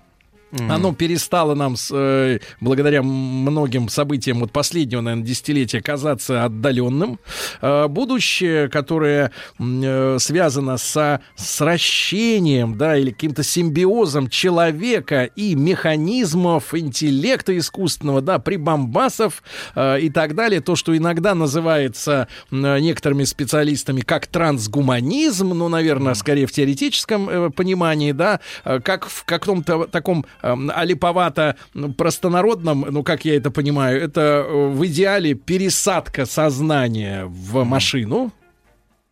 Оно 0.52 0.92
перестало 0.92 1.54
нам, 1.54 1.76
с, 1.76 1.90
э, 1.92 2.38
благодаря 2.60 3.02
многим 3.02 3.88
событиям 3.88 4.40
вот 4.40 4.50
последнего, 4.50 5.00
наверное, 5.00 5.26
десятилетия, 5.26 5.80
казаться 5.80 6.44
отдаленным. 6.44 7.18
Э, 7.60 7.86
будущее, 7.88 8.68
которое 8.68 9.30
э, 9.58 10.16
связано 10.18 10.76
со 10.76 11.20
сращением, 11.36 12.76
да, 12.76 12.96
или 12.96 13.10
каким-то 13.10 13.42
симбиозом 13.42 14.28
человека 14.28 15.24
и 15.24 15.54
механизмов 15.54 16.74
интеллекта 16.74 17.56
искусственного, 17.56 18.20
да, 18.20 18.38
прибамбасов 18.38 19.42
э, 19.74 20.00
и 20.00 20.10
так 20.10 20.34
далее. 20.34 20.60
То, 20.60 20.74
что 20.76 20.96
иногда 20.96 21.34
называется 21.34 22.28
м, 22.50 22.76
некоторыми 22.82 23.24
специалистами 23.24 24.00
как 24.00 24.26
трансгуманизм, 24.26 25.50
ну, 25.50 25.68
наверное, 25.68 26.14
скорее 26.14 26.46
в 26.46 26.52
теоретическом 26.52 27.28
э, 27.28 27.50
понимании, 27.50 28.12
да, 28.12 28.40
э, 28.64 28.80
как 28.80 29.06
в 29.06 29.24
каком-то 29.24 29.86
таком 29.86 30.26
эм, 30.42 30.70
алиповато 30.74 31.56
ну, 31.74 31.92
простонародном, 31.92 32.86
ну, 32.90 33.02
как 33.02 33.24
я 33.24 33.36
это 33.36 33.50
понимаю, 33.50 34.02
это 34.02 34.20
э, 34.20 34.68
в 34.68 34.86
идеале 34.86 35.34
пересадка 35.34 36.26
сознания 36.26 37.24
в 37.26 37.64
машину, 37.64 38.32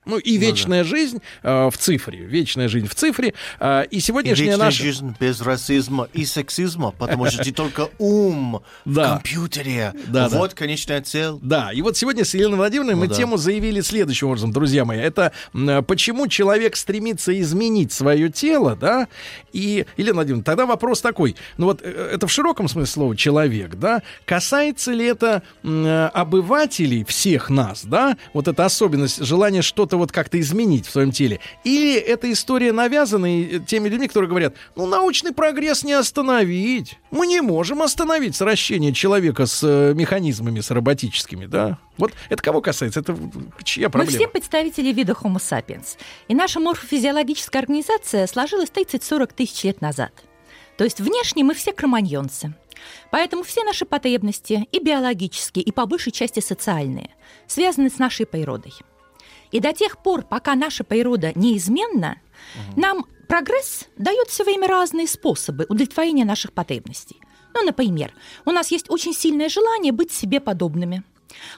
ну 0.08 0.18
и 0.18 0.36
вечная 0.38 0.82
жизнь 0.84 1.20
э, 1.42 1.68
в 1.70 1.76
цифре, 1.78 2.18
вечная 2.18 2.68
жизнь 2.68 2.88
в 2.88 2.94
цифре. 2.94 3.34
Э, 3.60 3.84
и 3.90 3.98
И 3.98 4.00
сегодняшняя 4.00 4.46
вечная 4.46 4.64
наша... 4.66 4.82
жизнь 4.82 5.14
без 5.20 5.40
расизма 5.40 6.08
и 6.12 6.24
сексизма, 6.24 6.92
потому 6.98 7.26
что 7.26 7.44
ты 7.44 7.52
только 7.52 7.88
ум 7.98 8.62
в 8.84 8.94
Да. 8.94 9.10
компьютере. 9.10 9.92
Да, 10.06 10.28
да. 10.28 10.38
вот 10.38 10.54
конечная 10.54 11.02
цель. 11.02 11.34
Да, 11.42 11.72
и 11.72 11.82
вот 11.82 11.96
сегодня 11.96 12.24
с 12.24 12.34
Еленой 12.34 12.56
Владимировной 12.56 12.94
Ну 12.94 13.00
мы 13.00 13.08
да. 13.08 13.14
тему 13.14 13.36
заявили 13.36 13.80
следующим 13.82 14.28
образом, 14.28 14.50
друзья 14.50 14.84
мои. 14.84 14.98
Это 14.98 15.32
м, 15.54 15.84
почему 15.84 16.26
человек 16.28 16.74
стремится 16.76 17.38
изменить 17.40 17.92
свое 17.92 18.30
тело, 18.30 18.74
да? 18.76 19.08
И, 19.52 19.84
Елена 19.98 20.14
Владимировна, 20.14 20.44
тогда 20.44 20.64
вопрос 20.66 21.00
такой. 21.02 21.36
Ну 21.58 21.66
вот 21.66 21.82
э, 21.82 22.10
это 22.14 22.26
в 22.26 22.32
широком 22.32 22.68
смысле 22.68 22.90
слова 22.90 23.16
человек, 23.16 23.74
да? 23.74 24.02
Касается 24.24 24.92
ли 24.92 25.04
это 25.04 25.42
э, 25.62 26.10
обывателей, 26.14 27.04
всех 27.04 27.50
нас, 27.50 27.84
да? 27.84 28.16
Вот 28.32 28.48
эта 28.48 28.64
особенность, 28.64 29.22
желание 29.22 29.60
что-то 29.62 29.97
вот 29.98 30.12
как-то 30.12 30.40
изменить 30.40 30.86
в 30.86 30.90
своем 30.90 31.12
теле? 31.12 31.40
Или 31.64 31.94
эта 31.94 32.30
история 32.32 32.72
навязана 32.72 33.26
э, 33.26 33.60
теми 33.60 33.88
людьми, 33.88 34.08
которые 34.08 34.28
говорят, 34.28 34.54
ну 34.76 34.86
научный 34.86 35.32
прогресс 35.32 35.84
не 35.84 35.92
остановить. 35.92 36.98
Мы 37.10 37.26
не 37.26 37.40
можем 37.40 37.82
остановить 37.82 38.36
сращение 38.36 38.92
человека 38.92 39.46
с 39.46 39.62
э, 39.62 39.94
механизмами, 39.94 40.60
с 40.60 40.70
роботическими, 40.70 41.46
да? 41.46 41.78
Вот 41.96 42.12
это 42.28 42.42
кого 42.42 42.60
касается? 42.60 43.00
Это 43.00 43.16
чья 43.64 43.88
Мы 43.88 43.90
проблема? 43.92 44.18
все 44.18 44.28
представители 44.28 44.92
вида 44.92 45.12
Homo 45.12 45.36
sapiens. 45.38 45.96
И 46.28 46.34
наша 46.34 46.60
морфофизиологическая 46.60 47.60
организация 47.62 48.26
сложилась 48.26 48.70
30-40 48.70 49.30
тысяч 49.34 49.64
лет 49.64 49.80
назад. 49.80 50.12
То 50.76 50.84
есть 50.84 51.00
внешне 51.00 51.42
мы 51.42 51.54
все 51.54 51.72
кроманьонцы. 51.72 52.54
Поэтому 53.10 53.42
все 53.42 53.64
наши 53.64 53.84
потребности, 53.84 54.68
и 54.70 54.78
биологические, 54.80 55.64
и 55.64 55.72
по 55.72 55.86
большей 55.86 56.12
части 56.12 56.40
социальные, 56.40 57.10
связаны 57.46 57.90
с 57.90 57.98
нашей 57.98 58.26
природой. 58.26 58.72
И 59.50 59.60
до 59.60 59.72
тех 59.72 60.02
пор, 60.02 60.22
пока 60.22 60.54
наша 60.54 60.84
природа 60.84 61.32
неизменна, 61.34 62.18
нам 62.76 63.06
прогресс 63.28 63.86
дает 63.96 64.28
все 64.28 64.44
время 64.44 64.68
разные 64.68 65.06
способы 65.06 65.66
удовлетворения 65.68 66.24
наших 66.24 66.52
потребностей. 66.52 67.20
Ну, 67.54 67.64
например, 67.64 68.12
у 68.44 68.50
нас 68.50 68.70
есть 68.70 68.90
очень 68.90 69.14
сильное 69.14 69.48
желание 69.48 69.92
быть 69.92 70.12
себе 70.12 70.40
подобными. 70.40 71.02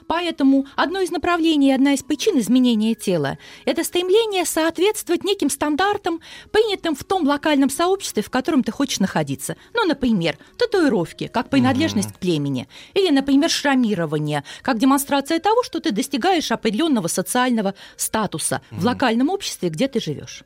Поэтому 0.07 0.65
одно 0.75 1.01
из 1.01 1.11
направлений 1.11 1.69
и 1.69 1.73
одна 1.73 1.93
из 1.93 2.03
причин 2.03 2.39
изменения 2.39 2.95
тела– 2.95 3.37
это 3.65 3.83
стремление 3.83 4.45
соответствовать 4.45 5.23
неким 5.23 5.49
стандартам, 5.49 6.21
принятым 6.51 6.95
в 6.95 7.03
том 7.03 7.25
локальном 7.27 7.69
сообществе, 7.69 8.23
в 8.23 8.29
котором 8.29 8.63
ты 8.63 8.71
хочешь 8.71 8.99
находиться. 8.99 9.55
Ну, 9.73 9.85
например, 9.85 10.37
татуировки, 10.57 11.27
как 11.27 11.49
принадлежность 11.49 12.13
к 12.13 12.19
племени, 12.19 12.67
или, 12.93 13.09
например, 13.09 13.49
шрамирование, 13.49 14.43
как 14.61 14.77
демонстрация 14.77 15.39
того, 15.39 15.63
что 15.63 15.79
ты 15.79 15.91
достигаешь 15.91 16.51
определенного 16.51 17.07
социального 17.07 17.73
статуса 17.95 18.61
в 18.71 18.85
локальном 18.85 19.29
обществе, 19.29 19.69
где 19.69 19.87
ты 19.87 19.99
живешь. 19.99 20.43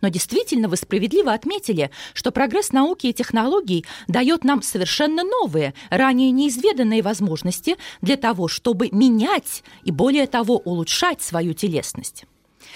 Но 0.00 0.08
действительно 0.08 0.68
вы 0.68 0.76
справедливо 0.76 1.32
отметили, 1.32 1.90
что 2.12 2.30
прогресс 2.30 2.72
науки 2.72 3.06
и 3.08 3.12
технологий 3.12 3.84
дает 4.08 4.44
нам 4.44 4.62
совершенно 4.62 5.22
новые, 5.24 5.74
ранее 5.90 6.30
неизведанные 6.30 7.02
возможности 7.02 7.76
для 8.00 8.16
того, 8.16 8.48
чтобы 8.48 8.88
менять 8.92 9.62
и, 9.84 9.90
более 9.90 10.26
того, 10.26 10.58
улучшать 10.58 11.22
свою 11.22 11.54
телесность. 11.54 12.24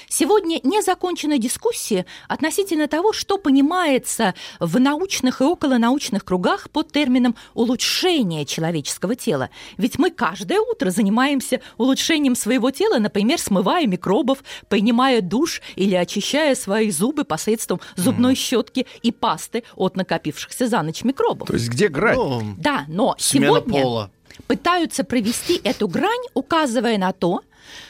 Сегодня 0.09 0.61
не 0.63 0.83
закончена 0.83 1.39
дискуссия 1.39 2.07
относительно 2.29 2.89
того, 2.89 3.13
что 3.13 3.39
понимается 3.39 4.35
в 4.59 4.81
научных 4.81 5.41
и 5.41 5.45
околонаучных 5.45 6.25
кругах 6.25 6.71
под 6.71 6.91
термином 6.93 7.37
«улучшение 7.55 8.47
человеческого 8.47 9.15
тела». 9.15 9.51
Ведь 9.77 9.99
мы 9.99 10.11
каждое 10.11 10.61
утро 10.61 10.91
занимаемся 10.91 11.61
улучшением 11.77 12.35
своего 12.35 12.71
тела, 12.71 12.99
например, 12.99 13.39
смывая 13.39 13.87
микробов, 13.87 14.39
принимая 14.69 15.21
душ 15.21 15.61
или 15.77 15.95
очищая 15.95 16.55
свои 16.55 16.91
зубы 16.91 17.25
посредством 17.25 17.81
зубной 17.97 18.35
щетки 18.35 18.87
и 19.03 19.13
пасты 19.13 19.65
от 19.77 19.97
накопившихся 19.97 20.69
за 20.69 20.83
ночь 20.83 21.05
микробов. 21.05 21.49
То 21.49 21.55
есть 21.55 21.69
где 21.69 21.89
грань? 21.89 22.17
Ну, 22.17 22.55
Да, 22.57 22.85
но 22.89 23.15
сегодня 23.19 23.83
пола. 23.83 24.11
пытаются 24.47 25.05
провести 25.05 25.61
эту 25.63 25.87
грань, 25.89 26.25
указывая 26.35 26.97
на 26.97 27.13
то, 27.13 27.43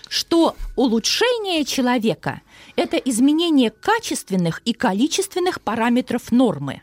что 0.08 0.56
улучшение 0.76 1.64
человека– 1.64 2.42
это 2.76 2.96
изменение 2.96 3.70
качественных 3.70 4.60
и 4.64 4.72
количественных 4.72 5.60
параметров 5.60 6.30
нормы. 6.32 6.82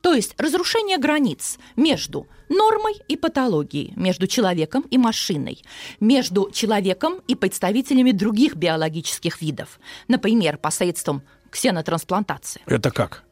То 0.00 0.12
есть 0.12 0.34
разрушение 0.38 0.98
границ 0.98 1.58
между 1.76 2.26
нормой 2.48 2.94
и 3.08 3.16
патологией, 3.16 3.92
между 3.96 4.26
человеком 4.26 4.82
и 4.90 4.98
машиной, 4.98 5.62
между 6.00 6.50
человеком 6.50 7.20
и 7.26 7.34
представителями 7.34 8.12
других 8.12 8.54
биологических 8.54 9.40
видов, 9.40 9.80
например, 10.08 10.58
посредством 10.58 11.22
ксенотрансплантации. 11.50 12.62
Это 12.66 12.90
как? 12.90 13.24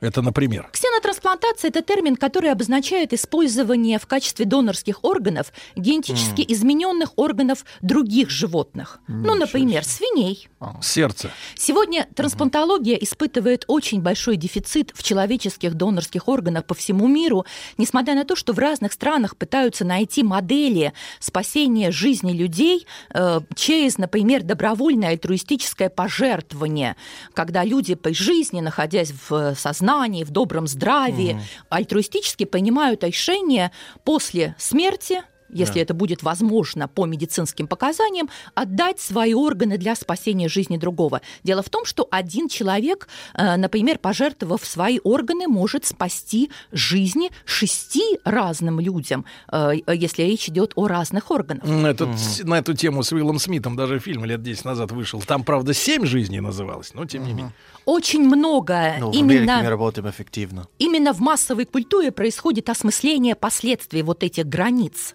Это, 0.00 0.20
например. 0.20 0.68
Ксенотрансплантация– 0.72 1.68
это 1.70 1.80
термин, 1.80 2.16
который 2.16 2.50
обозначает 2.50 3.14
использование 3.14 3.98
в 3.98 4.06
качестве 4.06 4.44
донорских 4.44 5.02
органов 5.04 5.52
генетически 5.74 6.42
М. 6.42 6.46
измененных 6.48 7.12
органов 7.16 7.64
других 7.80 8.28
животных. 8.28 8.98
Ну, 9.08 9.34
например, 9.34 9.84
свиней. 9.84 10.48
Сердце. 10.82 11.30
Сегодня 11.54 12.06
трансплантология 12.14 12.96
испытывает 12.96 13.64
очень 13.68 14.02
большой 14.02 14.36
дефицит 14.36 14.92
в 14.94 15.02
человеческих 15.02 15.74
донорских 15.74 16.28
органах 16.28 16.66
по 16.66 16.74
всему 16.74 17.08
миру, 17.08 17.46
несмотря 17.78 18.14
на 18.14 18.24
то, 18.24 18.36
что 18.36 18.52
в 18.52 18.58
разных 18.58 18.92
странах 18.92 19.36
пытаются 19.36 19.84
найти 19.84 20.22
модели 20.22 20.92
спасения 21.20 21.90
жизни 21.90 22.32
людей 22.32 22.86
э, 23.14 23.40
через, 23.54 23.96
например, 23.96 24.42
добровольное 24.42 25.10
альтруистическое 25.10 25.88
пожертвование, 25.88 26.96
когда 27.32 27.64
люди 27.64 27.94
по 27.94 28.12
жизни, 28.12 28.60
находясь 28.60 29.12
в 29.28 29.54
сознании, 29.54 29.85
в 30.24 30.30
добром 30.30 30.66
здравии, 30.66 31.34
Мгм. 31.34 31.42
альтруистически 31.70 32.44
принимают 32.44 33.04
решение 33.04 33.70
после 34.04 34.54
смерти 34.58 35.22
если 35.48 35.74
Да. 35.74 35.80
это 35.80 35.94
будет 35.94 36.22
возможно 36.22 36.88
по 36.88 37.06
медицинским 37.06 37.66
показаниям, 37.66 38.28
отдать 38.54 39.00
свои 39.00 39.34
органы 39.34 39.78
для 39.78 39.94
спасения 39.94 40.48
жизни 40.48 40.76
другого. 40.76 41.20
Дело 41.44 41.62
в 41.62 41.68
том, 41.70 41.84
что 41.84 42.06
один 42.10 42.48
человек, 42.48 43.08
э, 43.34 43.56
например, 43.56 43.98
пожертвовав 43.98 44.64
свои 44.64 44.98
органы, 45.04 45.46
может 45.48 45.84
спасти 45.84 46.50
жизни 46.72 47.30
шести 47.44 48.18
разным 48.24 48.80
людям, 48.80 49.24
э, 49.52 49.72
если 49.88 50.22
речь 50.22 50.48
идет 50.48 50.72
о 50.76 50.88
разных 50.88 51.30
органах. 51.30 51.64
Этот 51.68 52.18
с- 52.18 52.42
На 52.44 52.58
эту 52.58 52.74
тему 52.74 53.02
с 53.02 53.12
Уиллом 53.12 53.38
Смитом 53.38 53.76
даже 53.76 53.98
фильм 53.98 54.24
лет 54.24 54.42
10 54.42 54.64
назад 54.64 54.92
вышел. 54.92 55.20
Там, 55.22 55.42
правда, 55.44 55.74
«Семь 55.74 56.04
жизней» 56.06 56.40
называлось, 56.40 56.92
но 56.94 57.04
тем 57.06 57.24
не 57.24 57.32
менее. 57.32 57.52
Очень 57.84 58.22
много 58.24 58.94
Ну, 58.98 59.06
в 59.12 59.16
Америке 59.16 59.24
мы 59.24 59.34
именно, 59.34 59.70
работаем 59.70 60.08
эффективно. 60.10 60.66
именно 60.78 61.12
в 61.12 61.20
массовой 61.20 61.64
культуре 61.66 62.10
происходит 62.10 62.68
осмысление 62.68 63.34
последствий 63.36 64.02
вот 64.02 64.22
этих 64.22 64.46
границ. 64.46 65.14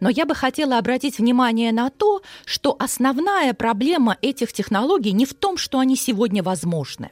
Но 0.00 0.08
я 0.08 0.24
бы 0.24 0.34
хотела 0.34 0.78
обратить 0.78 1.18
внимание 1.18 1.72
на 1.72 1.90
то, 1.90 2.22
что 2.44 2.76
основная 2.78 3.54
проблема 3.54 4.16
этих 4.22 4.52
технологий 4.52 5.12
не 5.12 5.26
в 5.26 5.34
том, 5.34 5.56
что 5.56 5.78
они 5.78 5.96
сегодня 5.96 6.42
возможны, 6.42 7.10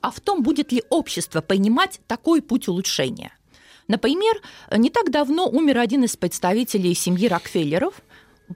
а 0.00 0.10
в 0.10 0.20
том, 0.20 0.42
будет 0.42 0.72
ли 0.72 0.82
общество 0.90 1.40
принимать 1.40 2.00
такой 2.06 2.42
путь 2.42 2.68
улучшения. 2.68 3.32
Например, 3.88 4.40
не 4.70 4.90
так 4.90 5.10
давно 5.10 5.48
умер 5.48 5.78
один 5.78 6.04
из 6.04 6.16
представителей 6.16 6.94
семьи 6.94 7.26
Рокфеллеров, 7.26 7.94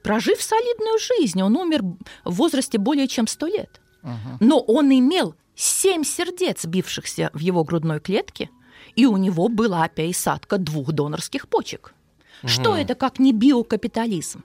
прожив 0.02 0.40
солидную 0.40 0.98
жизнь. 0.98 1.43
Он 1.43 1.56
умер 1.56 1.82
в 2.24 2.35
возрасте 2.35 2.78
более 2.78 3.09
чем 3.09 3.26
100 3.26 3.47
лет. 3.47 3.81
Но 4.40 4.60
он 4.60 4.90
имел 4.93 5.35
семь 5.56 6.05
сердец, 6.05 6.64
бившихся 6.66 7.31
в 7.32 7.39
его 7.39 7.64
грудной 7.64 8.01
клетке, 8.01 8.51
и 8.97 9.06
у 9.06 9.16
него 9.16 9.48
была 9.48 9.89
пересадка 9.89 10.59
двух 10.59 10.93
донорских 10.93 11.48
почек. 11.48 11.93
Что 12.46 12.72
Мгм. 12.72 12.80
это 12.80 12.94
как 12.94 13.18
не 13.18 13.32
биокапитализм? 13.32 14.44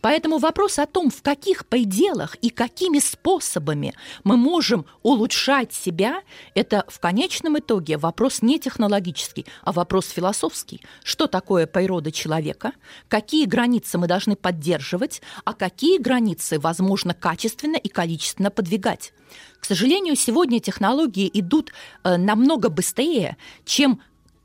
Поэтому 0.00 0.38
вопрос 0.38 0.78
о 0.78 0.86
том, 0.86 1.10
в 1.10 1.22
каких 1.22 1.66
пределах 1.66 2.34
и 2.36 2.50
какими 2.50 2.98
способами 2.98 3.94
мы 4.24 4.36
можем 4.36 4.86
улучшать 5.02 5.72
себя, 5.72 6.22
это 6.54 6.84
в 6.88 6.98
конечном 6.98 7.58
итоге 7.58 7.96
вопрос 7.96 8.42
не 8.42 8.58
технологический, 8.58 9.46
а 9.62 9.72
вопрос 9.72 10.08
философский. 10.08 10.80
Что 11.04 11.26
такое 11.26 11.66
природа 11.66 12.10
человека, 12.10 12.72
какие 13.08 13.46
границы 13.46 13.98
мы 13.98 14.06
должны 14.06 14.36
поддерживать, 14.36 15.22
а 15.44 15.52
какие 15.54 15.98
границы 15.98 16.58
возможно 16.58 17.14
качественно 17.14 17.76
и 17.76 17.88
количественно 17.88 18.50
подвигать. 18.50 19.12
К 19.60 19.64
сожалению, 19.64 20.16
сегодня 20.16 20.60
технологии 20.60 21.30
идут 21.34 21.72
э, 22.02 22.16
намного 22.16 22.68
быстрее, 22.70 23.36
чем 23.64 24.00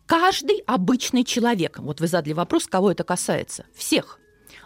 каждый 0.05 0.63
обычный 0.65 1.23
человек. 1.23 1.79
Вот 1.79 2.01
вы 2.01 2.07
задали 2.07 2.33
вопрос, 2.33 2.67
кого 2.67 2.91
это 2.91 3.03
касается. 3.03 3.65
Всех 3.75 4.19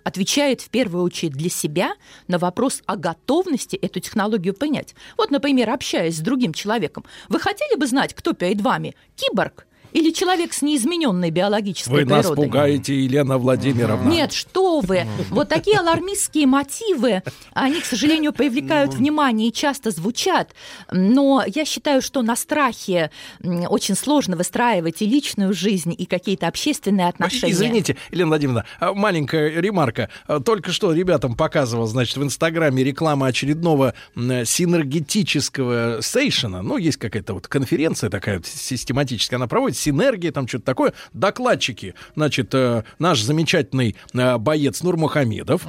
отвечает 0.04 0.62
в 0.62 0.70
первую 0.70 1.04
очередь 1.04 1.34
для 1.34 1.50
себя 1.50 1.94
на 2.28 2.38
вопрос 2.38 2.82
о 2.86 2.96
готовности 2.96 3.76
эту 3.76 4.00
технологию 4.00 4.54
принять. 4.54 4.96
Вот, 5.18 5.32
например, 5.32 5.70
общаясь 5.70 6.18
с 6.18 6.22
другим 6.22 6.54
человеком, 6.54 7.04
вы 7.28 7.40
хотели 7.40 7.78
бы 7.78 7.86
знать, 7.88 8.14
кто 8.14 8.34
перед 8.34 8.62
вами, 8.62 8.96
киборг 9.16 9.67
или 9.94 10.12
человек 10.12 10.54
с 10.54 10.62
неизмененной 10.62 11.32
биологической 11.32 11.92
Вы 11.92 12.06
нас 12.06 12.26
природой? 12.26 12.46
пугаете, 12.46 13.00
Елена 13.04 13.38
Владимировна. 13.38 14.10
Нет, 14.10 14.34
что 14.34 14.82
вы! 14.82 15.06
Вот 15.30 15.50
такие 15.50 15.78
алармистские 15.80 16.48
мотивы, 16.48 17.24
они, 17.54 17.82
к 17.82 17.86
сожалению, 17.86 18.34
привлекают 18.34 18.94
внимание 18.94 19.50
и 19.50 19.54
часто 19.54 19.92
звучат, 19.92 20.54
но 20.92 21.44
я 21.48 21.66
считаю, 21.66 22.02
что 22.02 22.22
на 22.22 22.36
страхе 22.36 23.12
очень 23.44 23.96
сложно 23.96 24.36
выстраивать 24.36 25.02
и 25.02 25.06
личную 25.06 25.54
жизнь, 25.54 25.94
и 25.98 26.06
какие-то 26.06 26.48
общественные 26.48 27.08
отношения. 27.08 27.54
Извините, 27.54 27.98
Елена 28.12 28.30
Владимировна, 28.30 28.66
а, 28.80 28.94
маленькая 28.94 29.50
ремарка. 29.62 30.10
А, 30.28 30.40
Только 30.40 30.72
что 30.72 30.94
ребятам 30.94 31.36
показывал, 31.36 31.88
значит, 31.88 32.18
в 32.18 32.24
Инстаграме 32.24 32.84
реклама 32.84 33.28
очередного 33.28 33.94
синергетического 34.16 36.00
сейшена. 36.02 36.62
Ну, 36.62 36.78
есть 36.78 36.98
какая-то 36.98 37.34
вот 37.34 37.48
конференция 37.48 38.10
такая 38.10 38.42
систематическая, 38.44 39.38
она 39.38 39.48
проводит, 39.48 39.77
синергия, 39.78 40.32
там 40.32 40.48
что-то 40.48 40.66
такое. 40.66 40.94
Докладчики, 41.14 41.94
значит, 42.16 42.54
э, 42.54 42.84
наш 43.00 43.22
замечательный 43.22 43.96
э, 44.14 44.38
боец 44.38 44.82
Нурмухамедов, 44.84 45.62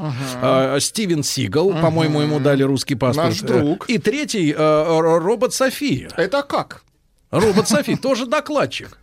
э, 0.42 0.78
Стивен 0.80 1.22
Сигал, 1.22 1.70
по-моему, 1.70 2.20
ему 2.20 2.40
дали 2.40 2.62
русский 2.62 2.94
паспорт. 2.94 3.28
Наш 3.28 3.40
друг. 3.40 3.88
Э, 3.88 3.92
И 3.92 3.98
третий, 3.98 4.52
э, 4.52 4.56
ро- 4.56 5.18
робот 5.18 5.54
София. 5.54 6.08
Это 6.16 6.42
как? 6.42 6.82
Робот 7.30 7.68
Софи 7.68 7.96
тоже 7.96 8.26
докладчик. 8.26 8.98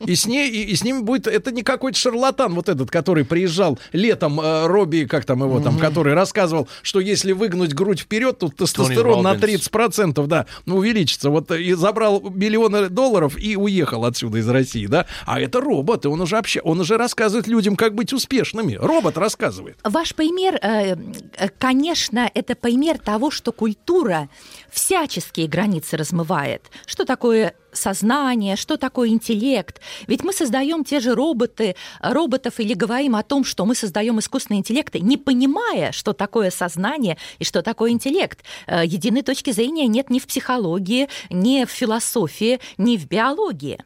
И 0.00 0.14
с, 0.14 0.26
ней, 0.26 0.50
и, 0.50 0.64
и 0.64 0.74
с 0.74 0.84
ним 0.84 1.04
будет... 1.04 1.26
Это 1.26 1.52
не 1.52 1.62
какой-то 1.62 1.98
шарлатан 1.98 2.54
вот 2.54 2.68
этот, 2.68 2.90
который 2.90 3.24
приезжал 3.24 3.78
летом, 3.92 4.40
э, 4.40 4.66
Робби, 4.66 5.06
как 5.08 5.24
там 5.24 5.42
его 5.42 5.60
там, 5.60 5.78
который 5.78 6.14
рассказывал, 6.14 6.68
что 6.82 7.00
если 7.00 7.32
выгнуть 7.32 7.72
грудь 7.72 8.00
вперед, 8.00 8.38
то 8.38 8.48
тестостерон 8.48 9.22
на 9.22 9.34
Роббинс. 9.34 9.68
30% 9.68 10.26
да, 10.26 10.46
ну, 10.66 10.76
увеличится. 10.76 11.30
Вот 11.30 11.50
э, 11.50 11.62
и 11.62 11.72
забрал 11.74 12.20
миллионы 12.20 12.88
долларов 12.88 13.38
и 13.38 13.56
уехал 13.56 14.04
отсюда 14.04 14.38
из 14.38 14.48
России, 14.48 14.86
да. 14.86 15.06
А 15.24 15.40
это 15.40 15.60
робот, 15.60 16.04
и 16.04 16.08
он 16.08 16.20
уже, 16.20 16.38
обща... 16.38 16.60
он 16.62 16.80
уже 16.80 16.96
рассказывает 16.96 17.46
людям, 17.46 17.76
как 17.76 17.94
быть 17.94 18.12
успешными. 18.12 18.74
Робот 18.74 19.16
рассказывает. 19.16 19.78
Ваш 19.84 20.14
пример, 20.14 20.58
э, 20.60 20.96
э, 21.36 21.48
конечно, 21.58 22.30
это 22.34 22.54
пример 22.54 22.98
того, 22.98 23.30
что 23.30 23.52
культура 23.52 24.28
всяческие 24.72 25.46
границы 25.46 25.96
размывает. 25.96 26.70
Что 26.86 27.04
такое 27.04 27.54
сознание, 27.72 28.56
что 28.56 28.76
такое 28.76 29.08
интеллект. 29.10 29.80
Ведь 30.06 30.24
мы 30.24 30.32
создаем 30.32 30.84
те 30.84 31.00
же 31.00 31.14
роботы, 31.14 31.76
роботов 32.00 32.54
или 32.58 32.74
говорим 32.74 33.14
о 33.16 33.22
том, 33.22 33.44
что 33.44 33.64
мы 33.64 33.74
создаем 33.74 34.18
искусственные 34.18 34.60
интеллекты, 34.60 35.00
не 35.00 35.16
понимая, 35.16 35.92
что 35.92 36.12
такое 36.12 36.50
сознание 36.50 37.16
и 37.38 37.44
что 37.44 37.62
такое 37.62 37.90
интеллект. 37.90 38.40
Э, 38.66 38.82
Единой 38.84 39.22
точки 39.22 39.52
зрения 39.52 39.86
нет 39.86 40.10
ни 40.10 40.18
в 40.18 40.26
психологии, 40.26 41.08
ни 41.30 41.64
в 41.64 41.70
философии, 41.70 42.60
ни 42.78 42.96
в 42.96 43.06
биологии. 43.06 43.78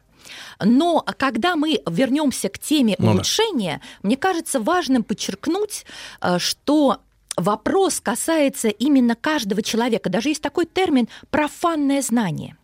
Но 0.63 1.05
когда 1.17 1.55
мы 1.55 1.81
вернемся 1.87 2.49
к 2.49 2.59
теме 2.59 2.95
Ну 2.97 3.05
да. 3.05 3.11
улучшения, 3.13 3.81
мне 4.03 4.17
кажется 4.17 4.59
важным 4.59 5.03
подчеркнуть, 5.03 5.85
э, 6.21 6.39
что 6.39 6.97
вопрос 7.37 8.01
касается 8.01 8.67
именно 8.67 9.15
каждого 9.15 9.61
человека. 9.61 10.09
Даже 10.09 10.29
есть 10.29 10.41
такой 10.41 10.65
термин 10.65 11.07
«профанное 11.29 12.01
знание». 12.01 12.57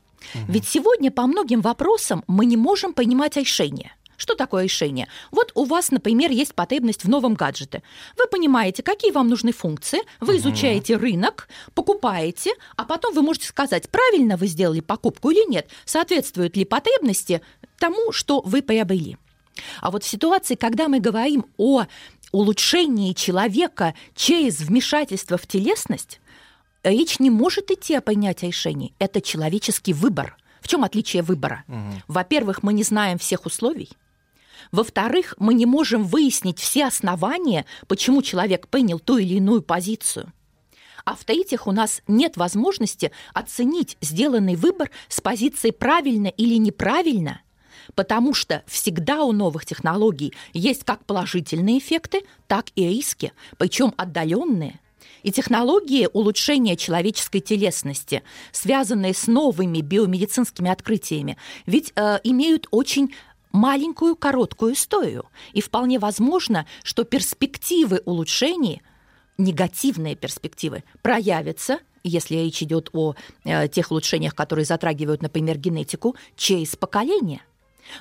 Ведь 0.48 0.68
сегодня 0.68 1.12
по 1.12 1.28
многим 1.28 1.62
вопросам 1.62 2.24
мы 2.28 2.46
не 2.46 2.58
можем 2.58 2.94
понимать 2.94 3.38
решение. 3.38 3.94
Что 4.16 4.36
такое 4.36 4.64
решение? 4.64 5.08
Вот 5.32 5.52
у 5.54 5.66
вас, 5.66 5.92
например, 5.92 6.32
есть 6.32 6.56
потребность 6.56 7.04
в 7.04 7.10
новом 7.10 7.34
гаджете. 7.34 7.84
Вы 8.18 8.28
понимаете, 8.28 8.84
какие 8.84 9.12
вам 9.12 9.28
нужны 9.28 9.52
функции, 9.52 10.00
вы 10.22 10.38
изучаете 10.38 10.96
рынок, 10.96 11.50
покупаете, 11.74 12.54
а 12.78 12.86
потом 12.86 13.14
вы 13.14 13.22
можете 13.22 13.48
сказать, 13.48 13.90
правильно 13.90 14.38
вы 14.38 14.48
сделали 14.48 14.80
покупку 14.80 15.32
или 15.32 15.46
нет, 15.50 15.70
соответствуют 15.84 16.56
ли 16.56 16.64
потребности 16.64 17.42
тому, 17.80 18.12
что 18.12 18.42
вы 18.42 18.62
приобрели. 18.62 19.18
А 19.82 19.92
вот 19.92 20.04
в 20.04 20.08
ситуации, 20.08 20.56
когда 20.56 20.88
мы 20.88 21.00
говорим 21.00 21.46
о 21.58 21.86
улучшении 22.32 23.14
человека 23.14 23.94
через 24.16 24.60
вмешательство 24.60 25.38
в 25.38 25.48
телесность, 25.48 26.20
речь 26.84 27.20
не 27.20 27.30
может 27.30 27.72
идти 27.72 27.96
о 27.96 28.02
принятии 28.02 28.48
решений. 28.48 28.94
Это 29.00 29.22
человеческий 29.22 29.94
выбор. 29.94 30.38
В 30.62 30.68
чем 30.68 30.84
отличие 30.84 31.24
выбора? 31.24 31.64
Во-первых, 32.08 32.64
мы 32.64 32.74
не 32.74 32.84
знаем 32.84 33.18
всех 33.18 33.46
условий. 33.46 33.90
Во-вторых, 34.72 35.36
мы 35.38 35.54
не 35.54 35.66
можем 35.66 36.04
выяснить 36.04 36.60
все 36.60 36.86
основания, 36.86 37.66
почему 37.88 38.22
человек 38.22 38.68
принял 38.68 39.00
ту 39.00 39.18
или 39.18 39.36
иную 39.36 39.62
позицию. 39.62 40.32
А 41.06 41.16
в-третьих, 41.16 41.68
у 41.68 41.72
нас 41.72 42.02
нет 42.08 42.38
возможности 42.38 43.12
оценить 43.34 43.98
сделанный 44.00 44.56
выбор 44.56 44.90
с 45.10 45.20
позиции 45.20 45.72
правильно 45.72 46.28
или 46.28 46.56
неправильно, 46.56 47.42
потому 47.96 48.34
что 48.34 48.64
всегда 48.68 49.24
у 49.24 49.32
новых 49.32 49.66
технологий 49.66 50.34
есть 50.54 50.84
как 50.84 51.06
положительные 51.06 51.80
эффекты, 51.80 52.22
так 52.48 52.68
и 52.76 52.88
риски, 52.88 53.34
причем 53.58 53.94
отдаленные. 53.98 54.80
И 55.24 55.32
технологии 55.32 56.10
улучшения 56.12 56.76
человеческой 56.76 57.40
телесности, 57.40 58.24
связанные 58.52 59.14
с 59.14 59.28
новыми 59.28 59.80
биомедицинскими 59.80 60.70
открытиями, 60.70 61.38
ведь 61.66 61.94
э, 61.96 62.20
имеют 62.24 62.68
очень 62.72 63.14
маленькую 63.54 64.16
короткую 64.18 64.74
историю. 64.74 65.26
И 65.54 65.62
вполне 65.62 65.98
возможно, 65.98 66.66
что 66.84 67.06
перспективы 67.06 68.02
улучшений, 68.04 68.82
негативные 69.38 70.16
перспективы, 70.16 70.84
проявятся 71.02 71.80
если 72.06 72.36
речь 72.36 72.62
идет 72.62 72.90
о 72.92 73.16
э, 73.46 73.70
тех 73.70 73.90
улучшениях, 73.90 74.36
которые 74.36 74.66
затрагивают, 74.66 75.22
например, 75.22 75.58
генетику, 75.58 76.18
через 76.36 76.76
поколение– 76.76 77.42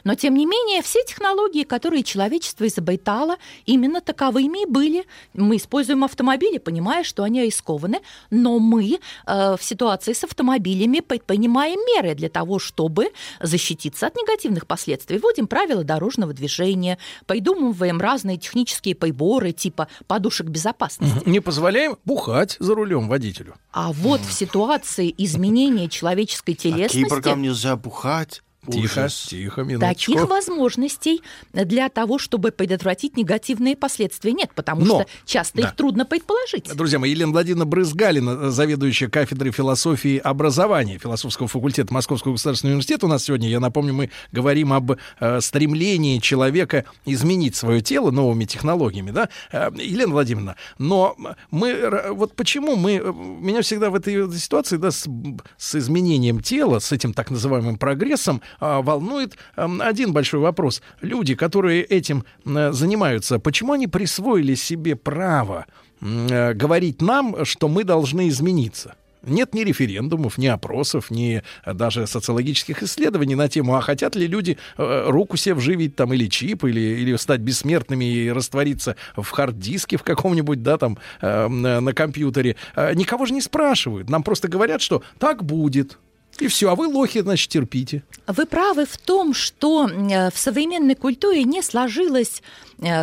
но, 0.05 0.15
тем 0.15 0.35
не 0.35 0.47
менее, 0.47 0.83
все 0.83 1.03
технологии, 1.05 1.65
которые 1.65 2.03
человечество 2.03 2.67
изобретало, 2.67 3.37
именно 3.67 4.01
таковыми 4.01 4.63
и 4.63 4.67
были. 4.67 5.05
Мы 5.35 5.57
используем 5.57 6.05
автомобили, 6.05 6.59
понимая, 6.59 7.05
что 7.05 7.23
они 7.23 7.43
рискованы, 7.43 8.01
но 8.31 8.59
мы 8.59 8.99
э, 9.27 9.57
в 9.57 9.63
ситуации 9.63 10.13
с 10.13 10.25
автомобилями 10.25 11.01
предпринимаем 11.01 11.79
меры 11.81 12.15
для 12.15 12.29
того, 12.29 12.59
чтобы 12.59 13.11
защититься 13.41 14.07
от 14.07 14.17
негативных 14.17 14.67
последствий. 14.67 15.19
Вводим 15.19 15.47
правила 15.47 15.85
дорожного 15.85 16.33
движения, 16.33 16.99
придумываем 17.27 18.01
разные 18.01 18.37
технические 18.37 18.95
приборы 18.95 19.53
типа 19.53 19.89
подушек 20.07 20.49
безопасности. 20.49 21.29
Не 21.29 21.41
позволяем 21.41 21.97
бухать 22.05 22.57
за 22.59 22.75
рулем 22.75 23.09
водителю. 23.09 23.55
А 23.73 23.93
вот 23.93 24.21
в 24.21 24.33
ситуации 24.33 25.13
изменения 25.19 25.89
человеческой 25.89 26.55
телесности... 26.55 27.01
А 27.01 27.05
киборгам 27.05 27.43
нельзя 27.43 27.77
бухать. 27.77 28.43
Тихо, 28.71 29.01
Ужас. 29.01 29.27
тихо, 29.29 29.63
минуточку. 29.63 30.13
Таких 30.13 30.29
возможностей 30.29 31.21
для 31.53 31.89
того, 31.89 32.21
чтобы 32.21 32.53
предотвратить 32.53 33.17
негативные 33.17 33.75
последствия 33.75 34.33
нет, 34.33 34.51
потому 34.55 34.85
Но, 34.85 35.01
что 35.01 35.07
часто 35.25 35.63
да. 35.63 35.69
их 35.69 35.75
трудно 35.75 36.07
предположить. 36.07 36.73
Друзья 36.73 37.01
мои, 37.01 37.11
Елена 37.11 37.33
Владимировна 37.33 37.67
Брызгалина, 37.67 38.53
заведующая 38.53 39.09
кафедрой 39.09 39.51
философии 39.51 40.17
образования 40.17 40.99
философского 40.99 41.49
факультета 41.49 41.93
Московского 41.93 42.35
государственного 42.35 42.75
университета. 42.75 43.07
У 43.07 43.09
нас 43.09 43.25
сегодня, 43.25 43.49
я 43.49 43.59
напомню, 43.59 43.95
мы 43.95 44.11
говорим 44.31 44.73
об 44.73 44.93
э, 44.93 45.41
стремлении 45.41 46.21
человека 46.21 46.85
изменить 47.05 47.57
свое 47.57 47.81
тело 47.81 48.13
новыми 48.13 48.45
технологиями, 48.45 49.11
да? 49.11 49.29
Э, 49.51 49.71
Елена 49.75 50.13
Владимировна, 50.13 50.57
но 50.79 51.17
мы, 51.51 52.13
вот 52.13 52.37
почему 52.37 52.77
мы, 52.77 52.93
э, 52.93 53.13
меня 53.13 53.63
всегда 53.63 53.91
в 53.91 53.97
этой 53.97 54.33
ситуации, 54.39 54.77
да, 54.77 54.93
с, 54.93 55.09
с 55.57 55.75
изменением 55.75 56.39
тела, 56.39 56.79
с 56.79 56.93
этим 56.93 57.13
так 57.13 57.33
называемым 57.33 57.77
прогрессом, 57.77 58.41
волнует 58.61 59.37
ам, 59.57 59.81
один 59.81 60.13
большой 60.13 60.41
вопрос. 60.41 60.83
Люди, 61.01 61.35
которые 61.35 61.83
этим 61.83 62.25
э, 62.45 62.73
занимаются, 62.73 63.39
почему 63.39 63.73
они 63.73 63.87
присвоили 63.87 64.55
себе 64.55 64.97
право 64.97 65.67
э, 66.01 66.55
говорить 66.55 67.03
нам, 67.03 67.45
что 67.45 67.69
мы 67.69 67.85
должны 67.85 68.29
измениться? 68.29 68.95
Нет 69.25 69.55
ни 69.55 69.61
референдумов, 69.63 70.37
ни 70.37 70.49
опросов, 70.49 71.11
ни 71.11 71.43
э, 71.65 71.75
даже 71.75 72.07
социологических 72.07 72.83
исследований 72.83 73.37
на 73.37 73.49
тему, 73.49 73.77
а 73.77 73.81
хотят 73.81 74.17
ли 74.17 74.27
люди 74.27 74.59
руку 74.77 75.37
себе 75.37 75.55
вживить 75.55 75.95
там 75.95 76.13
или 76.13 76.27
чип, 76.29 76.65
или, 76.65 76.81
или 76.81 77.17
стать 77.17 77.41
бессмертными 77.41 78.05
и 78.05 78.31
раствориться 78.31 78.97
в 79.17 79.29
хард-диске 79.31 79.97
в 79.97 80.03
каком-нибудь, 80.03 80.63
да, 80.63 80.77
там, 80.77 80.99
э, 81.21 81.49
на 81.49 81.93
компьютере. 81.93 82.57
Никого 82.95 83.27
же 83.27 83.35
не 83.35 83.41
спрашивают. 83.41 84.11
Нам 84.11 84.23
просто 84.23 84.49
говорят, 84.49 84.83
что 84.83 85.03
так 85.19 85.45
будет. 85.45 85.99
И 86.39 86.49
все, 86.49 86.71
а 86.71 86.75
вы 86.75 86.87
лохи, 86.87 87.21
значит, 87.21 87.51
терпите. 87.51 88.03
Вы 88.27 88.47
правы 88.47 88.87
в 88.87 88.97
том, 88.97 89.35
что 89.35 89.89
э, 89.89 90.31
в 90.31 90.39
современной 90.39 90.95
культуре 90.95 91.45
не 91.45 91.63
сложилось 91.63 92.43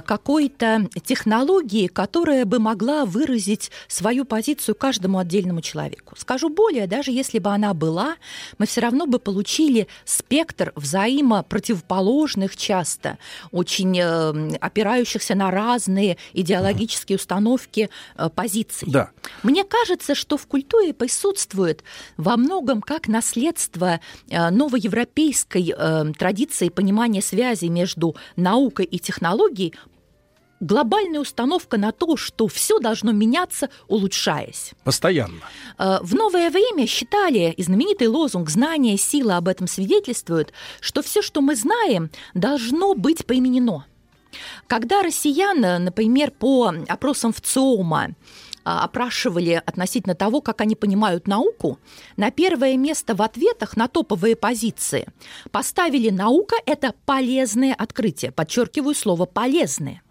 какой-то 0.05 0.89
технологии, 1.03 1.87
которая 1.87 2.45
бы 2.45 2.59
могла 2.59 3.05
выразить 3.05 3.71
свою 3.87 4.25
позицию 4.25 4.75
каждому 4.75 5.19
отдельному 5.19 5.61
человеку. 5.61 6.15
Скажу 6.17 6.49
более, 6.49 6.87
даже 6.87 7.11
если 7.11 7.39
бы 7.39 7.49
она 7.49 7.73
была, 7.73 8.15
мы 8.57 8.65
все 8.65 8.81
равно 8.81 9.05
бы 9.05 9.19
получили 9.19 9.87
спектр 10.05 10.73
взаимопротивоположных 10.75 12.57
часто, 12.57 13.17
очень 13.51 13.97
э, 13.99 14.57
опирающихся 14.57 15.35
на 15.35 15.51
разные 15.51 16.17
идеологические 16.33 17.17
установки 17.17 17.89
э, 18.15 18.29
позиций. 18.29 18.89
Да. 18.91 19.11
Мне 19.43 19.63
кажется, 19.63 20.15
что 20.15 20.37
в 20.37 20.47
культуре 20.47 20.93
присутствует 20.93 21.83
во 22.17 22.37
многом 22.37 22.81
как 22.81 23.07
наследство 23.07 23.99
э, 24.29 24.49
новоевропейской 24.49 25.73
э, 25.75 26.13
традиции 26.17 26.69
понимания 26.69 27.21
связи 27.21 27.65
между 27.65 28.15
наукой 28.35 28.85
и 28.85 28.99
технологией, 28.99 29.68
глобальная 30.59 31.19
установка 31.19 31.77
на 31.77 31.91
то, 31.91 32.17
что 32.17 32.47
все 32.47 32.79
должно 32.79 33.11
меняться, 33.11 33.69
улучшаясь. 33.87 34.71
Постоянно. 34.83 35.39
Э, 35.77 35.99
В 36.01 36.15
новое 36.15 36.49
время 36.49 36.87
считали, 36.87 37.53
и 37.55 37.63
знаменитый 37.63 38.07
лозунг 38.07 38.49
«Знание, 38.49 38.97
сила» 38.97 39.37
об 39.37 39.47
этом 39.47 39.67
свидетельствует, 39.67 40.53
что 40.81 41.01
все, 41.01 41.21
что 41.21 41.41
мы 41.41 41.55
знаем, 41.55 42.09
должно 42.33 42.93
быть 42.93 43.25
применено. 43.25 43.85
Когда 44.67 45.01
россиян, 45.01 45.59
например, 45.83 46.31
по 46.31 46.71
опросам 46.87 47.33
ВЦИОМа 47.33 48.03
а, 48.03 48.09
опрашивали 48.63 49.61
относительно 49.65 50.15
того, 50.15 50.41
как 50.41 50.61
они 50.61 50.75
понимают 50.75 51.27
науку, 51.27 51.79
на 52.17 52.31
первое 52.31 52.77
место 52.77 53.15
в 53.15 53.21
ответах 53.21 53.77
на 53.77 53.87
топовые 53.87 54.35
позиции 54.35 55.07
поставили 55.51 56.09
«наука– 56.09 56.55
это 56.65 56.93
полезное 57.05 57.73
открытие». 57.73 58.31
Подчеркиваю 58.31 58.95
слово 58.95 59.25
«полезное». 59.25 60.01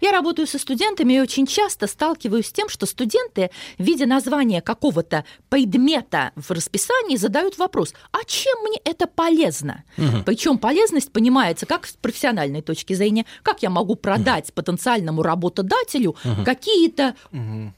Я 0.00 0.12
работаю 0.12 0.46
со 0.46 0.58
студентами 0.58 1.14
и 1.14 1.20
очень 1.20 1.46
часто 1.46 1.86
сталкиваюсь 1.86 2.46
с 2.46 2.52
тем, 2.52 2.68
что 2.68 2.86
студенты, 2.86 3.50
видя 3.78 4.06
название 4.06 4.60
какого-то 4.60 5.24
предмета 5.48 6.32
в 6.36 6.50
расписании, 6.50 7.16
задают 7.16 7.58
вопрос, 7.58 7.94
а 8.12 8.18
чем 8.26 8.54
мне 8.62 8.78
это 8.84 9.06
полезно? 9.06 9.84
Мгм. 9.96 10.24
Причем 10.24 10.58
полезность 10.58 11.12
понимается 11.12 11.66
как 11.66 11.86
с 11.86 11.92
профессиональной 11.92 12.62
точки 12.62 12.92
зрения, 12.92 13.24
как 13.42 13.62
я 13.62 13.70
могу 13.70 13.94
продать 13.94 14.52
потенциальному 14.52 15.22
работодателю 15.22 16.16
Мгм. 16.24 16.44
какие-то 16.44 17.14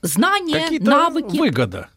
знания, 0.03 0.63
Какие-то 0.65 0.91
навыки. 0.91 1.37
выгода. 1.37 1.89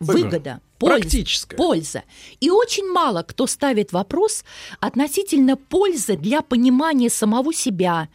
Выгода. 0.00 0.60
Польза, 0.78 1.00
Практическая. 1.00 1.56
Польза. 1.56 2.02
И 2.40 2.50
очень 2.50 2.90
мало 2.90 3.22
кто 3.22 3.46
ставит 3.46 3.92
вопрос 3.92 4.44
относительно 4.80 5.56
пользы 5.56 6.16
для 6.16 6.42
понимания 6.42 7.08
самого 7.08 7.54
себя, 7.54 8.08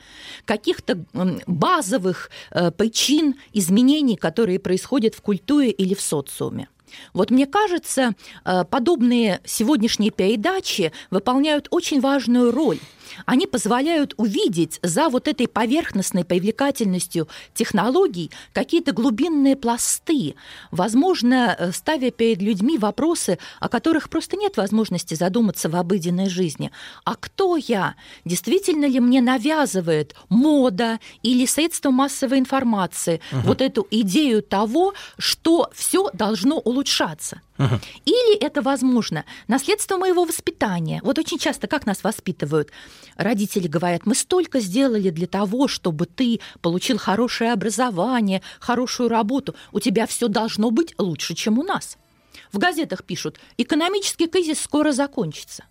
каких-то 0.46 1.04
базовых 1.48 2.30
э, 2.52 2.72
причин 2.72 3.36
изменений, 3.54 4.18
которые 4.18 4.60
происходят 4.60 5.16
в 5.16 5.22
культуре 5.22 5.72
или 5.72 5.94
в 5.94 6.02
социуме. 6.02 6.68
Вот 7.14 7.32
мне 7.32 7.46
кажется, 7.46 8.12
э, 8.46 8.66
подобные 8.66 9.40
сегодняшние 9.46 10.12
передачи 10.12 10.92
выполняют 11.12 11.68
очень 11.72 12.02
важную 12.02 12.52
роль. 12.52 12.80
Они 13.26 13.48
позволяют 13.48 14.14
увидеть 14.18 14.80
за 14.84 15.10
вот 15.10 15.28
этой 15.28 15.48
поверхностной 15.48 16.24
привлекательностью 16.26 17.28
технологий 17.54 18.32
какие-то 18.54 18.92
глубинные 18.92 19.56
пласты, 19.56 20.36
возможно, 20.72 21.56
э, 21.58 21.72
ставя 21.72 22.12
перед 22.12 22.42
людьми 22.42 22.78
вопросы, 22.78 23.38
о 23.60 23.70
которых 23.70 24.10
просто 24.10 24.38
нет 24.38 24.58
возможности 24.58 25.14
задуматься 25.16 25.70
в 25.70 25.76
обыденной 25.76 26.30
жизни. 26.30 26.72
А 27.06 27.16
кто 27.16 27.58
я? 27.58 27.96
Действительно 28.26 28.86
ли 28.86 29.00
мне 29.00 29.22
навязывает 29.22 30.16
мода 30.30 31.00
или 31.24 31.46
средства 31.46 31.92
массовой 31.92 32.40
информации 32.40 33.22
Мгм. 33.32 33.42
вот 33.42 33.62
эту 33.62 33.88
идею 33.92 34.42
того, 34.42 34.94
что 35.18 35.70
все 35.74 36.10
должно 36.14 36.58
улучшаться? 36.60 37.42
Или 38.06 38.38
это, 38.38 38.62
возможно, 38.62 39.26
наследство 39.48 39.98
моего 39.98 40.24
воспитания. 40.24 41.02
Вот 41.04 41.20
очень 41.20 41.38
часто 41.38 41.68
как 41.68 41.86
нас 41.86 42.04
воспитывают? 42.04 42.72
Родители 43.18 43.68
говорят, 43.68 44.06
мы 44.06 44.16
столько 44.16 44.60
сделали 44.60 45.10
для 45.10 45.28
того, 45.28 45.68
чтобы 45.68 46.06
ты 46.06 46.40
получил 46.62 46.98
хорошее 46.98 47.52
образование, 47.52 48.42
хорошую 48.60 49.10
работу. 49.10 49.56
У 49.74 49.80
тебя 49.80 50.08
все 50.08 50.28
должно 50.28 50.72
быть 50.72 50.96
лучше, 50.98 51.36
чем 51.36 51.60
у 51.60 51.64
нас. 51.64 51.98
В 52.52 52.58
газетах 52.58 53.04
пишут, 53.04 53.40
экономический 53.58 54.28
кризис 54.28 54.62
скоро 54.62 54.92
закончится. 54.92 55.66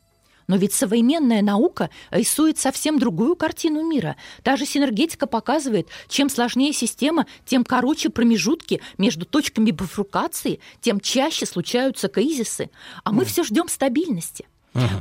Но 0.48 0.56
ведь 0.56 0.72
современная 0.72 1.42
наука 1.42 1.90
рисует 2.10 2.58
совсем 2.58 2.98
другую 2.98 3.36
картину 3.36 3.86
мира. 3.86 4.16
Та 4.42 4.56
же 4.56 4.64
синергетика 4.66 5.26
показывает, 5.26 5.88
чем 6.08 6.28
сложнее 6.30 6.72
система, 6.72 7.26
тем 7.44 7.64
короче 7.64 8.08
промежутки 8.08 8.80
между 8.96 9.26
точками 9.26 9.70
бифуркации, 9.70 10.60
тем 10.80 11.00
чаще 11.00 11.46
случаются 11.46 12.08
кризисы. 12.08 12.70
А 13.04 13.12
мы 13.12 13.24
все 13.26 13.44
ждем 13.44 13.68
стабильности. 13.68 14.46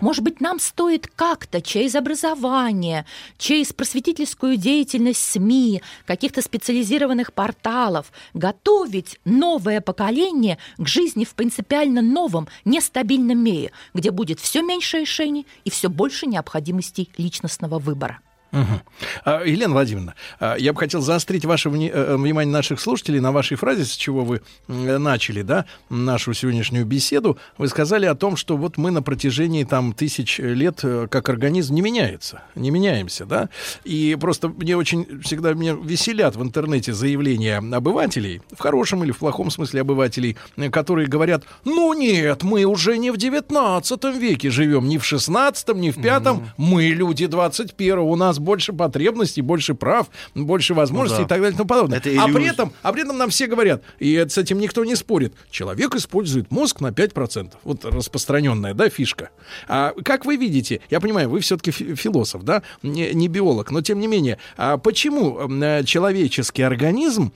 Может 0.02 0.23
быть, 0.23 0.41
нам 0.41 0.60
стоит 0.60 1.07
как-то 1.07 1.61
через 1.61 1.95
образование, 1.95 3.06
через 3.38 3.73
просветительскую 3.73 4.57
деятельность 4.57 5.23
СМИ, 5.31 5.81
каких-то 6.06 6.41
специализированных 6.41 7.34
порталов 7.34 8.11
готовить 8.34 9.19
новое 9.26 9.81
поколение 9.81 10.57
к 10.77 10.88
жизни 10.88 11.26
в 11.26 11.35
принципиально 11.35 12.02
новом, 12.02 12.48
нестабильном 12.65 13.39
мире, 13.39 13.72
где 13.94 14.11
будет 14.11 14.39
все 14.39 14.61
меньше 14.61 14.99
решений 14.99 15.45
и 15.64 15.69
все 15.69 15.89
больше 15.89 16.26
необходимостей 16.27 17.10
личностного 17.18 17.80
выбора. 17.80 18.19
А, 18.52 19.44
Елена 19.44 19.74
Владимировна, 19.74 20.15
а, 20.40 20.56
я 20.57 20.74
бы 20.74 20.80
хотел 20.80 21.02
заострить 21.02 21.45
ваше 21.45 21.69
э, 21.69 22.15
внимание 22.15 22.52
наших 22.52 22.80
слушателей 22.80 23.19
на 23.19 23.32
вашей 23.32 23.57
фразе, 23.57 23.86
с 23.86 23.91
чего 23.91 24.24
вы 24.24 24.41
начали, 24.68 25.41
да, 25.41 25.65
нашу 25.90 26.34
сегодняшнюю 26.34 26.86
беседу. 26.86 27.38
Вы 27.57 27.68
сказали 27.68 28.06
о 28.06 28.15
том, 28.15 28.38
что 28.38 28.57
вот 28.57 28.78
мы 28.78 28.91
на 28.91 29.02
протяжении 29.02 29.64
там 29.64 29.94
тысяч 29.94 30.40
лет 30.40 30.80
э, 30.84 31.07
как 31.10 31.30
организм 31.30 31.76
не 31.76 31.82
меняется, 31.82 32.44
не 32.56 32.72
меняемся, 32.72 33.26
да. 33.26 33.49
И 33.84 34.18
просто 34.19 34.49
мне 34.49 34.78
очень 34.78 35.22
всегда 35.22 35.53
меня 35.53 35.74
веселят 35.74 36.36
в 36.36 36.44
интернете 36.44 36.94
заявления 36.94 37.57
обывателей, 37.57 38.41
в 38.52 38.60
хорошем 38.60 39.03
или 39.03 39.11
в 39.11 39.18
плохом 39.18 39.52
смысле 39.52 39.82
обывателей, 39.82 40.38
которые 40.72 41.07
говорят, 41.07 41.44
ну 41.65 41.94
нет, 41.94 42.44
мы 42.44 42.64
уже 42.64 42.98
не 42.98 43.11
в 43.11 43.18
19 43.18 44.03
веке 44.15 44.49
живем, 44.49 44.88
не 44.88 44.98
в 44.98 45.06
16, 45.06 45.76
не 45.76 45.91
в 45.91 46.02
5, 46.02 46.28
мы 46.57 46.86
люди 46.86 47.26
21 47.26 47.98
у 47.99 48.15
нас 48.15 48.37
больше 48.40 48.74
потребностей, 48.74 49.42
больше 49.42 49.74
прав, 49.74 50.08
больше 50.36 50.74
возможностей 50.74 51.24
Ну 51.24 51.28
да. 51.28 51.36
и 51.36 51.38
так 51.38 51.42
далее 51.42 51.54
и 51.54 51.58
тому 51.58 51.68
подобное. 51.68 51.98
Это 52.00 52.10
а 52.22 52.28
при 52.28 52.48
этом, 52.48 52.74
а 52.82 52.94
при 52.94 53.04
этом 53.04 53.18
нам 53.18 53.30
все 53.30 53.48
говорят, 53.48 53.84
и 54.00 54.18
с 54.18 54.38
этим 54.38 54.60
никто 54.60 54.84
не 54.86 54.96
спорит, 54.96 55.34
человек 55.50 55.96
использует 55.96 56.52
мозг 56.52 56.82
на 56.82 56.88
5%. 56.88 57.54
Вот 57.64 57.86
распространенная, 57.86 58.74
да, 58.74 58.90
фишка. 58.90 59.30
А 59.68 59.94
как 60.04 60.26
вы 60.26 60.38
видите, 60.38 60.82
я 60.90 61.00
понимаю, 61.00 61.30
вы 61.30 61.40
все-таки 61.40 61.72
философ, 61.72 62.44
да, 62.44 62.64
не, 62.84 63.14
не 63.14 63.28
биолог, 63.28 63.72
но 63.72 63.82
тем 63.82 64.00
не 64.00 64.08
менее, 64.08 64.38
а 64.58 64.78
почему 64.78 65.40
э, 65.40 65.84
человеческий 65.84 66.64
организм 66.64 67.32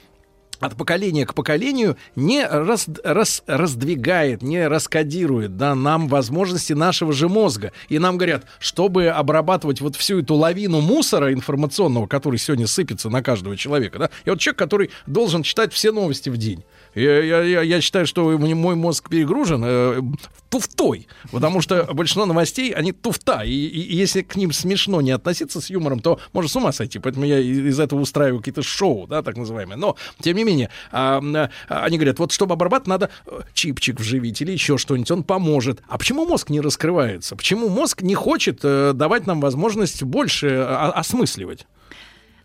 от 0.61 0.77
поколения 0.77 1.25
к 1.25 1.33
поколению 1.33 1.97
не 2.15 2.45
раз, 2.45 2.85
раз- 3.03 3.43
раздвигает, 3.47 4.41
не 4.41 4.67
раскодирует 4.67 5.57
да, 5.57 5.75
нам 5.75 6.07
возможности 6.07 6.73
нашего 6.73 7.11
же 7.11 7.27
мозга. 7.27 7.73
И 7.89 7.99
нам 7.99 8.17
говорят, 8.17 8.45
чтобы 8.59 9.07
обрабатывать 9.07 9.81
вот 9.81 9.95
всю 9.95 10.19
эту 10.19 10.35
лавину 10.35 10.79
мусора 10.79 11.33
информационного, 11.33 12.07
который 12.07 12.37
сегодня 12.37 12.67
сыпется 12.67 13.09
на 13.09 13.23
каждого 13.23 13.57
человека. 13.57 13.99
Да? 13.99 14.09
И 14.23 14.29
вот 14.29 14.39
человек, 14.39 14.59
который 14.59 14.91
должен 15.07 15.43
читать 15.43 15.73
все 15.73 15.91
новости 15.91 16.29
в 16.29 16.37
день. 16.37 16.63
Я, 16.93 17.23
я- 17.23 17.61
я- 17.61 17.81
считаю, 17.81 18.05
что 18.05 18.37
мой 18.37 18.75
мозг 18.75 19.09
перегружен 19.09 19.63
э, 19.65 20.01
туфтой, 20.49 21.07
потому 21.31 21.61
что 21.61 21.87
большинство 21.93 22.25
новостей, 22.25 22.71
они 22.71 22.91
туфта, 22.91 23.43
и, 23.43 23.51
и- 23.51 23.95
если 23.95 24.21
к 24.21 24.35
ним 24.35 24.51
смешно 24.51 24.99
не 25.01 25.11
относиться 25.11 25.61
с 25.61 25.69
юмором, 25.69 25.99
то 26.01 26.19
можно 26.33 26.49
с 26.49 26.55
ума 26.55 26.71
сойти, 26.73 26.99
поэтому 26.99 27.25
я 27.25 27.39
из 27.39 27.79
этого 27.79 28.01
устраиваю 28.01 28.39
какие-то 28.39 28.61
шоу, 28.61 29.07
да, 29.07 29.21
так 29.21 29.37
называемые. 29.37 29.77
Но, 29.77 29.95
тем 30.19 30.35
не 30.35 30.43
менее, 30.43 30.69
а, 30.91 31.21
а, 31.69 31.83
они 31.85 31.97
говорят, 31.97 32.19
вот 32.19 32.33
чтобы 32.33 32.53
обрабатывать, 32.53 32.87
надо 32.87 33.09
э, 33.25 33.39
чипчик 33.53 33.99
вживить 33.99 34.41
или 34.41 34.51
еще 34.51 34.77
что-нибудь, 34.77 35.11
он 35.11 35.23
поможет. 35.23 35.81
А 35.87 35.97
почему 35.97 36.25
мозг 36.25 36.49
не 36.49 36.59
раскрывается? 36.59 37.35
Почему 37.37 37.69
мозг 37.69 38.01
не 38.01 38.15
хочет 38.15 38.59
э, 38.63 38.91
давать 38.93 39.27
нам 39.27 39.39
возможность 39.39 40.03
больше 40.03 40.47
э, 40.47 40.61
осмысливать? 40.63 41.65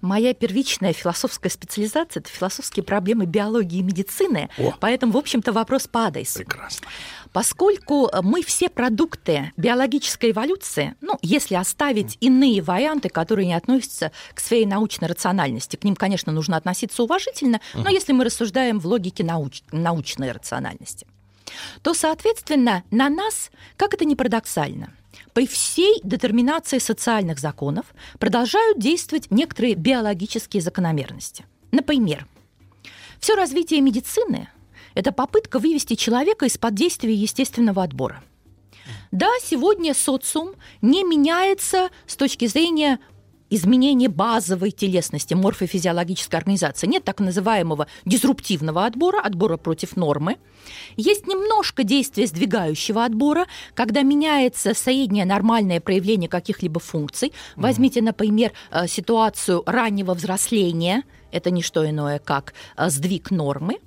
Моя 0.06 0.34
первичная 0.34 0.92
философская 0.92 1.50
специализация– 1.50 2.20
это 2.22 2.30
философские 2.30 2.84
проблемы 2.84 3.26
биологии 3.26 3.80
и 3.80 3.82
медицины. 3.82 4.48
О. 4.56 4.72
Поэтому, 4.78 5.12
в 5.12 5.16
общем-то, 5.16 5.52
вопрос 5.52 5.88
по 5.88 6.06
адресу. 6.06 6.38
Прекрасно. 6.38 6.86
Поскольку 7.32 8.08
мы 8.22 8.44
все 8.44 8.68
продукты 8.68 9.52
биологической 9.56 10.30
эволюции, 10.30 10.94
ну, 11.00 11.18
если 11.22 11.56
оставить 11.56 12.18
иные 12.20 12.62
варианты, 12.62 13.08
которые 13.08 13.48
не 13.48 13.54
относятся 13.54 14.12
к 14.32 14.38
сфере 14.38 14.64
научной 14.66 15.08
рациональности, 15.08 15.74
к 15.74 15.82
ним, 15.82 15.96
конечно, 15.96 16.32
нужно 16.32 16.56
относиться 16.56 17.02
уважительно, 17.02 17.60
но 17.74 17.90
если 17.90 18.12
мы 18.12 18.24
рассуждаем 18.24 18.78
в 18.78 18.86
логике 18.86 19.24
науч- 19.24 19.64
научной 19.72 20.30
рациональности, 20.30 21.04
то, 21.82 21.94
соответственно, 21.94 22.84
на 22.92 23.08
нас, 23.08 23.50
как 23.76 23.92
это 23.92 24.04
ни 24.04 24.14
парадоксально, 24.14 24.92
при 25.32 25.46
всей 25.46 26.00
детерминации 26.02 26.78
социальных 26.78 27.38
законов 27.38 27.86
продолжают 28.18 28.78
действовать 28.78 29.30
некоторые 29.30 29.74
биологические 29.74 30.62
закономерности. 30.62 31.44
Например, 31.72 32.26
все 33.20 33.34
развитие 33.34 33.80
медицины– 33.80 34.48
это 34.94 35.12
попытка 35.12 35.58
вывести 35.58 35.94
человека 35.94 36.46
из-под 36.46 36.74
действия 36.74 37.14
естественного 37.14 37.82
отбора. 37.82 38.22
Да, 39.10 39.30
сегодня 39.42 39.94
социум 39.94 40.54
не 40.80 41.04
меняется 41.04 41.90
с 42.06 42.16
точки 42.16 42.46
зрения 42.46 42.98
изменения 43.56 44.08
базовой 44.08 44.70
телесности 44.70 45.34
морфофизиологической 45.34 46.38
организации. 46.38 46.86
Нет 46.86 47.04
так 47.04 47.20
называемого 47.20 47.86
дизруптивного 48.04 48.86
отбора, 48.86 49.20
отбора 49.20 49.56
против 49.56 49.96
нормы. 49.96 50.36
Есть 50.96 51.26
немножко 51.26 51.84
действия 51.84 52.26
сдвигающего 52.26 53.04
отбора, 53.04 53.46
когда 53.74 54.02
меняется 54.02 54.74
среднее 54.74 55.24
нормальное 55.24 55.80
проявление 55.80 56.28
каких-либо 56.28 56.80
функций. 56.80 57.32
Возьмите, 57.56 58.02
например, 58.02 58.52
э, 58.70 58.86
ситуацию 58.86 59.62
раннего 59.66 60.14
взросления. 60.14 61.02
Это 61.32 61.50
не 61.50 61.62
что 61.62 61.88
иное, 61.88 62.18
как 62.18 62.54
э, 62.76 62.88
сдвиг 62.88 63.30
нормы. 63.30 63.78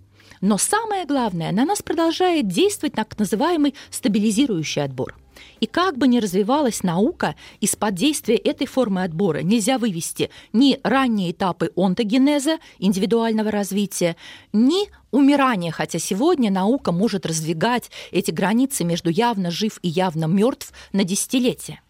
Но 0.41 0.58
самое 0.58 1.06
главное, 1.06 1.52
на 1.52 1.66
нас 1.66 1.82
продолжает 1.82 2.48
действовать 2.48 2.94
так 2.94 3.18
называемый 3.20 3.76
стабилизирующий 3.90 4.84
отбор. 4.84 5.16
И 5.60 5.66
как 5.66 5.98
бы 5.98 6.07
ни 6.07 6.20
развивалась 6.20 6.84
наука, 6.84 7.36
из-под 7.61 7.95
действия 7.95 8.36
этой 8.36 8.68
формы 8.68 9.03
отбора 9.03 9.40
нельзя 9.40 9.78
вывести 9.78 10.30
ни 10.53 10.80
ранние 10.84 11.32
этапы 11.32 11.72
онтогенеза, 11.76 12.60
индивидуального 12.80 13.52
развития, 13.52 14.16
ни 14.53 14.90
умирания, 15.11 15.72
хотя 15.72 15.99
сегодня 15.99 16.52
наука 16.52 16.91
может 16.91 17.26
раздвигать 17.26 17.91
эти 18.11 18.32
границы 18.32 18.84
между 18.84 19.10
явно 19.10 19.52
жив 19.52 19.80
и 19.82 19.90
явно 19.90 20.26
мертв 20.26 20.72
на 20.94 21.03
десятилетия. 21.03 21.82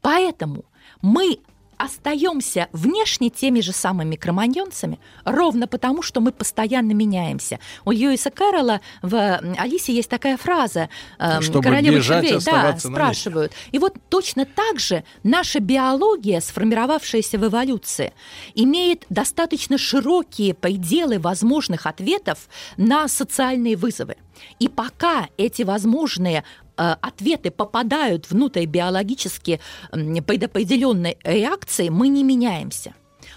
Поэтому 0.00 0.64
мы 1.02 1.38
остаемся 1.78 2.68
внешне 2.72 3.30
теми 3.30 3.60
же 3.60 3.72
самыми 3.72 4.16
кроманьонцами 4.16 4.98
ровно 5.24 5.66
потому, 5.66 6.02
что 6.02 6.20
мы 6.20 6.32
постоянно 6.32 6.92
меняемся. 6.92 7.58
У 7.84 7.92
Льюиса 7.92 8.30
Кэрролла 8.30 8.80
в 9.02 9.40
«Алисе» 9.56 9.94
есть 9.94 10.10
такая 10.10 10.36
фраза 10.36 10.88
эм, 11.18 11.42
Чтобы 11.42 11.62
«Королева 11.62 11.96
бежать, 11.96 12.26
червей», 12.26 12.44
да, 12.44 12.78
спрашивают. 12.78 13.52
И 13.72 13.78
вот 13.78 13.94
точно 14.08 14.44
так 14.44 14.80
же 14.80 15.04
наша 15.22 15.60
биология, 15.60 16.40
сформировавшаяся 16.40 17.38
в 17.38 17.46
эволюции, 17.46 18.12
имеет 18.54 19.04
достаточно 19.08 19.78
широкие 19.78 20.54
пределы 20.54 21.18
возможных 21.18 21.86
ответов 21.86 22.48
на 22.76 23.08
социальные 23.08 23.76
вызовы. 23.76 24.16
И 24.58 24.68
пока 24.68 25.28
эти 25.36 25.62
возможные 25.62 26.38
э, 26.38 26.67
ответы 26.78 27.50
попадают 27.50 28.30
внутрь 28.30 28.64
биологически 28.66 29.60
предопределенной 29.90 31.18
реакции, 31.24 31.88
мы 31.88 32.08
не 32.08 32.24
меняемся. 32.24 32.94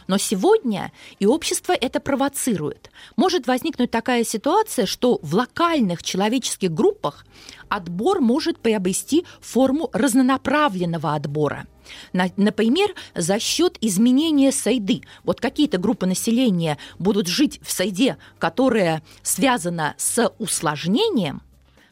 Но 0.08 0.18
сегодня 0.18 0.92
и 1.20 1.26
общество 1.26 1.74
это 1.74 2.00
провоцирует. 2.00 2.92
Может 3.16 3.48
возникнуть 3.48 3.92
такая 3.92 4.24
ситуация, 4.24 4.86
что 4.86 5.20
в 5.22 5.36
локальных 5.36 6.04
человеческих 6.04 6.72
группах 6.72 7.26
отбор 7.70 8.20
может 8.20 8.60
приобрести 8.60 9.26
форму 9.40 9.90
разнонаправленного 9.94 11.14
отбора. 11.14 11.68
На- 12.14 12.32
Например, 12.38 12.94
за 13.16 13.40
счет 13.40 13.78
изменения 13.82 14.52
среды. 14.52 15.02
Вот 15.24 15.42
какие-то 15.42 15.78
группы 15.78 16.06
населения 16.06 16.78
будут 17.00 17.28
жить 17.28 17.60
в 17.64 17.72
среде, 17.72 18.18
которая 18.40 19.04
связана 19.24 19.96
с 19.98 20.32
усложнением, 20.40 21.42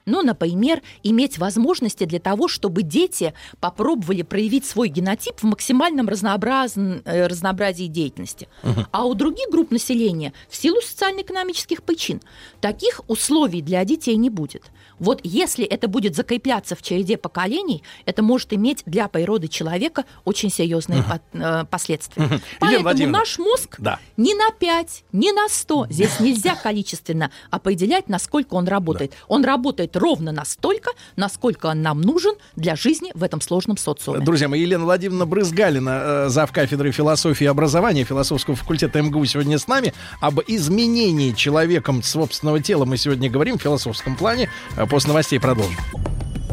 ну, 0.10 0.22
например, 0.22 0.82
иметь 1.04 1.38
возможности 1.38 2.06
для 2.06 2.20
того, 2.20 2.48
чтобы 2.48 2.84
дети 2.84 3.34
попробовали 3.60 4.24
проявить 4.24 4.66
свой 4.66 4.90
генотип 4.90 5.40
в 5.40 5.44
максимальном 5.44 6.08
разнообразн- 6.10 7.02
э, 7.06 7.28
разнообразии 7.28 7.88
деятельности. 7.88 8.48
А 8.92 9.06
у 9.06 9.14
других 9.14 9.50
групп 9.50 9.72
населения 9.72 10.34
в 10.50 10.56
силу 10.56 10.82
социально-экономических 10.82 11.84
причин 11.84 12.22
таких 12.62 13.02
условий 13.08 13.62
для 13.62 13.84
детей 13.86 14.16
не 14.16 14.30
будет. 14.30 14.64
Вот 15.00 15.22
если 15.24 15.66
это 15.66 15.88
будет 15.88 16.16
закрепляться 16.16 16.76
в 16.76 16.82
череде 16.82 17.18
поколений, 17.18 17.84
это 18.06 18.22
может 18.22 18.54
иметь 18.54 18.84
для 18.86 19.08
природы 19.08 19.48
человека 19.48 20.06
очень 20.26 20.50
серьезные 20.52 21.00
Мгм. 21.02 21.10
по- 21.10 21.38
э, 21.38 21.66
последствия. 21.70 22.24
Елена 22.62 22.84
Поэтому 22.84 23.12
наш 23.12 23.40
мозг 23.40 23.76
Да. 23.80 24.00
ни 24.18 24.34
на 24.34 24.52
5, 24.52 25.04
ни 25.12 25.32
на 25.32 25.48
100. 25.50 25.88
Здесь 25.90 26.20
нельзя 26.20 26.56
количественно 26.56 27.32
определять, 27.50 28.10
насколько 28.10 28.56
он 28.56 28.68
работает. 28.68 29.14
Он 29.28 29.44
работает 29.46 29.96
ровно 29.96 30.32
настолько, 30.32 30.92
насколько 31.16 31.68
он 31.68 31.82
нам 31.82 32.02
нужен 32.02 32.36
для 32.56 32.76
жизни 32.76 33.12
в 33.14 33.24
этом 33.24 33.42
сложном 33.42 33.78
социуме. 33.78 34.24
Друзья 34.24 34.48
мои, 34.48 34.62
Елена 34.62 34.84
Владимировна 34.84 35.26
Брызгалина, 35.26 35.90
э, 36.26 36.30
зав. 36.30 36.52
кафедры 36.52 36.92
философии 36.92 37.44
и 37.44 37.48
образования 37.48 38.04
философского 38.04 38.56
факультета 38.56 39.02
МГУ 39.02 39.24
сегодня 39.26 39.58
с 39.60 39.68
нами. 39.68 39.94
Об 40.20 40.40
изменении 40.48 41.32
человеком 41.32 42.02
собственного 42.04 42.60
тела 42.62 42.86
мы 42.86 42.98
сегодня 42.98 43.30
говорим 43.30 43.58
в 43.58 43.62
философском 43.62 44.16
плане. 44.16 44.50
После 44.90 45.10
новостей 45.10 45.40
продолжим. 45.40 45.78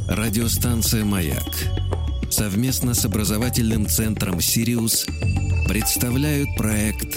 Радиостанция 0.09 1.05
«Маяк» 1.07 1.49
совместно 2.31 2.93
с 2.93 3.05
образовательным 3.07 3.87
центром 3.87 4.43
«Сириус» 4.43 5.07
представляют 5.67 6.51
проект 6.59 7.17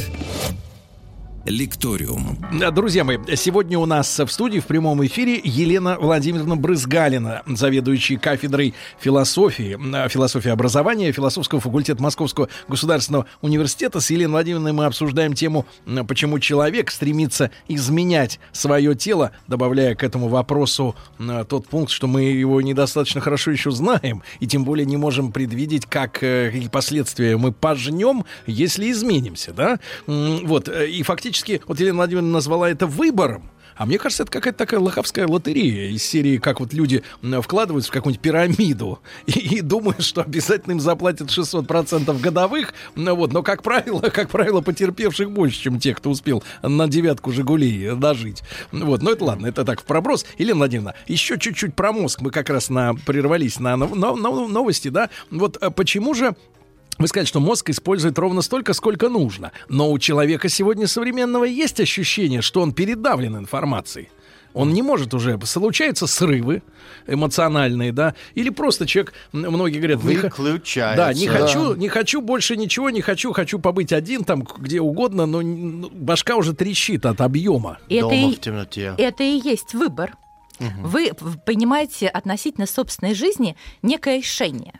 Лекториум. 1.49 2.38
Друзья 2.73 3.03
мои, 3.03 3.17
сегодня 3.35 3.80
у 3.80 3.88
нас 3.88 4.19
в 4.19 4.27
студии 4.27 4.59
в 4.59 4.67
прямом 4.67 5.03
эфире 5.07 5.41
Елена 5.43 5.97
Владимировна 5.99 6.55
Брызгалина, 6.55 7.41
заведующий 7.47 8.17
кафедрой 8.17 8.76
философии, 8.99 9.76
э, 9.95 10.09
философии 10.09 10.49
образования 10.49 11.11
философского 11.11 11.59
факультета 11.59 12.03
Московского 12.03 12.49
государственного 12.67 13.26
университета. 13.41 13.99
С 13.99 14.11
Еленой 14.11 14.34
Владимировной 14.34 14.73
мы 14.73 14.85
обсуждаем 14.85 15.34
тему, 15.34 15.65
почему 16.07 16.38
человек 16.38 16.91
стремится 16.91 17.49
изменять 17.67 18.39
свое 18.51 18.93
тело, 18.93 19.31
добавляя 19.47 19.95
к 19.95 20.03
этому 20.03 20.27
вопросу 20.27 20.95
э, 21.17 21.45
тот 21.49 21.67
пункт, 21.67 21.91
что 21.91 22.05
мы 22.05 22.26
его 22.26 22.61
недостаточно 22.61 23.21
хорошо 23.21 23.49
еще 23.49 23.71
знаем, 23.71 24.21
и 24.39 24.45
тем 24.45 24.65
более 24.65 24.85
не 24.85 24.97
можем 24.97 25.31
предвидеть, 25.31 25.88
как, 25.88 26.21
э, 26.21 26.51
какие 26.53 26.69
последствия 26.69 27.38
мы 27.38 27.51
пожнем, 27.51 28.23
если 28.45 28.91
изменимся, 28.91 29.51
да? 29.51 29.80
Вот, 30.05 30.69
и 30.69 31.01
фактически, 31.01 31.38
вот 31.67 31.79
Елена 31.79 31.97
Владимировна 31.97 32.31
назвала 32.31 32.69
это 32.69 32.87
выбором, 32.87 33.49
а 33.79 33.85
мне 33.85 33.97
кажется, 33.97 34.23
это 34.23 34.31
какая-то 34.33 34.57
такая 34.57 34.81
лоховская 34.81 35.25
лотерея 35.25 35.89
из 35.89 36.03
серии, 36.03 36.35
как 36.35 36.59
вот 36.59 36.73
люди 36.73 37.01
вкладываются 37.41 37.89
в 37.89 37.93
какую-нибудь 37.93 38.21
пирамиду 38.21 38.99
и, 39.25 39.55
и 39.55 39.61
думают, 39.61 40.03
что 40.03 40.21
обязательно 40.21 40.73
им 40.73 40.81
заплатят 40.81 41.29
600% 41.29 42.19
годовых, 42.19 42.73
ну 42.95 43.15
вот, 43.15 43.31
но, 43.31 43.41
как 43.41 43.63
правило, 43.63 44.01
как 44.13 44.29
правило, 44.29 44.59
потерпевших 44.59 45.31
больше, 45.31 45.61
чем 45.61 45.79
те, 45.79 45.95
кто 45.95 46.09
успел 46.09 46.43
на 46.61 46.89
девятку 46.89 47.31
«Жигулей» 47.31 47.95
дожить. 47.95 48.43
Вот, 48.73 49.01
но 49.01 49.11
это 49.11 49.23
ладно, 49.23 49.47
это 49.47 49.63
так 49.63 49.79
в 49.79 49.85
проброс. 49.85 50.25
Елена 50.37 50.57
Владимировна, 50.57 50.95
еще 51.07 51.39
чуть-чуть 51.39 51.73
про 51.73 51.93
мозг. 51.93 52.19
Мы 52.19 52.31
как 52.31 52.49
раз 52.49 52.69
на, 52.69 52.93
прервались 52.93 53.61
на, 53.61 53.77
нов- 53.77 53.95
нов- 53.95 54.19
нов- 54.19 54.51
новости, 54.51 54.89
да? 54.89 55.09
Вот 55.31 55.57
э, 55.61 55.69
почему 55.69 56.13
же 56.13 56.35
вы 56.99 57.07
сказали, 57.07 57.26
что 57.26 57.39
мозг 57.39 57.69
использует 57.69 58.19
ровно 58.19 58.41
столько, 58.41 58.73
сколько 58.73 59.09
нужно. 59.09 59.51
Но 59.69 59.91
у 59.91 59.97
человека 59.97 60.49
сегодня 60.49 60.85
современного 60.85 61.45
есть 61.45 61.80
ощущение, 61.80 62.41
что 62.41 62.61
он 62.61 62.73
передавлен 62.73 63.38
информацией. 63.38 64.09
Он 64.53 64.73
не 64.73 64.81
может 64.81 65.13
уже, 65.13 65.39
случаются 65.45 66.07
срывы 66.07 66.63
эмоциональные, 67.07 67.91
да, 67.91 68.15
или 68.34 68.49
просто 68.49 68.85
человек, 68.88 69.13
многие 69.31 69.77
говорят, 69.77 70.03
не 70.03 70.15
да, 70.95 71.13
не 71.13 71.27
Да. 71.27 71.34
хочу, 71.34 71.76
не 71.76 71.88
хочу 71.88 72.19
больше 72.21 72.57
ничего, 72.57 72.89
не 72.89 73.01
хочу, 73.01 73.31
хочу 73.31 73.59
побыть 73.59 73.93
один 73.93 74.23
там 74.23 74.41
где 74.57 74.81
угодно, 74.81 75.26
но 75.27 75.41
ну, 75.41 75.89
башка 75.93 76.35
уже 76.35 76.53
трещит 76.53 77.05
от 77.05 77.21
объема. 77.21 77.77
Это 77.89 78.01
Дома 78.01 78.15
и- 78.31 78.35
в 78.35 78.39
темноте. 78.39 78.95
Это 78.97 79.23
и 79.23 79.39
есть 79.39 79.73
выбор. 79.73 80.17
Вы 80.59 81.11
в- 81.19 81.38
понимаете 81.38 82.07
относительно 82.07 82.65
собственной 82.65 83.13
жизни 83.13 83.55
некое 83.81 84.17
решение. 84.17 84.73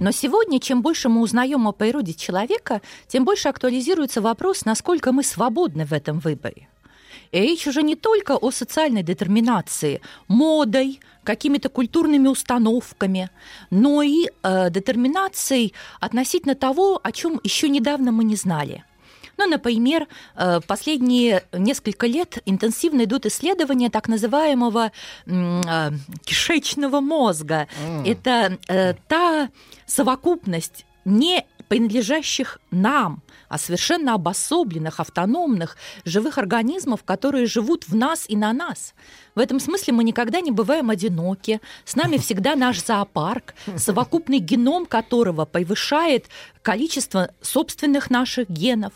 Но 0.00 0.10
сегодня, 0.10 0.60
чем 0.60 0.82
больше 0.82 1.08
мы 1.08 1.20
узнаем 1.20 1.66
о 1.66 1.72
природе 1.72 2.14
человека, 2.14 2.80
тем 3.08 3.24
больше 3.24 3.48
актуализируется 3.48 4.20
вопрос, 4.20 4.64
насколько 4.64 5.12
мы 5.12 5.22
свободны 5.22 5.84
в 5.84 5.92
этом 5.92 6.18
выборе. 6.18 6.68
И 7.32 7.40
речь 7.40 7.66
уже 7.66 7.82
не 7.82 7.96
только 7.96 8.36
о 8.36 8.50
социальной 8.50 9.02
детерминации, 9.02 10.00
модой, 10.28 11.00
какими-то 11.24 11.68
культурными 11.68 12.28
установками, 12.28 13.30
но 13.70 14.02
и 14.02 14.26
э, 14.42 14.70
детерминацией 14.70 15.72
относительно 16.00 16.54
того, 16.54 17.00
о 17.02 17.12
чем 17.12 17.40
еще 17.42 17.68
недавно 17.68 18.12
мы 18.12 18.24
не 18.24 18.36
знали. 18.36 18.84
Ну, 19.42 19.48
например, 19.48 20.06
э, 20.36 20.60
последние 20.68 21.42
несколько 21.52 22.06
лет 22.06 22.38
интенсивно 22.46 23.02
идут 23.02 23.26
исследования 23.26 23.90
так 23.90 24.06
называемого 24.06 24.92
э, 25.26 25.90
кишечного 26.24 27.00
мозга. 27.00 27.66
Это 28.06 28.58
э, 28.68 28.94
та 29.08 29.48
совокупность 29.84 30.86
не 31.04 31.44
принадлежащих 31.66 32.60
нам, 32.70 33.22
а 33.48 33.58
совершенно 33.58 34.14
обособленных, 34.14 35.00
автономных 35.00 35.76
живых 36.04 36.38
организмов, 36.38 37.02
которые 37.02 37.46
живут 37.46 37.88
в 37.88 37.96
нас 37.96 38.26
и 38.28 38.36
на 38.36 38.52
нас. 38.52 38.94
В 39.34 39.40
этом 39.40 39.58
смысле 39.58 39.94
мы 39.94 40.04
никогда 40.04 40.40
не 40.40 40.50
бываем 40.52 40.90
одиноки. 40.90 41.60
С 41.84 41.96
нами 41.96 42.16
всегда 42.18 42.54
наш 42.54 42.84
зоопарк, 42.84 43.54
совокупный 43.76 44.38
геном 44.38 44.86
которого 44.86 45.46
превышает 45.46 46.26
количество 46.62 47.30
собственных 47.40 48.10
наших 48.10 48.48
генов. 48.48 48.92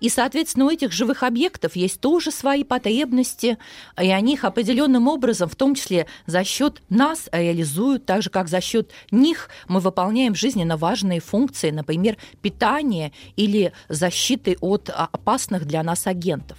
И, 0.00 0.08
соответственно, 0.08 0.66
у 0.66 0.70
этих 0.70 0.92
живых 0.92 1.22
объектов 1.22 1.76
есть 1.76 2.00
тоже 2.00 2.30
свои 2.30 2.64
потребности, 2.64 3.58
и 4.00 4.10
они 4.10 4.34
их 4.34 4.44
определенным 4.44 5.08
образом, 5.08 5.48
в 5.48 5.56
том 5.56 5.74
числе 5.74 6.06
за 6.26 6.44
счет 6.44 6.82
нас, 6.88 7.28
реализуют, 7.32 8.06
так 8.06 8.22
же, 8.22 8.30
как 8.30 8.48
за 8.48 8.60
счет 8.60 8.90
них 9.10 9.48
мы 9.68 9.80
выполняем 9.80 10.34
жизненно 10.34 10.76
важные 10.76 11.20
функции, 11.20 11.70
например, 11.70 12.16
питание 12.42 13.12
или 13.36 13.72
защиты 13.88 14.56
от 14.60 14.90
а, 14.90 15.08
опасных 15.12 15.66
для 15.66 15.82
нас 15.82 16.06
агентов. 16.06 16.58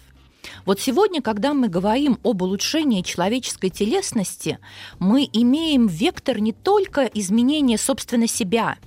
Вот 0.65 0.80
сегодня, 0.80 1.22
когда 1.22 1.53
мы 1.53 1.68
говорим 1.68 2.19
об 2.23 2.41
улучшении 2.41 3.02
человеческой 3.02 3.69
телесности, 3.69 4.60
мы 4.99 5.27
имеем 5.31 5.88
вектор 5.88 6.39
не 6.39 6.53
только 6.53 7.02
изменения, 7.14 7.77
собственно, 7.77 8.27
себя, 8.27 8.77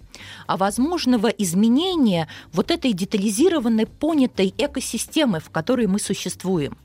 возможного 0.46 1.28
изменения 1.28 2.28
вот 2.52 2.70
этой 2.70 2.92
детализированной, 2.92 3.86
понятой 3.86 4.54
экосистемы, 4.56 5.40
в 5.40 5.50
которой 5.50 5.86
мы 5.86 5.98
существуем 5.98 6.76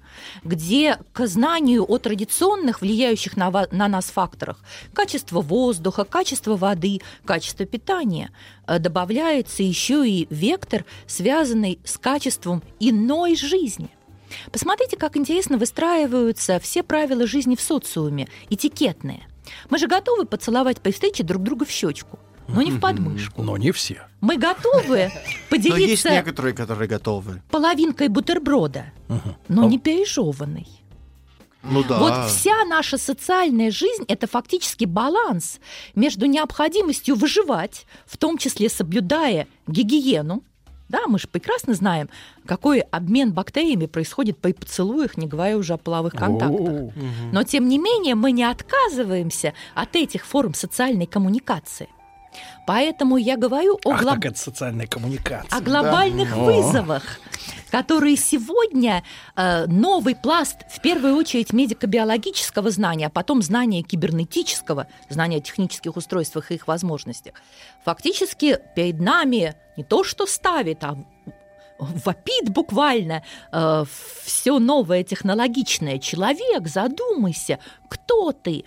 где 0.43 0.97
к 1.13 1.27
знанию 1.27 1.83
о 1.83 1.97
традиционных, 1.97 2.81
влияющих 2.81 3.37
на, 3.37 3.51
на 3.71 3.87
нас 3.87 4.05
факторах, 4.05 4.59
качество 4.93 5.41
воздуха, 5.41 6.03
качество 6.03 6.55
воды, 6.55 7.01
качество 7.25 7.65
питания, 7.65 8.31
э, 8.67 8.79
добавляется 8.79 9.63
еще 9.63 10.07
и 10.07 10.27
вектор, 10.29 10.85
связанный 11.07 11.79
с 11.83 11.97
качеством 11.97 12.63
иной 12.79 13.35
жизни. 13.35 13.89
Посмотрите, 14.51 14.97
как 14.97 15.17
интересно 15.17 15.57
выстраиваются 15.57 16.59
все 16.59 16.83
правила 16.83 17.27
жизни 17.27 17.55
в 17.55 17.61
социуме, 17.61 18.27
этикетные. 18.49 19.27
Мы 19.69 19.77
же 19.77 19.87
готовы 19.87 20.25
поцеловать 20.25 20.81
при 20.81 20.91
встрече 20.91 21.23
друг 21.23 21.43
друга 21.43 21.65
в 21.65 21.69
щечку, 21.69 22.19
но 22.47 22.61
не 22.61 22.71
в 22.71 22.79
подмышку. 22.79 23.41
Но 23.43 23.57
не 23.57 23.71
все. 23.71 24.03
Мы 24.21 24.37
готовы 24.37 24.85
Но 24.89 24.95
есть 24.95 25.49
поделиться 25.49 26.11
некоторые, 26.11 26.53
которые 26.53 26.87
готовы. 26.87 27.41
половинкой 27.49 28.07
бутерброда, 28.07 28.85
но 29.47 29.67
не 29.67 29.79
пережеванной. 29.79 30.67
Ну 31.63 31.83
да. 31.83 31.97
Вот 31.97 32.29
вся 32.29 32.63
наша 32.65 32.97
социальная 32.97 33.71
жизнь– 33.71 34.03
это 34.07 34.27
фактически 34.27 34.85
баланс 34.85 35.59
между 35.95 36.27
необходимостью 36.27 37.15
выживать, 37.15 37.87
в 38.05 38.17
том 38.17 38.37
числе 38.37 38.69
соблюдая 38.69 39.47
гигиену, 39.67 40.43
да, 40.89 41.07
мы 41.07 41.17
же 41.17 41.27
прекрасно 41.27 41.73
знаем, 41.73 42.09
какой 42.45 42.79
обмен 42.79 43.33
бактериями 43.33 43.87
происходит 43.87 44.37
при 44.37 44.51
поцелуях, 44.53 45.17
не 45.17 45.25
говоря 45.25 45.57
уже 45.57 45.73
о 45.73 45.77
половых 45.77 46.13
контактах. 46.13 46.93
Но, 47.31 47.43
тем 47.43 47.67
не 47.67 47.79
менее, 47.79 48.15
мы 48.15 48.31
не 48.31 48.43
отказываемся 48.43 49.53
от 49.73 49.95
этих 49.95 50.25
форм 50.25 50.53
социальной 50.53 51.07
коммуникации. 51.07 51.89
Поэтому 52.65 53.17
я 53.17 53.37
говорю 53.37 53.79
о 53.85 53.91
Ах, 53.91 54.01
глоб- 54.01 54.15
так 54.15 54.25
это 54.25 54.39
социальная 54.39 54.87
коммуникация. 54.87 55.57
о 55.57 55.61
глобальных 55.61 56.35
О. 56.35 56.39
вызовах, 56.45 57.03
которые 57.69 58.17
сегодня 58.17 59.03
э, 59.35 59.65
новый 59.67 60.15
пласт, 60.15 60.57
в 60.69 60.81
первую 60.81 61.15
очередь, 61.15 61.53
медико-биологического 61.53 62.71
знания, 62.71 63.07
а 63.07 63.09
потом 63.09 63.41
знания 63.41 63.81
кибернетического, 63.83 64.87
знания 65.09 65.37
о 65.37 65.41
технических 65.41 65.95
устройствах 65.95 66.51
и 66.51 66.55
их 66.55 66.67
возможностях, 66.67 67.35
фактически 67.83 68.59
перед 68.75 68.99
нами 68.99 69.55
не 69.77 69.83
то 69.83 70.03
что 70.03 70.25
ставит, 70.25 70.83
а 70.83 70.97
вопит 71.77 72.49
буквально 72.49 73.23
э, 73.51 73.83
все 74.23 74.59
новое 74.59 75.03
технологичное. 75.03 75.99
Человек, 75.99 76.67
задумайся, 76.67 77.59
кто 77.89 78.31
ты? 78.31 78.63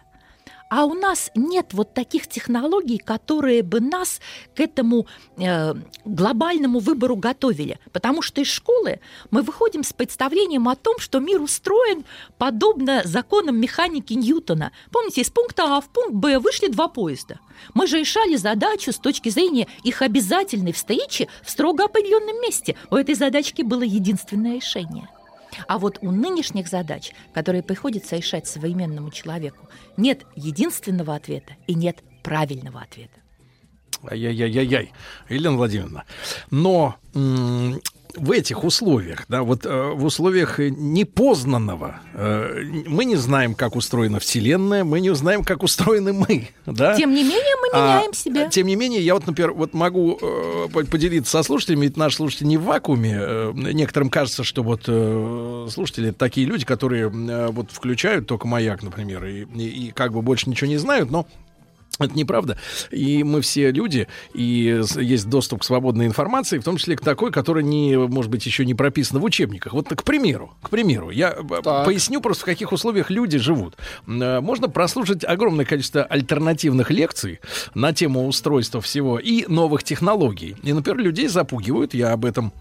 А 0.70 0.84
у 0.84 0.94
нас 0.94 1.30
нет 1.34 1.72
вот 1.72 1.94
таких 1.94 2.26
технологий, 2.26 2.98
которые 2.98 3.62
бы 3.62 3.80
нас 3.80 4.20
к 4.54 4.60
этому 4.60 5.06
э, 5.38 5.74
глобальному 6.04 6.78
выбору 6.78 7.16
готовили. 7.16 7.78
Потому 7.92 8.20
что 8.22 8.40
из 8.40 8.48
школы 8.48 9.00
мы 9.30 9.42
выходим 9.42 9.82
с 9.82 9.92
представлением 9.92 10.68
о 10.68 10.76
том, 10.76 10.98
что 10.98 11.20
мир 11.20 11.40
устроен 11.40 12.04
подобно 12.36 13.02
законам 13.04 13.58
механики 13.58 14.12
Ньютона. 14.12 14.72
Помните, 14.90 15.22
из 15.22 15.30
пункта 15.30 15.76
А 15.76 15.80
в 15.80 15.88
пункт 15.88 16.12
Б 16.12 16.38
вышли 16.38 16.68
два 16.68 16.88
поезда. 16.88 17.40
Мы 17.74 17.86
же 17.86 17.98
решали 17.98 18.36
задачу 18.36 18.92
с 18.92 18.98
точки 18.98 19.30
зрения 19.30 19.66
их 19.82 20.02
обязательной 20.02 20.72
встречи 20.72 21.28
в 21.42 21.50
строго 21.50 21.84
определенном 21.84 22.40
месте. 22.42 22.76
У 22.90 22.96
этой 22.96 23.14
задачки 23.14 23.62
было 23.62 23.82
единственное 23.82 24.56
решение. 24.56 25.08
А 25.66 25.78
вот 25.78 25.98
у 26.02 26.10
нынешних 26.10 26.68
задач, 26.68 27.12
которые 27.32 27.62
приходится 27.62 28.16
решать 28.16 28.46
современному 28.46 29.10
человеку, 29.10 29.68
нет 29.96 30.24
единственного 30.34 31.14
ответа 31.14 31.54
и 31.66 31.74
нет 31.74 32.02
правильного 32.22 32.80
ответа. 32.80 33.17
Ай-яй-яй-яй-яй, 34.10 34.92
Елена 35.28 35.56
Владимировна. 35.56 36.04
Но 36.50 36.96
м, 37.14 37.80
в 38.16 38.30
этих 38.32 38.64
условиях, 38.64 39.24
да, 39.28 39.42
вот 39.42 39.64
э, 39.66 39.92
в 39.94 40.04
условиях 40.04 40.58
непознанного, 40.58 42.00
э, 42.14 42.62
мы 42.86 43.04
не 43.04 43.16
знаем, 43.16 43.54
как 43.54 43.76
устроена 43.76 44.18
Вселенная, 44.18 44.82
мы 44.84 45.00
не 45.00 45.14
знаем, 45.14 45.44
как 45.44 45.62
устроены 45.62 46.12
мы, 46.12 46.48
да. 46.66 46.94
Тем 46.96 47.10
не 47.14 47.22
менее, 47.22 47.54
мы 47.62 47.68
А, 47.72 47.96
меняем 47.96 48.14
себя. 48.14 48.48
Тем 48.48 48.66
не 48.66 48.76
менее, 48.76 49.02
я 49.02 49.14
вот, 49.14 49.26
например, 49.26 49.52
вот 49.52 49.74
могу 49.74 50.18
э, 50.20 50.68
по- 50.72 50.84
поделиться 50.84 51.30
со 51.30 51.42
слушателями, 51.42 51.82
ведь 51.86 51.96
наши 51.96 52.16
слушатели 52.16 52.46
не 52.48 52.56
в 52.56 52.62
вакууме. 52.64 53.16
Э, 53.20 53.52
некоторым 53.54 54.10
кажется, 54.10 54.42
что 54.42 54.62
вот 54.62 54.84
э, 54.86 55.66
слушатели 55.70 56.08
это 56.10 56.18
такие 56.18 56.46
люди, 56.46 56.64
которые 56.64 57.10
э, 57.12 57.48
вот 57.50 57.70
включают 57.70 58.26
только 58.26 58.46
маяк, 58.48 58.82
например, 58.82 59.24
и, 59.26 59.44
и- 59.44 59.86
и 59.88 59.90
как 59.92 60.12
бы 60.12 60.22
больше 60.22 60.48
ничего 60.50 60.68
не 60.68 60.78
знают, 60.78 61.10
но 61.10 61.26
это 61.98 62.16
неправда. 62.16 62.58
И 62.90 63.24
мы 63.24 63.40
все 63.40 63.70
люди, 63.70 64.08
и 64.34 64.82
есть 64.96 65.28
доступ 65.28 65.60
к 65.60 65.64
свободной 65.64 66.06
информации, 66.06 66.58
в 66.58 66.64
том 66.64 66.76
числе 66.76 66.96
к 66.96 67.00
такой, 67.00 67.32
которая 67.32 67.64
не, 67.64 67.96
может 67.96 68.30
быть, 68.30 68.46
еще 68.46 68.64
не 68.64 68.74
прописана 68.74 69.20
в 69.20 69.24
учебниках. 69.24 69.72
Вот, 69.72 69.88
к 69.88 70.02
примеру, 70.04 70.54
к 70.62 70.70
примеру, 70.70 71.10
я 71.10 71.30
э, 71.30 71.62
поясню 71.84 72.20
просто, 72.20 72.42
в 72.42 72.46
каких 72.46 72.72
условиях 72.72 73.10
люди 73.10 73.38
живут. 73.38 73.76
Э, 74.06 74.40
Можно 74.40 74.68
прослушать 74.68 75.24
огромное 75.24 75.64
количество 75.64 76.02
альтернативных 76.04 76.90
лекций 76.90 77.40
на 77.74 77.92
тему 77.92 78.26
устройства 78.26 78.80
всего 78.80 79.18
и 79.18 79.44
новых 79.48 79.82
технологий. 79.84 80.56
И, 80.62 80.72
например, 80.72 80.98
людей 80.98 81.28
запугивают, 81.28 81.94
я 81.94 82.12
об 82.12 82.24
этом 82.24 82.52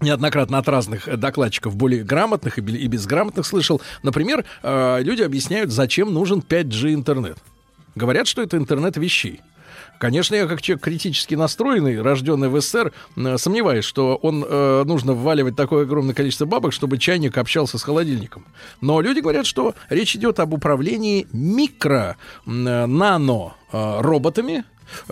неоднократно 0.00 0.58
от 0.58 0.68
разных 0.68 1.18
докладчиков, 1.18 1.76
более 1.76 2.04
грамотных 2.04 2.58
и 2.58 2.60
безграмотных 2.60 3.46
слышал. 3.46 3.80
Например, 4.02 4.44
э, 4.62 5.02
люди 5.02 5.22
объясняют, 5.22 5.70
зачем 5.70 6.12
нужен 6.12 6.40
5G 6.40 6.92
интернет. 6.92 7.38
Говорят, 7.94 8.26
что 8.26 8.42
это 8.42 8.56
интернет 8.56 8.96
вещей. 8.96 9.40
Конечно, 9.98 10.34
я 10.34 10.46
как 10.46 10.60
человек 10.60 10.82
критически 10.84 11.34
настроенный, 11.34 12.00
рожденный 12.00 12.48
в 12.48 12.60
СССР, 12.60 12.92
э, 13.16 13.38
сомневаюсь, 13.38 13.84
что 13.84 14.16
он 14.16 14.44
э, 14.46 14.82
нужно 14.84 15.14
вваливать 15.14 15.56
такое 15.56 15.84
огромное 15.84 16.14
количество 16.14 16.46
бабок, 16.46 16.72
чтобы 16.72 16.98
чайник 16.98 17.38
общался 17.38 17.78
с 17.78 17.82
холодильником. 17.82 18.44
Но 18.80 19.00
люди 19.00 19.20
говорят, 19.20 19.46
что 19.46 19.74
речь 19.88 20.16
идет 20.16 20.40
об 20.40 20.52
управлении 20.52 21.26
микро, 21.32 22.16
э, 22.44 22.50
нано 22.50 23.54
э, 23.72 24.00
роботами, 24.00 24.64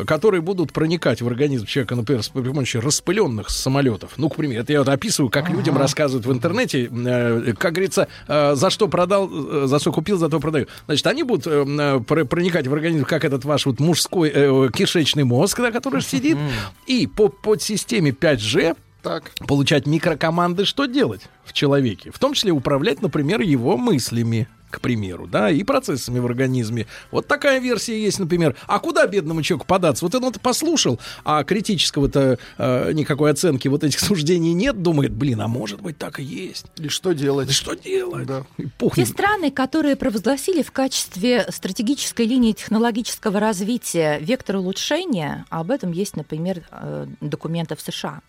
которые 0.06 0.40
будут 0.40 0.72
проникать 0.72 1.22
в 1.22 1.26
организм 1.26 1.66
человека, 1.66 1.94
например, 1.96 2.22
с 2.22 2.28
при 2.28 2.42
помощи 2.42 2.76
распыленных 2.76 3.50
самолетов. 3.50 4.12
Ну, 4.16 4.28
к 4.28 4.36
примеру, 4.36 4.62
это 4.62 4.72
я 4.72 4.80
вот 4.80 4.88
описываю, 4.88 5.30
как 5.30 5.50
людям 5.50 5.76
рассказывают 5.78 6.26
в 6.26 6.32
интернете, 6.32 6.88
э, 6.90 7.52
как 7.58 7.72
говорится, 7.72 8.08
э, 8.28 8.54
за 8.54 8.70
что 8.70 8.88
продал, 8.88 9.30
э, 9.32 9.66
за 9.66 9.78
что 9.78 9.92
купил, 9.92 10.18
за 10.18 10.28
то 10.28 10.40
продаю. 10.40 10.66
Значит, 10.86 11.06
они 11.06 11.22
будут 11.22 11.46
э, 11.46 11.64
э, 11.66 12.00
про- 12.00 12.24
проникать 12.24 12.66
в 12.66 12.72
организм, 12.72 13.04
как 13.04 13.24
этот 13.24 13.44
ваш 13.44 13.66
вот 13.66 13.80
мужской 13.80 14.30
э, 14.34 14.68
кишечный 14.74 15.24
мозг, 15.24 15.58
да, 15.58 15.70
который 15.70 16.02
сидит, 16.02 16.38
и 16.86 17.06
по 17.06 17.28
подсистеме 17.28 18.10
5G 18.10 18.76
Так. 19.02 19.32
получать 19.46 19.86
микрокоманды, 19.86 20.64
что 20.64 20.86
делать 20.86 21.22
в 21.44 21.52
человеке. 21.52 22.10
В 22.12 22.18
том 22.18 22.34
числе 22.34 22.52
управлять, 22.52 23.02
например, 23.02 23.40
его 23.40 23.76
мыслями 23.76 24.48
к 24.72 24.80
примеру, 24.80 25.26
да, 25.26 25.50
и 25.50 25.62
процессами 25.62 26.18
в 26.18 26.24
организме. 26.24 26.86
Вот 27.10 27.28
такая 27.28 27.60
версия 27.60 28.02
есть, 28.02 28.18
например. 28.18 28.56
А 28.66 28.78
куда 28.80 29.06
бедному 29.06 29.42
человеку 29.42 29.66
податься? 29.66 30.04
Вот 30.04 30.14
он 30.14 30.24
это 30.24 30.40
послушал, 30.40 30.98
а 31.24 31.44
критического-то 31.44 32.38
э, 32.56 32.92
никакой 32.92 33.30
оценки 33.30 33.68
вот 33.68 33.84
этих 33.84 34.00
суждений 34.00 34.54
нет, 34.54 34.82
думает, 34.82 35.12
блин, 35.12 35.42
а 35.42 35.46
может 35.48 35.82
быть 35.82 35.98
так 35.98 36.18
и 36.18 36.22
есть. 36.24 36.66
И 36.78 36.88
что 36.88 37.12
делать? 37.12 37.50
И 37.50 37.52
что 37.52 37.74
делать? 37.74 38.26
Да. 38.26 38.44
И 38.56 38.64
Те 38.64 38.70
пухнет. 38.78 39.08
страны, 39.08 39.50
которые 39.50 39.94
провозгласили 39.94 40.62
в 40.62 40.72
качестве 40.72 41.46
стратегической 41.50 42.26
линии 42.26 42.52
технологического 42.52 43.38
развития 43.40 44.18
вектор 44.20 44.56
улучшения, 44.56 45.44
а 45.50 45.60
об 45.60 45.70
этом 45.70 45.92
есть, 45.92 46.16
например, 46.16 46.62
э, 46.70 47.06
документы 47.20 47.76
в 47.76 47.82
США, 47.82 48.22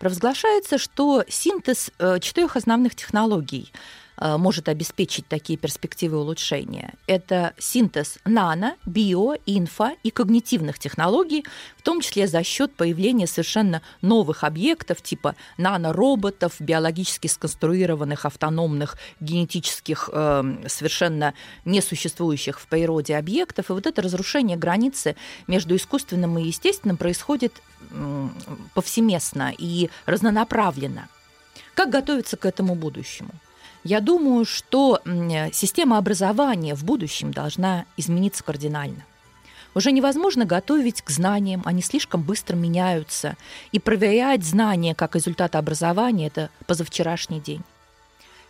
провозглашается, 0.00 0.78
что 0.78 1.24
синтез 1.28 1.90
э, 1.98 2.18
четырех 2.20 2.56
основных 2.56 2.96
технологий 2.96 3.70
может 4.20 4.68
обеспечить 4.68 5.26
такие 5.26 5.58
перспективы 5.58 6.18
улучшения. 6.18 6.94
Это 7.06 7.54
синтез 7.58 8.18
нано, 8.24 8.76
био, 8.84 9.36
инфо 9.46 9.92
и 10.02 10.10
когнитивных 10.10 10.78
технологий, 10.78 11.44
в 11.76 11.82
том 11.82 12.00
числе 12.00 12.26
за 12.26 12.42
счет 12.42 12.74
появления 12.74 13.26
совершенно 13.26 13.82
новых 14.02 14.44
объектов 14.44 15.02
типа 15.02 15.36
нанороботов, 15.56 16.56
биологически 16.58 17.26
сконструированных 17.26 18.26
автономных 18.26 18.96
генетических 19.20 20.10
э, 20.12 20.66
совершенно 20.66 21.34
несуществующих 21.64 22.60
в 22.60 22.66
природе 22.66 23.16
объектов. 23.16 23.70
И 23.70 23.72
вот 23.72 23.86
это 23.86 24.02
разрушение 24.02 24.56
границы 24.56 25.16
между 25.46 25.74
искусственным 25.76 26.38
и 26.38 26.44
естественным 26.44 26.96
происходит 26.96 27.62
повсеместно 28.74 29.52
и 29.56 29.90
разнонаправленно. 30.06 31.08
Как 31.74 31.90
готовиться 31.90 32.36
к 32.36 32.44
этому 32.44 32.74
будущему? 32.74 33.30
Я 33.82 34.00
думаю, 34.00 34.44
что 34.44 35.00
система 35.52 35.98
образования 35.98 36.74
в 36.74 36.84
будущем 36.84 37.32
должна 37.32 37.86
измениться 37.96 38.44
кардинально. 38.44 39.04
Уже 39.74 39.92
невозможно 39.92 40.44
готовить 40.44 41.00
к 41.00 41.10
знаниям, 41.10 41.62
они 41.64 41.80
слишком 41.80 42.22
быстро 42.22 42.56
меняются. 42.56 43.36
И 43.72 43.78
проверять 43.78 44.44
знания 44.44 44.94
как 44.94 45.14
результат 45.14 45.54
образования– 45.54 46.26
это 46.28 46.50
позавчерашний 46.66 47.40
день. 47.40 47.62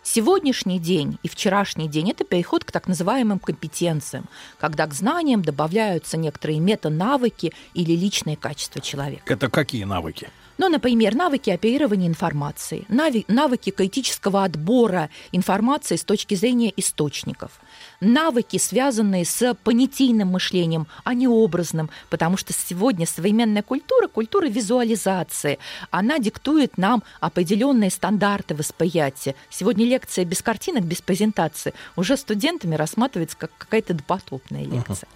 Сегодняшний 0.03 0.79
день 0.79 1.19
и 1.21 1.27
вчерашний 1.27 1.87
день– 1.87 2.09
это 2.11 2.23
переход 2.23 2.63
к 2.63 2.71
так 2.71 2.87
называемым 2.87 3.37
компетенциям, 3.37 4.25
когда 4.59 4.87
к 4.87 4.95
знаниям 4.95 5.43
добавляются 5.43 6.17
некоторые 6.17 6.59
мета-навыки 6.59 7.53
или 7.75 7.91
личные 7.91 8.35
качества 8.35 8.81
человека. 8.81 9.31
Это 9.31 9.47
какие 9.47 9.83
навыки? 9.83 10.29
Ну, 10.61 10.69
например, 10.69 11.15
навыки 11.15 11.49
оперирования 11.49 12.07
информацией, 12.07 12.85
нави- 12.87 13.25
навыки 13.27 13.71
критического 13.71 14.43
отбора 14.43 15.09
информации 15.31 15.95
с 15.95 16.03
точки 16.03 16.35
зрения 16.35 16.71
источников, 16.77 17.59
навыки, 17.99 18.57
связанные 18.57 19.25
с 19.25 19.55
понятийным 19.63 20.27
мышлением, 20.27 20.85
а 21.03 21.15
не 21.15 21.27
образным, 21.27 21.89
потому 22.11 22.37
что 22.37 22.53
сегодня 22.53 23.07
современная 23.07 23.63
культура, 23.63 24.07
культура 24.07 24.45
визуализации, 24.45 25.57
она 25.89 26.19
диктует 26.19 26.77
нам 26.77 27.01
определенные 27.21 27.89
стандарты 27.89 28.53
восприятия. 28.53 29.33
Сегодня 29.49 29.83
лекция 29.83 30.25
без 30.25 30.43
картинок, 30.43 30.83
без 30.83 31.01
презентации 31.01 31.73
уже 31.95 32.15
студентами 32.17 32.75
рассматривается 32.75 33.35
как 33.35 33.49
какая-то 33.57 33.95
допотопная 33.95 34.63
лекция. 34.63 35.09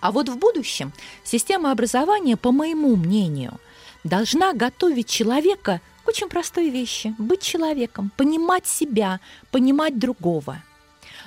А 0.00 0.10
вот 0.10 0.30
в 0.30 0.38
будущем 0.38 0.94
система 1.22 1.70
образования, 1.70 2.38
по 2.38 2.50
моему 2.50 2.96
мнению, 2.96 3.60
должна 4.04 4.52
готовить 4.52 5.08
человека 5.08 5.80
к 6.04 6.08
очень 6.08 6.28
простой 6.28 6.70
вещи– 6.70 7.14
быть 7.18 7.42
человеком, 7.42 8.12
понимать 8.16 8.66
себя, 8.66 9.20
понимать 9.50 9.98
другого. 9.98 10.62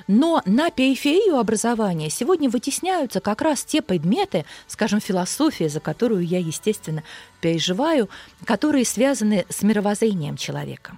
Но 0.07 0.41
на 0.45 0.71
периферию 0.71 1.37
образования 1.37 2.09
сегодня 2.09 2.49
вытесняются 2.49 3.19
как 3.19 3.41
раз 3.41 3.63
те 3.63 3.81
предметы, 3.81 4.45
скажем, 4.67 5.01
философия, 5.01 5.69
за 5.69 5.79
которую 5.79 6.25
я, 6.25 6.39
естественно, 6.39 7.03
переживаю, 7.41 8.09
которые 8.45 8.85
связаны 8.85 9.45
с 9.49 9.61
мировоззрением 9.61 10.37
человека. 10.37 10.97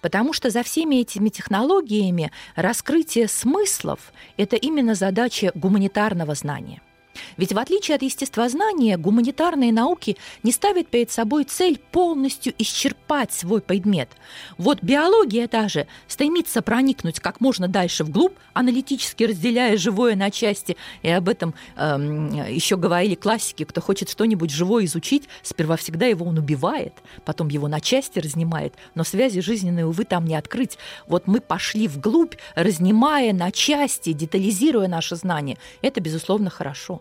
Потому 0.00 0.32
что 0.32 0.50
за 0.50 0.62
всеми 0.62 0.96
этими 0.96 1.28
технологиями 1.28 2.32
раскрытие 2.56 3.28
смыслов– 3.28 4.12
это 4.36 4.56
именно 4.56 4.94
задача 4.94 5.52
гуманитарного 5.54 6.34
знания. 6.34 6.80
Ведь 7.36 7.52
в 7.52 7.58
отличие 7.58 7.96
от 7.96 8.02
естествознания, 8.02 8.96
гуманитарные 8.96 9.72
науки 9.72 10.16
не 10.42 10.52
ставят 10.52 10.88
перед 10.88 11.10
собой 11.10 11.44
цель 11.44 11.78
полностью 11.78 12.54
исчерпать 12.58 13.32
свой 13.32 13.60
предмет. 13.60 14.10
Вот 14.56 14.82
биология 14.82 15.48
та 15.48 15.68
же 15.68 15.86
стремится 16.06 16.62
проникнуть 16.62 17.20
как 17.20 17.40
можно 17.40 17.68
дальше 17.68 18.04
вглубь, 18.04 18.36
аналитически 18.52 19.24
разделяя 19.24 19.76
живое 19.76 20.16
на 20.16 20.30
части. 20.30 20.76
И 21.02 21.08
об 21.08 21.28
этом 21.28 21.54
эм, 21.76 22.32
еще 22.48 22.76
говорили 22.76 23.14
классики, 23.14 23.64
кто 23.64 23.80
хочет 23.80 24.10
что-нибудь 24.10 24.50
живое 24.50 24.84
изучить, 24.84 25.28
сперва 25.42 25.76
всегда 25.76 26.06
его 26.06 26.26
он 26.26 26.38
убивает, 26.38 26.94
потом 27.24 27.48
его 27.48 27.68
на 27.68 27.80
части 27.80 28.18
разнимает, 28.18 28.74
но 28.94 29.04
связи 29.04 29.40
жизненные, 29.40 29.86
увы, 29.86 30.04
там 30.04 30.24
не 30.24 30.34
открыть. 30.34 30.78
Вот 31.06 31.26
мы 31.26 31.40
пошли 31.40 31.88
вглубь, 31.88 32.34
разнимая 32.54 33.32
на 33.32 33.50
части, 33.50 34.12
детализируя 34.12 34.88
наши 34.88 35.16
знания. 35.16 35.58
Это, 35.82 36.00
безусловно, 36.00 36.50
хорошо. 36.50 37.00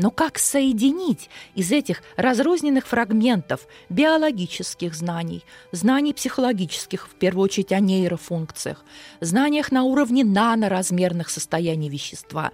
Но 0.00 0.10
как 0.10 0.38
соединить 0.38 1.28
из 1.54 1.70
этих 1.70 2.02
разрозненных 2.16 2.86
фрагментов 2.86 3.66
биологических 3.90 4.94
знаний, 4.94 5.44
знаний 5.72 6.14
психологических, 6.14 7.06
в 7.06 7.16
первую 7.16 7.44
очередь 7.44 7.70
о 7.70 7.80
нейрофункциях, 7.80 8.82
знаниях 9.20 9.70
на 9.70 9.82
уровне 9.82 10.24
наноразмерных 10.24 11.28
состояний 11.28 11.90
вещества, 11.90 12.52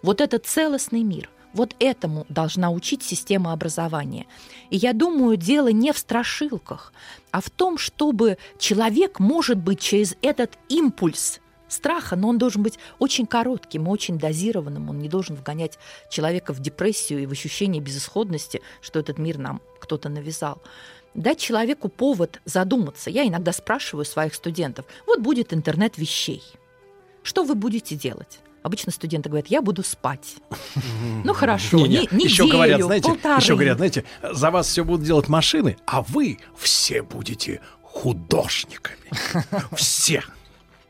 вот 0.00 0.20
этот 0.20 0.46
целостный 0.46 1.02
мир, 1.02 1.28
вот 1.54 1.74
этому 1.80 2.24
должна 2.28 2.70
учить 2.70 3.02
система 3.02 3.52
образования. 3.52 4.26
И 4.70 4.76
я 4.76 4.92
думаю, 4.92 5.36
дело 5.36 5.72
не 5.72 5.92
в 5.92 5.98
страшилках, 5.98 6.92
а 7.32 7.40
в 7.40 7.50
том, 7.50 7.78
чтобы 7.78 8.38
человек, 8.60 9.18
может 9.18 9.58
быть, 9.58 9.80
через 9.80 10.14
этот 10.22 10.56
импульс 10.68 11.40
страха, 11.68 12.16
но 12.16 12.28
он 12.28 12.38
должен 12.38 12.62
быть 12.62 12.78
очень 12.98 13.26
коротким 13.26 13.88
очень 13.88 14.18
дозированным. 14.18 14.88
Он 14.90 14.98
не 14.98 15.08
должен 15.08 15.36
вгонять 15.36 15.78
человека 16.10 16.52
в 16.52 16.60
депрессию 16.60 17.22
и 17.22 17.26
в 17.26 17.32
ощущение 17.32 17.80
безысходности, 17.82 18.60
что 18.80 18.98
этот 19.00 19.18
мир 19.18 19.38
нам 19.38 19.60
кто-то 19.80 20.08
навязал. 20.08 20.62
Дать 21.14 21.38
человеку 21.38 21.88
повод 21.88 22.40
задуматься. 22.44 23.08
Я 23.10 23.26
иногда 23.26 23.52
спрашиваю 23.52 24.04
своих 24.04 24.34
студентов, 24.34 24.84
вот 25.06 25.20
будет 25.20 25.54
интернет 25.54 25.96
вещей. 25.98 26.42
Что 27.22 27.42
вы 27.44 27.54
будете 27.54 27.96
делать? 27.96 28.40
Обычно 28.62 28.90
студенты 28.92 29.28
говорят, 29.28 29.46
я 29.48 29.62
буду 29.62 29.82
спать. 29.82 30.36
Ну 31.24 31.32
хорошо, 31.34 31.78
Не, 31.78 31.88
не, 31.88 32.08
не- 32.12 32.24
еще 32.24 32.42
неделю, 32.44 32.56
говорят, 32.58 32.82
знаете, 32.82 33.08
полторы. 33.08 33.40
еще 33.40 33.54
говорят, 33.54 33.76
знаете, 33.78 34.04
за 34.22 34.50
вас 34.50 34.68
все 34.68 34.84
будут 34.84 35.04
делать 35.06 35.28
машины, 35.28 35.76
а 35.86 36.02
вы 36.02 36.38
все 36.56 37.02
будете 37.02 37.60
художниками. 37.82 39.10
Все. 39.76 40.22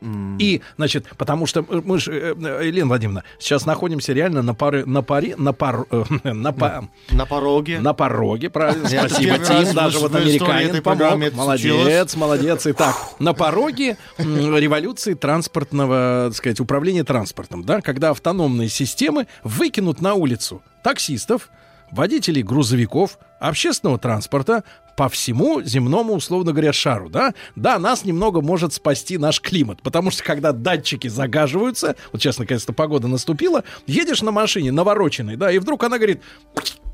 И, 0.01 0.61
значит, 0.77 1.07
потому 1.17 1.47
что 1.47 1.65
мы 1.67 1.97
же, 1.99 2.11
Елена 2.13 2.87
Владимировна, 2.87 3.23
сейчас 3.39 3.65
находимся 3.65 4.13
реально 4.13 4.43
на 4.43 4.53
паре, 4.53 4.85
на 4.85 5.01
паре, 5.01 5.35
на 5.35 5.53
пар, 5.53 5.85
э, 5.89 6.03
на, 6.23 6.51
па- 6.53 6.87
На 7.09 7.25
пороге. 7.25 7.79
на 7.79 7.93
пороге, 7.93 8.49
правильно, 8.51 8.87
спасибо, 8.87 9.39
Тим, 9.39 9.73
даже 9.73 9.99
вот 9.99 10.13
американин 10.15 10.83
помог, 10.83 11.33
молодец, 11.33 12.15
молодец, 12.15 12.67
итак, 12.67 12.95
на 13.19 13.33
пороге 13.33 13.97
революции 14.17 15.13
транспортного, 15.15 16.25
так 16.29 16.35
сказать, 16.37 16.59
управления 16.59 17.03
транспортом, 17.03 17.63
да, 17.63 17.81
когда 17.81 18.11
автономные 18.11 18.69
системы 18.69 19.27
выкинут 19.43 20.01
на 20.01 20.13
улицу 20.13 20.61
таксистов, 20.83 21.49
водителей 21.91 22.43
грузовиков, 22.43 23.17
общественного 23.39 23.97
транспорта 23.97 24.63
по 24.97 25.09
всему 25.09 25.61
земному, 25.61 26.15
условно 26.15 26.51
говоря, 26.51 26.73
шару, 26.73 27.07
да? 27.07 27.35
Да, 27.55 27.77
нас 27.77 28.03
немного 28.03 28.41
может 28.41 28.73
спасти 28.73 29.19
наш 29.19 29.39
климат, 29.39 29.79
потому 29.83 30.09
что 30.09 30.23
когда 30.23 30.51
датчики 30.51 31.07
загаживаются, 31.07 31.95
вот 32.11 32.19
сейчас 32.19 32.39
наконец-то 32.39 32.73
погода 32.73 33.07
наступила, 33.07 33.63
едешь 33.85 34.23
на 34.23 34.31
машине 34.31 34.71
навороченной, 34.71 35.35
да, 35.35 35.51
и 35.51 35.59
вдруг 35.59 35.83
она 35.83 35.97
говорит, 35.97 36.21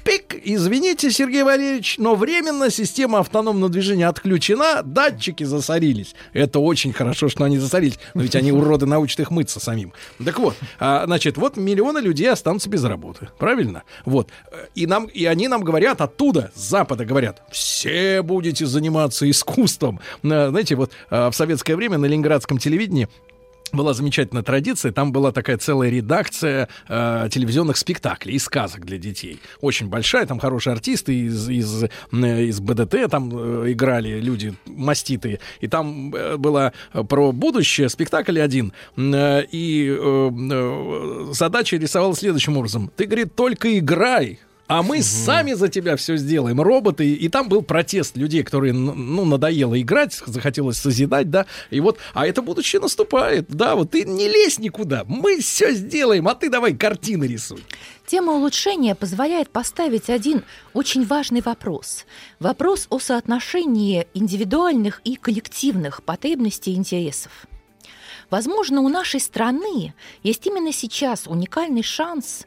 пик, 0.04 0.36
извините, 0.44 1.12
Сергей 1.12 1.44
Валерьевич, 1.44 1.96
но 1.98 2.16
временно 2.16 2.70
система 2.70 3.20
автономного 3.20 3.72
движения 3.72 4.08
отключена, 4.08 4.82
датчики 4.84 5.44
засорились. 5.44 6.16
Это 6.34 6.60
очень 6.60 6.94
хорошо, 6.94 7.30
что 7.30 7.44
они 7.44 7.58
засорились, 7.58 8.00
но 8.14 8.22
ведь 8.22 8.36
они 8.36 8.52
уроды 8.52 8.86
научат 8.86 9.22
их 9.22 9.32
мыться 9.32 9.60
самим. 9.60 9.94
Так 10.24 10.40
вот, 10.40 10.56
а, 10.80 11.06
значит, 11.06 11.38
вот 11.38 11.58
миллионы 11.58 12.00
людей 12.00 12.30
останутся 12.30 12.70
без 12.70 12.84
работы, 12.84 13.30
правильно? 13.38 13.84
Вот, 14.06 14.30
и 14.76 14.86
нам, 14.86 15.06
и 15.06 15.26
они 15.26 15.48
нам 15.48 15.64
говорят 15.64 16.02
оттуда, 16.02 16.52
с 16.56 16.62
запада 16.62 17.06
говорят, 17.06 17.42
все 17.52 18.22
будете 18.22 18.66
заниматься 18.66 19.30
искусством. 19.30 20.00
А, 20.24 20.50
Знаете, 20.50 20.76
вот 20.76 20.92
а, 21.10 21.32
в 21.32 21.36
советское 21.36 21.76
время 21.76 21.98
на 21.98 22.06
ленинградском 22.06 22.58
телевидении 22.58 23.08
была 23.74 23.94
замечательная 23.94 24.44
традиция. 24.44 24.92
Там 24.92 25.12
была 25.12 25.32
такая 25.32 25.58
целая 25.58 25.90
редакция 25.90 26.70
э, 26.88 27.28
телевизионных 27.32 27.78
спектаклей 27.78 28.36
и 28.36 28.40
сказок 28.40 28.86
для 28.86 28.98
детей. 28.98 29.40
Очень 29.62 29.88
большая, 29.88 30.26
там 30.26 30.40
хорошие 30.40 30.74
артисты 30.74 31.14
из, 31.14 31.50
из, 31.50 31.84
э, 31.84 32.44
из 32.44 32.60
БДТ 32.60 33.10
там 33.10 33.32
э, 33.34 33.72
играли 33.72 34.20
люди 34.20 34.54
маститые. 34.66 35.40
И 35.60 35.68
там 35.68 36.14
э, 36.16 36.38
было 36.38 36.74
про 37.10 37.32
будущее 37.32 37.90
спектакль 37.90 38.40
один. 38.40 38.74
Э, 38.98 39.44
и 39.52 39.88
э, 39.90 40.30
э, 40.52 41.28
задача 41.34 41.78
рисовалась 41.78 42.20
следующим 42.20 42.58
образом. 42.58 42.92
Ты, 42.96 43.06
говорит, 43.06 43.36
только 43.36 43.78
играй, 43.78 44.40
а 44.68 44.82
мы 44.82 45.02
сами 45.02 45.54
за 45.54 45.68
тебя 45.68 45.96
все 45.96 46.16
сделаем, 46.16 46.62
роботы. 46.62 47.14
И 47.14 47.28
там 47.30 47.50
был 47.50 47.62
протест 47.62 48.16
людей, 48.16 48.44
которые, 48.44 48.74
ну, 48.74 49.26
надоело 49.26 49.80
играть, 49.80 50.14
захотелось 50.26 50.78
созидать, 50.78 51.30
да. 51.30 51.46
И 51.70 51.80
вот, 51.80 52.00
а 52.14 52.26
это 52.26 52.42
будущее 52.42 52.82
наступает, 52.82 53.48
да, 53.50 53.76
вот 53.76 53.92
ты 53.92 54.06
не 54.06 54.28
лезь 54.28 54.60
никуда, 54.60 55.04
мы 55.06 55.40
все 55.40 55.74
сделаем, 55.74 56.28
а 56.28 56.36
ты 56.36 56.50
давай 56.50 56.76
картины 56.76 57.26
рисуй. 57.26 57.64
Тема 58.06 58.34
улучшения 58.34 58.96
позволяет 58.96 59.50
поставить 59.50 60.10
один 60.10 60.44
очень 60.74 61.06
важный 61.06 61.42
вопрос. 61.42 62.06
Вопрос 62.40 62.88
о 62.90 63.00
соотношении 63.00 64.08
индивидуальных 64.14 65.02
и 65.04 65.16
коллективных 65.16 66.04
потребностей 66.04 66.72
и 66.72 66.76
интересов. 66.76 67.32
Возможно, 68.30 68.82
у 68.82 68.90
нашей 68.90 69.20
страны 69.20 69.94
есть 70.24 70.46
именно 70.48 70.74
сейчас 70.74 71.28
уникальный 71.28 71.84
шанс, 71.84 72.46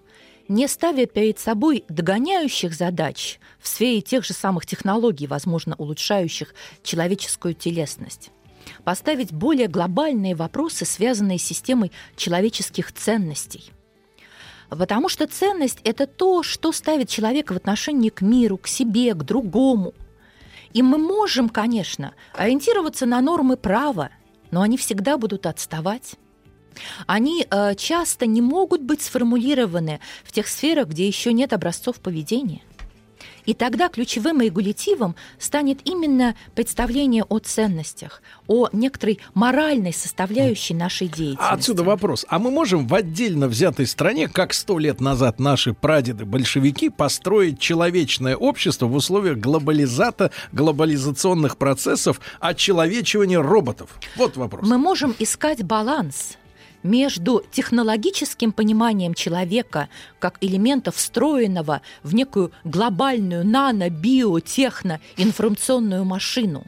не 0.49 0.69
ставя 0.69 1.07
перед 1.07 1.39
собой 1.39 1.85
догоняющих 1.89 2.75
задач 2.75 3.39
в 3.59 3.69
сфере 3.69 4.01
тех 4.01 4.25
же 4.25 4.33
самых 4.33 4.67
технологий, 4.67 5.27
возможно, 5.27 5.75
улучшающих 5.77 6.55
человеческую 6.83 7.55
телесность, 7.55 8.31
поставить 8.85 9.33
более 9.33 9.69
глобальные 9.69 10.35
вопросы, 10.35 10.85
связанные 10.85 11.39
с 11.39 11.45
системой 11.45 11.93
человеческих 12.17 12.93
ценностей. 12.93 13.73
Потому 14.69 15.09
что 15.09 15.27
ценность– 15.27 15.81
это 15.85 16.07
то, 16.07 16.43
что 16.43 16.73
ставит 16.73 17.09
человека 17.09 17.53
в 17.53 17.57
отношении 17.57 18.09
к 18.09 18.21
миру, 18.21 18.59
к 18.59 18.67
себе, 18.67 19.15
к 19.15 19.23
другому. 19.23 19.95
И 20.73 20.83
мы 20.83 20.99
можем, 20.99 21.49
конечно, 21.49 22.15
ориентироваться 22.35 23.07
на 23.07 23.21
нормы 23.21 23.57
права, 23.57 24.11
но 24.51 24.63
они 24.63 24.77
всегда 24.77 25.19
будут 25.19 25.47
отставать. 25.47 26.17
Они 27.07 27.47
э, 27.51 27.75
часто 27.77 28.27
не 28.27 28.41
могут 28.41 28.83
быть 28.83 29.03
сформулированы 29.03 30.01
в 30.25 30.33
тех 30.33 30.49
сферах, 30.49 30.89
где 30.89 31.07
еще 31.07 31.33
нет 31.33 31.53
образцов 31.53 31.97
поведения. 31.97 32.63
И 33.47 33.55
тогда 33.55 33.89
ключевым 33.89 34.41
регулятивом 34.41 35.15
станет 35.39 35.79
именно 35.85 36.35
представление 36.55 37.25
о 37.25 37.39
ценностях, 37.39 38.21
о 38.49 38.69
некоторой 38.73 39.21
моральной 39.35 39.93
составляющей 39.93 40.75
нашей 40.75 41.07
деятельности. 41.07 41.45
А 41.49 41.55
отсюда 41.55 41.85
вопрос. 41.85 42.27
А 42.29 42.39
мы 42.39 42.51
можем 42.51 42.87
в 42.87 42.95
отдельно 42.95 43.47
взятой 43.47 43.87
стране, 43.87 44.29
как 44.29 44.53
сто 44.53 44.79
лет 44.79 45.01
назад 45.01 45.39
наши 45.39 45.73
прадеды-большевики, 45.73 46.91
построить 46.91 47.61
человечное 47.61 48.37
общество 48.37 48.87
в 48.87 48.95
условиях 48.95 49.39
глобализата, 49.39 50.33
глобализационных 50.53 51.57
процессов, 51.57 52.21
очеловечивания 52.41 53.41
роботов? 53.41 53.91
Вот 54.17 54.37
вопрос. 54.37 54.67
Мы 54.67 54.77
можем 54.77 55.15
искать 55.19 55.63
баланс 55.63 56.37
между 56.87 57.45
технологическим 57.51 58.53
пониманием 58.53 59.15
человека 59.15 59.89
как 60.19 60.39
элемента 60.41 60.91
встроенного 60.91 61.83
в 62.03 62.15
некую 62.15 62.53
глобальную 62.65 63.47
нано, 63.47 63.91
био, 63.91 64.41
техно, 64.41 65.01
информационную 65.17 66.05
машину. 66.05 66.65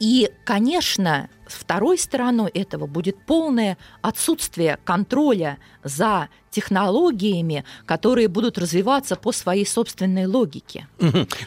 И, 0.00 0.30
конечно, 0.44 1.28
второй 1.46 1.98
стороной 1.98 2.50
этого 2.50 2.86
будет 2.86 3.18
полное 3.18 3.76
отсутствие 4.00 4.78
контроля 4.82 5.58
за 5.84 6.30
технологиями, 6.50 7.64
которые 7.84 8.28
будут 8.28 8.56
развиваться 8.56 9.14
по 9.14 9.30
своей 9.30 9.66
собственной 9.66 10.24
логике. 10.24 10.88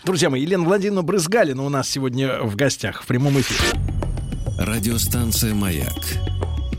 Друзья 0.03 0.29
мои, 0.29 0.43
Елена 0.43 0.63
Владимировна 0.65 1.01
Брызгалина 1.01 1.63
у 1.65 1.69
нас 1.69 1.89
сегодня 1.89 2.43
в 2.43 2.55
гостях 2.55 3.01
в 3.01 3.07
прямом 3.07 3.39
эфире. 3.39 3.79
Радиостанция 4.59 5.55
«Маяк» 5.55 6.32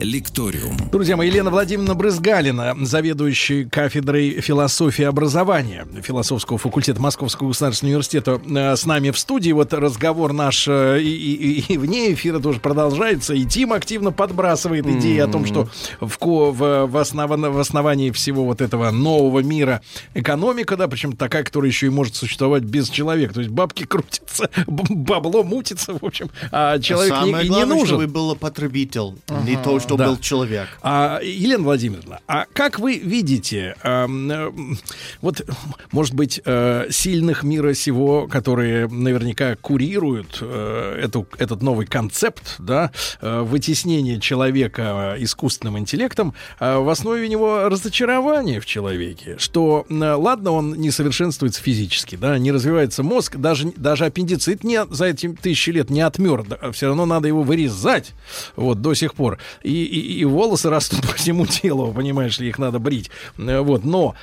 «Лекториум». 0.00 0.76
Друзья 0.90 1.16
мои, 1.16 1.28
Елена 1.28 1.50
Владимировна 1.50 1.94
Брызгалина, 1.94 2.74
заведующая 2.80 3.68
кафедрой 3.68 4.40
философии 4.40 5.02
и 5.02 5.04
образования 5.04 5.86
философского 6.02 6.56
факультета 6.58 7.00
Московского 7.02 7.48
государственного 7.48 7.92
университета, 7.96 8.40
э, 8.48 8.76
с 8.76 8.86
нами 8.86 9.10
в 9.10 9.18
студии. 9.18 9.52
Вот 9.52 9.74
разговор 9.74 10.32
наш 10.32 10.66
э, 10.68 11.00
и, 11.02 11.08
и- 11.10 11.74
и 11.74 11.76
вне 11.78 12.14
эфира 12.14 12.38
тоже 12.40 12.60
продолжается. 12.60 13.34
И 13.34 13.44
Тим 13.44 13.74
активно 13.74 14.10
подбрасывает 14.10 14.86
идеи 14.86 15.18
о 15.18 15.26
том, 15.28 15.44
что 15.44 15.68
в, 16.00 16.16
в, 16.18 16.86
в, 16.86 16.96
основан- 16.96 17.50
в 17.52 17.58
основании 17.58 18.10
всего 18.10 18.44
вот 18.46 18.62
этого 18.62 18.90
нового 18.90 19.40
мира 19.40 19.82
экономика, 20.14 20.76
да, 20.78 20.88
причем 20.88 21.12
такая, 21.14 21.44
которая 21.44 21.70
еще 21.70 21.86
и 21.86 21.90
может 21.90 22.16
существовать 22.16 22.62
без 22.62 22.88
человека. 22.88 23.34
То 23.34 23.40
есть 23.40 23.52
бабки 23.52 23.84
крутятся, 23.84 24.48
бабло 24.66 25.42
мутится, 25.44 25.92
в 25.92 26.02
общем, 26.04 26.30
а 26.50 26.78
человек 26.78 27.12
не- 27.12 27.18
Самое 27.18 27.44
и 27.44 27.48
не, 27.50 27.54
главное, 27.54 27.76
нужен. 27.76 27.86
чтобы 27.98 28.06
был 28.06 28.34
потребитель, 28.34 29.14
не 29.46 29.56
то, 29.62 29.78
что 29.78 29.89
Да. 29.96 30.06
был 30.06 30.18
человек. 30.18 30.68
А, 30.82 31.20
Елена 31.22 31.64
Владимировна, 31.64 32.20
а 32.26 32.46
как 32.52 32.78
вы 32.78 32.98
видите, 32.98 33.76
эм, 33.82 34.30
э, 34.30 34.52
вот, 35.20 35.42
может 35.92 36.14
быть, 36.14 36.40
э, 36.44 36.86
сильных 36.90 37.42
мира 37.42 37.74
сего, 37.74 38.26
которые 38.26 38.88
наверняка 38.88 39.56
курируют 39.56 40.38
э, 40.40 41.00
эту, 41.02 41.26
этот 41.38 41.62
новый 41.62 41.86
концепт, 41.86 42.56
да, 42.58 42.90
э, 43.20 43.40
вытеснение 43.40 44.20
человека 44.20 45.16
искусственным 45.18 45.78
интеллектом, 45.78 46.34
э, 46.58 46.78
в 46.78 46.88
основе 46.88 47.28
него 47.28 47.68
разочарование 47.68 48.60
в 48.60 48.66
человеке, 48.66 49.36
что, 49.38 49.86
э, 49.88 49.94
ладно, 49.94 50.52
он 50.52 50.74
не 50.74 50.90
совершенствуется 50.90 51.62
физически, 51.62 52.16
да, 52.16 52.38
не 52.38 52.52
развивается 52.52 53.02
мозг, 53.02 53.36
даже, 53.36 53.72
даже 53.76 54.06
аппендицит 54.06 54.64
не, 54.64 54.84
за 54.86 55.06
эти 55.06 55.28
тысячи 55.28 55.70
лет 55.70 55.90
не 55.90 56.00
отмер, 56.00 56.44
все 56.72 56.88
равно 56.88 57.06
надо 57.06 57.28
его 57.28 57.42
вырезать, 57.42 58.12
вот, 58.56 58.80
до 58.80 58.94
сих 58.94 59.14
пор. 59.14 59.38
И 59.62 59.79
и, 59.84 60.00
и, 60.00 60.18
и 60.20 60.24
волосы 60.24 60.70
растут 60.70 61.00
по 61.08 61.14
всему 61.14 61.46
телу, 61.46 61.92
понимаешь 61.92 62.38
ли, 62.38 62.48
их 62.48 62.58
надо 62.58 62.78
брить. 62.78 63.10
Э, 63.38 63.60
Вот. 63.60 63.84
Но 63.84 64.14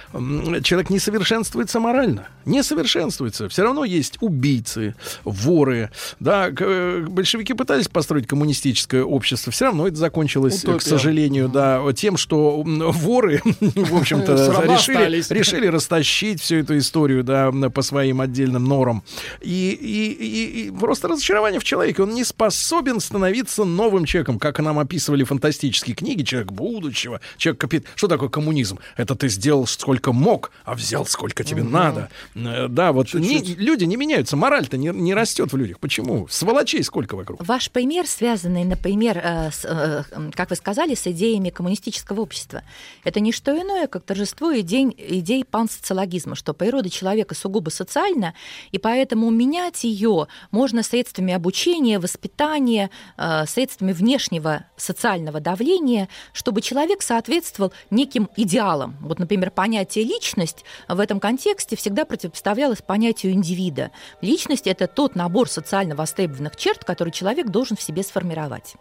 человек 0.63 0.89
не 0.89 0.99
совершенствуется 0.99 1.79
морально. 1.79 2.27
Не 2.45 2.63
совершенствуется. 2.63 3.49
Все 3.49 3.63
равно 3.63 3.83
есть 3.83 4.17
убийцы, 4.21 4.95
воры. 5.23 5.89
Да, 6.19 6.49
э, 6.57 7.05
большевики 7.09 7.53
пытались 7.53 7.87
построить 7.87 8.27
коммунистическое 8.27 9.03
общество. 9.03 9.51
Все 9.51 9.65
равно 9.65 9.87
это 9.87 9.97
закончилось, 9.97 10.63
Утопия. 10.63 10.79
к 10.79 10.81
сожалению, 10.81 11.49
да, 11.49 11.81
тем, 11.93 12.17
что 12.17 12.61
воры, 12.65 13.41
в 13.59 13.95
общем-то, 13.95 14.33
решили, 14.63 15.33
решили 15.33 15.67
растащить 15.67 16.41
всю 16.41 16.57
эту 16.57 16.77
историю, 16.77 17.23
да, 17.23 17.51
по 17.73 17.81
своим 17.81 18.21
отдельным 18.21 18.63
норам. 18.65 19.03
И, 19.41 19.69
и, 19.71 20.11
и- 20.11 20.67
и 20.67 20.71
просто 20.71 21.07
разочарование 21.07 21.59
в 21.59 21.63
человеке. 21.63 22.03
Он 22.03 22.13
не 22.13 22.23
способен 22.23 22.99
становиться 22.99 23.63
новым 23.65 24.05
человеком, 24.05 24.39
как 24.39 24.59
нам 24.59 24.79
описывали 24.79 25.23
фантастические 25.23 25.46
книги. 25.51 26.23
Человек 26.23 26.51
будущего, 26.51 27.21
человек 27.37 27.61
капит. 27.61 27.85
Что 27.95 28.07
такое 28.07 28.29
коммунизм? 28.29 28.79
Это 28.95 29.15
ты 29.15 29.29
сделал 29.29 29.67
сколько 29.67 30.11
мог, 30.11 30.51
а 30.65 30.73
взял 30.75 31.05
сколько 31.05 31.43
тебе 31.43 31.63
надо. 31.63 32.09
Э, 32.35 32.67
Да, 32.67 32.91
вот 32.91 33.13
не- 33.13 33.41
люди 33.55 33.85
не 33.85 33.95
меняются, 33.97 34.35
мораль-то 34.35 34.77
не, 34.77 34.89
не 34.89 35.13
растет 35.13 35.51
в 35.53 35.57
людях. 35.57 35.79
Почему? 35.79 36.27
Сволочей 36.29 36.83
сколько 36.83 37.15
вокруг? 37.15 37.45
Ваш 37.45 37.69
пример, 37.71 38.07
связанный, 38.07 38.63
например, 38.63 39.17
э, 39.23 39.51
с, 39.51 39.65
э, 39.65 40.03
как 40.33 40.49
вы 40.49 40.55
сказали, 40.55 40.95
с 40.95 41.07
идеями 41.07 41.49
коммунистического 41.49 42.21
общества, 42.21 42.63
это 43.03 43.19
не 43.19 43.31
что 43.31 43.51
иное, 43.59 43.87
как 43.87 44.03
торжество 44.03 44.57
идей, 44.59 44.87
идей 44.97 45.43
пансоциологизма, 45.45 46.35
что 46.35 46.53
природа 46.53 46.89
человека 46.89 47.35
сугубо 47.35 47.69
социальна, 47.69 48.33
и 48.71 48.77
поэтому 48.77 49.29
менять 49.29 49.83
ее 49.83 50.27
можно 50.51 50.83
средствами 50.83 51.33
обучения, 51.33 51.99
воспитания, 51.99 52.89
э, 53.17 53.45
средствами 53.47 53.91
внешнего 53.93 54.65
социального 54.77 55.26
давления, 55.31 56.09
чтобы 56.33 56.61
человек 56.61 57.01
соответствовал 57.01 57.73
неким 57.89 58.29
идеалам. 58.35 58.97
Вот, 59.01 59.19
например, 59.19 59.51
понятие 59.51 60.05
личность 60.05 60.65
в 60.87 60.99
этом 60.99 61.19
контексте 61.19 61.75
всегда 61.75 62.05
противопоставлялось 62.05 62.81
понятию 62.81 63.33
индивида. 63.33 63.91
Личность– 64.21 64.65
это 64.67 64.87
тот 64.87 65.15
набор 65.15 65.49
социально 65.49 65.95
востребованных 65.95 66.55
черт, 66.55 66.83
который 66.83 67.11
человек 67.11 67.47
должен 67.47 67.77
в 67.77 67.81
себе 67.81 68.03
сформировать. 68.03 68.75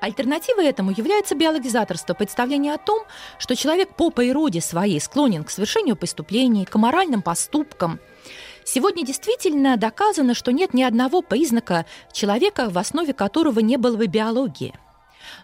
Альтернативой 0.00 0.66
этому 0.66 0.90
является 0.90 1.34
биологизаторство, 1.34 2.14
представление 2.14 2.74
о 2.74 2.78
том, 2.78 3.02
что 3.38 3.56
человек 3.56 3.96
по 3.96 4.10
природе 4.10 4.60
своей 4.60 5.00
склонен 5.00 5.44
к 5.44 5.50
совершению 5.50 5.96
преступлений, 5.96 6.64
к 6.64 6.74
моральным 6.76 7.22
поступкам. 7.22 7.98
Сегодня 8.64 9.06
действительно 9.06 9.76
доказано, 9.76 10.34
что 10.34 10.52
нет 10.52 10.74
ни 10.74 10.82
одного 10.82 11.22
признака 11.22 11.86
человека, 12.12 12.68
в 12.68 12.78
основе 12.78 13.12
которого 13.12 13.60
не 13.60 13.76
было 13.76 13.96
бы 13.96 14.06
биологии. 14.06 14.74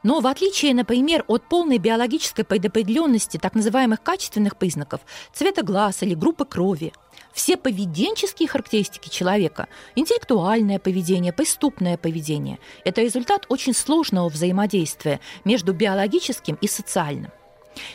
Но 0.03 0.21
в 0.21 0.27
отличие, 0.27 0.75
например, 0.75 1.25
от 1.29 1.49
полной 1.49 1.79
биологической 1.79 2.45
предопределенности 2.45 3.37
так 3.37 3.55
называемых 3.55 4.03
качественных 4.03 4.57
признаков 4.57 5.01
цвета 5.33 5.63
глаз 5.63 6.03
или 6.03 6.15
группы 6.15 6.45
крови, 6.45 6.93
все 7.33 7.57
поведенческие 7.57 8.49
характеристики 8.49 9.09
человека, 9.09 9.69
интеллектуальное 9.95 10.79
поведение, 10.79 11.33
преступное 11.33 11.97
поведение, 11.97 12.59
это 12.85 13.01
результат 13.01 13.47
очень 13.49 13.75
сложного 13.75 14.29
взаимодействия 14.29 15.21
между 15.45 15.73
биологическим 15.73 16.57
и 16.61 16.67
социальным. 16.67 17.31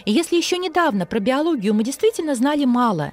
И 0.06 0.12
если 0.12 0.38
еще 0.38 0.58
недавно 0.58 1.06
про 1.06 1.20
биологию 1.20 1.74
мы 1.74 1.84
действительно 1.84 2.36
знали 2.36 2.66
мало, 2.66 3.12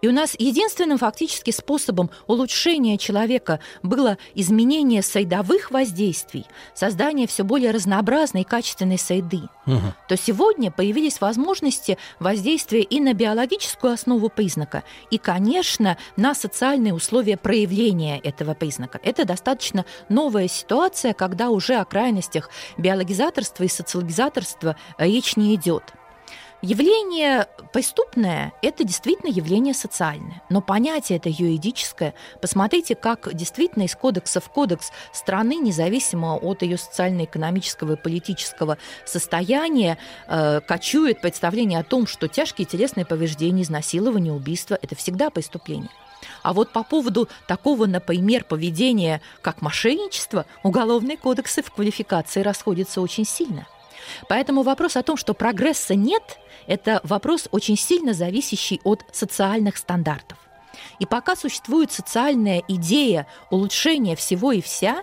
и 0.00 0.08
у 0.08 0.12
нас 0.12 0.34
единственным 0.38 0.98
фактически 0.98 1.50
способом 1.50 2.10
улучшения 2.26 2.98
человека 2.98 3.60
было 3.82 4.18
изменение 4.34 5.02
средовых 5.02 5.70
воздействий, 5.70 6.46
создание 6.74 7.26
все 7.26 7.44
более 7.44 7.70
разнообразной 7.70 8.42
и 8.42 8.44
качественной 8.44 8.98
среды, 8.98 9.42
то 10.08 10.16
сегодня 10.16 10.70
появились 10.70 11.20
возможности 11.20 11.98
воздействия 12.18 12.82
и 12.82 13.00
на 13.00 13.14
биологическую 13.14 13.92
основу 13.92 14.28
признака, 14.28 14.84
и, 15.10 15.18
конечно, 15.18 15.96
на 16.16 16.34
социальные 16.34 16.94
условия 16.94 17.36
проявления 17.36 18.18
этого 18.18 18.54
признака. 18.54 19.00
Это 19.02 19.24
достаточно 19.24 19.84
новая 20.08 20.48
ситуация, 20.48 21.12
когда 21.12 21.50
уже 21.50 21.76
о 21.76 21.84
крайностях 21.84 22.50
биологизаторства 22.76 23.64
и 23.64 23.68
социологизаторства 23.68 24.76
речь 24.98 25.36
не 25.36 25.54
идет. 25.54 25.92
Явление 26.64 27.48
преступное– 27.72 28.52
это 28.62 28.84
действительно 28.84 29.28
явление 29.28 29.74
социальное, 29.74 30.44
но 30.48 30.60
понятие 30.60 31.18
это 31.18 31.28
юридическое. 31.28 32.14
Посмотрите, 32.40 32.94
как 32.94 33.34
действительно 33.34 33.82
из 33.82 33.96
кодекса 33.96 34.40
в 34.40 34.48
кодекс 34.48 34.92
страны, 35.12 35.56
независимо 35.56 36.36
от 36.36 36.62
ее 36.62 36.78
социально-экономического 36.78 37.94
и 37.94 37.96
политического 37.96 38.78
состояния, 39.04 39.98
э, 40.28 40.60
кочует 40.60 41.20
представление 41.20 41.80
о 41.80 41.84
том, 41.84 42.06
что 42.06 42.28
тяжкие 42.28 42.64
телесные 42.64 43.06
повреждения, 43.06 43.62
изнасилование, 43.62 44.32
убийство– 44.32 44.78
это 44.82 44.94
всегда 44.94 45.30
преступление. 45.30 45.90
А 46.44 46.52
вот 46.52 46.72
по 46.72 46.84
поводу 46.84 47.28
такого, 47.48 47.86
например, 47.86 48.44
поведения, 48.44 49.20
как 49.40 49.62
мошенничество, 49.62 50.46
уголовные 50.62 51.16
кодексы 51.16 51.60
в 51.60 51.72
квалификации 51.72 52.40
расходятся 52.40 53.00
очень 53.00 53.24
сильно. 53.24 53.66
Поэтому 54.28 54.62
вопрос 54.62 54.96
о 54.96 55.02
том, 55.02 55.16
что 55.16 55.34
прогресса 55.34 55.94
нет, 55.94 56.38
это 56.66 57.00
вопрос 57.04 57.48
очень 57.50 57.76
сильно 57.76 58.14
зависящий 58.14 58.80
от 58.84 59.04
социальных 59.12 59.76
стандартов. 59.76 60.38
И 60.98 61.06
пока 61.06 61.36
существует 61.36 61.92
социальная 61.92 62.62
идея 62.68 63.26
улучшения 63.50 64.16
всего 64.16 64.52
и 64.52 64.60
вся, 64.60 65.02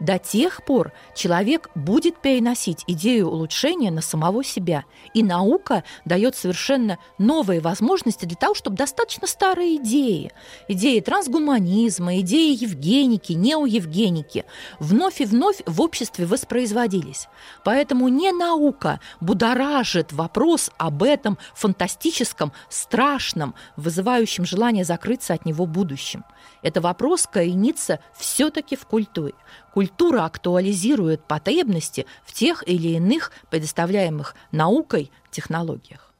до 0.00 0.18
тех 0.18 0.64
пор 0.64 0.92
человек 1.14 1.70
будет 1.74 2.20
переносить 2.20 2.84
идею 2.86 3.28
улучшения 3.28 3.90
на 3.90 4.00
самого 4.00 4.42
себя. 4.42 4.84
И 5.14 5.22
наука 5.22 5.84
дает 6.04 6.34
совершенно 6.34 6.98
новые 7.18 7.60
возможности 7.60 8.24
для 8.24 8.36
того, 8.36 8.54
чтобы 8.54 8.76
достаточно 8.76 9.26
старые 9.26 9.76
идеи, 9.76 10.32
идеи 10.68 11.00
трансгуманизма, 11.00 12.20
идеи 12.20 12.60
евгеники, 12.60 13.34
неоевгеники, 13.34 14.44
вновь 14.78 15.20
и 15.20 15.26
вновь 15.26 15.62
в 15.66 15.80
обществе 15.80 16.26
воспроизводились. 16.26 17.28
Поэтому 17.62 18.08
не 18.08 18.32
наука 18.32 19.00
будоражит 19.20 20.12
вопрос 20.12 20.70
об 20.78 21.02
этом 21.02 21.38
фантастическом, 21.54 22.52
страшном, 22.68 23.54
вызывающем 23.76 24.44
желание 24.44 24.84
закрыться 24.84 25.34
от 25.34 25.44
него 25.44 25.66
будущем. 25.66 26.24
Это 26.62 26.80
вопрос 26.80 27.26
коренится 27.26 28.00
все-таки 28.16 28.76
в 28.76 28.86
культуре. 28.86 29.34
Культура 29.72 30.24
актуализирует 30.24 31.22
потребности 31.24 32.06
в 32.24 32.32
тех 32.32 32.66
или 32.66 32.88
иных 32.88 33.32
предоставляемых 33.50 34.34
наукой 34.52 35.10
технологиях. 35.30 36.10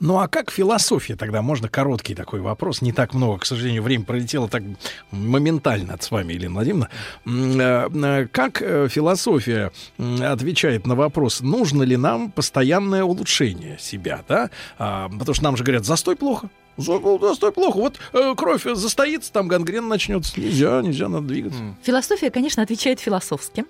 Ну 0.00 0.18
а 0.18 0.28
как 0.28 0.50
философия 0.50 1.14
тогда? 1.14 1.42
Можно 1.42 1.68
короткий 1.68 2.14
такой 2.14 2.40
вопрос. 2.40 2.82
Не 2.82 2.92
так 2.92 3.14
много, 3.14 3.38
к 3.38 3.46
сожалению, 3.46 3.82
время 3.82 4.04
пролетело 4.04 4.48
так 4.48 4.62
моментально 5.10 5.96
с 6.00 6.10
вами, 6.10 6.32
Елена 6.32 6.54
Владимировна. 6.54 6.88
Э, 7.24 7.88
э, 7.88 8.26
Как 8.26 8.60
э, 8.60 8.88
философия 8.88 9.70
отвечает 9.98 10.86
на 10.86 10.94
вопрос, 10.94 11.40
нужно 11.40 11.84
ли 11.84 11.96
нам 11.96 12.32
постоянное 12.32 13.04
улучшение 13.04 13.78
себя, 13.78 14.24
да? 14.28 14.50
А, 14.78 15.08
Потому 15.08 15.34
что 15.34 15.44
нам 15.44 15.56
же 15.56 15.64
говорят, 15.64 15.84
застой 15.84 16.16
плохо. 16.16 16.50
За- 16.78 17.18
Застой 17.20 17.52
плохо. 17.52 17.76
Вот 17.76 17.98
э, 18.14 18.34
кровь 18.36 18.62
застоится, 18.64 19.30
там 19.32 19.48
гангрен 19.48 19.86
начнется. 19.88 20.40
Нельзя, 20.40 20.80
нельзя, 20.80 21.08
надо 21.08 21.26
двигаться. 21.26 21.60
Философия, 21.82 22.30
конечно, 22.30 22.62
отвечает 22.62 23.00
философски. 23.00 23.64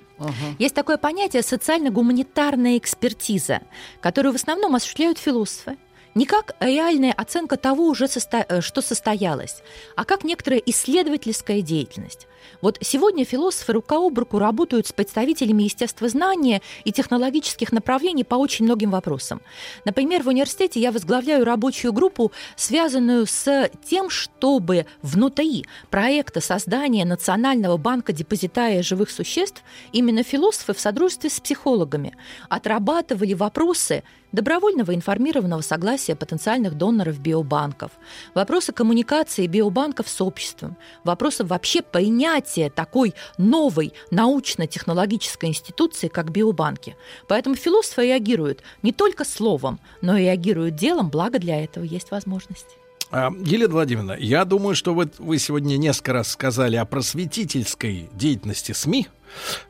Есть 0.58 0.74
такое 0.74 0.96
понятие 0.98 1.42
социально-гуманитарная 1.42 2.78
экспертиза, 2.78 3.60
которую 4.00 4.32
в 4.32 4.36
основном 4.36 4.74
осуществляют 4.76 5.18
философы. 5.18 5.76
Не 6.14 6.26
как 6.26 6.54
реальная 6.60 7.12
оценка 7.12 7.56
того, 7.56 7.84
уже 7.88 8.06
э, 8.06 8.60
что 8.60 8.80
состоялось, 8.82 9.62
а 9.96 10.04
как 10.04 10.24
некоторая 10.24 10.60
исследовательская 10.66 11.60
деятельность. 11.62 12.26
Вот 12.60 12.78
сегодня 12.80 13.24
философы 13.24 13.72
рука 13.72 13.96
об 13.96 14.18
руку 14.18 14.38
работают 14.38 14.86
с 14.86 14.92
представителями 14.92 15.64
естествознания 15.64 16.62
и 16.84 16.92
технологических 16.92 17.72
направлений 17.72 18.24
по 18.24 18.34
очень 18.34 18.64
многим 18.64 18.90
вопросам. 18.90 19.40
Например, 19.84 20.22
в 20.22 20.28
университете 20.28 20.80
я 20.80 20.92
возглавляю 20.92 21.44
рабочую 21.44 21.92
группу, 21.92 22.32
связанную 22.56 23.26
с 23.26 23.70
тем, 23.84 24.10
чтобы 24.10 24.86
внутри 25.02 25.66
проекта 25.90 26.40
создания 26.40 27.04
Национального 27.04 27.76
банка 27.76 28.12
депозитария 28.12 28.82
живых 28.82 29.10
существ 29.10 29.62
именно 29.92 30.22
философы 30.22 30.74
в 30.74 30.80
содружестве 30.80 31.30
с 31.30 31.40
психологами 31.40 32.16
отрабатывали 32.48 33.34
вопросы 33.34 34.02
добровольного 34.32 34.94
информированного 34.94 35.60
согласия 35.60 36.14
потенциальных 36.14 36.76
доноров 36.76 37.18
биобанков, 37.20 37.92
вопросы 38.34 38.72
коммуникации 38.72 39.46
биобанков 39.46 40.08
с 40.08 40.20
обществом, 40.20 40.76
вопросы 41.04 41.44
вообще 41.44 41.82
принятия 41.82 42.70
такой 42.70 43.14
новой 43.38 43.92
научно-технологической 44.10 45.48
институции, 45.48 46.08
как 46.08 46.30
биобанки. 46.30 46.96
Поэтому 47.26 47.54
философы 47.54 48.06
реагируют 48.06 48.62
не 48.82 48.92
только 48.92 49.24
словом, 49.24 49.80
но 50.02 50.16
и 50.16 50.22
реагируют 50.22 50.76
делом, 50.76 51.10
благо 51.10 51.38
для 51.38 51.62
этого 51.62 51.84
есть 51.84 52.10
возможность. 52.10 52.78
А, 53.10 53.32
Елена 53.42 53.72
Владимировна, 53.72 54.16
я 54.18 54.44
думаю, 54.44 54.74
что 54.74 54.92
вот 54.92 55.18
вы 55.18 55.38
сегодня 55.38 55.76
несколько 55.78 56.12
раз 56.12 56.28
сказали 56.28 56.76
о 56.76 56.84
просветительской 56.84 58.10
деятельности 58.12 58.72
СМИ. 58.72 59.08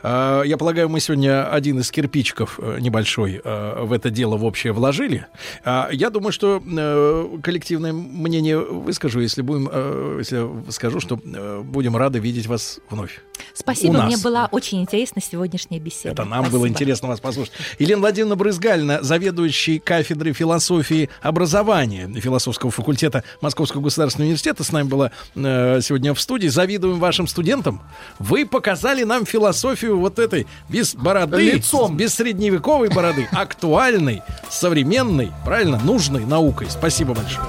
А, 0.02 0.43
Я 0.43 0.56
полагаю, 0.56 0.89
мы 0.89 1.01
сегодня 1.01 1.51
один 1.51 1.78
из 1.80 1.90
кирпичиков 1.90 2.59
э, 2.60 2.78
небольшой 2.80 3.40
э, 3.43 3.82
в 3.85 3.93
это 3.93 4.10
дело 4.10 4.36
в 4.36 4.44
общее 4.44 4.72
вложили. 4.72 5.26
Я 5.64 6.10
думаю, 6.10 6.32
что 6.32 6.62
э, 6.64 7.39
коллективное 7.43 7.93
мнение 7.93 8.59
выскажу, 8.59 9.20
если 9.20 9.43
будем, 9.43 9.68
э, 9.70 10.16
если 10.18 10.70
скажу, 10.70 11.01
что 11.01 11.18
э, 11.22 11.62
будем 11.64 11.97
рады 11.97 12.18
видеть 12.18 12.47
вас 12.47 12.80
вновь. 12.90 13.20
Спасибо, 13.55 13.91
У 13.91 13.95
нас. 13.95 14.07
мне 14.07 14.16
была 14.16 14.49
очень 14.51 14.81
интересна 14.81 15.20
сегодняшняя 15.23 15.79
беседа. 15.81 16.11
Это 16.11 16.25
нам 16.25 16.41
Спасибо. 16.41 16.59
было 16.59 16.69
интересно 16.69 17.09
вас 17.09 17.20
послушать. 17.20 17.53
Елена 17.79 18.01
Владимировна 18.01 18.37
Брызгальна, 18.37 19.03
заведующий 19.03 19.79
кафедрой 19.79 20.33
философии 20.33 21.11
образования 21.23 22.09
философского 22.20 22.70
факультета 22.70 23.25
Московского 23.41 23.83
государственного 23.83 24.27
университета, 24.29 24.65
с 24.65 24.73
нами 24.73 24.89
была 24.89 25.11
э, 25.35 25.81
сегодня 25.83 26.15
в 26.15 26.20
студии. 26.20 26.49
Завидуем 26.49 26.99
вашим 26.99 27.27
студентам. 27.27 27.81
Вы 28.19 28.47
показали 28.47 29.05
нам 29.05 29.27
философию 29.27 29.99
вот 29.99 30.19
этой 30.19 30.47
без 30.69 30.95
бороды, 30.95 31.53
Лицом. 31.53 31.97
без 31.97 32.15
средневековой 32.15 32.89
бороды, 32.89 33.29
актуальной, 33.33 34.23
современной, 34.51 35.33
правильно, 35.45 35.79
нужной 35.79 36.25
наукой. 36.25 36.69
Спасибо 36.70 37.15
большое. 37.15 37.47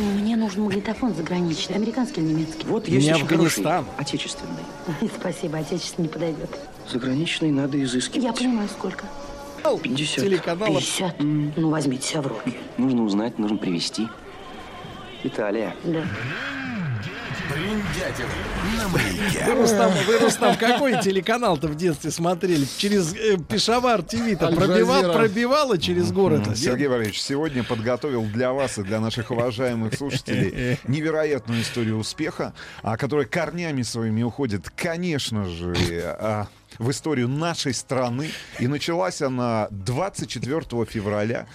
Мне 0.00 0.36
нужен 0.36 0.62
магнитофон 0.62 1.14
заграничный, 1.14 1.76
американский 1.76 2.20
или 2.20 2.28
немецкий. 2.32 2.66
Вот 2.66 2.88
Не 2.88 2.94
есть 2.94 3.10
очень 3.10 3.22
Афганистан. 3.22 3.84
хороший, 3.84 3.98
отечественный. 3.98 5.10
Спасибо, 5.20 5.58
отечественный 5.58 6.08
не 6.08 6.12
подойдет. 6.12 6.50
Заграничный 6.90 7.50
надо 7.50 7.82
изыскивать. 7.82 8.24
Я 8.24 8.32
понимаю, 8.32 8.68
сколько. 8.68 9.04
50. 9.82 10.24
Телеканалов. 10.24 10.78
50. 10.82 11.16
Ну, 11.20 11.68
возьмите 11.70 12.06
себя 12.08 12.22
в 12.22 12.28
руки. 12.28 12.56
Нужно 12.78 13.02
узнать, 13.04 13.38
нужно 13.38 13.58
привезти. 13.58 14.08
Италия. 15.22 15.76
Да. 15.84 16.02
Вы, 19.46 19.54
Рустам, 19.54 19.92
вы, 20.06 20.18
Рустам, 20.18 20.56
какой 20.56 21.00
телеканал-то 21.00 21.68
в 21.68 21.76
детстве 21.76 22.10
смотрели? 22.10 22.66
Через 22.76 23.14
э, 23.14 23.38
Пешавар 23.38 24.02
ТВ-то 24.02 24.46
Аль 24.46 24.54
пробивал, 24.54 25.12
пробивало 25.12 25.78
через 25.78 26.12
город. 26.12 26.56
Сергей 26.56 26.88
Валерьевич, 26.88 27.20
сегодня 27.20 27.64
подготовил 27.64 28.24
для 28.24 28.52
вас 28.52 28.78
и 28.78 28.82
для 28.82 29.00
наших 29.00 29.30
уважаемых 29.30 29.94
слушателей 29.94 30.78
невероятную 30.86 31.62
историю 31.62 31.98
успеха, 31.98 32.52
а, 32.82 32.96
которая 32.96 33.26
корнями 33.26 33.82
своими 33.82 34.22
уходит, 34.22 34.70
конечно 34.70 35.44
же, 35.46 35.74
а, 36.04 36.46
в 36.78 36.90
историю 36.90 37.28
нашей 37.28 37.74
страны. 37.74 38.30
И 38.58 38.66
началась 38.66 39.22
она 39.22 39.68
24 39.70 40.84
февраля 40.86 41.46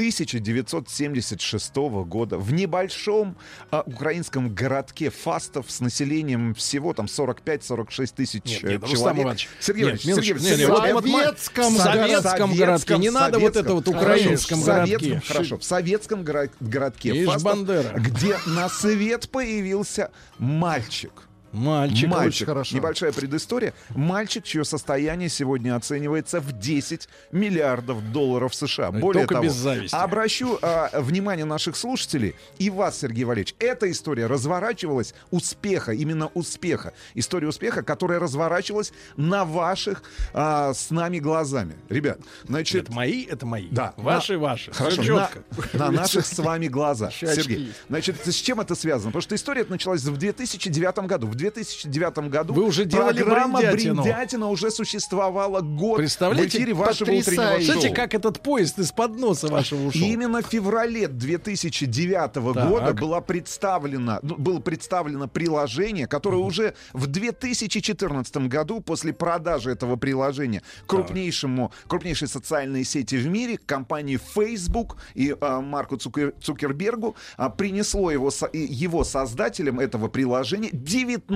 1976 0.00 1.76
года 2.06 2.38
в 2.38 2.52
небольшом 2.52 3.36
а, 3.70 3.82
украинском 3.84 4.54
городке 4.54 5.10
Фастов 5.10 5.70
с 5.70 5.80
населением 5.80 6.54
всего 6.54 6.94
там 6.94 7.04
45-46 7.06 8.14
тысяч 8.16 8.42
Нет, 8.46 8.64
э, 8.64 8.68
нет, 8.72 8.82
Рустам 8.82 8.98
человек. 8.98 9.22
Иванович, 9.22 9.48
Сергей 9.60 9.82
нет, 9.84 9.88
Иванович, 9.90 10.04
минуточку, 10.06 10.38
Сергей 10.38 10.64
Иванович, 10.64 10.84
это 10.84 10.94
вот 10.94 11.04
ма- 11.06 11.20
советском 11.20 11.74
в 11.74 11.78
советском 11.78 12.56
городке, 12.56 12.98
не 12.98 13.10
надо 13.10 13.38
вот 13.38 13.56
это 13.56 13.74
вот 13.74 13.88
украинском 13.88 14.62
Хорошо, 14.62 14.86
городке. 14.86 15.06
советском- 15.10 15.28
Хорошо, 15.34 15.58
в 15.58 15.64
советском 15.64 16.22
горо- 16.24 16.50
городке 16.60 17.24
Фастов, 17.26 17.42
Бандера. 17.42 17.98
где 17.98 18.36
на 18.46 18.68
свет 18.70 19.28
появился 19.30 20.10
мальчик. 20.38 21.12
Мальчик. 21.52 22.08
Мальчик. 22.08 22.46
хорошо. 22.46 22.76
Небольшая 22.76 23.12
предыстория. 23.12 23.74
Мальчик, 23.90 24.44
чье 24.44 24.64
состояние 24.64 25.28
сегодня 25.28 25.74
оценивается 25.74 26.40
в 26.40 26.52
10 26.52 27.08
миллиардов 27.32 28.12
долларов 28.12 28.54
США. 28.54 28.92
Более 28.92 29.22
только 29.22 29.34
того, 29.34 29.44
без 29.44 29.54
зависти. 29.54 29.94
обращу 29.94 30.58
а, 30.62 30.90
внимание 31.00 31.44
наших 31.44 31.76
слушателей 31.76 32.36
и 32.58 32.70
вас, 32.70 32.98
Сергей 33.00 33.24
Валерьевич. 33.24 33.54
Эта 33.58 33.90
история 33.90 34.26
разворачивалась 34.26 35.14
успеха, 35.30 35.92
именно 35.92 36.28
успеха. 36.34 36.92
История 37.14 37.48
успеха, 37.48 37.82
которая 37.82 38.18
разворачивалась 38.18 38.92
на 39.16 39.44
ваших 39.44 40.02
а, 40.32 40.72
с 40.72 40.90
нами 40.90 41.18
глазами. 41.18 41.74
Ребят, 41.88 42.20
значит... 42.44 42.84
Это 42.84 42.92
мои, 42.92 43.24
это 43.24 43.46
мои. 43.46 43.68
Да. 43.70 43.94
Ваши, 43.96 44.34
на- 44.34 44.38
ваши. 44.38 44.72
Хорошо. 44.72 45.28
На, 45.72 45.86
на 45.86 45.90
наших 45.90 46.26
с 46.26 46.38
вами 46.38 46.68
глазах. 46.68 47.12
Сергей. 47.12 47.72
Значит, 47.88 48.16
с 48.24 48.34
чем 48.34 48.60
это 48.60 48.74
связано? 48.74 49.10
Потому 49.10 49.22
что 49.22 49.34
история 49.34 49.64
началась 49.68 50.02
в 50.02 50.16
2009 50.16 50.98
году. 51.06 51.26
В 51.26 51.39
2009 51.40 52.30
году 52.30 52.54
Вы 52.54 52.64
уже 52.64 52.84
делали 52.84 53.22
программа 53.22 53.58
«Бриндятину». 53.60 54.02
«Бриндятина» 54.02 54.48
уже 54.48 54.70
существовала 54.70 55.60
год 55.60 55.96
Представляете? 55.98 56.48
в 56.58 56.60
эфире 56.60 56.74
вашего 56.74 57.06
Потрясающе. 57.06 57.20
утреннего 57.32 57.50
шоу. 57.50 57.56
Представляете, 57.56 57.94
как 57.96 58.14
этот 58.14 58.42
поезд 58.42 58.78
из-под 58.78 59.16
носа 59.18 59.48
вашего 59.48 59.86
ушел? 59.88 60.02
Именно 60.02 60.42
в 60.42 60.46
феврале 60.46 61.08
2009 61.08 62.32
Так. 62.54 62.68
года 62.68 62.94
была 62.94 63.20
представлена, 63.20 64.20
ну, 64.22 64.36
было 64.36 64.60
представлено 64.60 65.28
приложение, 65.28 66.06
которое 66.06 66.38
уже 66.38 66.74
в 66.92 67.06
2014 67.06 68.48
году 68.48 68.80
после 68.80 69.12
продажи 69.12 69.70
этого 69.70 69.96
приложения 69.96 70.62
крупнейшему, 70.86 71.72
крупнейшей 71.86 72.28
социальной 72.28 72.84
сети 72.84 73.16
в 73.16 73.26
мире, 73.26 73.58
компании 73.64 74.18
Facebook 74.34 74.96
и 75.14 75.34
а, 75.40 75.60
Марку 75.60 75.96
Цукер- 75.96 76.34
Цукербергу, 76.40 77.16
а, 77.36 77.48
принесло 77.48 78.10
его, 78.10 78.30
со- 78.30 78.50
его 78.52 79.04
создателям 79.04 79.80
этого 79.80 80.08
приложения 80.08 80.70
19 80.72 81.29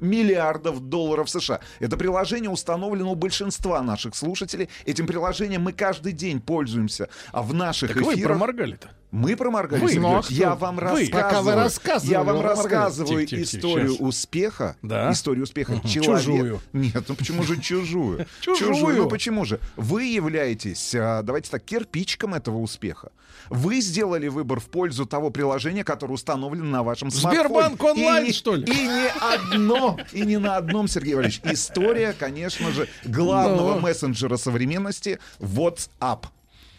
миллиардов 0.00 0.80
долларов 0.80 1.28
США. 1.30 1.60
Это 1.80 1.96
приложение 1.96 2.50
установлено 2.50 3.12
у 3.12 3.14
большинства 3.14 3.82
наших 3.82 4.14
слушателей. 4.14 4.68
Этим 4.84 5.06
приложением 5.06 5.62
мы 5.62 5.72
каждый 5.72 6.12
день 6.12 6.40
пользуемся 6.40 7.08
а 7.32 7.42
в 7.42 7.54
наших 7.54 7.94
Так 7.94 8.02
вы 8.02 8.14
эфирах. 8.14 8.32
проморгали-то. 8.32 8.90
Мы 9.14 9.36
проморгались. 9.36 9.80
Вы, 9.82 9.88
Сергей 9.90 10.02
ну, 10.02 10.18
а 10.18 10.22
я 10.28 10.54
вам 10.56 10.74
Вы. 10.74 10.80
рассказываю. 10.82 11.10
Пока 11.12 11.42
вы 11.42 11.54
рассказывали, 11.54 12.10
я 12.10 12.24
вам 12.24 12.40
рассказываю 12.40 13.26
Тихо, 13.26 13.42
тихо, 13.44 13.58
историю 13.58 13.90
щас. 13.90 14.00
успеха. 14.00 14.76
Да. 14.82 15.12
Историю 15.12 15.44
успеха 15.44 15.72
Мгм. 15.74 15.88
человека. 15.88 16.20
Чужую. 16.24 16.60
Нет, 16.72 17.04
ну 17.06 17.14
почему 17.14 17.44
же 17.44 17.56
чужую? 17.62 18.26
Чужую. 18.40 18.96
Ну 18.96 19.08
почему 19.08 19.44
же? 19.44 19.60
Вы 19.76 20.06
являетесь, 20.06 20.96
а, 20.96 21.22
давайте 21.22 21.48
так, 21.48 21.62
кирпичиком 21.64 22.34
этого 22.34 22.58
успеха. 22.58 23.12
Вы 23.50 23.80
сделали 23.80 24.26
выбор 24.26 24.58
в 24.58 24.64
пользу 24.64 25.06
того 25.06 25.30
приложения, 25.30 25.84
которое 25.84 26.14
установлено 26.14 26.64
на 26.64 26.82
вашем 26.82 27.12
смартфоне. 27.12 27.48
Сбербанк 27.48 27.84
онлайн, 27.84 28.32
что 28.32 28.56
ли? 28.56 28.64
И 28.64 28.86
не 28.86 29.08
одно, 29.20 29.96
и 30.12 30.22
не 30.22 30.38
на 30.38 30.56
одном, 30.56 30.88
Сергей 30.88 31.14
Валерьевич. 31.14 31.40
История, 31.44 32.14
конечно 32.18 32.72
же, 32.72 32.88
главного 33.04 33.74
Ну. 33.74 33.80
мессенджера 33.80 34.38
современности 34.38 35.20
WhatsApp. 35.38 36.24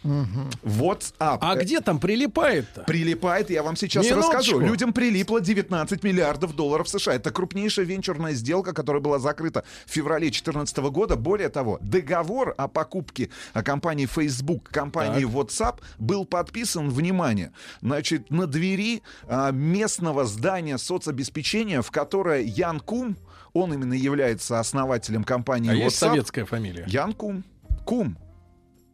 WhatsApp. 0.05 1.37
А 1.41 1.55
где 1.55 1.81
там 1.81 1.99
прилипает-то? 1.99 2.83
Прилипает, 2.83 3.49
я 3.49 3.63
вам 3.63 3.75
сейчас 3.75 4.05
Минуточку. 4.05 4.31
расскажу. 4.31 4.59
Людям 4.59 4.93
прилипло 4.93 5.41
19 5.41 6.03
миллиардов 6.03 6.55
долларов 6.55 6.87
США. 6.87 7.15
Это 7.15 7.31
крупнейшая 7.31 7.85
венчурная 7.85 8.33
сделка, 8.33 8.73
которая 8.73 9.01
была 9.01 9.19
закрыта 9.19 9.63
в 9.85 9.91
феврале 9.91 10.27
2014 10.27 10.77
года. 10.77 11.15
Более 11.15 11.49
того, 11.49 11.79
договор 11.81 12.53
о 12.57 12.67
покупке 12.67 13.29
а, 13.53 13.63
компании 13.63 14.05
Facebook, 14.05 14.69
компании 14.69 15.25
WhatsApp 15.25 15.79
был 15.97 16.25
подписан, 16.25 16.89
внимание, 16.89 17.51
значит, 17.81 18.29
на 18.29 18.47
двери 18.47 19.01
а, 19.27 19.51
местного 19.51 20.25
здания 20.25 20.77
соцобеспечения, 20.77 21.81
в 21.81 21.91
которое 21.91 22.41
Ян 22.41 22.79
Кум, 22.79 23.17
он 23.53 23.73
именно 23.73 23.93
является 23.93 24.59
основателем 24.59 25.23
компании 25.23 25.71
А 25.71 25.73
WhatsApp. 25.75 25.83
есть 25.83 25.97
советская 25.97 26.45
фамилия? 26.45 26.83
Ян 26.87 27.13
Кум. 27.13 27.43
Кум. 27.85 28.17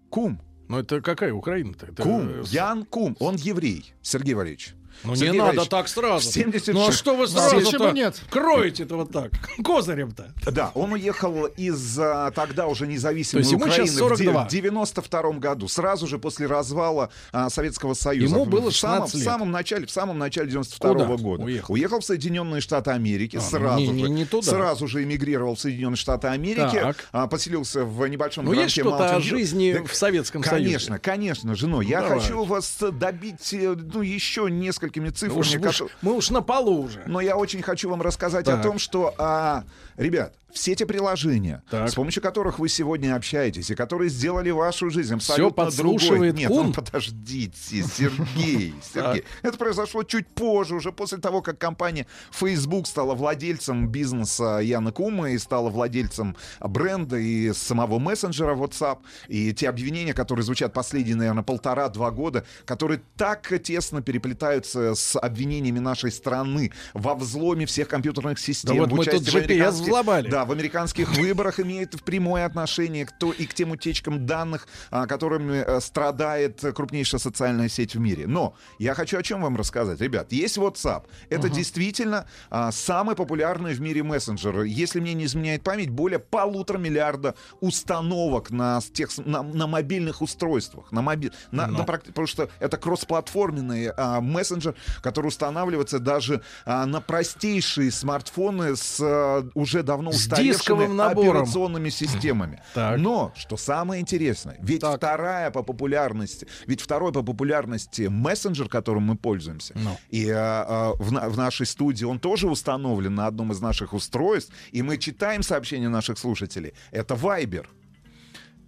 Кум. 0.10 0.40
Ну 0.72 0.80
это 0.80 1.02
какая 1.02 1.34
Украина-то? 1.34 1.88
Это, 1.88 2.02
Кум. 2.02 2.30
э, 2.30 2.44
с- 2.46 2.54
Ян 2.54 2.86
Кум. 2.86 3.18
Он 3.20 3.36
еврей, 3.36 3.94
Сергей 4.02 4.36
Валерьевич. 4.36 4.74
Ну 5.04 5.12
не 5.12 5.18
Сергей 5.18 5.40
надо 5.40 5.66
так 5.66 5.88
сразу. 5.88 6.30
в 6.30 6.34
76 6.34 6.74
Ну 6.78 6.88
а 6.88 6.92
что 6.92 7.16
вы 7.16 7.28
сразу 7.28 7.56
почему 7.56 7.92
нет? 7.92 8.20
кроете-то 8.30 8.96
вот 8.98 9.12
так? 9.12 9.32
Козырем-то. 9.64 10.34
Да, 10.52 10.72
он 10.76 10.94
уехал 10.94 11.46
из 11.46 11.98
а, 12.00 12.32
тогда 12.32 12.68
уже 12.68 12.88
независимой 12.88 13.44
То 13.44 13.56
Украины 13.56 13.84
в 13.86 13.94
де- 13.94 13.98
42. 14.00 14.46
в 14.46 14.48
92 14.50 15.22
году, 15.34 15.68
сразу 15.68 16.08
же 16.08 16.20
после 16.20 16.48
развала 16.48 17.10
а, 17.32 17.50
Советского 17.50 17.94
Союза. 17.94 18.36
Ему 18.36 18.46
В- 18.46 18.50
было 18.50 18.70
в 18.72 18.76
самом, 18.76 19.08
16 19.08 19.16
лет. 19.16 19.22
в 19.22 19.26
самом 19.26 19.52
начале, 19.52 19.86
в 19.86 19.92
самом 19.92 20.18
начале 20.20 20.50
92 20.50 20.94
Куда 20.94 21.06
года. 21.18 21.44
уехал? 21.44 22.00
в 22.00 22.04
Соединенные 22.04 22.62
Штаты 22.62 22.92
Америки, 22.92 23.38
А, 23.38 23.40
ну, 23.40 23.46
сразу 23.50 23.80
не- 23.82 23.88
не- 23.90 24.04
же. 24.04 24.10
не 24.10 24.26
туда. 24.26 24.50
Сразу 24.52 24.88
же 24.88 25.04
эмигрировал 25.04 25.56
в 25.56 25.60
Соединенные 25.60 25.98
Штаты 25.98 26.28
Америки, 26.28 26.80
Так. 26.80 27.08
а, 27.12 27.28
поселился 27.28 27.86
в 27.86 28.06
небольшом 28.08 28.46
Ну 28.46 28.54
есть 28.54 28.72
что-то 28.72 29.16
о 29.16 29.20
жизни 29.20 29.74
Так, 29.74 29.88
в 29.88 29.96
Советском 29.96 30.44
Союзе? 30.44 30.64
Конечно, 30.66 31.00
конечно, 31.00 31.56
жено. 31.56 31.82
Я 31.82 32.02
Давайте. 32.02 32.26
хочу 32.28 32.44
вас 32.44 32.78
добить 32.92 33.54
э, 33.54 33.76
ну, 33.94 34.02
еще 34.02 34.50
несколькими 34.92 35.10
цифрами. 35.10 35.40
Уж- 35.40 35.48
уж- 35.48 35.56
которые- 35.62 35.90
мы 36.02 36.14
уж 36.14 36.30
на 36.30 36.42
полу 36.42 36.84
уже. 36.84 37.04
но 37.08 37.22
я 37.22 37.36
очень 37.36 37.62
хочу 37.62 37.90
вам 37.90 38.02
рассказать 38.02 38.46
Так. 38.46 38.60
о 38.60 38.64
том, 38.64 38.80
что, 38.80 39.14
а, 39.18 39.64
ребят, 39.98 40.34
все 40.54 40.74
эти 40.74 40.84
приложения, 40.84 41.64
Так. 41.70 41.90
с 41.90 41.96
помощью 41.96 42.22
которых 42.22 42.60
вы 42.60 42.70
сегодня 42.70 43.16
общаетесь 43.16 43.70
и 43.70 43.76
которые 43.76 44.10
сделали 44.10 44.50
вашу 44.52 44.90
жизнь 44.90 45.16
абсолютно 45.16 45.66
подслушивает 45.66 46.36
другой. 46.36 46.40
Нет, 46.40 46.50
ну 46.50 46.74
подождите, 46.74 47.84
Сергей, 47.84 48.74
Сергей. 48.94 49.24
Это 49.42 49.58
произошло 49.58 50.04
чуть 50.04 50.28
позже, 50.28 50.76
уже 50.76 50.92
после 50.92 51.18
того, 51.18 51.42
как 51.42 51.58
компания 51.58 52.08
Facebook 52.32 52.88
стала 52.88 53.16
владельцем 53.16 53.88
бизнеса 53.90 54.60
Яна 54.62 54.92
Кума 54.92 55.32
и 55.32 55.38
стала 55.38 55.70
владельцем 55.70 56.36
бренда 56.60 57.18
и 57.18 57.54
самого 57.54 58.00
мессенджера 58.00 58.56
WhatsApp. 58.56 59.00
И 59.28 59.54
те 59.54 59.70
обвинения, 59.70 60.14
которые 60.14 60.44
звучат 60.44 60.74
последние, 60.74 61.16
наверное, 61.16 61.44
полтора-два 61.44 62.12
года, 62.12 62.46
которые 62.66 63.02
так 63.18 63.52
тесно 63.64 64.02
переплетаются 64.02 64.96
с 64.96 65.18
обвинениями 65.18 65.80
нашей 65.80 66.12
страны 66.12 66.72
во 66.94 67.16
взломе 67.16 67.66
всех 67.66 67.88
компьютерных 67.88 68.40
систем. 68.40 68.76
Да 68.76 68.82
вот 68.82 68.92
мы 68.92 69.06
тут 69.06 69.24
GPS 69.24 69.72
взломали. 69.72 70.30
Да, 70.30 70.41
в 70.46 70.52
американских 70.52 71.10
выборах 71.18 71.60
имеет 71.60 72.02
прямое 72.04 72.46
отношение 72.46 73.06
к 73.06 73.12
то, 73.18 73.32
и 73.32 73.46
к 73.46 73.54
тем 73.54 73.72
утечкам 73.72 74.26
данных, 74.26 74.68
а, 74.90 75.08
которыми 75.08 75.58
э, 75.66 75.80
страдает 75.82 76.62
крупнейшая 76.76 77.20
социальная 77.20 77.70
сеть 77.70 77.96
в 77.96 78.00
мире. 78.00 78.28
Но 78.28 78.56
я 78.80 78.94
хочу 78.94 79.18
о 79.18 79.24
чем 79.24 79.42
вам 79.42 79.56
рассказать. 79.58 80.00
Ребят, 80.02 80.32
есть 80.32 80.58
WhatsApp. 80.58 81.04
Это 81.30 81.48
Ага. 81.48 81.56
действительно 81.56 82.26
а, 82.50 82.72
самый 82.72 83.16
популярный 83.16 83.74
в 83.74 83.82
мире 83.82 84.04
мессенджер. 84.04 84.62
Если 84.64 85.00
мне 85.00 85.14
не 85.14 85.26
изменяет 85.26 85.64
память, 85.64 85.90
более 85.90 86.20
полутора 86.20 86.78
миллиарда 86.78 87.36
установок 87.60 88.52
на, 88.52 88.80
тех, 88.94 89.10
на, 89.18 89.42
на 89.44 89.68
мобильных 89.68 90.22
устройствах. 90.22 90.92
На 90.92 91.02
моби... 91.02 91.32
на- 91.52 91.68
Ну. 91.68 91.80
на 91.80 91.84
практи- 91.84 92.08
потому 92.08 92.28
что 92.28 92.50
это 92.60 92.78
кроссплатформенный 92.78 93.92
а, 93.96 94.22
мессенджер, 94.22 94.76
который 95.02 95.28
устанавливается 95.28 96.00
даже 96.00 96.42
а, 96.66 96.86
на 96.86 97.02
простейшие 97.02 97.92
смартфоны 97.92 98.76
с 98.76 98.98
а, 99.02 99.48
уже 99.54 99.84
давно 99.84 100.12
С 100.12 100.28
устаревшими 100.34 100.58
дисковым 100.58 100.96
набором. 100.96 101.30
операционными 101.30 101.90
системами. 101.90 102.62
Но, 102.76 103.32
что 103.36 103.58
самое 103.58 104.02
интересное, 104.02 104.58
ведь 104.60 104.84
вторая 104.84 105.52
по 105.52 105.64
популярности, 105.64 106.48
ведь 106.68 106.82
второй 106.82 107.12
по 107.12 107.24
популярности 107.24 108.04
мессенджер, 108.04 108.70
которым 108.70 109.04
мы 109.04 109.16
пользуемся, 109.16 109.74
и 110.10 110.30
а, 110.30 110.66
а, 110.68 110.94
в, 110.94 111.34
в 111.34 111.38
нашей 111.38 111.66
студии 111.66 112.06
он 112.06 112.20
тоже 112.20 112.48
установлен 112.48 113.16
на 113.16 113.28
одном 113.28 113.52
из 113.52 113.62
наших 113.62 113.94
устройств, 113.94 114.54
и 114.72 114.82
мы 114.82 114.98
читаем 114.98 115.44
сообщения 115.44 115.90
наших 115.90 116.18
слушателей, 116.18 116.74
это 116.92 117.16
Viber. 117.16 117.66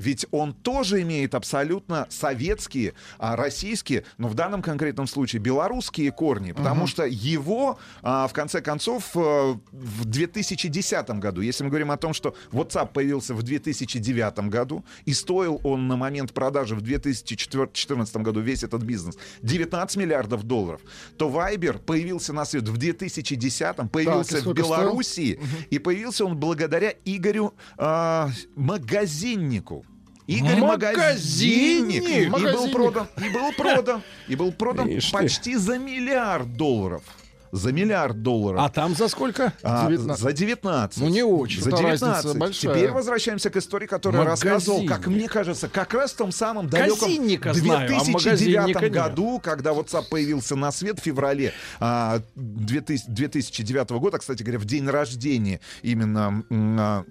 Ведь 0.03 0.25
он 0.31 0.53
тоже 0.53 1.01
имеет 1.01 1.33
абсолютно 1.33 2.07
советские, 2.09 2.93
а, 3.17 3.37
российские, 3.37 4.03
но 4.17 4.27
в 4.27 4.33
данном 4.33 4.61
конкретном 4.61 5.07
случае 5.07 5.41
белорусские 5.41 6.11
корни, 6.11 6.51
потому 6.51 6.81
Мгм. 6.81 6.87
что 6.87 7.05
его, 7.05 7.79
а, 8.01 8.27
в 8.27 8.33
конце 8.33 8.61
концов, 8.61 9.15
э, 9.15 9.55
в 9.71 10.05
2010 10.05 11.19
году, 11.21 11.39
если 11.41 11.63
мы 11.63 11.69
говорим 11.69 11.91
о 11.91 11.97
том, 11.97 12.13
что 12.13 12.35
WhatsApp 12.51 12.91
появился 12.91 13.33
в 13.33 13.43
2009 13.43 14.49
году, 14.49 14.83
и 15.05 15.13
стоил 15.13 15.61
он 15.63 15.87
на 15.87 15.95
момент 15.95 16.33
продажи 16.33 16.75
в 16.75 16.81
2014 16.81 18.23
году 18.23 18.41
весь 18.41 18.63
этот 18.63 18.83
бизнес 18.83 19.17
19 19.41 19.95
миллиардов 19.97 20.43
долларов, 20.43 20.81
то 21.17 21.29
Viber 21.29 21.79
появился 21.79 22.33
на 22.33 22.43
свет 22.45 22.67
в 22.67 22.75
2010, 22.77 23.89
появился 23.89 24.35
и 24.35 24.39
в 24.39 24.41
сколько 24.41 24.63
стоил? 24.63 24.81
Белоруссии, 24.81 25.39
и 25.69 25.79
появился 25.79 26.25
он 26.25 26.35
благодаря 26.37 26.93
Игорю 27.05 27.53
а, 27.77 28.29
Магазиннику. 28.55 29.85
Игорь 30.27 30.59
Магазинник! 30.61 32.03
Магазинник. 32.31 32.49
И 32.49 32.53
был 32.53 32.71
продан, 32.71 33.07
и 33.17 33.29
был 33.29 33.51
продан, 33.53 34.03
и 34.27 34.35
был 34.35 34.51
продан 34.51 34.87
Ишь 34.87 35.07
ты. 35.07 35.11
почти 35.11 35.55
за 35.55 35.77
миллиард 35.77 36.55
долларов. 36.55 37.03
За 37.51 37.71
миллиард 37.71 38.23
долларов. 38.23 38.61
А 38.63 38.69
там 38.69 38.95
за 38.95 39.07
сколько? 39.07 39.53
А, 39.61 39.87
19. 39.87 40.19
За 40.19 40.33
19. 40.33 40.97
Ну, 40.99 41.09
не 41.09 41.21
очень. 41.21 41.61
За 41.61 41.69
Что-то 41.69 41.83
разница 41.83 42.21
19. 42.23 42.37
большая. 42.39 42.73
Теперь 42.73 42.89
возвращаемся 42.89 43.51
к 43.51 43.57
истории, 43.57 43.85
которую 43.85 44.25
рассказывал, 44.25 44.87
как 44.87 45.05
мне 45.05 45.27
кажется, 45.27 45.69
как 45.69 45.93
раз 45.93 46.13
в 46.13 46.15
том 46.15 46.31
самом 46.31 46.67
далеком 46.67 47.01
Казинника 47.01 47.53
знаю, 47.53 47.85
а 47.95 48.03
2009 48.03 48.81
нет. 48.81 48.91
году, 48.91 49.39
когда 49.39 49.69
WhatsApp 49.71 50.05
появился 50.09 50.55
на 50.55 50.71
свет 50.71 50.99
в 50.99 51.03
феврале 51.03 51.53
а, 51.79 52.21
2000 52.35 53.05
2009 53.09 53.89
года, 53.91 54.17
кстати 54.17 54.41
говоря, 54.41 54.57
в 54.57 54.65
день 54.65 54.87
рождения 54.89 55.59
именно 55.83 56.43
а, 56.49 57.03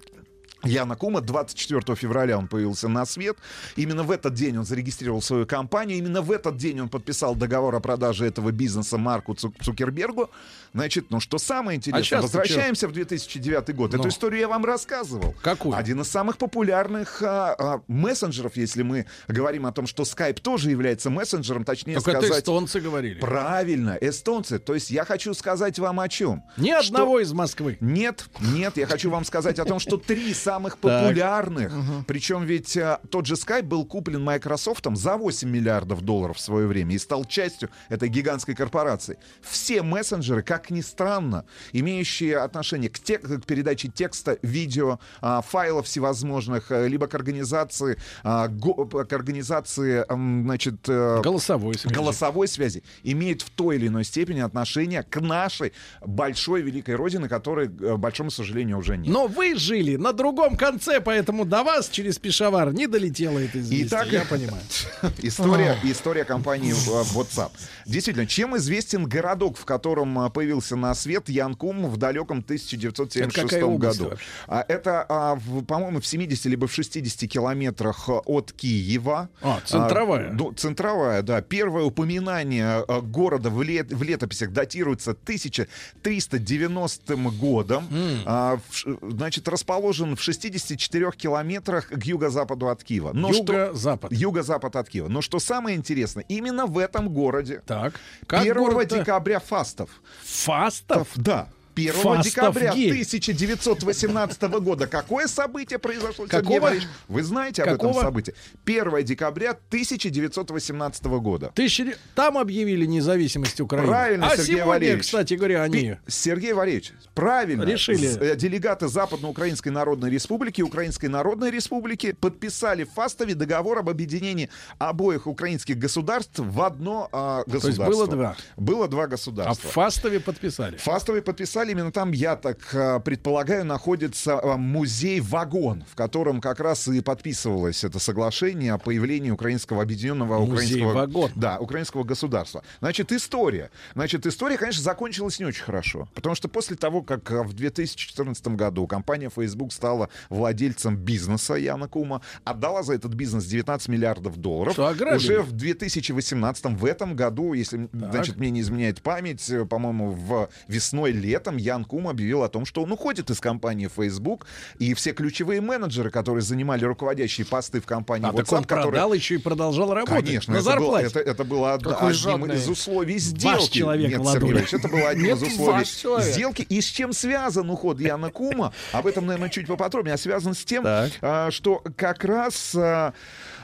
Яна 0.63 0.95
Кума, 0.95 1.21
24 1.21 1.95
февраля 1.95 2.37
он 2.37 2.47
появился 2.47 2.87
на 2.87 3.05
свет. 3.05 3.37
Именно 3.75 4.03
в 4.03 4.11
этот 4.11 4.33
день 4.33 4.57
он 4.57 4.65
зарегистрировал 4.65 5.21
свою 5.21 5.45
компанию. 5.45 5.97
Именно 5.97 6.21
в 6.21 6.31
этот 6.31 6.57
день 6.57 6.79
он 6.79 6.89
подписал 6.89 7.35
договор 7.35 7.75
о 7.75 7.79
продаже 7.81 8.25
этого 8.25 8.51
бизнеса 8.51 8.97
Марку 8.97 9.33
Цу- 9.33 9.53
Цукербергу. 9.61 10.29
Значит, 10.73 11.07
ну 11.09 11.19
что 11.19 11.37
самое 11.37 11.77
интересное, 11.77 12.19
А 12.19 12.21
возвращаемся 12.21 12.87
в 12.87 12.93
2009 12.93 13.75
год. 13.75 13.91
Ну. 13.91 13.99
Эту 13.99 14.07
историю 14.07 14.41
я 14.41 14.47
вам 14.47 14.63
рассказывал. 14.63 15.35
Какую? 15.41 15.75
Один 15.75 16.01
из 16.01 16.07
самых 16.07 16.37
популярных 16.37 17.21
а, 17.21 17.55
а, 17.57 17.81
мессенджеров, 17.87 18.55
если 18.55 18.83
мы 18.83 19.05
говорим 19.27 19.65
о 19.65 19.71
том, 19.73 19.85
что 19.85 20.03
Skype 20.03 20.39
тоже 20.41 20.71
является 20.71 21.09
мессенджером, 21.09 21.65
точнее 21.65 21.95
Только 21.95 22.11
это 22.11 22.21
сказать... 22.21 22.43
эстонцы 22.43 22.79
говорили. 22.79 23.19
Правильно, 23.19 23.97
эстонцы. 23.99 24.59
То 24.59 24.73
есть 24.73 24.89
я 24.91 25.03
хочу 25.03 25.33
сказать 25.33 25.77
вам 25.77 25.99
о 25.99 26.07
чем. 26.07 26.43
Ни 26.55 26.71
одного 26.71 27.19
из 27.19 27.33
Москвы. 27.33 27.77
Нет, 27.81 28.25
нет, 28.39 28.77
я 28.77 28.87
хочу 28.87 29.09
вам 29.09 29.25
сказать 29.25 29.59
о 29.59 29.65
том, 29.65 29.79
что 29.79 29.97
три 29.97 30.33
самых 30.33 30.52
Так. 30.59 30.79
популярных, 30.79 31.73
причем 32.07 32.43
ведь 32.43 32.75
а, 32.77 32.99
тот 33.09 33.25
же 33.25 33.35
Skype 33.35 33.63
был 33.63 33.85
куплен 33.85 34.23
Microsoft 34.23 34.85
за 34.95 35.17
8 35.17 35.49
миллиардов 35.49 36.01
долларов 36.01 36.37
в 36.37 36.41
свое 36.41 36.67
время 36.67 36.95
и 36.95 36.97
стал 36.97 37.23
частью 37.25 37.69
этой 37.89 38.09
гигантской 38.09 38.55
корпорации. 38.55 39.17
Все 39.41 39.81
мессенджеры, 39.83 40.43
как 40.43 40.69
ни 40.71 40.81
странно, 40.81 41.45
имеющие 41.71 42.37
отношение 42.37 42.89
к, 42.89 42.99
тек- 42.99 43.21
к 43.41 43.45
передаче 43.45 43.87
текста, 43.87 44.37
видео, 44.41 44.99
а, 45.21 45.41
файлов 45.41 45.85
всевозможных, 45.85 46.71
а, 46.71 46.85
либо 46.87 47.07
к 47.07 47.15
организации, 47.15 47.97
а, 48.23 48.47
го- 48.47 48.85
к 48.85 49.13
организации, 49.13 50.03
значит, 50.09 50.87
э, 50.89 51.21
Голосовой 51.21 51.75
связи. 51.75 51.93
голосовой 51.95 52.47
связи, 52.47 52.83
имеют 53.03 53.41
в 53.41 53.49
той 53.51 53.75
или 53.77 53.87
иной 53.87 54.03
степени 54.03 54.39
отношение 54.41 55.03
к 55.03 55.21
нашей 55.21 55.73
большой 56.05 56.61
великой 56.61 56.95
родине, 56.95 57.29
которой, 57.29 57.67
к 57.69 57.97
большому 57.97 58.31
сожалению, 58.31 58.77
уже 58.79 58.97
нет. 58.97 59.13
Но 59.13 59.27
вы 59.27 59.55
жили 59.55 59.95
на 59.95 60.11
другом 60.13 60.42
конце, 60.57 60.99
поэтому 61.01 61.45
до 61.45 61.63
вас 61.63 61.89
через 61.89 62.17
Пешавар 62.19 62.73
не 62.73 62.87
долетело 62.87 63.39
это 63.39 63.59
известие. 63.59 63.87
Итак, 63.87 64.07
я 64.11 64.25
понимаю. 64.25 64.61
История, 65.21 65.77
история 65.83 66.23
компании 66.25 66.71
э, 66.71 66.75
WhatsApp. 67.17 67.51
Действительно, 67.85 68.25
чем 68.27 68.55
известен 68.57 69.05
городок, 69.05 69.57
в 69.57 69.65
котором 69.65 70.17
а, 70.19 70.29
появился 70.29 70.75
на 70.75 70.93
свет 70.95 71.29
Ян 71.29 71.55
Кум 71.55 71.87
в 71.89 71.97
далеком 71.97 72.39
1976 72.39 73.37
Это 73.37 73.41
какая 73.47 73.63
область 73.65 73.99
году? 73.99 74.09
вообще? 74.11 74.25
А, 74.47 74.65
Это, 74.67 75.05
а, 75.09 75.37
по-моему, 75.67 75.99
в 75.99 76.05
70 76.07 76.45
либо 76.45 76.67
в 76.67 76.73
60 76.73 77.29
километрах 77.29 78.09
а, 78.09 78.19
от 78.25 78.51
Киева. 78.53 79.29
А, 79.41 79.59
центровая. 79.65 80.29
А, 80.29 80.33
ну, 80.33 80.51
центровая, 80.53 81.21
да. 81.21 81.41
Первое 81.41 81.83
упоминание 81.83 82.85
города 83.03 83.49
в, 83.49 83.61
лет- 83.63 83.91
в 83.91 84.03
летописях 84.03 84.51
датируется 84.51 85.11
1390 85.11 87.15
годом. 87.31 87.87
А, 88.25 88.59
в 88.69 89.11
значит, 89.11 89.47
расположен 89.47 90.15
в 90.15 90.23
64 90.33 91.11
километрах 91.11 91.87
к 91.89 92.03
юго-западу 92.03 92.69
от 92.69 92.83
Киева. 92.83 93.11
Но 93.13 93.31
что- 93.33 93.53
Юго-запад. 93.53 94.11
Юго-запад 94.11 94.75
от 94.75 94.89
Киева. 94.89 95.07
Но 95.07 95.21
что 95.21 95.39
самое 95.39 95.77
интересное, 95.77 96.25
именно 96.27 96.65
в 96.65 96.77
этом 96.77 97.09
городе 97.09 97.61
Так. 97.65 97.93
Как 98.27 98.41
1 98.41 98.53
город-то? 98.57 98.99
декабря 98.99 99.39
Фастов. 99.39 99.89
Фастов? 100.23 101.07
Да. 101.15 101.47
1 101.75 101.93
Фастов 101.93 102.23
декабря 102.23 102.73
гей. 102.73 102.91
1918 102.91 104.41
года. 104.59 104.87
Какое 104.87 105.27
событие 105.27 105.79
произошло? 105.79 106.25
Какого? 106.27 106.71
Вы 107.07 107.23
знаете 107.23 107.63
об 107.63 107.69
Какого? 107.69 107.91
этом 107.91 108.03
событии? 108.03 108.33
1 108.65 109.03
декабря 109.05 109.51
1918 109.51 111.05
года. 111.05 111.51
Тысячи... 111.55 111.95
Там 112.15 112.37
объявили 112.37 112.85
независимость 112.85 113.59
Украины. 113.59 113.87
Правильно, 113.87 114.27
а 114.27 114.29
Сергей 114.31 114.45
сегодня, 114.45 114.65
Валерьевич. 114.65 115.05
кстати 115.05 115.33
говоря, 115.33 115.63
они... 115.63 115.97
Сергей 116.07 116.53
Валерьевич, 116.53 116.93
правильно. 117.13 117.63
Решили. 117.63 118.17
Э, 118.19 118.35
Делегаты 118.35 118.87
Западноукраинской 118.87 119.71
Народной 119.71 120.09
Республики 120.09 120.61
и 120.61 120.63
Украинской 120.63 121.07
Народной 121.07 121.51
Республики 121.51 122.13
подписали 122.13 122.83
в 122.83 122.91
Фастове 122.91 123.35
договор 123.35 123.79
об 123.79 123.89
объединении 123.89 124.49
обоих 124.79 125.27
украинских 125.27 125.77
государств 125.77 126.39
в 126.39 126.61
одно 126.61 127.09
а, 127.11 127.43
есть 127.47 127.65
государство. 127.65 127.85
было 127.85 128.07
два? 128.07 128.35
Было 128.57 128.87
два 128.87 129.03
А 129.03 129.07
в 129.07 129.09
государства. 129.09 129.69
Фастове 129.69 130.19
подписали. 130.19 130.77
Фастовые 130.77 131.21
подписали, 131.21 131.62
именно 131.69 131.91
там, 131.91 132.11
я 132.11 132.35
так 132.35 132.57
а, 132.73 132.99
предполагаю, 132.99 133.65
находится 133.65 134.39
а, 134.39 134.57
музей-вагон, 134.57 135.83
в 135.89 135.95
котором 135.95 136.41
как 136.41 136.59
раз 136.59 136.87
и 136.87 137.01
подписывалось 137.01 137.83
это 137.83 137.99
соглашение 137.99 138.73
о 138.73 138.77
появлении 138.77 139.31
украинского 139.31 139.81
объединенного 139.81 140.37
украинского... 140.37 140.93
Музей-вагон. 140.93 141.31
Да, 141.35 141.59
украинского 141.59 142.03
государства. 142.03 142.63
Значит, 142.79 143.11
история. 143.11 143.71
Значит, 143.93 144.25
история, 144.25 144.57
конечно, 144.57 144.83
закончилась 144.83 145.39
не 145.39 145.45
очень 145.45 145.63
хорошо. 145.63 146.07
Потому 146.13 146.35
что 146.35 146.47
после 146.47 146.75
того, 146.75 147.01
как 147.01 147.31
а, 147.31 147.43
в 147.43 147.53
2014 147.53 148.47
году 148.49 148.87
компания 148.87 149.29
Facebook 149.29 149.73
стала 149.73 150.09
владельцем 150.29 150.97
бизнеса 150.97 151.55
Яна 151.55 151.87
Кума, 151.87 152.21
отдала 152.43 152.83
за 152.83 152.93
этот 152.93 153.13
бизнес 153.13 153.45
19 153.45 153.87
миллиардов 153.89 154.37
долларов. 154.37 154.73
Что, 154.73 154.87
ограбили? 154.87 155.17
Уже 155.17 155.41
в 155.41 155.51
2018, 155.51 156.65
в 156.65 156.85
этом 156.85 157.15
году, 157.15 157.53
если, 157.53 157.89
значит, 157.91 158.37
мне 158.37 158.49
не 158.49 158.61
изменяет 158.61 159.01
память, 159.01 159.49
э, 159.49 159.65
по-моему, 159.65 160.11
в 160.11 160.49
весной-летом 160.67 161.52
Ян 161.57 161.85
Кум 161.85 162.07
объявил 162.07 162.43
о 162.43 162.49
том, 162.49 162.65
что 162.65 162.83
он 162.83 162.91
уходит 162.91 163.29
из 163.29 163.39
компании 163.39 163.89
Facebook, 163.93 164.45
и 164.79 164.93
все 164.93 165.13
ключевые 165.13 165.61
менеджеры, 165.61 166.09
которые 166.09 166.41
занимали 166.41 166.85
руководящие 166.85 167.45
посты 167.45 167.79
в 167.81 167.85
компании 167.85 168.27
А 168.27 168.31
WhatsApp, 168.31 168.35
так 168.45 168.51
он 168.53 168.63
которые- 168.63 168.91
продал 168.91 169.13
еще 169.13 169.35
и 169.35 169.37
продолжал 169.37 169.93
работать. 169.93 170.25
Конечно, 170.25 170.53
на 170.53 170.57
это 170.57 170.65
было, 170.65 170.73
зарплате. 171.01 171.05
это, 171.07 171.19
это 171.19 171.43
было 171.43 171.73
од- 171.73 171.83
Какой 171.83 172.09
одним 172.09 172.13
жадный. 172.21 172.55
из 172.55 172.67
условий 172.69 173.13
Ваш 173.15 173.21
сделки. 173.23 173.77
человек, 173.79 174.09
Нет, 174.11 174.21
Ильич, 174.21 174.73
это 174.73 174.87
было 174.87 175.09
одним 175.09 175.25
Нет, 175.25 175.37
из 175.37 175.43
условий 175.53 175.71
ваш 175.79 176.23
сделки. 176.25 176.61
И 176.63 176.81
с 176.81 176.85
чем 176.85 177.13
связан 177.13 177.69
уход 177.69 177.99
Яна 177.99 178.29
Кума? 178.29 178.73
Об 178.91 179.07
этом, 179.07 179.25
наверное, 179.25 179.49
чуть 179.49 179.67
поподробнее. 179.67 180.15
А 180.15 180.17
связан 180.17 180.53
с 180.53 180.63
тем, 180.63 180.83
а, 180.85 181.51
что 181.51 181.81
как 181.95 182.23
раз 182.23 182.73
а, 182.75 183.13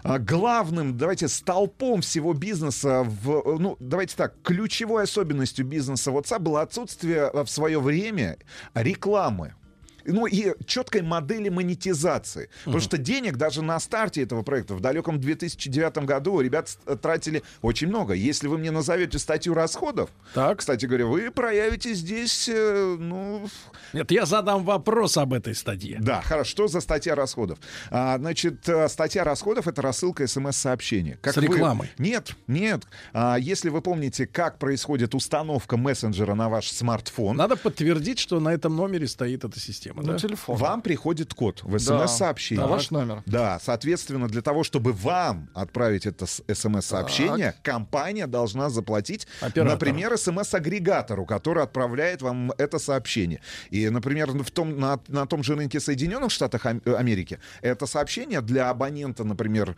главным, 0.03 0.97
давайте, 0.97 1.27
столпом 1.27 2.01
всего 2.01 2.34
бизнеса, 2.34 3.03
в, 3.03 3.57
ну, 3.59 3.77
давайте 3.80 4.15
так, 4.15 4.35
ключевой 4.43 5.03
особенностью 5.03 5.65
бизнеса 5.65 6.11
WhatsApp 6.11 6.39
было 6.39 6.61
отсутствие 6.61 7.23
а, 7.23 7.43
в 7.43 7.49
свое 7.49 7.80
время 7.80 8.38
рекламы. 8.73 9.53
Ну 10.05 10.26
и 10.26 10.53
четкой 10.65 11.01
модели 11.01 11.49
монетизации. 11.49 12.49
Потому 12.65 12.80
что 12.81 12.97
денег 12.97 13.38
даже 13.38 13.61
на 13.61 13.80
старте 13.80 14.23
этого 14.23 14.41
проекта 14.43 14.76
в 14.76 14.81
далеком 14.81 15.19
2009 15.19 16.05
году 16.05 16.39
ребят 16.41 16.69
с- 16.69 16.97
тратили 16.97 17.43
очень 17.61 17.88
много. 17.88 18.13
Если 18.13 18.47
вы 18.47 18.57
мне 18.57 18.71
назовете 18.71 19.19
статью 19.19 19.53
расходов, 19.53 20.09
кстати 20.55 20.85
говоря, 20.85 21.05
вы 21.05 21.31
проявите 21.31 21.93
здесь, 21.93 22.49
э, 22.49 22.95
ну... 22.99 23.47
Нет, 23.93 24.11
я 24.11 24.26
задам 24.26 24.63
вопрос 24.65 25.17
об 25.17 25.34
этой 25.34 25.55
статье. 25.55 25.97
Да, 25.99 26.21
хорошо. 26.21 26.49
Что 26.49 26.67
за 26.67 26.81
статья 26.81 27.15
расходов? 27.15 27.59
А, 27.91 28.17
значит, 28.17 28.67
э, 28.67 28.88
статья 28.89 29.23
расходов 29.23 29.67
это 29.67 29.81
рассылка 29.81 30.26
смс-сообщения. 30.27 31.17
С 31.23 31.38
рекламой? 31.38 31.89
Нет, 31.97 32.35
нет. 32.47 32.84
А, 33.13 33.38
если 33.39 33.69
вы 33.69 33.81
помните, 33.81 34.26
как 34.27 34.57
происходит 34.59 35.15
установка 35.15 35.77
мессенджера 35.77 36.34
на 36.35 36.49
ваш 36.49 36.69
смартфон, 36.71 37.38
Надо 37.38 37.55
подтвердить, 37.55 38.19
что 38.19 38.39
на 38.39 38.49
этом 38.49 38.76
номере 38.76 39.07
стоит 39.07 39.43
эта 39.43 39.59
система. 39.59 39.89
Да? 39.95 40.18
вам 40.48 40.82
приходит 40.82 41.34
код 41.34 41.61
в 41.64 41.72
Да. 41.86 42.07
смс-сообщение. 42.07 42.64
На 42.66 42.70
ваш 42.72 42.91
номер. 42.91 43.24
Да, 43.26 43.60
соответственно, 43.64 44.28
для 44.28 44.41
того, 44.41 44.64
чтобы 44.64 44.94
вам 44.94 45.49
отправить 45.53 46.06
это 46.06 46.26
смс-сообщение, 46.26 47.56
компания 47.64 48.28
должна 48.28 48.70
заплатить, 48.70 49.28
Оператору. 49.41 49.70
например, 49.70 50.18
смс-агрегатору, 50.18 51.26
который 51.26 51.64
отправляет 51.64 52.22
вам 52.22 52.52
это 52.57 52.80
сообщение. 52.80 53.41
И, 53.70 53.90
например, 53.90 54.30
в 54.32 54.52
том, 54.52 54.80
на, 54.80 54.99
на 55.07 55.26
том 55.26 55.44
же 55.44 55.56
рынке 55.56 55.80
Соединенных 55.80 56.32
Штатов 56.32 56.66
Ам- 56.66 56.82
Америки 56.86 57.40
это 57.61 57.86
сообщение 57.86 58.41
для 58.41 58.70
абонента, 58.70 59.24
например, 59.24 59.76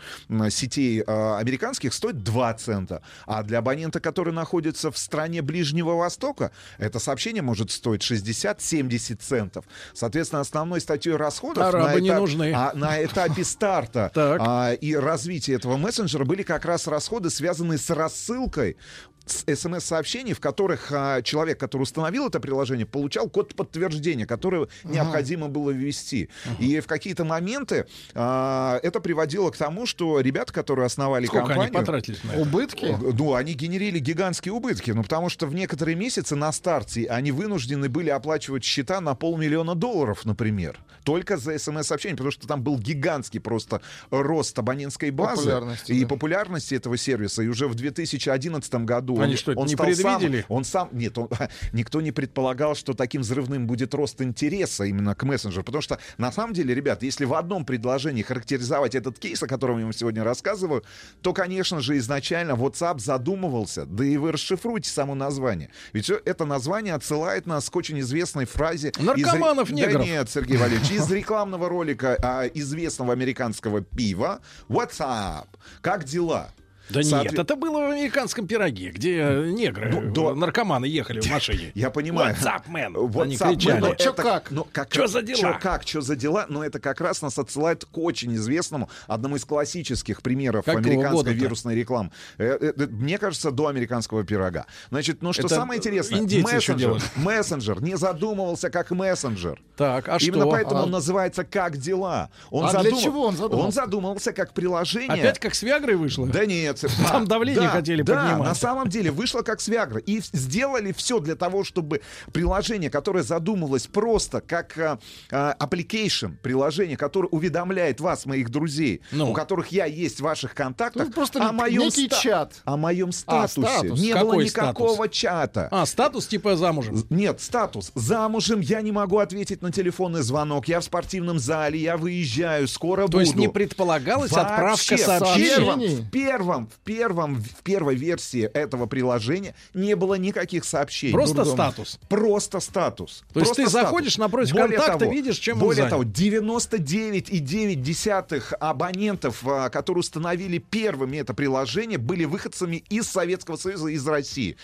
сетей 0.50 1.02
э, 1.06 1.36
американских 1.38 1.94
стоит 1.94 2.24
2 2.24 2.54
цента, 2.56 3.02
а 3.26 3.44
для 3.44 3.60
абонента, 3.60 4.00
который 4.00 4.34
находится 4.34 4.92
в 4.92 4.98
стране 4.98 5.42
Ближнего 5.42 5.96
Востока, 5.96 6.52
это 6.78 7.00
сообщение 7.00 7.42
может 7.42 7.72
стоить 7.72 8.02
60-70 8.02 9.16
центов. 9.18 9.66
Соответственно, 10.02 10.42
основной 10.42 10.82
статьей 10.82 11.16
расходов 11.16 11.64
Арабы 11.64 11.94
на, 11.94 11.98
не 12.00 12.12
нужны. 12.12 12.52
а, 12.56 12.72
на 12.74 13.06
этапе 13.06 13.44
старта 13.44 14.12
а, 14.16 14.74
и 14.74 14.96
развития 14.96 15.54
этого 15.54 15.78
мессенджера 15.78 16.26
были 16.26 16.42
как 16.42 16.66
раз 16.66 16.88
расходы, 16.88 17.30
связанные 17.30 17.78
с 17.78 17.88
рассылкой 17.92 18.78
смс-сообщений, 19.26 20.34
в 20.34 20.40
которых 20.40 20.92
а, 20.92 21.22
человек, 21.22 21.60
который 21.60 21.84
установил 21.84 22.28
это 22.28 22.40
приложение, 22.40 22.86
получал 22.86 23.30
код 23.30 23.56
подтверждения, 23.56 24.26
который 24.26 24.68
необходимо 24.84 25.48
было 25.48 25.72
ввести. 25.72 26.30
И 26.60 26.80
в 26.80 26.88
какие-то 26.88 27.24
моменты 27.24 27.88
а, 28.14 28.80
это 28.84 29.00
приводило 29.00 29.52
к 29.52 29.58
тому, 29.58 29.86
что 29.86 30.20
ребята, 30.20 30.54
которые 30.54 30.86
основали 30.86 31.26
Сколько 31.26 31.54
они 31.54 31.64
компанию... 31.64 31.74
потратились 31.74 32.24
на 32.24 32.32
это? 32.32 32.42
Убытки? 32.42 32.98
Ну, 33.00 33.36
они 33.36 33.54
генерили 33.54 34.00
гигантские 34.00 34.54
убытки, 34.54 34.92
ну, 34.92 35.04
потому 35.04 35.30
что 35.30 35.46
в 35.46 35.54
некоторые 35.54 35.96
месяцы 35.96 36.36
на 36.36 36.52
старте 36.52 37.06
они 37.08 37.32
вынуждены 37.32 37.90
были 37.90 38.10
оплачивать 38.10 38.64
счета 38.64 39.02
на 39.02 39.16
полмиллиона 39.16 39.76
долларов, 39.76 40.26
например, 40.26 40.80
только 41.04 41.38
за 41.38 41.58
смс-сообщение, 41.58 42.18
потому 42.18 42.32
что 42.32 42.48
там 42.48 42.62
был 42.62 42.78
гигантский 42.78 43.40
просто 43.40 43.82
рост 44.10 44.58
абонентской 44.58 45.12
базы 45.12 45.42
Популярности, 45.42 45.92
и 45.92 46.02
да. 46.02 46.08
популярности 46.08 46.76
этого 46.76 46.98
сервиса. 46.98 47.44
И 47.44 47.48
уже 47.48 47.68
в 47.68 47.76
2011 47.76 48.74
году 48.86 49.11
Они 49.20 49.34
он, 49.34 49.38
что, 49.38 49.52
это 49.52 49.62
он 49.62 49.68
не 49.68 49.74
стал 49.74 49.88
сам- 49.94 50.20
предвидели? 50.20 50.46
он 50.48 50.64
сам, 50.64 50.90
нет, 50.92 51.18
он- 51.18 51.30
никто 51.74 52.02
не 52.02 52.12
предполагал, 52.12 52.76
что 52.76 52.94
таким 52.94 53.22
взрывным 53.22 53.68
будет 53.68 53.94
рост 53.94 54.22
интереса 54.22 54.86
именно 54.86 55.16
к 55.16 55.24
мессенджеру, 55.24 55.64
потому 55.64 55.82
что 55.82 56.00
на 56.18 56.32
самом 56.32 56.54
деле, 56.54 56.74
ребят, 56.76 57.04
если 57.04 57.26
в 57.26 57.34
одном 57.34 57.66
предложении 57.66 58.22
характеризовать 58.22 58.96
этот 58.96 59.20
кейс, 59.20 59.42
о 59.44 59.48
котором 59.48 59.78
я 59.80 59.84
вам 59.86 59.94
сегодня 59.94 60.24
рассказываю, 60.24 60.84
то, 61.22 61.34
конечно 61.34 61.82
же, 61.82 61.98
изначально 61.98 62.52
WhatsApp 62.54 63.00
задумывался, 63.00 63.86
да 63.86 64.06
и 64.06 64.18
вы 64.18 64.32
расшифруйте 64.32 64.90
само 64.90 65.16
название. 65.16 65.70
Ведь 65.94 66.10
это 66.10 66.46
название 66.46 66.94
отсылает 66.94 67.46
нас 67.48 67.70
к 67.70 67.76
очень 67.76 68.00
известной 68.00 68.46
фразе... 68.46 68.90
из 68.90 69.04
Наркоманов, 69.04 69.70
Да 69.70 69.76
негров. 69.76 70.06
нет, 70.06 70.30
Сергей 70.30 70.58
Валерьевич, 70.58 70.92
из 70.92 71.10
рекламного 71.12 71.70
ролика 71.70 72.18
а, 72.22 72.46
известного 72.48 73.14
американского 73.14 73.82
пива 73.82 74.42
WhatsApp. 74.70 75.48
Как 75.82 76.04
дела? 76.04 76.52
Да 76.92 77.02
Соотве- 77.02 77.32
нет, 77.32 77.40
это 77.40 77.56
было 77.56 77.80
в 77.88 77.92
американском 77.92 78.48
пироге, 78.48 78.92
где 78.92 79.18
э, 79.20 79.50
негры, 79.52 79.90
э, 79.92 80.34
наркоманы 80.34 80.86
ехали 80.86 81.20
в 81.22 81.30
машине. 81.30 81.72
Я 81.76 81.90
понимаю. 81.90 82.36
WhatsApp, 82.36 82.64
man! 82.70 82.94
WhatsApp, 82.94 83.22
Они 83.22 83.36
man. 83.36 83.54
кричали. 83.56 83.80
Ну, 83.80 83.88
это- 83.88 84.44
ну, 84.50 84.68
как, 84.72 84.90
Чё 84.92 85.08
за 85.08 85.22
дела? 85.22 85.38
Чё 85.40 85.58
как, 85.60 85.84
что 85.88 86.02
за 86.02 86.16
дела? 86.16 86.46
Но 86.50 86.64
это 86.64 86.80
как 86.80 87.02
раз 87.02 87.22
нас 87.22 87.38
отсылает 87.38 87.86
к 87.86 87.98
очень 87.98 88.36
известному, 88.36 88.90
одному 89.08 89.36
из 89.38 89.46
классических 89.46 90.22
примеров 90.22 90.66
Какого 90.66 90.84
американской 90.84 91.34
вирусной 91.34 91.76
рекламы. 91.76 92.12
Э, 92.38 92.58
э, 92.78 92.88
Мне 92.88 93.18
кажется, 93.18 93.52
до 93.52 93.68
американского 93.68 94.24
пирога. 94.24 94.66
Значит, 94.90 95.22
ну 95.22 95.34
что 95.34 95.44
Это 95.44 95.56
самое 95.56 95.78
интересное, 95.78 96.22
мессенджер, 96.22 97.02
мессенджер 97.16 97.82
не 97.82 97.96
задумывался 97.98 98.70
как 98.70 98.92
мессенджер. 98.92 99.62
Так, 99.78 100.10
а 100.10 100.18
Именно 100.20 100.42
что? 100.44 100.52
поэтому 100.52 100.80
А- 100.82 100.84
он 100.84 100.92
называется 100.92 101.44
«Как 101.44 101.78
дела?». 101.78 102.30
Он 102.50 102.66
А 102.66 102.82
для 102.82 102.92
чего 102.92 103.26
он 103.26 103.36
задумался? 103.36 103.66
Он 103.66 103.72
задумался 103.72 104.34
как 104.34 104.54
приложение. 104.54 105.10
Опять 105.10 105.40
как 105.40 105.56
с 105.56 105.64
Виагрой 105.64 105.96
вышло? 105.96 106.28
Да 106.28 106.46
нет. 106.46 106.81
Там 107.08 107.26
да, 107.26 107.36
давление 107.36 107.64
да, 107.64 107.70
хотели 107.70 108.02
да, 108.02 108.16
поднимать. 108.16 108.48
на 108.50 108.56
самом 108.56 108.88
деле 108.88 109.12
вышло 109.12 109.42
как 109.42 109.62
с 109.62 109.68
Виагрой. 109.68 110.02
И 110.06 110.22
сделали 110.34 110.92
все 110.92 111.20
для 111.20 111.36
того, 111.36 111.64
чтобы 111.64 112.02
приложение, 112.34 112.90
которое 112.90 113.24
задумывалось 113.24 113.88
просто 113.88 114.42
как 114.42 114.78
а, 114.78 115.00
а, 115.32 115.56
application, 115.60 116.36
приложение, 116.42 116.98
которое 116.98 117.28
уведомляет 117.28 118.00
вас, 118.00 118.26
моих 118.26 118.50
друзей, 118.50 119.02
у 119.12 119.34
которых 119.34 119.70
я 119.72 119.86
есть 119.86 120.20
в 120.20 120.24
ваших 120.24 120.54
контактах, 120.56 121.08
Ну, 121.08 121.14
просто 121.14 121.48
о 121.48 121.52
моем 121.52 121.84
некий 121.84 122.10
чат. 122.10 122.54
о 122.66 122.78
моем 122.78 123.10
А, 123.10 123.48
статусе. 123.48 123.62
статус. 123.68 124.00
Не 124.00 124.14
было 124.14 124.32
Какой 124.32 124.46
никакого 124.46 125.10
чата. 125.10 125.68
А, 125.72 125.86
статус 125.86 126.28
типа 126.28 126.56
замужем. 126.56 127.04
Нет, 127.10 127.42
статус. 127.42 127.92
Замужем 127.96 128.60
я 128.60 128.82
не 128.82 128.92
могу 128.92 129.18
ответить 129.20 129.62
на 129.62 129.72
телефонный 129.72 130.22
звонок. 130.22 130.68
Я 130.68 130.80
в 130.80 130.84
спортивном 130.84 131.40
зале, 131.40 131.80
я 131.80 131.98
выезжаю, 131.98 132.68
скоро 132.68 133.04
буду. 133.04 133.14
То 133.14 133.22
есть 133.22 133.36
не 133.36 133.48
предполагалась 133.48 134.32
отправка 134.32 134.72
Вообще, 134.72 134.98
сообщений? 134.98 135.48
В 135.48 135.56
первом, 135.60 135.80
в 135.82 136.10
первом, 136.12 136.70
в 136.74 137.64
первой 137.64 137.96
версии 137.96 138.44
этого 138.44 138.86
приложения 138.86 139.56
не 139.74 139.96
было 139.96 140.16
никаких 140.16 140.66
сообщений. 140.66 141.14
Просто 141.14 141.38
Дурдом. 141.44 141.54
статус? 141.54 142.00
Просто 142.10 142.60
статус. 142.60 143.24
То 143.34 143.40
есть 143.40 143.50
Просто 143.50 143.64
ты 143.64 143.70
статус. 143.70 143.90
заходишь 143.90 144.18
напротив 144.18 144.54
Более 144.54 144.78
контакта, 144.78 145.00
того- 145.00 145.12
видишь, 145.12 145.38
чем 145.38 145.60
Более 145.60 145.88
того, 145.88 146.04
99,9 146.04 148.54
абонентов, 148.60 149.46
а, 149.48 149.70
которые 149.70 150.02
установили 150.02 150.58
первыми 150.58 151.18
это 151.18 151.34
приложение, 151.34 151.98
были 151.98 152.26
выходцами 152.26 152.84
из 152.90 153.08
Советского 153.08 153.56
Союза, 153.58 153.88
из 153.88 154.06
России. 154.08 154.58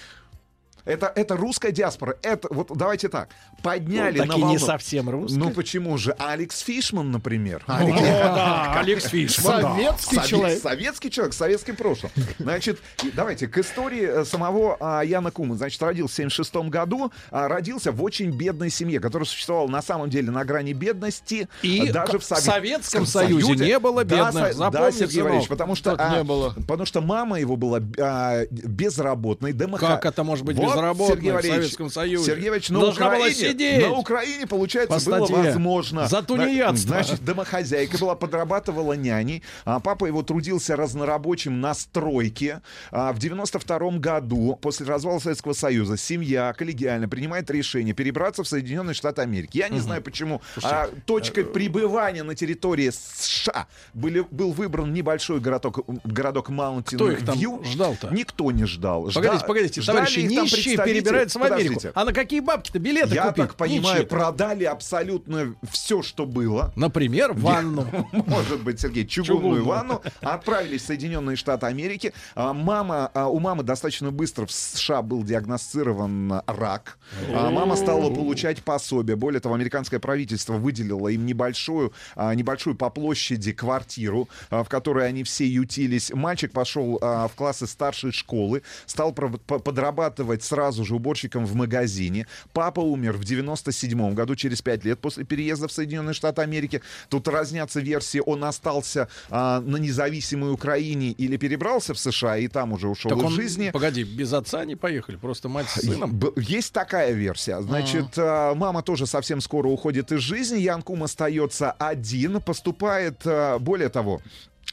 Это, 0.88 1.11
это 1.15 1.35
русская 1.35 1.72
диаспора. 1.72 2.18
Это, 2.22 2.47
вот 2.51 2.72
давайте 2.76 3.09
так, 3.09 3.30
подняли 3.61 4.19
Ну, 4.19 4.23
на 4.26 4.27
таки 4.30 4.38
не 4.39 4.43
волну. 4.45 4.59
совсем 4.59 5.09
русская. 5.09 5.38
Ну 5.39 5.51
почему 5.51 5.97
же? 5.97 6.15
Алекс 6.18 6.59
Фишман, 6.61 7.11
например. 7.11 7.64
О, 7.68 7.80
да, 7.88 8.80
Алекс 8.80 9.05
Фишман, 9.05 9.61
да. 9.61 9.73
Советский 9.73 10.15
Сове- 10.18 10.27
человек. 10.27 10.61
Советский 10.61 11.11
человек, 11.11 11.34
с 11.34 11.38
советским 11.38 11.76
прошлым. 11.76 12.11
Значит, 12.39 12.80
давайте 13.14 13.47
к 13.47 13.57
истории 13.57 14.22
э, 14.22 14.26
самого 14.26 14.77
а, 14.80 15.01
Яна 15.03 15.31
Кума. 15.31 15.55
Значит, 15.55 15.81
родился 15.84 16.14
в 16.14 16.18
76 16.18 16.55
году, 16.69 17.11
а, 17.31 17.47
родился 17.47 17.91
в 17.91 18.01
очень 18.03 18.31
бедной 18.31 18.69
семье, 18.69 18.99
которая 18.99 19.26
существовала 19.26 19.68
на 19.68 19.81
самом 19.81 20.09
деле 20.09 20.31
на 20.31 20.45
грани 20.45 20.73
бедности. 20.73 21.49
И 21.64 21.88
а, 21.89 21.93
даже 21.93 22.19
в, 22.19 22.22
Сове- 22.22 22.35
в 22.35 22.43
Советском 22.43 23.05
Союзе 23.05 23.55
не 23.55 23.80
было 23.80 24.03
Да, 24.05 24.27
бедных, 24.31 24.53
запомни, 24.53 24.85
да, 24.85 24.91
Сергей. 24.91 25.22
Валерьевич, 25.22 25.49
потому 25.49 25.76
что, 25.76 25.95
а, 25.97 26.18
не 26.18 26.23
было. 26.23 26.51
потому 26.51 26.85
что 26.85 27.01
мама 27.01 27.39
его 27.39 27.55
была 27.57 27.80
а, 27.99 28.45
безработной. 28.51 29.51
домоха- 29.53 29.80
Как 29.88 30.05
это 30.05 30.23
может 30.23 30.45
быть 30.45 30.55
Вот, 30.57 30.76
безработной 30.81 31.15
Сергей 31.15 31.31
в 31.31 31.33
Валерьевич, 31.35 31.61
Советском 31.63 31.89
Союзе? 31.89 32.25
Сергей 32.25 32.49
Валерьевич, 32.49 32.69
на 32.69 32.79
Должна 32.79 33.05
была 33.07 33.15
Украине, 33.17 33.35
сидеть. 33.51 33.81
на 33.81 33.93
Украине, 33.93 34.47
получается, 34.47 34.99
По 34.99 35.05
было 35.05 35.25
статье. 35.25 35.43
возможно. 35.51 36.07
За 36.07 36.21
тунеядство. 36.23 36.87
Значит, 36.95 37.23
домохозяйка 37.25 37.97
была, 37.97 38.15
подрабатывала 38.15 38.93
няней. 38.93 39.43
А 39.65 39.79
папа 39.79 40.05
его 40.05 40.21
трудился 40.23 40.75
разнорабочим 40.75 41.59
на 41.61 41.73
стройке. 41.73 42.61
А 42.91 43.11
в 43.13 43.19
92 43.19 43.97
году, 43.99 44.57
после 44.61 44.85
развала 44.85 45.19
Советского 45.19 45.53
Союза, 45.53 45.97
семья 45.97 46.53
коллегиально 46.53 47.07
принимает 47.09 47.49
решение 47.51 47.93
перебраться 47.93 48.43
в 48.43 48.47
Соединенные 48.47 48.93
Штаты 48.93 49.21
Америки. 49.21 49.57
Я 49.57 49.69
не 49.69 49.79
знаю, 49.79 50.01
почему 50.01 50.41
а, 50.63 50.87
точкой 51.05 51.45
пребывания 51.45 52.23
на 52.23 52.35
территории 52.35 52.91
США 52.91 53.67
были, 53.93 54.25
был 54.31 54.51
выбран 54.51 54.93
небольшой 54.93 55.39
городок, 55.39 55.79
городок 56.03 56.49
Маунтин 56.49 56.97
Кто 56.97 57.11
их 57.11 57.25
там 57.25 57.37
Вью. 57.37 57.61
ждал-то? 57.63 58.09
Никто 58.13 58.51
не 58.51 58.65
ждал. 58.65 59.03
Погодите, 59.13 59.43
Жда- 59.43 59.47
погодите, 59.47 59.81
ждали 59.81 59.97
товарищи 59.97 60.19
их 60.19 60.29
представитель- 60.76 61.03
перебирается 61.03 61.39
в 61.39 61.44
Америку. 61.44 61.73
Подождите. 61.76 61.91
А 61.95 62.06
на 62.06 62.14
какие 62.14 62.39
бабки-то 62.39 62.80
билеты 62.80 63.15
Я 63.15 63.23
купить? 63.27 63.45
так 63.48 63.56
понимаю, 63.56 63.98
Ничьи. 64.02 64.07
продали 64.10 64.64
абсолютно 64.65 65.56
все, 65.72 66.02
что 66.02 66.26
было. 66.26 66.72
Например, 66.76 67.34
ванну. 67.34 67.88
Может 68.11 68.61
быть, 68.64 68.80
Сергей, 68.80 69.06
чугунную 69.06 69.65
ванну. 69.65 70.02
Отправились 70.22 70.84
в 70.84 70.85
Соединенные 70.88 71.35
Штаты 71.35 71.65
Америки. 71.65 72.14
А, 72.35 72.53
Мама, 72.53 73.10
а, 73.14 73.27
у 73.27 73.39
мамы 73.39 73.64
достаточно 73.64 74.11
быстро 74.11 74.45
в 74.45 74.52
США 74.52 75.02
был 75.02 75.23
диагностирован 75.23 76.41
рак. 76.48 76.98
А, 77.34 77.49
Мама 77.49 77.76
стала 77.76 78.14
получать 78.14 78.64
пособие. 78.64 79.15
Более 79.15 79.39
того, 79.39 79.56
американское 79.56 79.99
правительство 79.99 80.53
выделило 80.53 81.07
им 81.10 81.26
небольшую, 81.26 81.94
небольшую 82.15 82.76
по 82.76 82.89
площади 82.89 83.52
квартиру, 83.52 84.30
в 84.49 84.65
которой 84.65 85.07
они 85.07 85.23
все 85.23 85.48
ютились. 85.48 86.11
Мальчик 86.14 86.52
пошел 86.52 86.98
в 86.99 87.31
классы 87.35 87.68
старшей 87.68 88.11
школы, 88.11 88.61
стал 88.85 89.14
подрабатывать 89.14 90.44
сразу 90.48 90.84
же 90.86 90.95
уборщиком 90.95 91.45
в 91.45 91.56
магазине. 91.56 92.28
Папа 92.53 92.80
умер 92.80 93.18
в 93.18 93.24
97 93.24 94.14
году, 94.14 94.36
через 94.36 94.61
5 94.61 94.86
лет 94.86 94.99
после 94.99 95.24
переезда 95.24 95.68
в 95.68 95.72
Соединенные 95.72 96.14
Штаты 96.14 96.41
Америки. 96.41 96.82
Тут 97.10 97.28
разнятся 97.28 97.80
версии, 97.80 98.22
он 98.26 98.44
остался 98.44 99.07
а, 99.30 99.61
на 99.61 99.78
независимой 99.78 100.52
Украине 100.52 101.11
или 101.11 101.38
перебрался 101.38 101.94
в 101.94 101.99
США 101.99 102.38
и 102.38 102.48
там 102.48 102.74
уже 102.74 102.88
ушел 102.88 103.10
Так 103.10 103.19
из 103.19 103.26
он, 103.26 103.32
жизни. 103.32 103.69
погоди, 103.72 104.03
без 104.03 104.34
отца 104.34 104.65
не 104.65 104.76
поехали, 104.76 105.18
просто 105.18 105.49
мать 105.49 105.68
с 105.69 105.82
сыном. 105.82 106.19
Есть 106.36 106.74
такая 106.74 107.14
версия. 107.14 107.61
Значит, 107.61 108.18
а, 108.18 108.56
мама 108.56 108.82
тоже 108.82 109.06
совсем 109.06 109.41
скоро 109.41 109.68
уходит 109.68 110.11
из 110.11 110.19
жизни. 110.19 110.60
Ян 110.60 110.82
Кум 110.82 111.03
остается 111.03 111.72
один, 111.72 112.41
поступает, 112.41 113.22
а, 113.26 113.60
более 113.60 113.90
того, 113.90 114.22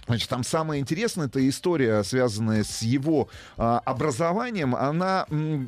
Значит, 0.06 0.28
там 0.28 0.44
самое 0.44 0.80
интересное, 0.80 1.26
это 1.26 1.46
история, 1.48 2.02
связанная 2.04 2.62
с 2.64 2.82
его 2.82 3.28
а, 3.56 3.78
образованием. 3.78 4.74
Она, 4.74 5.26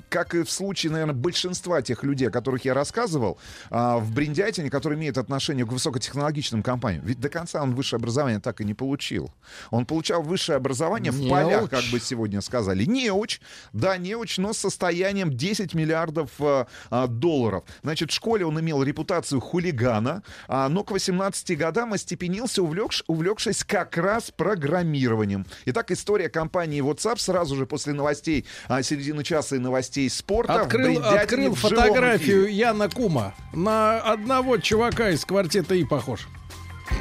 как 0.09 0.35
и 0.35 0.43
в 0.43 0.51
случае, 0.51 0.93
наверное, 0.93 1.15
большинства 1.15 1.81
тех 1.83 2.03
людей, 2.05 2.29
о 2.29 2.31
которых 2.31 2.65
я 2.65 2.75
рассказывал, 2.75 3.39
а, 3.71 3.99
в 3.99 4.13
Бриндятине, 4.13 4.71
которые 4.71 4.99
имеют 4.99 5.19
отношение 5.19 5.65
к 5.65 5.73
высокотехнологичным 5.73 6.63
компаниям. 6.63 7.05
Ведь 7.05 7.21
до 7.21 7.29
конца 7.29 7.63
он 7.63 7.75
высшее 7.75 7.99
образование 7.99 8.41
так 8.41 8.61
и 8.61 8.65
не 8.65 8.75
получил. 8.75 9.31
Он 9.71 9.87
получал 9.87 10.23
высшее 10.23 10.57
образование 10.57 11.13
в 11.13 11.19
Неуч. 11.21 11.31
полях, 11.31 11.71
как 11.71 11.85
бы 11.91 11.99
сегодня 12.01 12.41
сказали. 12.41 12.85
Неуч, 12.85 13.41
да, 13.73 13.97
неуч, 13.97 14.39
но 14.39 14.53
с 14.53 14.59
состоянием 14.59 15.35
10 15.35 15.75
миллиардов 15.75 16.31
а, 16.41 16.67
а, 16.91 17.07
долларов. 17.07 17.65
Значит, 17.83 18.11
в 18.11 18.15
школе 18.15 18.45
он 18.45 18.61
имел 18.61 18.83
репутацию 18.83 19.41
хулигана, 19.41 20.23
а, 20.49 20.69
но 20.69 20.85
к 20.85 20.91
18 20.91 21.57
годам 21.57 21.95
остепенился, 21.95 22.61
увлекш- 22.61 23.03
увлекшись 23.07 23.65
как 23.65 23.97
раз 23.97 24.26
программированием. 24.33 25.47
Итак, 25.67 25.91
история 25.91 26.29
компании 26.29 26.83
WhatsApp 26.83 27.19
сразу 27.19 27.57
же 27.57 27.67
после 27.67 27.93
новостей 27.93 28.47
а, 28.69 28.83
середины 28.83 29.25
часа 29.25 29.57
и 29.57 29.59
новостей 29.59 30.09
спорта. 30.11 30.63
Открыл, 30.63 31.03
открыл 31.05 31.55
фотографию 31.55 32.45
эфире. 32.45 32.57
Яна 32.57 32.89
Кума. 32.89 33.35
На 33.53 34.01
одного 34.01 34.59
чувака 34.59 35.11
из 35.11 35.25
квартета 35.25 35.75
И 35.75 35.85
похож. 35.85 36.29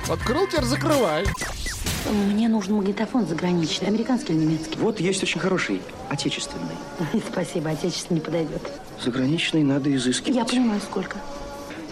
Открыл, 0.10 0.48
теперь 0.48 0.64
закрывай. 0.64 1.26
Мне 2.12 2.48
нужен 2.50 2.76
магнитофон 2.76 3.26
заграничный, 3.26 3.88
американский 3.88 4.34
или 4.34 4.42
немецкий. 4.42 4.78
Вот 4.78 5.00
есть 5.00 5.24
очень 5.24 5.40
хороший, 5.40 5.82
отечественный. 6.10 6.76
Спасибо, 7.32 7.72
отечественный 7.72 8.20
не 8.20 8.26
подойдет. 8.26 8.62
Заграничный 9.04 9.64
надо 9.64 9.94
изыскивать. 9.96 10.36
Я 10.36 10.46
понимаю, 10.46 10.80
сколько. 10.82 11.18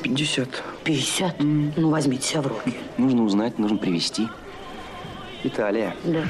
50. 0.04 0.50
50? 0.84 1.36
Ну, 1.40 1.90
возьмите 1.90 2.28
себя 2.28 2.42
в 2.42 2.48
руки. 2.48 2.76
Нужно 2.98 3.24
узнать, 3.24 3.58
нужно 3.58 3.78
привезти. 3.78 4.28
Италия. 5.44 5.96
Да. 6.04 6.24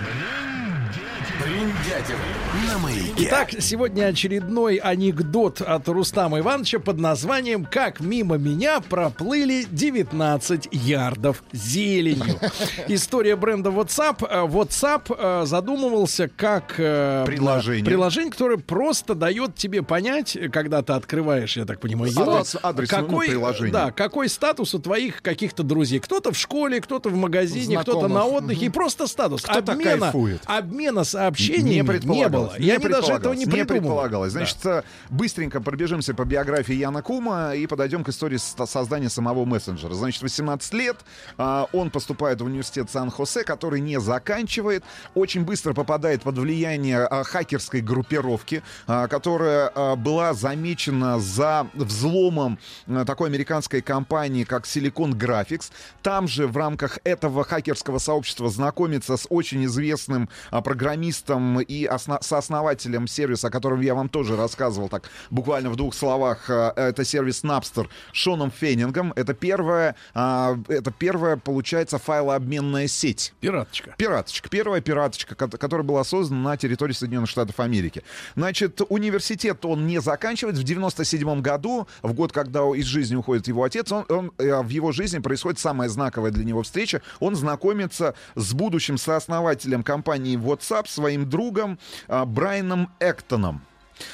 На 2.68 2.78
маяке. 2.80 3.14
Итак, 3.18 3.50
сегодня 3.60 4.06
очередной 4.08 4.76
анекдот 4.78 5.62
от 5.62 5.88
Рустама 5.88 6.40
Ивановича 6.40 6.80
под 6.80 7.00
названием 7.00 7.66
«Как 7.66 8.00
мимо 8.00 8.38
меня 8.38 8.80
проплыли 8.82 9.66
19 9.72 10.70
ярдов 10.72 11.44
зеленью». 11.52 12.40
История 12.88 13.36
бренда 13.36 13.70
WhatsApp. 13.70 14.26
Э, 14.30 14.46
WhatsApp 14.46 15.16
э, 15.18 15.46
задумывался 15.46 16.28
как 16.28 16.76
э, 16.78 17.24
Приложение. 17.26 17.86
приложение, 17.86 18.32
которое 18.32 18.58
просто 18.58 19.16
дает 19.16 19.56
тебе 19.56 19.82
понять, 19.82 20.38
когда 20.52 20.82
ты 20.82 20.94
открываешь, 20.94 21.56
я 21.58 21.66
так 21.66 21.80
понимаю, 21.80 22.12
его, 22.12 22.38
Адрес- 22.40 22.58
адрес, 22.62 22.92
ну, 22.92 22.98
какой, 22.98 23.28
приложения. 23.30 23.72
да, 23.72 23.92
какой 23.92 24.30
статус 24.30 24.74
у 24.74 24.80
твоих 24.80 25.22
каких-то 25.22 25.64
друзей. 25.64 26.00
Кто-то 26.00 26.32
в 26.34 26.38
школе, 26.38 26.82
кто-то 26.82 27.10
в 27.10 27.16
магазине, 27.16 27.80
кто-то 27.80 28.08
на 28.08 28.26
отдыхе. 28.26 28.66
И 28.66 28.70
просто 28.70 29.08
статус. 29.08 29.42
Кто-то 29.44 29.72
обмена, 29.74 30.00
кайфует. 30.00 30.42
обмена 30.46 31.04
сообщениями 31.14 32.00
не 32.04 32.20
не, 32.20 32.30
было. 32.30 32.54
Я 32.58 32.78
не 32.78 32.88
даже 32.88 33.14
этого 33.14 33.34
не 33.34 33.46
не 33.46 33.52
придумал. 33.52 33.82
предполагалось. 33.82 34.32
Значит, 34.32 34.66
э, 34.66 34.84
быстренько 35.10 35.62
пробежимся 35.62 36.14
по 36.14 36.26
биографии 36.26 36.74
Яна 36.76 37.02
Кума 37.02 37.56
и 37.56 37.68
подойдем 37.68 38.04
к 38.04 38.10
истории 38.10 38.38
создания 38.38 39.10
самого 39.10 39.46
мессенджера. 39.46 39.94
Значит, 39.94 40.22
18 40.22 40.74
лет, 40.74 40.98
а, 41.38 41.68
он 41.74 41.90
поступает 41.90 42.42
в 42.42 42.46
университет 42.46 42.90
Сан-Хосе, 42.90 43.44
который 43.44 43.80
не 43.80 44.00
заканчивает, 44.00 44.84
очень 45.14 45.44
быстро 45.44 45.74
попадает 45.74 46.24
под 46.24 46.38
влияние 46.38 47.00
а, 47.00 47.24
хакерской 47.24 47.82
группировки, 47.82 48.64
а, 48.88 49.08
которая 49.08 49.72
была 49.96 50.34
замечена 50.34 51.20
за 51.20 51.68
взломом 51.74 52.58
такой 53.06 53.30
американской 53.30 53.82
компании, 53.82 54.44
как 54.44 54.66
Silicon 54.66 55.14
Graphics. 55.14 55.72
Там 56.02 56.28
же 56.28 56.48
в 56.48 56.58
рамках 56.58 57.00
этого 57.04 57.44
хакерского 57.44 58.00
сообщества 58.00 58.50
знакомится 58.50 59.18
с 59.18 59.28
очень 59.30 59.66
известным 59.66 60.30
а, 60.52 60.62
программистом 61.04 61.60
и 61.62 61.86
осно- 61.86 62.22
сооснователем 62.22 63.08
сервиса, 63.08 63.48
о 63.48 63.52
котором 63.52 63.82
я 63.82 63.94
вам 63.96 64.10
тоже 64.10 64.36
рассказывал, 64.36 64.90
так 64.90 65.10
буквально 65.30 65.70
в 65.70 65.76
двух 65.76 65.94
словах. 65.94 66.50
а, 66.50 66.74
Это 66.76 67.04
сервис 67.06 67.44
Napster 67.44 67.88
Шоном 68.12 68.52
Феннингом. 68.52 69.14
Это 69.16 69.34
первая, 69.34 69.96
это 70.14 70.92
первая, 70.98 71.38
получается, 71.38 71.98
файлообменная 71.98 72.88
сеть. 72.88 73.34
Пираточка. 73.40 73.96
Пираточка. 73.98 74.50
Первая 74.50 74.82
пираточка, 74.82 75.36
ко- 75.36 75.48
которая 75.58 75.86
была 75.86 76.04
создана 76.04 76.52
на 76.52 76.58
территории 76.58 76.94
Соединенных 76.94 77.30
Штатов 77.30 77.60
Америки. 77.60 78.04
Значит, 78.36 78.82
университет 78.90 79.66
он 79.66 79.88
не 79.88 80.00
заканчивает. 80.02 80.58
В 80.58 80.64
97 80.64 81.42
году, 81.42 81.88
в 82.02 82.14
год, 82.14 82.32
когда 82.32 82.62
из 82.76 82.86
жизни 82.86 83.16
уходит 83.16 83.48
его 83.48 83.64
отец, 83.64 83.92
он, 83.92 84.06
он, 84.10 84.32
э, 84.38 84.62
в 84.62 84.70
его 84.70 84.92
жизни 84.92 85.20
происходит 85.20 85.60
самая 85.60 85.90
знаковая 85.90 86.32
для 86.32 86.44
него 86.44 86.62
встреча. 86.64 87.02
Он 87.20 87.36
знакомится 87.36 88.14
с 88.36 88.54
будущим 88.54 88.98
сооснователем 88.98 89.84
компании 89.84 90.38
WhatsApp, 90.38 90.86
своим 90.94 91.30
другом 91.30 91.80
а, 92.08 92.26
Брайаном 92.26 92.90
Эктоном. 93.00 93.62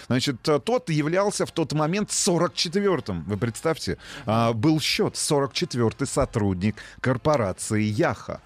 Значит, 0.08 0.48
э, 0.48 0.60
тот 0.60 0.90
являлся 0.90 1.46
в 1.46 1.52
тот 1.52 1.74
момент 1.74 2.10
44-м. 2.10 3.24
Вы 3.24 3.38
представьте, 3.38 3.98
а, 4.26 4.54
был 4.54 4.80
счет 4.80 5.16
44-й 5.16 6.08
сотрудник 6.08 6.76
корпорации 7.02 7.84
Яха. 7.84 8.42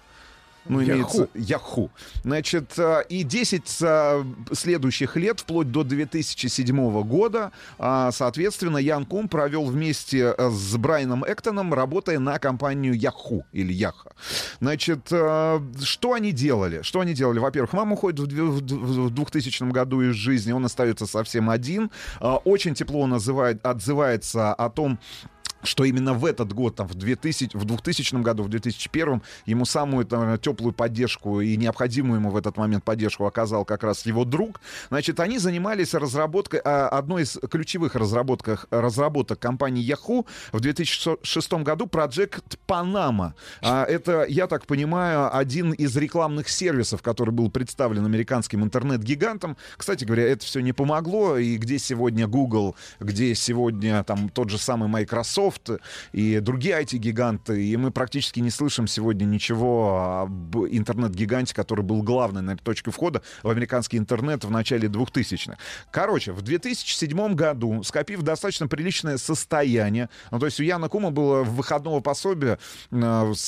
Ну, 0.66 0.82
имеется 0.82 1.28
Яху. 1.34 1.90
Значит, 2.22 2.72
э, 2.78 3.04
и 3.08 3.22
10 3.22 3.78
э, 3.82 4.24
следующих 4.52 5.16
лет, 5.16 5.40
вплоть 5.40 5.70
до 5.70 5.84
2007 5.84 7.02
года, 7.02 7.52
а, 7.78 8.10
соответственно, 8.12 8.78
Ян 8.78 9.04
Кум 9.04 9.28
провел 9.28 9.66
вместе 9.66 10.34
э, 10.36 10.50
с 10.50 10.76
Брайаном 10.76 11.24
Эктоном, 11.26 11.74
работая 11.74 12.18
на 12.18 12.38
компанию 12.38 12.94
Яху 12.98 13.44
или 13.52 13.72
Яха. 13.72 14.12
Значит, 14.60 15.08
э, 15.10 15.60
что 15.82 16.12
они 16.14 16.32
делали? 16.32 16.80
Что 16.82 17.00
они 17.00 17.12
делали? 17.12 17.38
Во-первых, 17.40 17.72
мама 17.74 17.92
уходит 17.92 18.20
в 18.20 18.26
две- 18.26 18.42
в 18.44 18.60
д- 18.62 18.74
в 18.74 19.10
2000 19.10 19.70
году 19.70 20.00
из 20.00 20.14
жизни, 20.14 20.52
он 20.52 20.64
остается 20.64 21.06
совсем 21.06 21.50
один. 21.50 21.90
Очень 22.20 22.74
тепло 22.74 23.06
называет, 23.06 23.64
отзывается 23.66 24.54
о 24.54 24.70
том, 24.70 24.98
что 25.64 25.84
именно 25.84 26.14
в 26.14 26.24
этот 26.24 26.52
год, 26.52 26.76
там, 26.76 26.86
в, 26.86 26.94
2000, 26.94 27.56
в 27.56 27.64
2000 27.64 28.22
году, 28.22 28.42
в 28.42 28.48
2001, 28.48 29.22
ему 29.46 29.64
самую 29.64 30.04
там, 30.06 30.38
теплую 30.38 30.72
поддержку 30.72 31.40
и 31.40 31.56
необходимую 31.56 32.20
ему 32.20 32.30
в 32.30 32.36
этот 32.36 32.56
момент 32.56 32.84
поддержку 32.84 33.26
оказал 33.26 33.64
как 33.64 33.82
раз 33.82 34.06
его 34.06 34.24
друг. 34.24 34.60
Значит, 34.88 35.20
они 35.20 35.38
занимались 35.38 35.94
разработкой, 35.94 36.60
а, 36.64 36.88
одной 36.88 37.22
из 37.22 37.38
ключевых 37.50 37.94
разработок, 37.94 38.66
разработок 38.70 39.38
компании 39.38 39.84
Yahoo 39.84 40.26
в 40.52 40.60
2006 40.60 41.52
году, 41.62 41.86
Project 41.86 42.58
Panama. 42.66 43.32
А, 43.62 43.84
Это, 43.84 44.24
я 44.28 44.46
так 44.46 44.66
понимаю, 44.66 45.34
один 45.36 45.72
из 45.72 45.96
рекламных 45.96 46.48
сервисов, 46.48 47.02
который 47.02 47.30
был 47.30 47.50
представлен 47.50 48.04
американским 48.04 48.62
интернет-гигантом. 48.62 49.56
Кстати 49.76 50.04
говоря, 50.04 50.24
это 50.24 50.44
все 50.44 50.60
не 50.60 50.72
помогло, 50.72 51.36
и 51.38 51.56
где 51.56 51.78
сегодня 51.78 52.26
Google, 52.26 52.76
где 53.00 53.34
сегодня 53.34 54.02
там 54.04 54.28
тот 54.28 54.50
же 54.50 54.58
самый 54.58 54.88
Microsoft, 54.88 55.53
Microsoft 55.54 55.82
и 56.12 56.40
другие 56.40 56.80
IT-гиганты, 56.80 57.64
и 57.64 57.76
мы 57.76 57.90
практически 57.90 58.40
не 58.40 58.50
слышим 58.50 58.86
сегодня 58.86 59.24
ничего 59.24 60.22
об 60.22 60.56
интернет-гиганте, 60.56 61.54
который 61.54 61.84
был 61.84 62.02
главной 62.02 62.42
наверное, 62.42 62.62
точкой 62.62 62.90
входа 62.90 63.22
в 63.42 63.48
американский 63.48 63.98
интернет 63.98 64.44
в 64.44 64.50
начале 64.50 64.88
2000-х. 64.88 65.56
Короче, 65.90 66.32
в 66.32 66.42
2007 66.42 67.34
году, 67.34 67.82
скопив 67.82 68.22
достаточно 68.22 68.68
приличное 68.68 69.18
состояние, 69.18 70.08
ну, 70.30 70.38
то 70.38 70.46
есть 70.46 70.60
у 70.60 70.62
Яна 70.62 70.88
Кума 70.88 71.10
было 71.10 71.42
выходного 71.42 72.00
пособия, 72.00 72.58
э, 72.90 72.94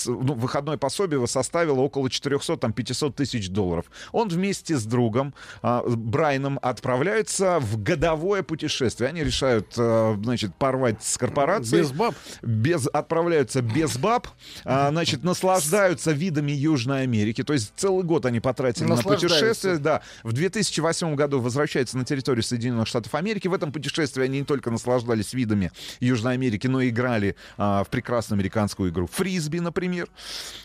ну, 0.07 0.35
выходное 0.35 0.77
пособие 0.77 1.27
составило 1.27 1.81
около 1.81 2.09
400-500 2.09 3.13
тысяч 3.13 3.49
долларов. 3.49 3.87
Он 4.13 4.29
вместе 4.29 4.77
с 4.77 4.85
другом 4.85 5.35
а, 5.63 5.83
Брайаном 5.87 6.59
отправляются 6.63 7.59
в 7.61 7.83
годовое 7.83 8.43
путешествие. 8.43 9.09
Они 9.09 9.25
решают, 9.25 9.75
э, 9.77 10.17
значит, 10.23 10.55
порвать 10.55 11.03
с 11.03 11.17
корпорацией. 11.19 11.83
Без 11.83 11.93
баб. 11.97 12.15
Без, 12.43 12.87
отправляются 12.93 13.63
без 13.63 13.97
баб, 13.97 14.29
а, 14.65 14.91
значит, 14.91 15.25
наслаждаются 15.25 16.13
видами 16.13 16.53
Южной 16.53 17.03
Америки. 17.03 17.43
То 17.43 17.53
есть 17.53 17.73
целый 17.77 18.05
год 18.05 18.27
они 18.27 18.41
потратили 18.41 18.87
на 18.87 18.97
путешествие. 18.97 19.79
Да. 19.79 20.03
В 20.23 20.33
2008 20.33 21.15
году 21.15 21.41
возвращаются 21.41 21.99
на 21.99 22.05
территорию 22.05 22.43
Соединенных 22.43 22.87
Штатов 22.87 23.15
Америки. 23.15 23.49
В 23.49 23.55
этом 23.55 23.73
путешествии 23.73 24.23
они 24.23 24.39
не 24.41 24.45
только 24.45 24.71
наслаждались 24.71 25.33
видами 25.33 25.73
Южной 26.01 26.35
Америки, 26.35 26.67
но 26.67 26.81
и 26.81 26.91
играли 26.91 27.37
а, 27.57 27.85
в 27.85 27.89
прекрасную 27.89 28.37
американскую 28.37 28.91
игру 28.91 29.07
фрисби, 29.07 29.59
например. 29.59 30.09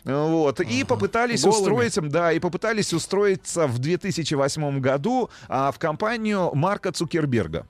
Вот. 0.03 0.59
И 0.59 0.83
попытались 0.83 1.43
Голыми. 1.43 1.59
устроить, 1.59 2.09
да, 2.09 2.31
и 2.31 2.39
попытались 2.39 2.93
устроиться 2.93 3.67
в 3.67 3.79
2008 3.79 4.79
году 4.79 5.29
а, 5.47 5.71
в 5.71 5.79
компанию 5.79 6.51
Марка 6.53 6.91
Цукерберга. 6.91 7.65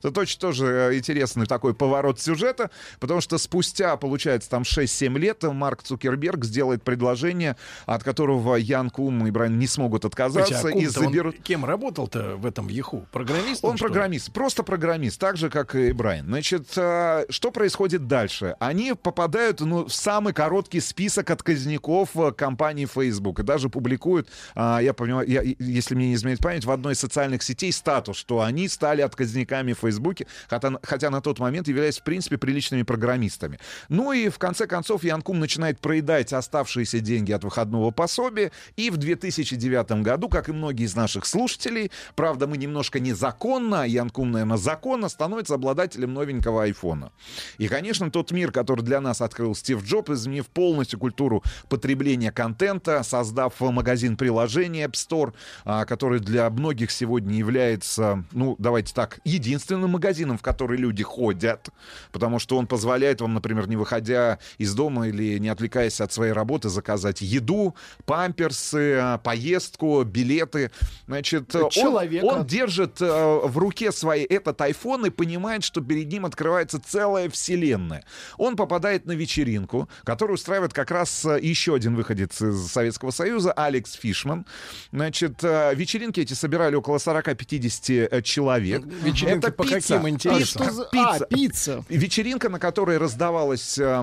Это 0.00 0.12
точно 0.12 0.40
тоже 0.40 0.66
э, 0.66 0.96
интересный 0.98 1.46
такой 1.46 1.74
поворот 1.74 2.20
сюжета, 2.20 2.70
потому 3.00 3.20
что 3.20 3.38
спустя, 3.38 3.96
получается, 3.96 4.50
там 4.50 4.62
6-7 4.62 5.18
лет 5.18 5.42
Марк 5.42 5.82
Цукерберг 5.82 6.44
сделает 6.44 6.82
предложение, 6.82 7.56
от 7.86 8.02
которого 8.02 8.56
Ян 8.56 8.90
Кум 8.90 9.26
и 9.26 9.30
Брайан 9.30 9.58
не 9.58 9.66
смогут 9.66 10.04
отказаться 10.04 10.68
а 10.68 10.70
и 10.70 10.72
Кум-то 10.72 11.00
он 11.00 11.06
заберут... 11.06 11.36
кем 11.42 11.64
работал-то 11.64 12.36
в 12.36 12.46
этом 12.46 12.68
Яху? 12.68 13.06
Программистом? 13.12 13.70
Он 13.70 13.76
что 13.76 13.86
программист, 13.86 14.32
просто 14.32 14.62
программист, 14.62 15.20
так 15.20 15.36
же, 15.36 15.50
как 15.50 15.74
и 15.74 15.92
Брайан. 15.92 16.26
Значит, 16.26 16.68
э, 16.76 17.26
что 17.28 17.50
происходит 17.50 18.06
дальше? 18.06 18.56
Они 18.60 18.94
попадают 18.94 19.60
ну, 19.60 19.86
в 19.86 19.94
самый 19.94 20.32
короткий 20.32 20.80
список 20.80 21.30
отказников 21.30 22.10
э, 22.16 22.32
компании 22.32 22.86
Facebook 22.86 23.40
и 23.40 23.42
даже 23.42 23.68
публикуют, 23.68 24.28
а, 24.54 24.78
я 24.80 24.92
понимаю, 24.94 25.28
я- 25.28 25.42
если 25.42 25.94
мне 25.94 26.08
не 26.08 26.14
изменяет 26.14 26.40
память, 26.40 26.64
в 26.64 26.70
одной 26.70 26.94
из 26.94 26.98
социальных 26.98 27.42
сетей 27.42 27.72
статус, 27.72 28.16
что 28.16 28.40
они 28.40 28.68
стали 28.68 29.02
отказниками 29.02 29.72
в 29.72 29.78
Фейсбуке, 29.78 30.26
хотя, 30.48 30.72
хотя 30.82 31.10
на 31.10 31.20
тот 31.20 31.38
момент 31.38 31.68
являлись, 31.68 31.98
в 31.98 32.04
принципе, 32.04 32.38
приличными 32.38 32.75
программистами. 32.82 33.58
Ну 33.88 34.12
и 34.12 34.28
в 34.28 34.38
конце 34.38 34.66
концов 34.66 35.04
Янкум 35.04 35.40
начинает 35.40 35.80
проедать 35.80 36.32
оставшиеся 36.32 37.00
деньги 37.00 37.32
от 37.32 37.44
выходного 37.44 37.90
пособия, 37.90 38.52
и 38.76 38.90
в 38.90 38.96
2009 38.96 40.02
году, 40.02 40.28
как 40.28 40.48
и 40.48 40.52
многие 40.52 40.84
из 40.84 40.94
наших 40.94 41.26
слушателей, 41.26 41.90
правда, 42.14 42.46
мы 42.46 42.56
немножко 42.56 43.00
незаконно, 43.00 43.82
а 43.82 43.86
Янкум, 43.86 44.32
наверное, 44.32 44.56
законно, 44.56 45.08
становится 45.08 45.54
обладателем 45.54 46.14
новенького 46.14 46.64
айфона. 46.64 47.12
И, 47.58 47.68
конечно, 47.68 48.10
тот 48.10 48.30
мир, 48.30 48.52
который 48.52 48.82
для 48.82 49.00
нас 49.00 49.20
открыл 49.20 49.54
Стив 49.54 49.82
Джобс, 49.84 50.10
изменив 50.10 50.46
полностью 50.46 50.98
культуру 50.98 51.42
потребления 51.68 52.32
контента, 52.32 53.02
создав 53.02 53.58
магазин 53.60 54.16
приложений 54.16 54.84
App 54.84 54.92
Store, 54.92 55.32
а, 55.64 55.84
который 55.84 56.20
для 56.20 56.48
многих 56.50 56.90
сегодня 56.90 57.36
является, 57.36 58.24
ну, 58.32 58.56
давайте 58.58 58.94
так, 58.94 59.20
единственным 59.24 59.90
магазином, 59.90 60.38
в 60.38 60.42
который 60.42 60.78
люди 60.78 61.02
ходят, 61.02 61.68
потому 62.12 62.38
что 62.38 62.56
он 62.56 62.65
позволяет 62.66 63.20
вам, 63.20 63.34
например, 63.34 63.68
не 63.68 63.76
выходя 63.76 64.38
из 64.58 64.74
дома 64.74 65.08
или 65.08 65.38
не 65.38 65.48
отвлекаясь 65.48 66.00
от 66.00 66.12
своей 66.12 66.32
работы, 66.32 66.68
заказать 66.68 67.20
еду, 67.20 67.74
памперсы, 68.04 68.94
а, 69.00 69.18
поездку, 69.18 70.02
билеты. 70.04 70.70
Значит, 71.06 71.54
он- 71.54 71.70
Человека. 71.70 72.24
он 72.24 72.46
держит 72.46 73.00
э, 73.00 73.40
в 73.44 73.58
руке 73.58 73.92
своей 73.92 74.24
этот 74.26 74.60
iPhone 74.60 75.06
и 75.06 75.10
понимает, 75.10 75.64
что 75.64 75.80
перед 75.80 76.08
ним 76.10 76.24
открывается 76.26 76.80
целая 76.84 77.28
вселенная. 77.30 78.04
Он 78.38 78.56
попадает 78.56 79.06
на 79.06 79.12
вечеринку, 79.12 79.88
которую 80.04 80.34
устраивает 80.34 80.72
как 80.72 80.90
раз 80.90 81.24
э, 81.24 81.38
еще 81.42 81.74
один 81.74 81.94
выходец 81.94 82.40
из 82.42 82.70
Советского 82.72 83.10
Союза, 83.10 83.52
Алекс 83.52 83.92
Фишман. 83.92 84.46
Значит, 84.92 85.42
э, 85.44 85.74
вечеринки 85.74 86.20
эти 86.20 86.32
собирали 86.34 86.74
около 86.74 86.98
40-50 86.98 88.08
э, 88.10 88.22
человек. 88.22 88.84
Вечеринки 88.84 89.38
Это 89.46 89.52
по 89.52 89.64
пицца. 89.64 89.94
каким, 89.94 90.08
интересно? 90.08 90.64
Пицца. 90.64 90.72
За- 90.72 90.84
Пицца. 90.90 91.24
А, 91.24 91.26
пицца. 91.26 91.84
Вечеринка, 91.88 92.48
на 92.56 92.60
которой 92.60 92.96
раздавалась 92.96 93.78
э, 93.78 94.02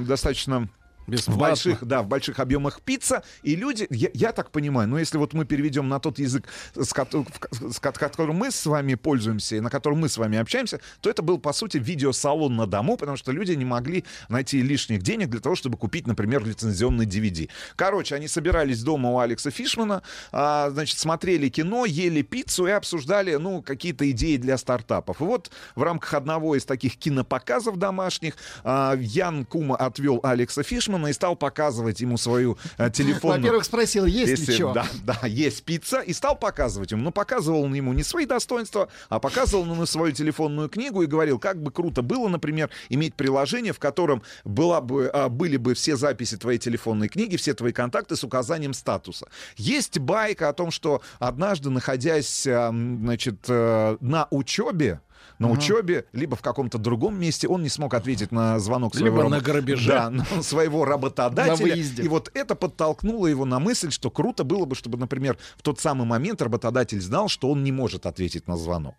достаточно 1.07 1.33
в 1.33 1.35
Бесплатно. 1.35 1.37
больших, 1.47 1.83
да, 1.87 2.01
в 2.01 2.07
больших 2.07 2.39
объемах 2.39 2.81
пицца, 2.81 3.23
и 3.43 3.55
люди, 3.55 3.87
я, 3.89 4.09
я 4.13 4.31
так 4.31 4.51
понимаю, 4.51 4.87
ну 4.87 4.97
если 4.97 5.17
вот 5.17 5.33
мы 5.33 5.45
переведем 5.45 5.89
на 5.89 5.99
тот 5.99 6.19
язык, 6.19 6.47
с, 6.75 6.91
в- 6.93 7.71
с 7.73 7.79
ко- 7.79 7.91
которым 7.91 8.37
мы 8.37 8.51
с 8.51 8.65
вами 8.65 8.95
пользуемся 8.95 9.55
и 9.55 9.59
на 9.59 9.69
котором 9.69 9.99
мы 9.99 10.09
с 10.09 10.17
вами 10.17 10.37
общаемся, 10.37 10.79
то 11.01 11.09
это 11.09 11.21
был, 11.21 11.39
по 11.39 11.53
сути, 11.53 11.77
видеосалон 11.77 12.55
на 12.55 12.65
дому, 12.67 12.97
потому 12.97 13.17
что 13.17 13.31
люди 13.31 13.51
не 13.53 13.65
могли 13.65 14.05
найти 14.29 14.61
лишних 14.61 15.01
денег 15.01 15.29
для 15.29 15.39
того, 15.39 15.55
чтобы 15.55 15.77
купить, 15.77 16.07
например, 16.07 16.45
лицензионный 16.45 17.05
DVD. 17.05 17.49
Короче, 17.75 18.15
они 18.15 18.27
собирались 18.27 18.81
дома 18.83 19.09
у 19.11 19.19
Алекса 19.19 19.51
Фишмана, 19.51 20.03
а, 20.31 20.69
значит, 20.69 20.97
смотрели 20.97 21.49
кино, 21.49 21.85
ели 21.85 22.21
пиццу 22.21 22.67
и 22.67 22.71
обсуждали, 22.71 23.35
ну, 23.35 23.61
какие-то 23.61 24.09
идеи 24.11 24.37
для 24.37 24.57
стартапов. 24.57 25.21
И 25.21 25.23
вот 25.23 25.51
в 25.75 25.83
рамках 25.83 26.13
одного 26.13 26.55
из 26.55 26.65
таких 26.65 26.97
кинопоказов 26.97 27.77
домашних 27.77 28.35
а, 28.63 28.95
Ян 28.97 29.45
Кума 29.45 29.75
отвел 29.75 30.19
Алекса 30.23 30.63
Фишмана 30.63 30.92
и 31.07 31.13
стал 31.13 31.35
показывать 31.35 32.01
ему 32.01 32.17
свою 32.17 32.57
э, 32.77 32.89
телефонную... 32.89 33.41
Во-первых, 33.41 33.65
спросил, 33.65 34.05
есть 34.05 34.27
ли 34.27 34.31
Если- 34.45 34.53
чё? 34.57 34.73
Да, 34.73 34.85
да, 35.03 35.27
есть 35.27 35.63
пицца. 35.63 36.01
И 36.01 36.13
стал 36.13 36.35
показывать 36.37 36.91
ему. 36.91 37.03
Но 37.03 37.11
показывал 37.11 37.63
он 37.63 37.73
ему 37.73 37.93
не 37.93 38.03
свои 38.03 38.25
достоинства, 38.25 38.89
а 39.09 39.19
показывал 39.19 39.63
он 39.63 39.71
ему 39.73 39.85
свою 39.85 40.11
телефонную 40.13 40.69
книгу 40.69 41.01
и 41.03 41.05
говорил, 41.05 41.39
как 41.39 41.61
бы 41.61 41.71
круто 41.71 42.01
было, 42.01 42.27
например, 42.29 42.69
иметь 42.89 43.15
приложение, 43.15 43.73
в 43.73 43.79
котором 43.79 44.21
была 44.43 44.81
бы, 44.81 45.07
а, 45.07 45.29
были 45.29 45.57
бы 45.57 45.73
все 45.73 45.95
записи 45.95 46.37
твоей 46.37 46.59
телефонной 46.59 47.07
книги, 47.09 47.35
все 47.37 47.53
твои 47.53 47.71
контакты 47.71 48.15
с 48.15 48.23
указанием 48.23 48.73
статуса. 48.73 49.27
Есть 49.57 49.99
байка 49.99 50.49
о 50.49 50.53
том, 50.53 50.71
что 50.71 51.01
однажды, 51.19 51.69
находясь, 51.69 52.45
м, 52.47 52.99
значит, 53.03 53.45
э, 53.47 53.97
на 53.99 54.27
учебе, 54.31 54.99
на 55.43 55.49
Ага. 55.49 55.57
учебе, 55.59 56.05
либо 56.13 56.35
в 56.35 56.41
каком-то 56.41 56.77
другом 56.77 57.19
месте, 57.19 57.47
он 57.47 57.61
не 57.63 57.69
смог 57.69 57.93
ответить 57.93 58.31
на 58.31 58.59
звонок 58.59 58.95
своего... 58.95 59.17
Либо 59.17 59.21
раб- 59.23 59.31
на 59.31 59.39
грабеже. 59.41 59.89
Да, 59.89 60.09
на 60.09 60.25
своего 60.41 60.85
работодателя. 60.85 61.75
И 61.75 62.07
вот 62.07 62.31
это 62.33 62.55
подтолкнуло 62.55 63.27
его 63.27 63.45
на 63.45 63.59
мысль, 63.59 63.91
что 63.91 64.09
круто 64.09 64.43
было 64.43 64.65
бы, 64.65 64.75
чтобы, 64.75 64.97
например, 64.97 65.37
в 65.57 65.61
тот 65.61 65.79
самый 65.79 66.05
момент 66.07 66.41
работодатель 66.41 67.01
знал, 67.01 67.27
что 67.27 67.49
он 67.49 67.63
не 67.63 67.71
может 67.71 68.05
ответить 68.05 68.47
на 68.47 68.57
звонок. 68.57 68.95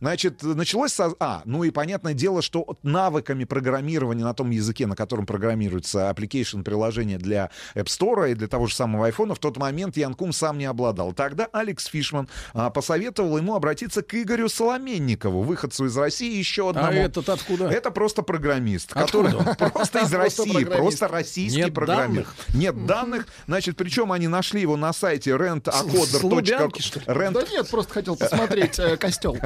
Значит, 0.00 0.42
началось 0.42 0.92
со... 0.92 1.12
А, 1.20 1.42
ну 1.44 1.64
и 1.64 1.70
понятное 1.70 2.14
дело, 2.14 2.42
что 2.42 2.76
навыками 2.82 3.44
программирования 3.44 4.24
на 4.24 4.34
том 4.34 4.50
языке, 4.50 4.86
на 4.86 4.96
котором 4.96 5.26
программируется 5.26 6.10
application 6.10 6.62
приложение 6.62 7.18
для 7.18 7.50
App 7.74 7.86
Store 7.86 8.30
и 8.32 8.34
для 8.34 8.48
того 8.48 8.66
же 8.66 8.74
самого 8.74 9.08
iPhone, 9.08 9.34
в 9.34 9.38
тот 9.38 9.56
момент 9.58 9.96
Ян 9.96 10.14
Кум 10.14 10.32
сам 10.32 10.58
не 10.58 10.64
обладал. 10.64 11.12
Тогда 11.12 11.48
Алекс 11.52 11.86
Фишман 11.86 12.28
а, 12.52 12.70
посоветовал 12.70 13.36
ему 13.38 13.54
обратиться 13.54 14.02
к 14.02 14.14
Игорю 14.14 14.48
Соломенникову, 14.48 15.42
выходцу 15.74 15.86
из 15.86 15.96
России, 15.96 16.36
еще 16.36 16.70
одному. 16.70 16.88
А 16.88 16.94
этот 16.94 17.28
откуда? 17.28 17.68
Это 17.68 17.90
просто 17.90 18.22
программист, 18.22 18.92
Откуда 18.94 19.30
который 19.30 19.54
просто 19.70 20.00
из 20.00 20.12
России, 20.12 20.64
просто 20.64 21.08
российский 21.08 21.70
программист. 21.70 22.28
Нет 22.54 22.86
данных. 22.86 23.26
Значит, 23.46 23.76
причем 23.76 24.12
они 24.12 24.28
нашли 24.28 24.60
его 24.60 24.76
на 24.76 24.92
сайте 24.92 25.30
rentacoder.ru. 25.30 27.34
Да 27.34 27.42
нет, 27.50 27.68
просто 27.68 27.92
хотел 27.92 28.16
посмотреть 28.16 28.78
э, 28.78 28.96
костел. 28.96 29.36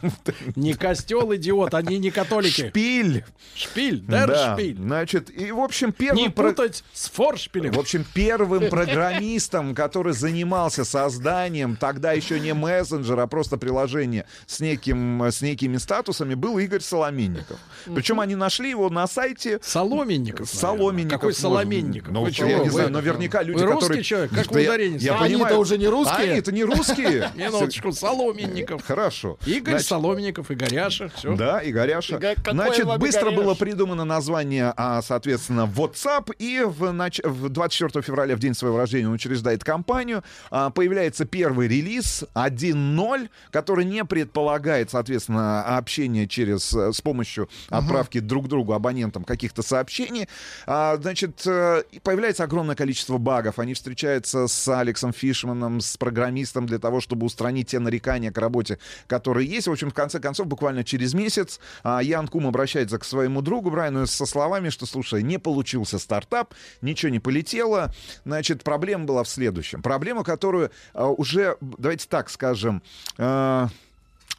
Не 0.56 0.74
костел, 0.74 1.34
идиот, 1.34 1.74
они 1.74 1.98
не 1.98 2.10
католики. 2.10 2.68
Шпиль. 2.68 3.24
Шпиль, 3.54 4.02
Да, 4.06 4.54
шпиль. 4.54 4.76
значит, 4.76 5.30
и 5.30 5.52
в 5.52 5.60
общем 5.60 5.92
первым 5.92 6.24
Не 6.24 6.30
путать 6.30 6.84
с 6.92 7.08
форшпилем. 7.08 7.72
В 7.72 7.78
общем, 7.78 8.04
первым 8.14 8.68
программистом, 8.68 9.74
который 9.74 10.12
занимался 10.12 10.84
созданием 10.84 11.76
тогда 11.76 12.12
еще 12.12 12.40
не 12.40 12.54
мессенджера, 12.54 13.22
а 13.22 13.26
просто 13.26 13.56
приложения 13.56 14.26
с, 14.46 14.60
неким, 14.60 15.22
с 15.22 15.40
некими 15.40 15.69
статусами, 15.78 16.34
был 16.34 16.58
Игорь 16.58 16.80
Соломенников. 16.80 17.58
Причем 17.94 18.20
они 18.20 18.34
нашли 18.34 18.70
его 18.70 18.88
на 18.90 19.06
сайте 19.06 19.58
Соломенников. 19.62 20.48
Соломенников. 20.48 21.20
Какой. 21.20 21.34
Соломенников? 21.34 22.12
Ну, 22.12 22.26
я 22.26 22.58
не 22.58 22.68
знаю, 22.70 22.90
наверняка 22.90 23.42
люди, 23.42 23.58
Вы 23.58 23.66
русский 23.66 23.80
которые... 23.80 24.02
человек? 24.04 24.30
Как 24.34 24.50
вы 24.50 24.60
я- 24.62 24.68
ударение 24.70 24.98
Я 24.98 25.12
А 25.14 25.22
они-то 25.24 25.38
понимаю. 25.44 25.58
уже 25.60 25.78
не 25.78 25.88
русские? 25.88 26.30
Они-то 26.32 26.52
не 26.52 26.64
русские. 26.64 27.30
Минуточку, 27.34 27.92
Соломенников. 27.92 28.84
Хорошо. 28.84 29.38
Игорь 29.46 29.80
Соломенников, 29.80 30.50
Игоряша, 30.50 31.10
все. 31.14 31.34
Да, 31.36 31.60
Игоряша. 31.64 32.20
Значит, 32.50 32.86
быстро 32.98 33.30
было 33.30 33.54
придумано 33.54 34.04
название, 34.04 34.72
а, 34.76 35.02
соответственно, 35.02 35.70
WhatsApp. 35.74 36.34
И 36.38 36.62
в 36.64 37.48
24 37.48 38.02
февраля, 38.02 38.36
в 38.36 38.38
день 38.38 38.54
своего 38.54 38.78
рождения, 38.78 39.06
он 39.08 39.14
учреждает 39.14 39.64
компанию. 39.64 40.22
А, 40.50 40.70
Появляется 40.70 41.24
первый 41.24 41.68
релиз 41.68 42.24
1.0, 42.34 43.28
который 43.50 43.84
не 43.84 44.04
предполагает, 44.04 44.90
соответственно, 44.90 45.49
а, 45.50 45.78
общения 45.78 46.26
через, 46.26 46.72
э, 46.74 46.92
с 46.92 47.00
помощью 47.00 47.48
отправки 47.68 48.20
друг 48.20 48.48
другу, 48.48 48.72
абонентам 48.72 49.24
каких-то 49.24 49.62
сообщений. 49.62 50.28
А, 50.66 50.96
значит, 50.96 51.42
э, 51.46 51.82
появляется 52.02 52.44
огромное 52.44 52.76
количество 52.76 53.18
багов. 53.18 53.58
Они 53.58 53.74
встречаются 53.74 54.46
с 54.46 54.68
Алексом 54.68 55.12
Фишманом, 55.12 55.80
с 55.80 55.96
программистом 55.96 56.66
для 56.66 56.78
того, 56.78 57.00
чтобы 57.00 57.26
устранить 57.26 57.68
те 57.68 57.78
нарекания 57.78 58.30
к 58.30 58.38
работе, 58.38 58.78
которые 59.06 59.48
есть. 59.48 59.66
В 59.66 59.72
общем, 59.72 59.90
в 59.90 59.94
конце 59.94 60.20
концов, 60.20 60.46
буквально 60.46 60.84
через 60.84 61.14
месяц 61.14 61.60
а, 61.82 62.00
Ян 62.02 62.28
Кум 62.28 62.46
обращается 62.46 62.98
к 62.98 63.04
своему 63.04 63.42
другу 63.42 63.70
Брайану 63.70 64.06
со 64.06 64.26
словами, 64.26 64.68
что, 64.68 64.86
слушай, 64.86 65.22
не 65.22 65.38
получился 65.38 65.98
стартап, 65.98 66.54
ничего 66.80 67.10
не 67.10 67.18
полетело. 67.18 67.92
Значит, 68.24 68.62
проблема 68.62 69.04
была 69.04 69.24
в 69.24 69.28
следующем. 69.28 69.82
Проблема, 69.82 70.22
которую 70.22 70.70
а, 70.94 71.08
уже, 71.08 71.56
давайте 71.60 72.06
так 72.08 72.30
скажем, 72.30 72.82
а, 73.18 73.68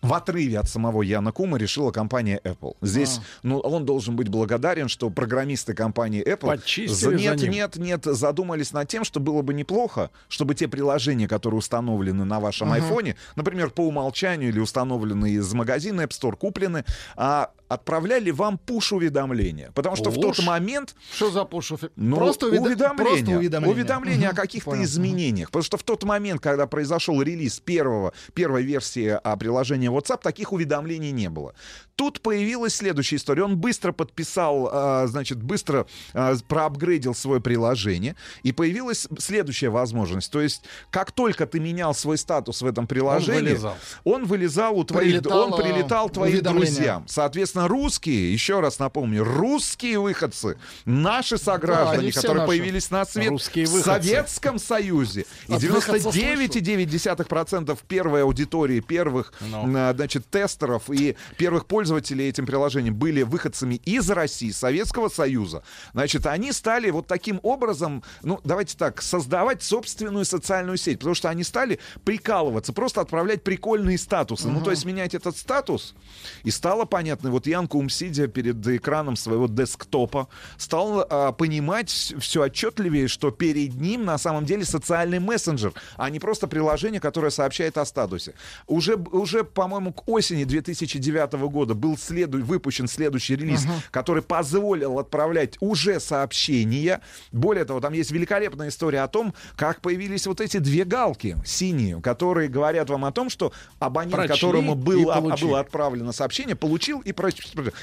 в 0.02 0.14
отрыве 0.14 0.58
от 0.60 0.68
самого 0.68 1.04
Яна 1.04 1.32
Кума 1.32 1.58
решила 1.58 1.92
компания 1.92 2.40
Apple. 2.44 2.76
Здесь, 2.82 3.20
А. 3.20 3.22
ну, 3.44 3.60
он 3.60 3.86
должен 3.86 4.16
быть 4.16 4.30
благодарен, 4.30 4.88
что 4.88 5.10
программисты 5.12 5.74
компании 5.74 6.24
Apple 6.24 6.88
за- 6.88 6.94
за 6.96 7.16
нет, 7.16 7.42
ним. 7.42 7.52
нет, 7.52 7.76
нет, 7.78 8.06
задумались 8.06 8.72
над 8.74 8.88
тем, 8.88 9.04
что 9.04 9.20
было 9.20 9.42
бы 9.44 9.54
неплохо, 9.54 10.10
чтобы 10.28 10.56
те 10.56 10.68
приложения, 10.68 11.28
которые 11.28 11.60
установлены 11.60 12.26
на 12.26 12.40
вашем 12.40 12.70
Мгм. 12.70 12.76
айфоне, 12.76 13.16
например, 13.36 13.70
по 13.70 13.82
умолчанию 13.82 14.50
или 14.50 14.60
установлены 14.60 15.32
из 15.32 15.54
магазина 15.54 16.02
App 16.02 16.10
Store, 16.10 16.36
куплены, 16.36 16.84
а 17.16 17.52
отправляли 17.74 18.32
вам 18.32 18.58
пуш-уведомления. 18.58 19.72
Потому 19.74 19.96
что 19.96 20.10
в 20.10 20.16
тот 20.16 20.36
Пуш? 20.36 20.46
момент 20.46 20.96
Что 21.16 21.32
за 21.32 21.46
пуш? 21.46 21.72
ну, 21.96 22.18
просто, 22.18 22.48
уведо- 22.48 22.62
уведомления, 22.68 22.96
просто 22.96 23.38
уведомления. 23.38 23.74
уведомления 23.74 24.28
о 24.30 24.32
Мгм, 24.32 24.42
каких-то 24.42 24.72
понял. 24.72 24.84
изменениях. 24.84 25.48
Потому 25.50 25.64
что 25.64 25.78
в 25.78 25.84
тот 25.84 26.04
момент, 26.04 26.42
когда 26.42 26.68
произошел 26.68 27.22
релиз 27.22 27.60
первого, 27.60 28.14
первой 28.34 28.64
версии 28.64 29.18
приложения 29.40 29.88
WhatsApp, 29.90 30.22
таких 30.22 30.52
уведомлений 30.54 31.12
не 31.12 31.30
было. 31.30 31.54
Тут 32.02 32.22
появилась 32.22 32.74
следующая 32.74 33.18
история. 33.18 33.44
Он 33.44 33.58
быстро 33.58 33.92
подписал, 33.92 34.68
а, 34.74 35.06
значит, 35.06 35.38
быстро 35.38 35.86
а, 36.16 36.34
проапгрейдил 36.48 37.14
свое 37.14 37.40
приложение, 37.40 38.16
и 38.42 38.52
появилась 38.52 39.08
следующая 39.20 39.70
возможность. 39.70 40.32
То 40.32 40.42
есть, 40.42 40.64
как 40.90 41.12
только 41.12 41.46
ты 41.46 41.60
менял 41.60 41.94
свой 41.94 42.18
статус 42.18 42.64
в 42.64 42.66
этом 42.66 42.88
приложении, 42.88 43.50
вылезал. 43.50 43.76
он 44.04 44.26
вылезал 44.26 44.80
у 44.80 44.84
твоих, 44.84 45.20
Прилетало 45.22 45.46
он 45.46 45.62
прилетал 45.62 46.10
твоим 46.10 46.34
уведомление. 46.34 46.74
друзьям. 46.74 47.06
Соответственно, 47.08 47.68
русские, 47.68 48.34
еще 48.34 48.62
раз 48.62 48.80
напомню, 48.80 49.24
русские 49.24 50.00
выходцы, 50.00 50.58
наши 50.86 51.38
сограждане, 51.38 52.10
все 52.10 52.22
которые 52.22 52.48
наши. 52.48 52.48
появились 52.48 52.90
на 52.90 53.06
свет 53.06 53.30
Русские 53.30 53.68
в 53.68 53.74
выходцы. 53.74 54.10
Советском 54.10 54.58
Союзе. 54.58 55.28
И 55.48 55.54
От 55.54 55.62
выходцев 55.62 56.16
99,9% 56.16 57.78
первой 57.88 58.24
аудитории, 58.24 58.80
первых 58.80 59.34
Ну. 59.42 59.72
а, 59.78 59.94
значит, 59.94 60.26
тестеров 60.32 60.90
и 60.90 61.16
первых 61.38 61.68
пользователей 61.68 61.91
этим 61.98 62.46
приложением 62.46 62.96
были 62.96 63.24
выходцами 63.24 63.76
из 63.76 64.10
России, 64.10 64.52
Советского 64.52 65.10
Союза. 65.10 65.64
Значит, 65.94 66.26
они 66.26 66.52
стали 66.52 66.90
вот 66.90 67.08
таким 67.08 67.40
образом, 67.44 68.04
ну, 68.24 68.40
давайте 68.44 68.78
так, 68.78 69.02
создавать 69.02 69.64
собственную 69.64 70.26
социальную 70.26 70.78
сеть, 70.78 71.00
потому 71.00 71.16
что 71.16 71.30
они 71.30 71.44
стали 71.44 71.80
прикалываться, 72.04 72.74
просто 72.74 73.02
отправлять 73.02 73.44
прикольные 73.44 73.98
статусы. 73.98 74.48
Ну, 74.48 74.62
то 74.62 74.72
есть 74.72 74.86
менять 74.86 75.14
этот 75.14 75.38
статус. 75.38 75.96
И 76.44 76.52
стало 76.52 76.86
понятно, 76.86 77.32
вот 77.32 77.48
Ян 77.48 77.68
Кум, 77.68 77.90
сидя 77.90 78.28
перед 78.28 78.66
экраном 78.68 79.16
своего 79.16 79.48
десктопа, 79.48 80.28
стал 80.58 81.06
а, 81.10 81.32
понимать 81.32 81.90
все 81.90 82.44
отчетливее, 82.44 83.08
что 83.08 83.32
перед 83.32 83.76
ним 83.76 84.06
на 84.06 84.18
самом 84.18 84.46
деле 84.46 84.66
социальный 84.66 85.20
мессенджер, 85.20 85.74
а 85.98 86.10
не 86.10 86.20
просто 86.20 86.48
приложение, 86.48 87.00
которое 87.00 87.32
сообщает 87.32 87.78
о 87.78 87.86
статусе. 87.86 88.34
Уже, 88.68 88.96
уже 88.96 89.44
по-моему, 89.44 89.94
к 89.94 90.08
осени 90.08 90.44
2009 90.44 91.34
года 91.50 91.71
был 91.76 91.98
следу- 91.98 92.44
выпущен 92.44 92.88
следующий 92.88 93.36
релиз, 93.36 93.66
который 93.92 94.24
позволил 94.24 95.00
отправлять 95.00 95.58
уже 95.60 96.00
сообщения. 96.00 97.02
Более 97.32 97.66
того, 97.66 97.80
там 97.80 97.94
есть 97.94 98.12
великолепная 98.12 98.70
история 98.70 99.02
о 99.02 99.08
том, 99.08 99.34
как 99.56 99.82
появились 99.82 100.28
вот 100.28 100.42
эти 100.42 100.58
две 100.58 100.86
галки 100.86 101.38
синие, 101.46 102.02
которые 102.02 102.48
говорят 102.50 102.90
вам 102.90 103.06
о 103.06 103.12
том, 103.12 103.30
что 103.30 103.52
абонент, 103.80 104.16
Прочли 104.16 104.34
которому 104.36 104.76
был, 104.76 105.12
а- 105.12 105.22
было 105.22 105.60
отправлено 105.60 106.12
сообщение, 106.12 106.56
получил 106.56 107.00
и 107.00 107.12
про- 107.12 107.30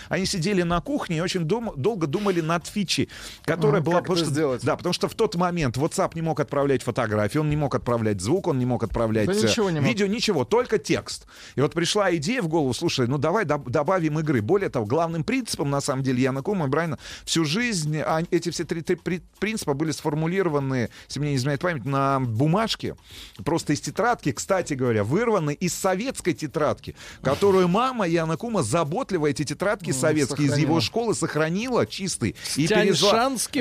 Они 0.08 0.26
сидели 0.26 0.62
на 0.62 0.80
кухне 0.80 1.18
и 1.18 1.20
очень 1.20 1.40
дум- 1.44 1.72
долго 1.76 2.06
думали 2.06 2.40
над 2.40 2.66
фичи, 2.66 3.08
которая 3.44 3.80
Ага, 3.80 3.84
была... 3.86 3.94
как 3.96 4.04
потому 4.04 4.18
что- 4.18 4.26
сделать? 4.30 4.64
Да, 4.64 4.76
потому 4.76 4.92
что 4.92 5.08
в 5.08 5.14
тот 5.14 5.34
момент 5.36 5.76
WhatsApp 5.76 6.12
не 6.14 6.22
мог 6.22 6.40
отправлять 6.40 6.82
фотографии, 6.82 7.38
он 7.38 7.50
не 7.50 7.56
мог 7.56 7.74
отправлять 7.74 8.20
звук, 8.20 8.46
он 8.48 8.58
не 8.58 8.66
мог 8.66 8.82
отправлять 8.82 9.26
Да 9.26 9.32
э, 9.32 9.36
ничего 9.42 9.70
не 9.70 9.80
мог. 9.80 9.88
видео, 9.88 10.06
ничего, 10.06 10.44
только 10.44 10.78
текст. 10.78 11.26
И 11.56 11.60
вот 11.60 11.72
пришла 11.74 12.14
идея 12.16 12.42
в 12.42 12.48
голову, 12.48 12.72
слушай, 12.74 13.06
ну 13.06 13.18
давай 13.18 13.44
доб- 13.44 13.68
добавим 13.78 14.18
игры. 14.18 14.42
Более 14.42 14.70
того, 14.70 14.86
главным 14.86 15.22
принципом, 15.22 15.70
на 15.70 15.80
самом 15.80 16.02
деле, 16.02 16.20
Яна 16.22 16.42
Кума 16.42 16.66
и 16.66 16.68
Брайана 16.68 16.98
всю 17.24 17.44
жизнь, 17.44 17.96
а, 17.98 18.22
эти 18.32 18.50
все 18.50 18.64
три, 18.64 18.80
три 18.82 18.96
при- 18.96 19.22
принципа 19.38 19.72
были 19.74 19.92
сформулированы, 19.92 20.88
если 21.06 21.20
мне 21.20 21.30
не 21.30 21.36
изменяет 21.36 21.60
память, 21.60 21.84
на 21.84 22.18
бумажке, 22.18 22.96
просто 23.44 23.72
из 23.74 23.80
тетрадки, 23.80 24.32
кстати 24.32 24.74
говоря, 24.74 25.04
вырваны 25.04 25.54
из 25.54 25.74
советской 25.74 26.32
тетрадки, 26.34 26.96
которую 27.22 27.68
мама 27.80 28.08
Яна 28.08 28.36
Кума 28.36 28.62
заботливо 28.64 29.28
эти 29.28 29.44
тетрадки 29.44 29.92
советские 29.92 30.48
из 30.48 30.56
его 30.58 30.80
сохранила. 30.80 30.80
школы 30.80 31.14
сохранила 31.14 31.86
чистой 31.86 32.34
и 32.56 32.66
перевезла, 32.82 33.10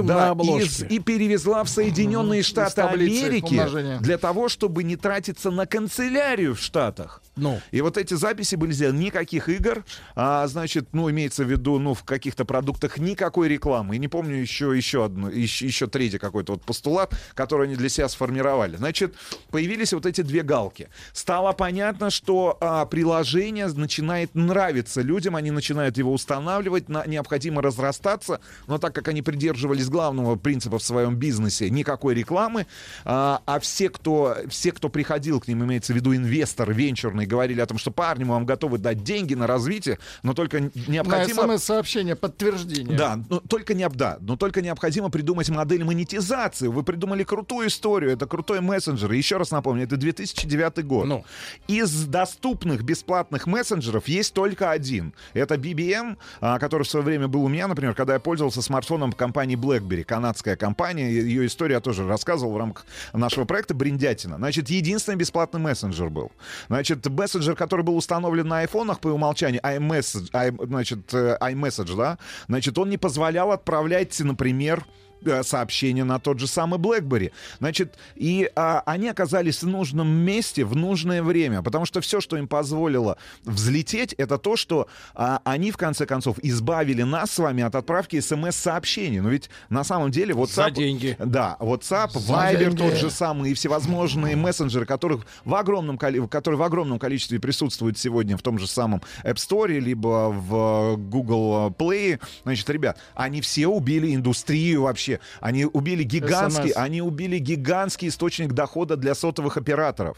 да, 0.01 0.29
из- 0.63 0.81
и 0.89 0.99
перевезла 0.99 1.63
в 1.63 1.69
Соединенные 1.69 2.41
Штаты 2.41 2.81
Америки 3.25 3.55
для 4.01 4.17
того, 4.17 4.49
чтобы 4.49 4.83
не 4.83 4.95
тратиться 4.95 5.51
на 5.51 5.67
канцелярию 5.67 6.55
в 6.55 6.59
Штатах. 6.59 7.21
Ну. 7.38 7.61
И 7.72 7.82
вот 7.82 7.98
эти 7.98 8.14
записи 8.14 8.56
были 8.56 8.72
сделаны. 8.72 8.98
Никаких 8.98 9.49
игр, 9.49 9.85
а, 10.16 10.48
значит, 10.48 10.90
ну, 10.93 11.09
имеется 11.09 11.43
в 11.43 11.51
виду, 11.51 11.80
ну, 11.80 11.93
в 11.93 12.03
каких-то 12.03 12.45
продуктах 12.45 12.98
никакой 12.98 13.48
рекламы. 13.48 13.95
И 13.95 13.99
не 13.99 14.07
помню 14.07 14.35
еще, 14.35 14.75
еще 14.75 15.06
одну, 15.06 15.30
еще, 15.30 15.66
еще 15.66 15.88
третий 15.88 16.17
какой-то 16.17 16.53
вот 16.53 16.64
постулат, 16.64 17.14
который 17.33 17.67
они 17.67 17.75
для 17.75 17.90
себя 17.90 18.09
сформировали. 18.09 18.77
Значит, 18.77 19.16
появились 19.51 19.93
вот 19.93 20.06
эти 20.06 20.22
две 20.22 20.43
галки. 20.43 20.90
Стало 21.14 21.53
понятно, 21.53 22.09
что 22.09 22.57
а, 22.59 22.85
приложение 22.85 23.67
начинает 23.67 24.33
нравиться 24.35 25.01
людям, 25.01 25.35
они 25.35 25.51
начинают 25.51 25.98
его 25.98 26.11
устанавливать, 26.11 26.90
на, 26.90 27.06
необходимо 27.06 27.61
разрастаться, 27.61 28.40
но 28.67 28.77
так 28.77 28.93
как 28.95 29.07
они 29.07 29.22
придерживались 29.22 29.90
главного 29.90 30.35
принципа 30.35 30.80
в 30.80 30.83
своем 30.83 31.16
бизнесе, 31.16 31.69
никакой 31.69 32.16
рекламы, 32.16 32.66
а, 33.06 33.41
а 33.45 33.59
все, 33.59 33.90
кто, 33.90 34.38
все, 34.49 34.72
кто 34.72 34.90
приходил 34.90 35.40
к 35.40 35.48
ним, 35.48 35.64
имеется 35.64 35.93
в 35.93 35.95
виду 35.95 36.16
инвесторы 36.16 36.74
венчурные, 36.74 37.26
говорили 37.27 37.61
о 37.61 37.65
том, 37.65 37.77
что 37.77 37.91
парни, 37.91 38.23
мы 38.23 38.33
вам 38.33 38.45
готовы 38.45 38.77
дать 38.77 39.03
деньги 39.03 39.33
на 39.33 39.47
развитие, 39.47 39.99
но 40.23 40.33
только 40.33 40.59
На 40.59 40.72
необходимо... 40.88 41.57
смс-сообщение, 41.57 42.15
подтверждение. 42.15 42.97
Да, 42.97 43.19
но 43.30 43.39
только 43.39 43.73
не 43.73 43.88
да, 43.89 44.17
но 44.19 44.35
только 44.35 44.61
необходимо 44.61 45.09
придумать 45.09 45.49
модель 45.49 45.83
монетизации. 45.83 46.67
Вы 46.67 46.83
придумали 46.83 47.23
крутую 47.23 47.67
историю, 47.67 48.11
это 48.11 48.27
крутой 48.27 48.61
мессенджер. 48.61 49.11
И 49.14 49.17
еще 49.17 49.38
раз 49.38 49.51
напомню, 49.51 49.83
это 49.83 49.97
2009 49.97 50.85
год. 50.85 51.06
Ну. 51.06 51.25
Из 51.67 52.06
доступных 52.06 52.83
бесплатных 52.83 53.47
мессенджеров 53.47 54.07
есть 54.07 54.33
только 54.33 54.72
один. 54.72 55.14
Это 55.33 55.56
BBM, 55.56 56.17
а, 56.41 56.59
который 56.59 56.83
в 56.83 56.89
свое 56.89 57.06
время 57.06 57.27
был 57.27 57.43
у 57.43 57.47
меня, 57.47 57.67
например, 57.67 57.93
когда 57.93 58.14
я 58.14 58.19
пользовался 58.19 58.61
смартфоном 58.61 59.14
компании 59.14 59.57
BlackBerry, 59.57 60.03
канадская 60.03 60.56
компания. 60.56 61.09
Ее 61.09 61.45
историю 61.45 61.75
я 61.75 61.81
тоже 61.81 62.07
рассказывал 62.07 62.53
в 62.53 62.57
рамках 62.57 62.85
нашего 63.14 63.45
проекта 63.45 63.73
«Бриндятина». 63.73 64.38
Значит, 64.38 64.69
единственный 64.69 65.15
бесплатный 65.15 65.59
мессенджер 65.59 66.09
был. 66.09 66.31
Значит, 66.67 67.07
мессенджер, 67.17 67.55
который 67.55 67.81
был 67.83 67.97
установлен 67.97 68.47
на 68.47 68.59
айфонах 68.59 68.99
по 68.99 69.07
умолчанию, 69.09 69.61
iMessage, 69.61 70.29
i- 70.33 70.65
значит, 70.67 71.13
э, 71.13 71.37
iMessage, 71.41 71.95
да, 71.97 72.17
значит, 72.47 72.77
он 72.77 72.89
не 72.89 72.97
позволял 72.97 73.51
отправлять, 73.51 74.19
например, 74.19 74.85
э, 75.25 75.43
сообщения 75.43 76.03
на 76.03 76.19
тот 76.19 76.39
же 76.39 76.47
самый 76.47 76.79
BlackBerry. 76.79 77.31
Значит, 77.59 77.95
и 78.15 78.49
а, 78.55 78.83
они 78.85 79.07
оказались 79.07 79.63
в 79.63 79.67
нужном 79.67 80.07
месте 80.07 80.65
в 80.65 80.75
нужное 80.75 81.23
время, 81.23 81.61
потому 81.61 81.85
что 81.85 82.01
все, 82.01 82.21
что 82.21 82.37
им 82.37 82.47
позволило 82.47 83.17
взлететь, 83.43 84.13
это 84.13 84.37
то, 84.37 84.55
что 84.55 84.87
а, 85.13 85.41
они, 85.43 85.71
в 85.71 85.77
конце 85.77 86.05
концов, 86.05 86.37
избавили 86.41 87.03
нас 87.03 87.31
с 87.31 87.39
вами 87.39 87.63
от 87.63 87.75
отправки 87.75 88.19
смс-сообщений. 88.19 89.19
Но 89.19 89.29
ведь 89.29 89.49
на 89.69 89.83
самом 89.83 90.11
деле 90.11 90.33
WhatsApp... 90.33 90.47
За 90.47 90.71
деньги. 90.71 91.15
Да, 91.19 91.57
WhatsApp, 91.59 92.11
За 92.19 92.33
Viber 92.33 92.59
деньги. 92.59 92.77
тот 92.77 92.93
же 92.95 93.09
самый 93.09 93.51
и 93.51 93.53
всевозможные 93.53 94.35
мессенджеры, 94.35 94.85
которых 94.85 95.25
в 95.45 95.55
огромном, 95.55 95.97
которые 95.97 96.57
в 96.59 96.63
огромном 96.63 96.99
количестве 96.99 97.39
присутствуют 97.39 97.97
сегодня 97.97 98.37
в 98.37 98.41
том 98.41 98.59
же 98.59 98.67
самом 98.67 99.01
App 99.23 99.35
Store, 99.35 99.67
либо 99.79 100.29
в 100.29 100.97
Google 100.97 101.69
Play. 101.69 102.19
Значит, 102.43 102.69
ребят, 102.69 102.97
они 103.15 103.41
все 103.41 103.67
убили 103.67 104.13
индустрию 104.13 104.83
вообще 104.83 105.07
вообще, 105.08 105.19
они 105.40 105.66
убили 105.66 106.03
гигантский, 106.03 106.72
SMS. 106.72 106.74
они 106.74 107.02
убили 107.02 107.38
гигантский 107.40 108.10
источник 108.10 108.53
дохода 108.53 108.95
для 108.95 109.16
сотовых 109.16 109.58
операторов. 109.58 110.18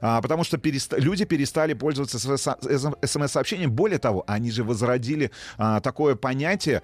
А, 0.00 0.20
потому 0.20 0.44
что 0.44 0.56
переста- 0.56 0.98
люди 0.98 1.24
перестали 1.24 1.74
пользоваться 1.74 2.18
смс-сообщением. 2.18 3.70
Более 3.70 3.98
того, 3.98 4.24
они 4.26 4.50
же 4.50 4.64
возродили 4.64 5.30
а, 5.58 5.80
такое 5.80 6.14
понятие, 6.14 6.82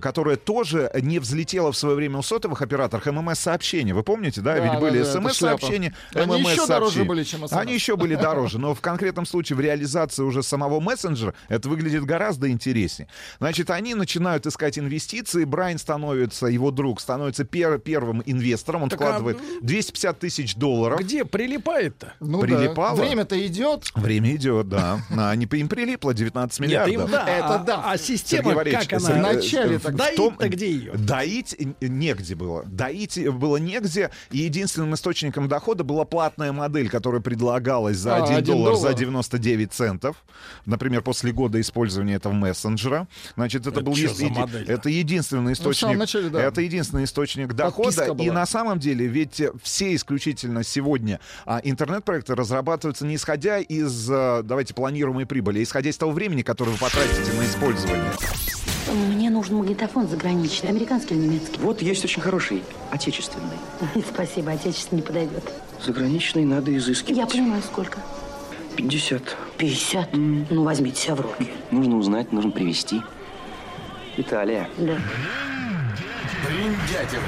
которое 0.00 0.36
тоже 0.36 0.90
не 1.00 1.18
взлетело 1.18 1.72
в 1.72 1.76
свое 1.76 1.96
время 1.96 2.18
у 2.18 2.22
сотовых 2.22 2.62
операторов, 2.62 3.06
ММС-сообщения. 3.06 3.94
Вы 3.94 4.02
помните, 4.02 4.40
да? 4.40 4.54
Да, 4.54 4.60
Ведь 4.60 4.72
да, 4.72 4.80
были 4.80 4.98
да, 5.02 5.12
смс-сообщения. 5.12 5.94
Они 6.14 6.40
еще 6.40 6.66
дороже 6.66 7.04
были, 7.04 7.24
чем 7.24 7.44
SMS. 7.44 7.58
Они 7.58 7.74
еще 7.74 7.96
были 7.96 8.14
дороже, 8.14 8.58
но 8.58 8.74
в 8.74 8.80
конкретном 8.80 9.26
случае 9.26 9.56
в 9.56 9.60
реализации 9.60 10.22
уже 10.22 10.42
самого 10.42 10.80
мессенджера 10.80 11.34
это 11.48 11.68
выглядит 11.68 12.04
гораздо 12.04 12.50
интереснее. 12.50 13.08
Значит, 13.38 13.70
они 13.70 13.94
начинают 13.94 14.46
искать 14.46 14.78
инвестиции, 14.78 15.44
Брайан 15.44 15.78
становится, 15.78 16.46
его 16.46 16.70
друг, 16.70 16.97
становится 17.00 17.44
пер- 17.44 17.78
первым 17.78 18.22
инвестором, 18.26 18.84
он 18.84 18.88
Так, 18.88 19.00
а, 19.00 19.04
вкладывает 19.04 19.38
250 19.62 20.18
тысяч 20.18 20.54
долларов. 20.56 21.00
Где 21.00 21.24
прилипает-то? 21.24 22.14
Ну 22.20 22.40
Прилипало? 22.40 22.96
да. 22.96 23.02
Время-то 23.02 23.46
идет. 23.46 23.84
Время 23.94 24.34
идет, 24.36 24.68
да. 24.68 25.00
А, 25.16 25.30
Они, 25.30 25.46
им 25.46 25.68
прилипло 25.68 26.14
19 26.14 26.60
Нет, 26.60 26.68
миллиардов. 26.68 26.94
им 27.06 27.10
да. 27.10 27.28
Это 27.28 27.54
а, 27.54 27.58
да. 27.58 27.82
А 27.90 27.98
система, 27.98 28.54
Валерьевич, 28.54 28.88
как 28.88 29.00
она? 29.02 29.14
В 29.14 29.34
начале 29.34 29.78
так 29.78 29.94
Доить-то 29.94 30.48
где 30.48 30.70
ее? 30.70 30.92
Доить 30.92 31.56
негде 31.80 32.34
было. 32.34 32.64
Доить 32.64 33.28
было 33.30 33.56
негде, 33.58 34.10
и 34.30 34.38
единственным 34.38 34.94
источником 34.94 35.48
дохода 35.48 35.84
была 35.84 36.04
платная 36.04 36.52
модель, 36.52 36.88
которая 36.88 37.20
предлагалась 37.20 37.96
за 37.96 38.16
А, 38.16 38.24
1 38.24 38.36
один 38.38 38.54
доллар 38.54 38.74
за 38.76 38.80
доллар. 38.82 38.94
99 38.98 39.72
центов. 39.72 40.16
Например, 40.66 41.02
после 41.02 41.32
года 41.32 41.60
использования 41.60 42.14
этого 42.14 42.32
мессенджера. 42.32 43.06
Значит, 43.36 43.62
это, 43.62 43.70
Это 43.70 43.80
был 43.82 43.92
модель-то? 44.30 44.72
это 44.72 44.88
единственный 44.88 45.52
в 45.52 45.56
самом 45.56 45.72
источник. 45.74 45.98
начале, 45.98 46.28
да. 46.30 46.42
Это 46.42 46.60
единственный 46.60 46.87
источник 47.04 47.54
дохода. 47.54 48.14
И 48.18 48.30
на 48.30 48.46
самом 48.46 48.78
деле, 48.78 49.06
ведь 49.06 49.42
все 49.62 49.94
исключительно 49.94 50.62
сегодня 50.62 51.20
а, 51.46 51.60
интернет-проекты 51.62 52.34
разрабатываются 52.34 53.06
не 53.06 53.16
исходя 53.16 53.58
из, 53.58 54.10
э, 54.10 54.42
давайте, 54.44 54.74
планируемой 54.74 55.26
прибыли, 55.26 55.60
а 55.60 55.62
исходя 55.62 55.90
из 55.90 55.96
того 55.96 56.12
времени, 56.12 56.42
которое 56.42 56.72
вы 56.72 56.78
потратите 56.78 57.32
на 57.32 57.44
использование. 57.44 58.12
Мне 58.92 59.28
нужен 59.28 59.56
магнитофон 59.56 60.08
заграничный, 60.08 60.70
американский 60.70 61.14
или 61.14 61.26
немецкий? 61.26 61.60
Вот 61.60 61.82
есть 61.82 62.04
очень 62.04 62.22
хороший, 62.22 62.62
отечественный. 62.90 63.58
Спасибо, 64.14 64.52
отечественный 64.52 65.02
не 65.02 65.06
подойдет. 65.06 65.44
Заграничный 65.84 66.44
надо 66.44 66.76
изыскивать. 66.76 67.18
Я 67.18 67.26
понимаю, 67.26 67.62
сколько. 67.62 67.98
50. 68.76 69.36
50? 69.58 70.08
Ну, 70.14 70.62
возьмите 70.62 71.00
себя 71.00 71.14
в 71.16 71.20
руки. 71.20 71.50
Нужно 71.70 71.96
узнать, 71.96 72.32
нужно 72.32 72.50
привезти. 72.50 73.02
Италия. 74.16 74.68
Да. 74.78 74.96
Бриндятин 76.48 77.20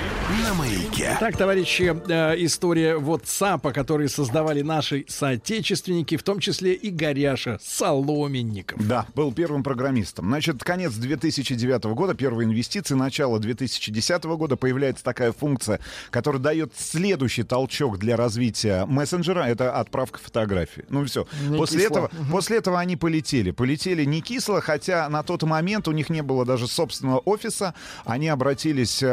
на 0.43 0.55
маяке. 0.55 1.15
Так, 1.21 1.37
товарищи, 1.37 1.95
э, 2.09 2.35
история 2.45 2.97
WhatsApp, 2.97 3.71
который 3.73 4.09
создавали 4.09 4.63
наши 4.63 5.05
соотечественники, 5.09 6.17
в 6.17 6.23
том 6.23 6.41
числе 6.41 6.73
и 6.73 6.89
Горяша 6.89 7.59
Соломенников. 7.63 8.87
Да, 8.87 9.07
был 9.15 9.31
первым 9.33 9.63
программистом. 9.63 10.27
Значит, 10.29 10.65
конец 10.65 10.95
2009 10.95 11.95
года, 11.95 12.15
первые 12.15 12.47
инвестиции, 12.47 12.95
начало 12.95 13.39
2010 13.39 14.25
года 14.25 14.57
появляется 14.57 15.05
такая 15.05 15.33
функция, 15.33 15.81
которая 16.11 16.41
дает 16.41 16.73
следующий 16.75 17.43
толчок 17.43 17.99
для 17.99 18.17
развития 18.17 18.87
мессенджера. 18.87 19.41
Это 19.43 19.79
отправка 19.79 20.19
фотографий. 20.19 20.85
Ну 20.89 21.05
все. 21.05 21.27
Не 21.47 21.59
После 21.59 21.81
кисло. 21.81 21.91
этого, 21.91 22.11
после 22.31 22.57
этого 22.57 22.81
они 22.81 22.97
полетели. 22.97 23.51
Полетели 23.51 24.05
не 24.07 24.23
кисло, 24.23 24.63
хотя 24.63 25.11
на 25.11 25.23
тот 25.23 25.43
момент 25.43 25.89
у 25.89 25.93
них 25.93 26.09
не 26.09 26.23
было 26.23 26.47
даже 26.47 26.67
собственного 26.67 27.19
офиса. 27.19 27.75
Они 28.07 28.29
обратились, 28.29 29.03
э, 29.03 29.10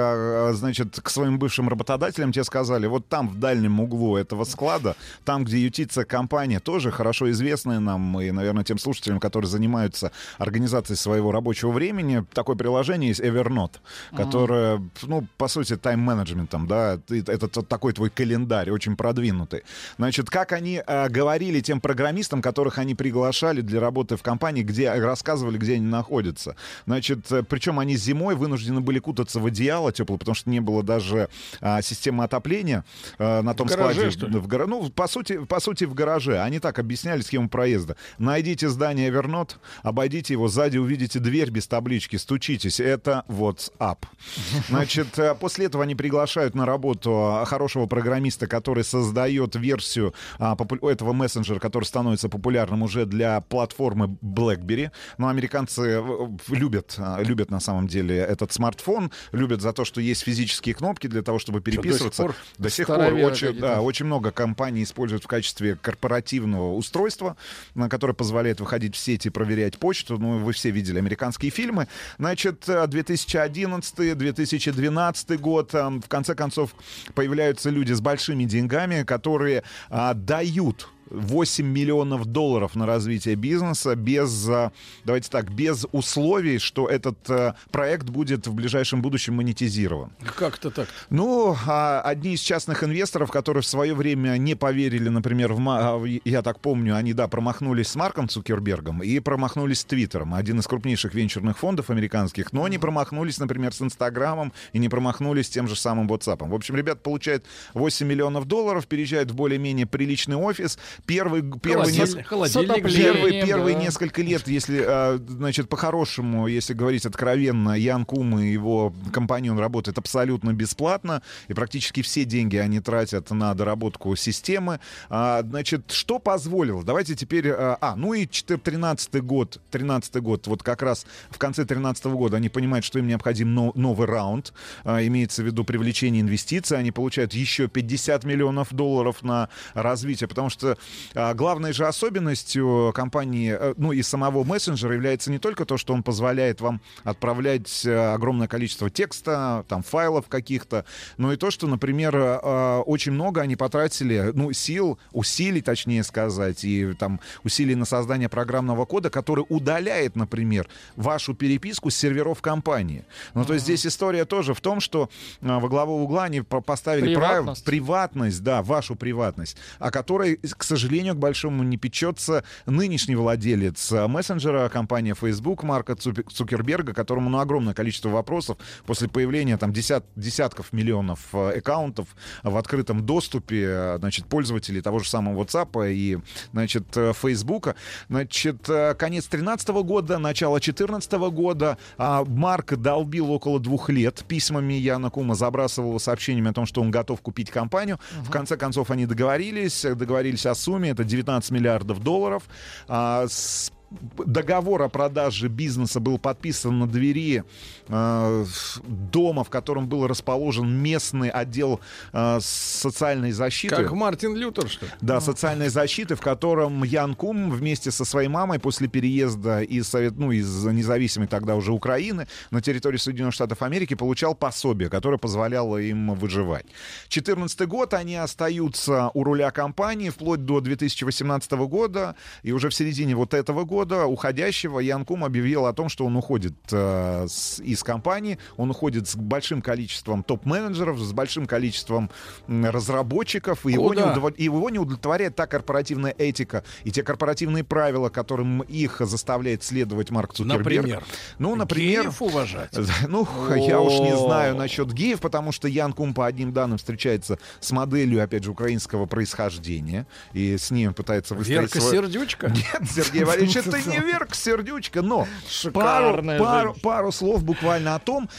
значит, 0.53 0.99
к 1.01 1.09
своим 1.09 1.39
бывшим 1.39 1.69
работодателям. 1.69 2.31
Те 2.31 2.43
сказали, 2.43 2.87
вот 2.87 3.07
там 3.07 3.29
в 3.29 3.39
дальнем 3.39 3.79
углу 3.79 4.17
этого 4.17 4.43
склада, 4.43 4.95
там, 5.25 5.43
где 5.43 5.57
ютится 5.57 6.05
компания, 6.05 6.59
тоже 6.59 6.91
хорошо 6.91 7.29
известная 7.31 7.79
нам 7.79 8.19
и, 8.19 8.31
наверное, 8.31 8.63
тем 8.63 8.77
слушателям, 8.77 9.19
которые 9.19 9.49
занимаются 9.49 10.11
организацией 10.37 10.97
своего 10.97 11.31
рабочего 11.31 11.71
времени, 11.71 12.25
такое 12.33 12.55
приложение 12.55 13.09
есть 13.09 13.21
Evernote, 13.21 13.77
которое, 14.15 14.81
ну, 15.03 15.27
по 15.37 15.47
сути, 15.47 15.75
тайм-менеджментом, 15.75 16.67
да, 16.67 16.99
это 17.09 17.47
такой 17.63 17.93
твой 17.93 18.09
календарь, 18.09 18.71
очень 18.71 18.95
продвинутый. 18.95 19.63
Значит, 19.97 20.29
как 20.29 20.51
они 20.51 20.81
э, 20.85 21.09
говорили 21.09 21.61
тем 21.61 21.81
программистам, 21.81 22.41
которых 22.41 22.77
они 22.77 22.95
приглашали 22.95 23.61
для 23.61 23.79
работы 23.79 24.17
в 24.17 24.23
компании, 24.23 24.63
где 24.63 24.91
рассказывали, 24.93 25.57
где 25.57 25.75
они 25.75 25.85
находятся. 25.85 26.55
Значит, 26.85 27.31
э, 27.31 27.43
причем 27.43 27.79
они 27.79 27.95
зимой 27.95 28.35
вынуждены 28.35 28.81
были 28.81 28.99
кутаться 28.99 29.39
в 29.39 29.45
одеяло 29.45 29.86
теплое, 29.91 30.17
потому 30.17 30.35
что 30.35 30.49
не 30.49 30.59
было 30.59 30.83
даже 30.83 31.29
а, 31.61 31.81
системы 31.81 32.23
отопления 32.23 32.83
э, 33.17 33.41
на 33.41 33.53
том 33.53 33.67
В 33.67 33.71
гараже, 33.71 34.11
складе. 34.11 34.37
В 34.39 34.47
гара- 34.47 34.67
Ну, 34.67 34.89
по 34.89 35.07
сути, 35.07 35.43
по 35.45 35.59
сути, 35.59 35.83
в 35.85 35.93
гараже. 35.93 36.39
Они 36.41 36.59
так 36.59 36.79
объясняли 36.79 37.21
схему 37.21 37.49
проезда. 37.49 37.95
Найдите 38.17 38.69
здание 38.69 39.09
Вернот, 39.09 39.59
обойдите 39.83 40.33
его, 40.33 40.47
сзади 40.47 40.77
увидите 40.77 41.19
дверь 41.19 41.49
без 41.49 41.67
таблички, 41.67 42.15
стучитесь. 42.17 42.79
Это 42.79 43.23
WhatsApp. 43.27 43.97
Значит, 44.69 45.17
э, 45.19 45.35
после 45.35 45.65
этого 45.67 45.83
они 45.83 45.95
приглашают 45.95 46.55
на 46.55 46.65
работу 46.65 47.11
а, 47.15 47.45
хорошего 47.45 47.85
программиста, 47.85 48.47
который 48.47 48.83
создает 48.83 49.55
версию 49.55 50.13
а, 50.39 50.55
попу- 50.55 50.87
этого 50.89 51.13
мессенджера, 51.13 51.59
который 51.59 51.83
становится 51.85 52.29
популярным 52.29 52.81
уже 52.83 53.05
для 53.05 53.41
платформы 53.41 54.17
BlackBerry. 54.21 54.91
Но 55.17 55.27
американцы 55.29 55.81
э, 56.01 56.27
любят, 56.49 56.95
а, 56.97 57.21
любят 57.21 57.51
на 57.51 57.59
самом 57.59 57.87
деле 57.87 58.17
этот 58.17 58.51
смартфон, 58.53 59.11
любят 59.31 59.61
за 59.61 59.73
то, 59.77 59.85
что 59.85 60.01
есть 60.01 60.23
физические 60.23 60.73
кнопки 60.73 61.05
для 61.05 61.21
того, 61.21 61.37
чтобы 61.37 61.61
переписываться. 61.61 62.23
пор? 62.23 62.35
До 62.57 62.71
сих 62.71 62.87
пор 62.87 62.95
Староверы 62.95 63.27
очень, 63.27 63.47
какие-то. 63.47 63.67
да, 63.67 63.81
очень 63.81 64.07
много 64.07 64.31
компаний 64.31 64.81
используют 64.81 65.23
в 65.23 65.27
качестве 65.27 65.77
корпоративного 65.79 66.73
устройства, 66.73 67.37
на 67.75 67.87
которое 67.87 68.13
позволяет 68.13 68.59
выходить 68.59 68.95
в 68.95 68.97
сеть 68.97 69.27
и 69.27 69.29
проверять 69.29 69.77
почту. 69.77 70.17
Ну, 70.17 70.39
вы 70.39 70.53
все 70.53 70.71
видели 70.71 70.97
американские 70.97 71.51
фильмы. 71.51 71.87
Значит, 72.17 72.67
э, 72.67 72.87
2011-2012 72.87 75.37
год, 75.37 75.75
э, 75.75 75.87
в 75.87 76.07
конце 76.07 76.33
концов, 76.33 76.73
появляются 77.13 77.69
люди 77.69 77.93
с 77.93 78.01
большими 78.01 78.45
деньгами, 78.45 79.03
которые 79.03 79.61
а, 79.89 80.15
дают 80.15 80.89
8 81.09 81.65
миллионов 81.65 82.25
долларов 82.25 82.75
на 82.75 82.85
развитие 82.85 83.35
бизнеса 83.35 83.95
без, 83.95 84.47
а, 84.49 84.71
давайте 85.05 85.29
так, 85.29 85.51
без 85.51 85.85
условий, 85.91 86.57
что 86.59 86.87
этот 86.87 87.17
а, 87.29 87.55
проект 87.71 88.09
будет 88.09 88.47
в 88.47 88.53
ближайшем 88.53 89.01
будущем 89.01 89.35
монетизирован. 89.35 90.11
Как-то 90.35 90.69
так. 90.71 90.87
Ну, 91.09 91.55
а, 91.67 92.01
одни 92.01 92.33
из 92.33 92.39
частных 92.41 92.83
инвесторов, 92.83 93.31
которые 93.31 93.63
в 93.63 93.67
свое 93.67 93.93
время 93.93 94.37
не 94.37 94.55
поверили, 94.55 95.09
например, 95.09 95.53
в, 95.53 95.69
а, 95.69 95.97
в- 95.97 96.05
я 96.05 96.41
так 96.41 96.59
помню, 96.59 96.95
они, 96.95 97.13
да, 97.13 97.27
промахнулись 97.27 97.87
с 97.87 97.95
Марком 97.95 98.29
Цукербергом 98.29 99.01
и 99.03 99.19
промахнулись 99.19 99.79
с 99.81 99.85
Твиттером, 99.85 100.33
один 100.33 100.59
из 100.59 100.67
крупнейших 100.67 101.13
венчурных 101.13 101.57
фондов 101.57 101.89
американских, 101.89 102.53
но 102.53 102.67
не 102.67 102.77
промахнулись, 102.77 103.39
например, 103.39 103.73
с 103.73 103.81
Инстаграмом 103.81 104.53
и 104.73 104.79
не 104.79 104.89
промахнулись 104.89 105.47
с 105.47 105.49
тем 105.49 105.67
же 105.67 105.75
самым 105.75 106.07
WhatsApp. 106.11 106.47
В 106.47 106.53
общем, 106.53 106.75
ребята 106.75 106.99
получают 107.01 107.45
8 107.73 108.05
миллионов 108.07 108.45
долларов, 108.45 108.87
переезжают 108.87 109.31
в 109.31 109.35
более-менее 109.35 109.85
приличный 109.85 110.35
офис. 110.35 110.77
Первый, 111.05 111.41
первый, 111.59 111.93
неск- 111.93 112.23
отоплением, 112.59 113.45
Первые, 113.45 113.75
да. 113.75 113.81
несколько 113.81 114.21
лет, 114.21 114.47
если, 114.47 114.83
а, 114.85 115.17
значит, 115.27 115.69
по-хорошему, 115.69 116.47
если 116.47 116.73
говорить 116.73 117.05
откровенно, 117.05 117.77
Ян 117.77 118.05
Кум 118.05 118.39
и 118.39 118.47
его 118.47 118.93
компаньон 119.13 119.59
работают 119.59 119.97
абсолютно 119.97 120.53
бесплатно, 120.53 121.21
и 121.47 121.53
практически 121.53 122.01
все 122.01 122.25
деньги 122.25 122.57
они 122.57 122.79
тратят 122.79 123.29
на 123.31 123.53
доработку 123.53 124.15
системы. 124.15 124.79
А, 125.09 125.43
Значит, 125.43 125.91
что 125.91 126.19
позволило? 126.19 126.83
Давайте 126.83 127.15
теперь... 127.15 127.49
А, 127.49 127.77
а, 127.79 127.95
ну 127.95 128.13
и 128.13 128.25
13 128.25 129.21
год, 129.23 129.59
13 129.71 130.15
год, 130.21 130.47
вот 130.47 130.63
как 130.63 130.81
раз 130.81 131.05
в 131.29 131.37
конце 131.37 131.65
13 131.65 132.05
года 132.05 132.37
они 132.37 132.49
понимают, 132.49 132.85
что 132.85 132.99
им 132.99 133.07
необходим 133.07 133.53
но- 133.53 133.71
новый 133.75 134.07
раунд, 134.07 134.53
имеется 134.85 135.43
в 135.43 135.45
виду 135.45 135.63
привлечение 135.63 136.21
инвестиций, 136.21 136.77
они 136.77 136.91
получают 136.91 137.33
еще 137.33 137.67
50 137.67 138.23
миллионов 138.23 138.73
долларов 138.73 139.23
на 139.23 139.49
развитие, 139.73 140.27
потому 140.27 140.49
что 140.49 140.77
главной 141.13 141.73
же 141.73 141.85
особенностью 141.87 142.91
компании, 142.93 143.55
э, 143.57 143.73
ну 143.77 143.91
и 143.91 144.01
самого 144.01 144.43
мессенджера 144.43 144.93
является 144.93 145.31
не 145.31 145.39
только 145.39 145.65
то, 145.65 145.77
что 145.77 145.93
он 145.93 146.03
позволяет 146.03 146.61
вам 146.61 146.81
отправлять 147.03 147.85
э, 147.85 148.13
огромное 148.13 148.47
количество 148.47 148.89
текста, 148.89 149.65
там 149.67 149.83
файлов 149.83 150.27
каких-то, 150.27 150.85
но 151.17 151.33
и 151.33 151.37
то, 151.37 151.51
что, 151.51 151.67
например, 151.67 152.15
э, 152.15 152.77
очень 152.85 153.11
много 153.11 153.41
они 153.41 153.55
потратили, 153.55 154.31
ну, 154.33 154.51
сил, 154.53 154.99
усилий, 155.11 155.61
точнее 155.61 156.03
сказать, 156.03 156.63
и 156.63 156.93
там 156.93 157.19
усилий 157.43 157.75
на 157.75 157.85
создание 157.85 158.29
программного 158.29 158.85
кода, 158.85 159.09
который 159.09 159.45
удаляет, 159.49 160.15
например, 160.15 160.67
вашу 160.95 161.33
переписку 161.33 161.89
с 161.89 161.95
серверов 161.95 162.41
компании. 162.41 163.05
Ну, 163.33 163.45
то 163.45 163.53
есть 163.53 163.65
здесь 163.65 163.85
история 163.85 164.25
тоже 164.25 164.53
в 164.53 164.61
том, 164.61 164.79
что 164.79 165.09
во 165.41 165.67
главу 165.67 166.03
угла 166.03 166.25
они 166.25 166.41
по- 166.41 166.61
поставили 166.61 167.13
Приватность. 167.13 167.65
приватность, 167.65 168.43
да, 168.43 168.61
вашу 168.61 168.95
приватность, 168.95 169.57
о 169.79 169.91
которой, 169.91 170.37
к 170.37 170.63
сожалению, 170.63 170.76
сожалению, 170.77 171.15
к 171.15 171.17
большому 171.17 171.63
не 171.63 171.77
печется 171.77 172.43
нынешний 172.65 173.15
владелец 173.15 173.91
мессенджера 173.91 174.69
компании 174.69 175.13
Facebook 175.13 175.63
Марка 175.63 175.95
Цу- 175.95 176.13
Цукерберга, 176.13 176.93
которому 176.93 177.29
ну, 177.29 177.39
огромное 177.39 177.73
количество 177.73 178.09
вопросов. 178.09 178.57
После 178.85 179.07
появления 179.07 179.57
там 179.57 179.73
десят, 179.73 180.05
десятков 180.15 180.73
миллионов 180.73 181.19
э, 181.33 181.57
аккаунтов 181.57 182.07
в 182.43 182.55
открытом 182.57 183.05
доступе, 183.05 183.97
значит, 183.97 184.27
пользователей 184.27 184.81
того 184.81 184.99
же 184.99 185.09
самого 185.09 185.43
WhatsApp 185.43 185.91
и, 185.91 186.19
значит, 186.53 186.95
э, 186.95 187.13
Facebook. 187.19 187.75
Значит, 188.09 188.69
э, 188.69 188.93
конец 188.95 189.23
2013 189.23 189.69
года, 189.83 190.19
начало 190.19 190.59
2014 190.59 191.11
года. 191.31 191.77
А, 191.97 192.23
Марк 192.25 192.75
долбил 192.75 193.31
около 193.31 193.59
двух 193.59 193.89
лет 193.89 194.23
письмами. 194.27 194.73
Яна 194.73 195.09
Кума, 195.09 195.35
забрасывал 195.35 195.89
его 195.89 195.99
сообщениями 195.99 196.51
о 196.51 196.53
том, 196.53 196.65
что 196.65 196.81
он 196.81 196.91
готов 196.91 197.21
купить 197.21 197.49
компанию. 197.49 197.99
В 198.21 198.29
конце 198.29 198.57
концов 198.57 198.91
они 198.91 199.05
договорились, 199.05 199.81
договорились 199.81 200.45
о 200.45 200.55
сумме, 200.67 200.89
это 200.89 201.03
19 201.05 201.51
миллиардов 201.51 202.03
долларов. 202.03 202.43
А, 202.87 203.25
с- 203.27 203.71
Договор 203.89 204.81
о 204.81 204.89
продаже 204.89 205.47
бизнеса 205.47 206.01
был 206.01 206.17
подписан 206.17 206.77
на 206.77 206.87
двери 206.87 207.45
э, 207.87 208.45
дома, 208.85 209.45
в 209.45 209.49
котором 209.49 209.87
был 209.87 210.07
расположен 210.07 210.69
местный 210.69 211.29
отдел 211.29 211.79
э, 212.11 212.39
социальной 212.41 213.31
защиты. 213.31 213.75
Как 213.77 213.93
Мартин 213.93 214.35
Лютер, 214.35 214.67
что 214.67 214.87
ли? 214.87 214.91
Да, 214.99 215.21
социальной 215.21 215.69
защиты, 215.69 216.15
в 216.15 216.21
котором 216.21 216.83
Ян 216.83 217.15
Кум 217.15 217.49
вместе 217.49 217.91
со 217.91 218.03
своей 218.03 218.27
мамой 218.27 218.59
после 218.59 218.89
переезда 218.89 219.61
из, 219.61 219.87
Совет, 219.87 220.17
ну, 220.17 220.31
из 220.31 220.65
независимой 220.65 221.29
тогда 221.29 221.55
уже 221.55 221.71
Украины 221.71 222.27
на 222.51 222.61
территорию 222.61 222.99
Соединенных 222.99 223.35
Штатов 223.35 223.61
Америки 223.61 223.93
получал 223.93 224.35
пособие, 224.35 224.89
которое 224.89 225.17
позволяло 225.17 225.77
им 225.77 226.13
выживать. 226.13 226.65
2014 227.09 227.61
год 227.61 227.93
они 227.93 228.17
остаются 228.17 229.11
у 229.13 229.23
руля 229.23 229.51
компании 229.51 230.09
вплоть 230.09 230.43
до 230.43 230.59
2018 230.59 231.51
года, 231.51 232.17
и 232.43 232.51
уже 232.51 232.67
в 232.67 232.73
середине 232.73 233.15
вот 233.15 233.33
этого 233.33 233.63
года 233.63 233.76
уходящего 233.85 234.79
Ян 234.79 235.05
Кум 235.05 235.23
объявил 235.23 235.65
о 235.65 235.73
том, 235.73 235.89
что 235.89 236.05
он 236.05 236.15
уходит 236.15 236.53
э, 236.71 237.25
с- 237.27 237.59
из 237.59 237.83
компании, 237.83 238.37
он 238.57 238.71
уходит 238.71 239.07
с 239.07 239.15
большим 239.15 239.61
количеством 239.61 240.23
топ-менеджеров, 240.23 240.99
с 240.99 241.11
большим 241.13 241.45
количеством 241.45 242.09
разработчиков, 242.47 243.65
и 243.65 243.73
его, 243.73 243.93
не 243.93 244.01
удов- 244.01 244.33
его 244.37 244.69
не 244.69 244.79
удовлетворяет 244.79 245.35
та 245.35 245.47
корпоративная 245.47 246.13
этика 246.17 246.63
и 246.83 246.91
те 246.91 247.03
корпоративные 247.03 247.63
правила, 247.63 248.09
которым 248.09 248.61
их 248.61 249.01
заставляет 249.01 249.63
следовать 249.63 250.09
Марк 250.11 250.33
Цукерберг. 250.33 250.57
Например? 250.63 251.03
Ну, 251.39 251.55
например... 251.55 252.03
Геев 252.03 252.21
уважать? 252.21 252.71
Ну, 253.07 253.27
я 253.55 253.79
уж 253.79 253.93
не 253.99 254.15
знаю 254.17 254.55
насчет 254.55 254.91
геев, 254.91 255.21
потому 255.21 255.51
что 255.51 255.67
Ян 255.67 255.93
Кум 255.93 256.13
по 256.13 256.25
одним 256.25 256.51
данным 256.53 256.77
встречается 256.77 257.39
с 257.59 257.71
моделью, 257.71 258.23
опять 258.23 258.43
же, 258.43 258.51
украинского 258.51 259.05
происхождения, 259.05 260.07
и 260.33 260.57
с 260.57 260.71
он 260.71 260.93
пытается 260.93 261.33
выстроить 261.35 261.61
Верка 261.61 261.79
свой- 261.81 261.91
Сердючка? 261.91 262.47
Нет, 262.51 262.89
Сергей 262.89 263.23
Валерьевич, 263.23 263.55
это 263.67 263.89
не 263.89 263.99
Верка 263.99 264.35
Сердючка, 264.35 265.01
но 265.01 265.27
пару, 265.73 266.23
пару, 266.23 266.73
пару 266.81 267.11
слов 267.11 267.43
буквально 267.43 267.95
о 267.95 267.99
том, 267.99 268.29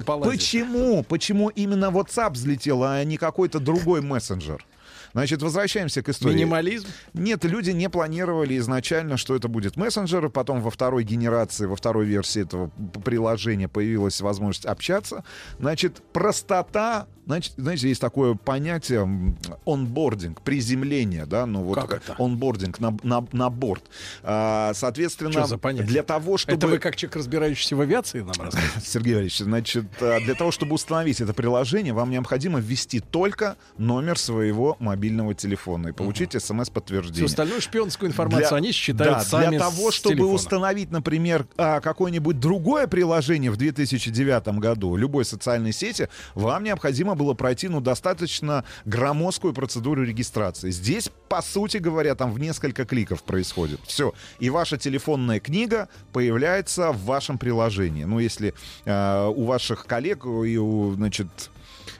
полазить. 0.00 0.40
почему, 0.40 1.02
почему 1.02 1.48
именно 1.48 1.86
WhatsApp 1.86 2.32
взлетел, 2.32 2.82
а 2.84 3.02
не 3.04 3.16
какой-то 3.16 3.58
другой 3.58 4.00
мессенджер. 4.00 4.64
Значит, 5.12 5.42
возвращаемся 5.42 6.02
к 6.02 6.08
истории. 6.10 6.34
Минимализм? 6.34 6.86
Нет, 7.14 7.44
люди 7.44 7.70
не 7.70 7.88
планировали 7.88 8.58
изначально, 8.58 9.16
что 9.16 9.34
это 9.34 9.48
будет 9.48 9.76
мессенджер. 9.76 10.28
Потом 10.28 10.60
во 10.60 10.70
второй 10.70 11.04
генерации, 11.04 11.66
во 11.66 11.76
второй 11.76 12.06
версии 12.06 12.42
этого 12.42 12.70
приложения 13.04 13.68
появилась 13.68 14.20
возможность 14.20 14.66
общаться. 14.66 15.24
Значит, 15.58 16.02
простота. 16.12 17.06
Значит, 17.28 17.52
знаете, 17.58 17.90
есть 17.90 18.00
такое 18.00 18.36
понятие 18.36 19.34
онбординг, 19.66 20.40
приземление, 20.40 21.26
да, 21.26 21.44
ну 21.44 21.62
вот 21.62 21.74
Как 21.74 21.92
это? 22.02 22.16
онбординг 22.18 22.80
на, 22.80 22.96
на, 23.02 23.22
на 23.32 23.50
борт. 23.50 23.84
А, 24.22 24.72
соответственно, 24.74 25.46
для 25.84 26.02
того, 26.02 26.38
чтобы... 26.38 26.56
Это 26.56 26.66
вы 26.68 26.78
как 26.78 26.96
человек, 26.96 27.16
разбирающийся 27.16 27.76
в 27.76 27.82
авиации, 27.82 28.20
нам 28.20 28.32
рассказываете? 28.38 28.80
Сергей 28.82 29.12
Валерьевич, 29.12 29.38
значит, 29.40 29.84
а, 30.00 30.20
для 30.20 30.34
того, 30.36 30.50
чтобы 30.52 30.74
установить 30.74 31.20
это 31.20 31.34
приложение, 31.34 31.92
вам 31.92 32.10
необходимо 32.10 32.60
ввести 32.60 33.00
только 33.00 33.56
номер 33.76 34.18
своего 34.18 34.78
мобильного 34.80 35.34
телефона 35.34 35.88
и 35.88 35.92
получить 35.92 36.30
Всю 36.30 36.40
смс-подтверждение. 36.40 37.26
остальную 37.26 37.60
шпионскую 37.60 38.08
информацию 38.08 38.48
Для- 38.48 38.56
они 38.56 38.72
считают 38.72 39.18
да, 39.18 39.20
сами 39.24 39.50
Для 39.50 39.58
того, 39.58 39.90
чтобы 39.90 40.14
телефона. 40.14 40.34
установить, 40.34 40.90
например, 40.90 41.46
а, 41.58 41.80
какое-нибудь 41.80 42.40
другое 42.40 42.86
приложение 42.86 43.50
в 43.50 43.58
2009 43.58 44.58
году, 44.60 44.96
любой 44.96 45.26
социальной 45.26 45.74
сети, 45.74 46.08
вам 46.34 46.64
необходимо 46.64 47.17
было 47.18 47.34
пройти, 47.34 47.68
ну, 47.68 47.80
достаточно 47.80 48.64
громоздкую 48.86 49.52
процедуру 49.52 50.04
регистрации. 50.04 50.70
Здесь, 50.70 51.10
по 51.28 51.42
сути 51.42 51.76
говоря, 51.76 52.14
там 52.14 52.32
в 52.32 52.38
несколько 52.38 52.86
кликов 52.86 53.22
происходит. 53.22 53.80
Все. 53.86 54.14
И 54.38 54.48
ваша 54.48 54.78
телефонная 54.78 55.40
книга 55.40 55.88
появляется 56.12 56.92
в 56.92 57.04
вашем 57.04 57.36
приложении. 57.36 58.04
Ну, 58.04 58.18
если 58.18 58.54
э, 58.86 59.32
у 59.36 59.44
ваших 59.44 59.84
коллег 59.86 60.24
и 60.24 60.56
у, 60.56 60.94
значит, 60.94 61.28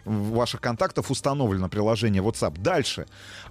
ваших 0.08 0.60
контактов 0.60 1.10
установлено 1.10 1.68
приложение 1.68 2.22
WhatsApp. 2.22 2.58
Дальше. 2.58 3.06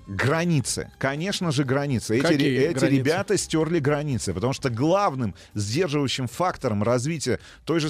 Границы. 0.08 0.92
Конечно 0.98 1.52
же, 1.52 1.64
границы. 1.64 2.18
Эти, 2.18 2.22
Какие 2.24 2.58
эти 2.58 2.80
границы? 2.80 2.88
ребята 2.98 3.38
стерли 3.38 3.80
границы, 3.80 4.34
потому 4.34 4.54
что 4.54 4.70
главным 4.70 5.36
сдерживающим 5.54 6.28
фактором 6.28 6.84
развития 6.84 7.40
той 7.66 7.80
же, 7.80 7.90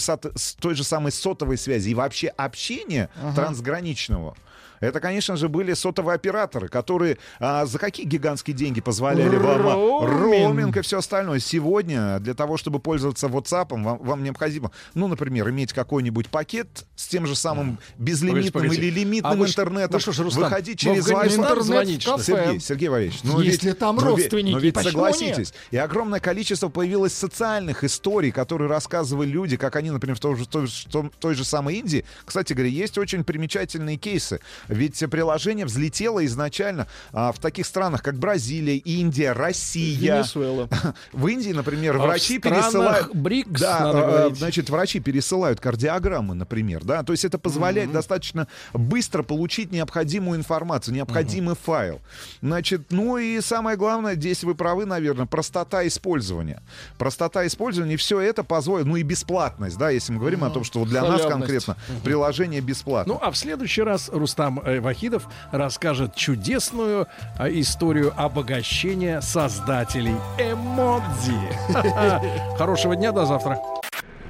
той 0.60 0.76
же 0.76 0.84
самой 0.84 1.12
сотовой 1.12 1.58
связи 1.58 1.90
и 1.90 1.94
вообще 1.94 2.28
общения 2.28 3.10
Ага. 3.22 3.36
трансграничного 3.36 4.36
это, 4.80 5.00
конечно 5.00 5.36
же, 5.38 5.50
были 5.50 5.74
сотовые 5.74 6.16
операторы, 6.16 6.68
которые 6.68 7.18
а, 7.40 7.66
за 7.66 7.80
какие 7.80 8.06
гигантские 8.06 8.56
деньги 8.56 8.82
позволяли 8.82 9.36
вам 9.38 9.68
а, 9.68 9.74
Роуминг. 9.74 10.20
роуминг 10.22 10.78
и 10.78 10.82
все 10.82 11.00
остальное. 11.00 11.40
Сегодня 11.40 12.20
для 12.20 12.34
того, 12.34 12.58
чтобы 12.58 12.80
пользоваться 12.80 13.28
WhatsApp, 13.28 13.68
вам, 13.70 13.98
вам 13.98 14.24
необходимо, 14.24 14.72
ну, 14.94 15.08
например, 15.08 15.50
иметь 15.50 15.74
какой-нибудь 15.74 16.28
пакет 16.30 16.86
с 16.96 17.08
тем 17.08 17.26
же 17.26 17.36
самым 17.36 17.80
безлимитным 17.98 18.52
Погодите, 18.52 18.52
погодите. 18.82 18.88
или 18.88 19.00
лимитным 19.00 19.34
А 19.34 19.36
вы 19.36 19.48
интернетом, 19.48 19.94
вы 19.94 20.00
что 20.00 20.12
ж, 20.12 20.20
Рустам, 20.20 20.44
выходить 20.44 20.80
через 20.80 21.08
Wi-Fi. 21.08 22.22
Сергей, 22.22 22.60
Сергей 22.60 22.90
Валерьевич, 22.90 23.20
ну 23.24 23.40
Если 23.42 23.70
ведь- 23.70 23.80
там 23.80 23.96
но 23.96 24.02
ведь- 24.02 24.10
родственники, 24.12 24.54
но 24.54 24.60
ведь 24.60 24.74
почему 24.74 24.92
согласитесь, 24.92 25.38
нет? 25.38 25.56
и 25.72 25.78
огромное 25.78 26.20
количество 26.20 26.70
появилось 26.70 27.14
социальных 27.14 27.84
историй, 27.84 28.32
которые 28.32 28.70
рассказывали 28.70 29.28
люди, 29.28 29.58
как 29.58 29.76
они, 29.76 29.92
например, 29.92 30.16
в 30.16 30.20
той 30.20 30.36
же, 30.36 30.48
той, 30.48 30.68
том- 30.92 31.12
той 31.20 31.36
же 31.36 31.44
самой 31.44 31.76
Индии. 31.76 32.06
Кстати 32.26 32.54
говоря, 32.54 32.70
есть 32.70 32.98
очень 32.98 33.24
примечательные 33.24 33.98
кейсы. 33.98 34.40
Ведь 34.68 35.04
приложение 35.10 35.66
взлетело 35.66 36.26
изначально 36.26 36.88
а, 37.12 37.32
в 37.32 37.40
таких 37.40 37.66
странах, 37.66 38.04
как 38.04 38.18
Бразилия, 38.18 38.78
Индия, 38.78 39.32
Россия. 39.32 40.18
Венесуэла. 40.18 40.70
В 41.14 41.28
Индии, 41.28 41.52
например, 41.52 41.96
А 41.98 42.00
врачи 42.00 42.40
пересылают... 42.40 43.16
БРИКС, 43.16 43.62
да, 43.62 43.78
а, 43.82 44.32
значит, 44.34 44.70
врачи 44.70 45.00
пересылают 45.00 45.60
кардиограммы, 45.60 46.36
например, 46.36 46.84
да, 46.84 47.04
то 47.04 47.14
есть 47.14 47.26
это 47.26 47.38
позволяет 47.38 47.92
достаточно 47.92 48.48
быстро 48.74 49.24
получить 49.24 49.72
необходимую 49.72 50.38
информацию, 50.40 50.94
необходимый 50.94 51.56
файл. 51.56 52.02
Значит, 52.42 52.92
ну 52.92 53.18
и 53.18 53.42
самое 53.42 53.78
главное, 53.78 54.16
здесь 54.16 54.44
вы 54.44 54.56
правы, 54.56 54.86
наверное, 54.86 55.26
простота 55.26 55.86
использования. 55.88 56.62
Простота 56.98 57.46
использования, 57.48 57.96
и 57.96 57.98
все 57.98 58.20
это 58.20 58.44
позволит, 58.44 58.86
ну 58.86 58.96
и 58.96 59.04
бесплатность, 59.04 59.78
да, 59.78 59.90
если 59.90 60.14
мы 60.14 60.20
говорим 60.20 60.44
о 60.44 60.50
том, 60.50 60.64
что 60.64 60.80
вот 60.80 60.90
для 60.90 61.02
нас 61.02 61.22
Халявность. 61.22 61.40
конкретно 61.40 61.78
приложение 62.04 62.62
бесплатно. 62.62 63.14
Ну, 63.14 63.20
а 63.22 63.32
в 63.32 63.38
следующий 63.38 63.82
раз 63.82 64.10
Рустам 64.10 64.57
э, 64.64 64.80
Вахидов 64.80 65.28
расскажет 65.52 66.16
чудесную 66.16 67.08
а, 67.38 67.50
историю 67.50 68.14
обогащения 68.16 69.22
создателей 69.22 70.16
эмодзи. 70.38 72.54
Хорошего 72.58 72.96
дня, 72.96 73.12
до 73.12 73.26
завтра. 73.26 73.60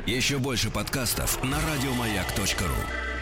Еще 0.05 0.37
больше 0.37 0.69
подкастов 0.69 1.43
на 1.43 1.57
радиомаяк.ру. 1.57 3.16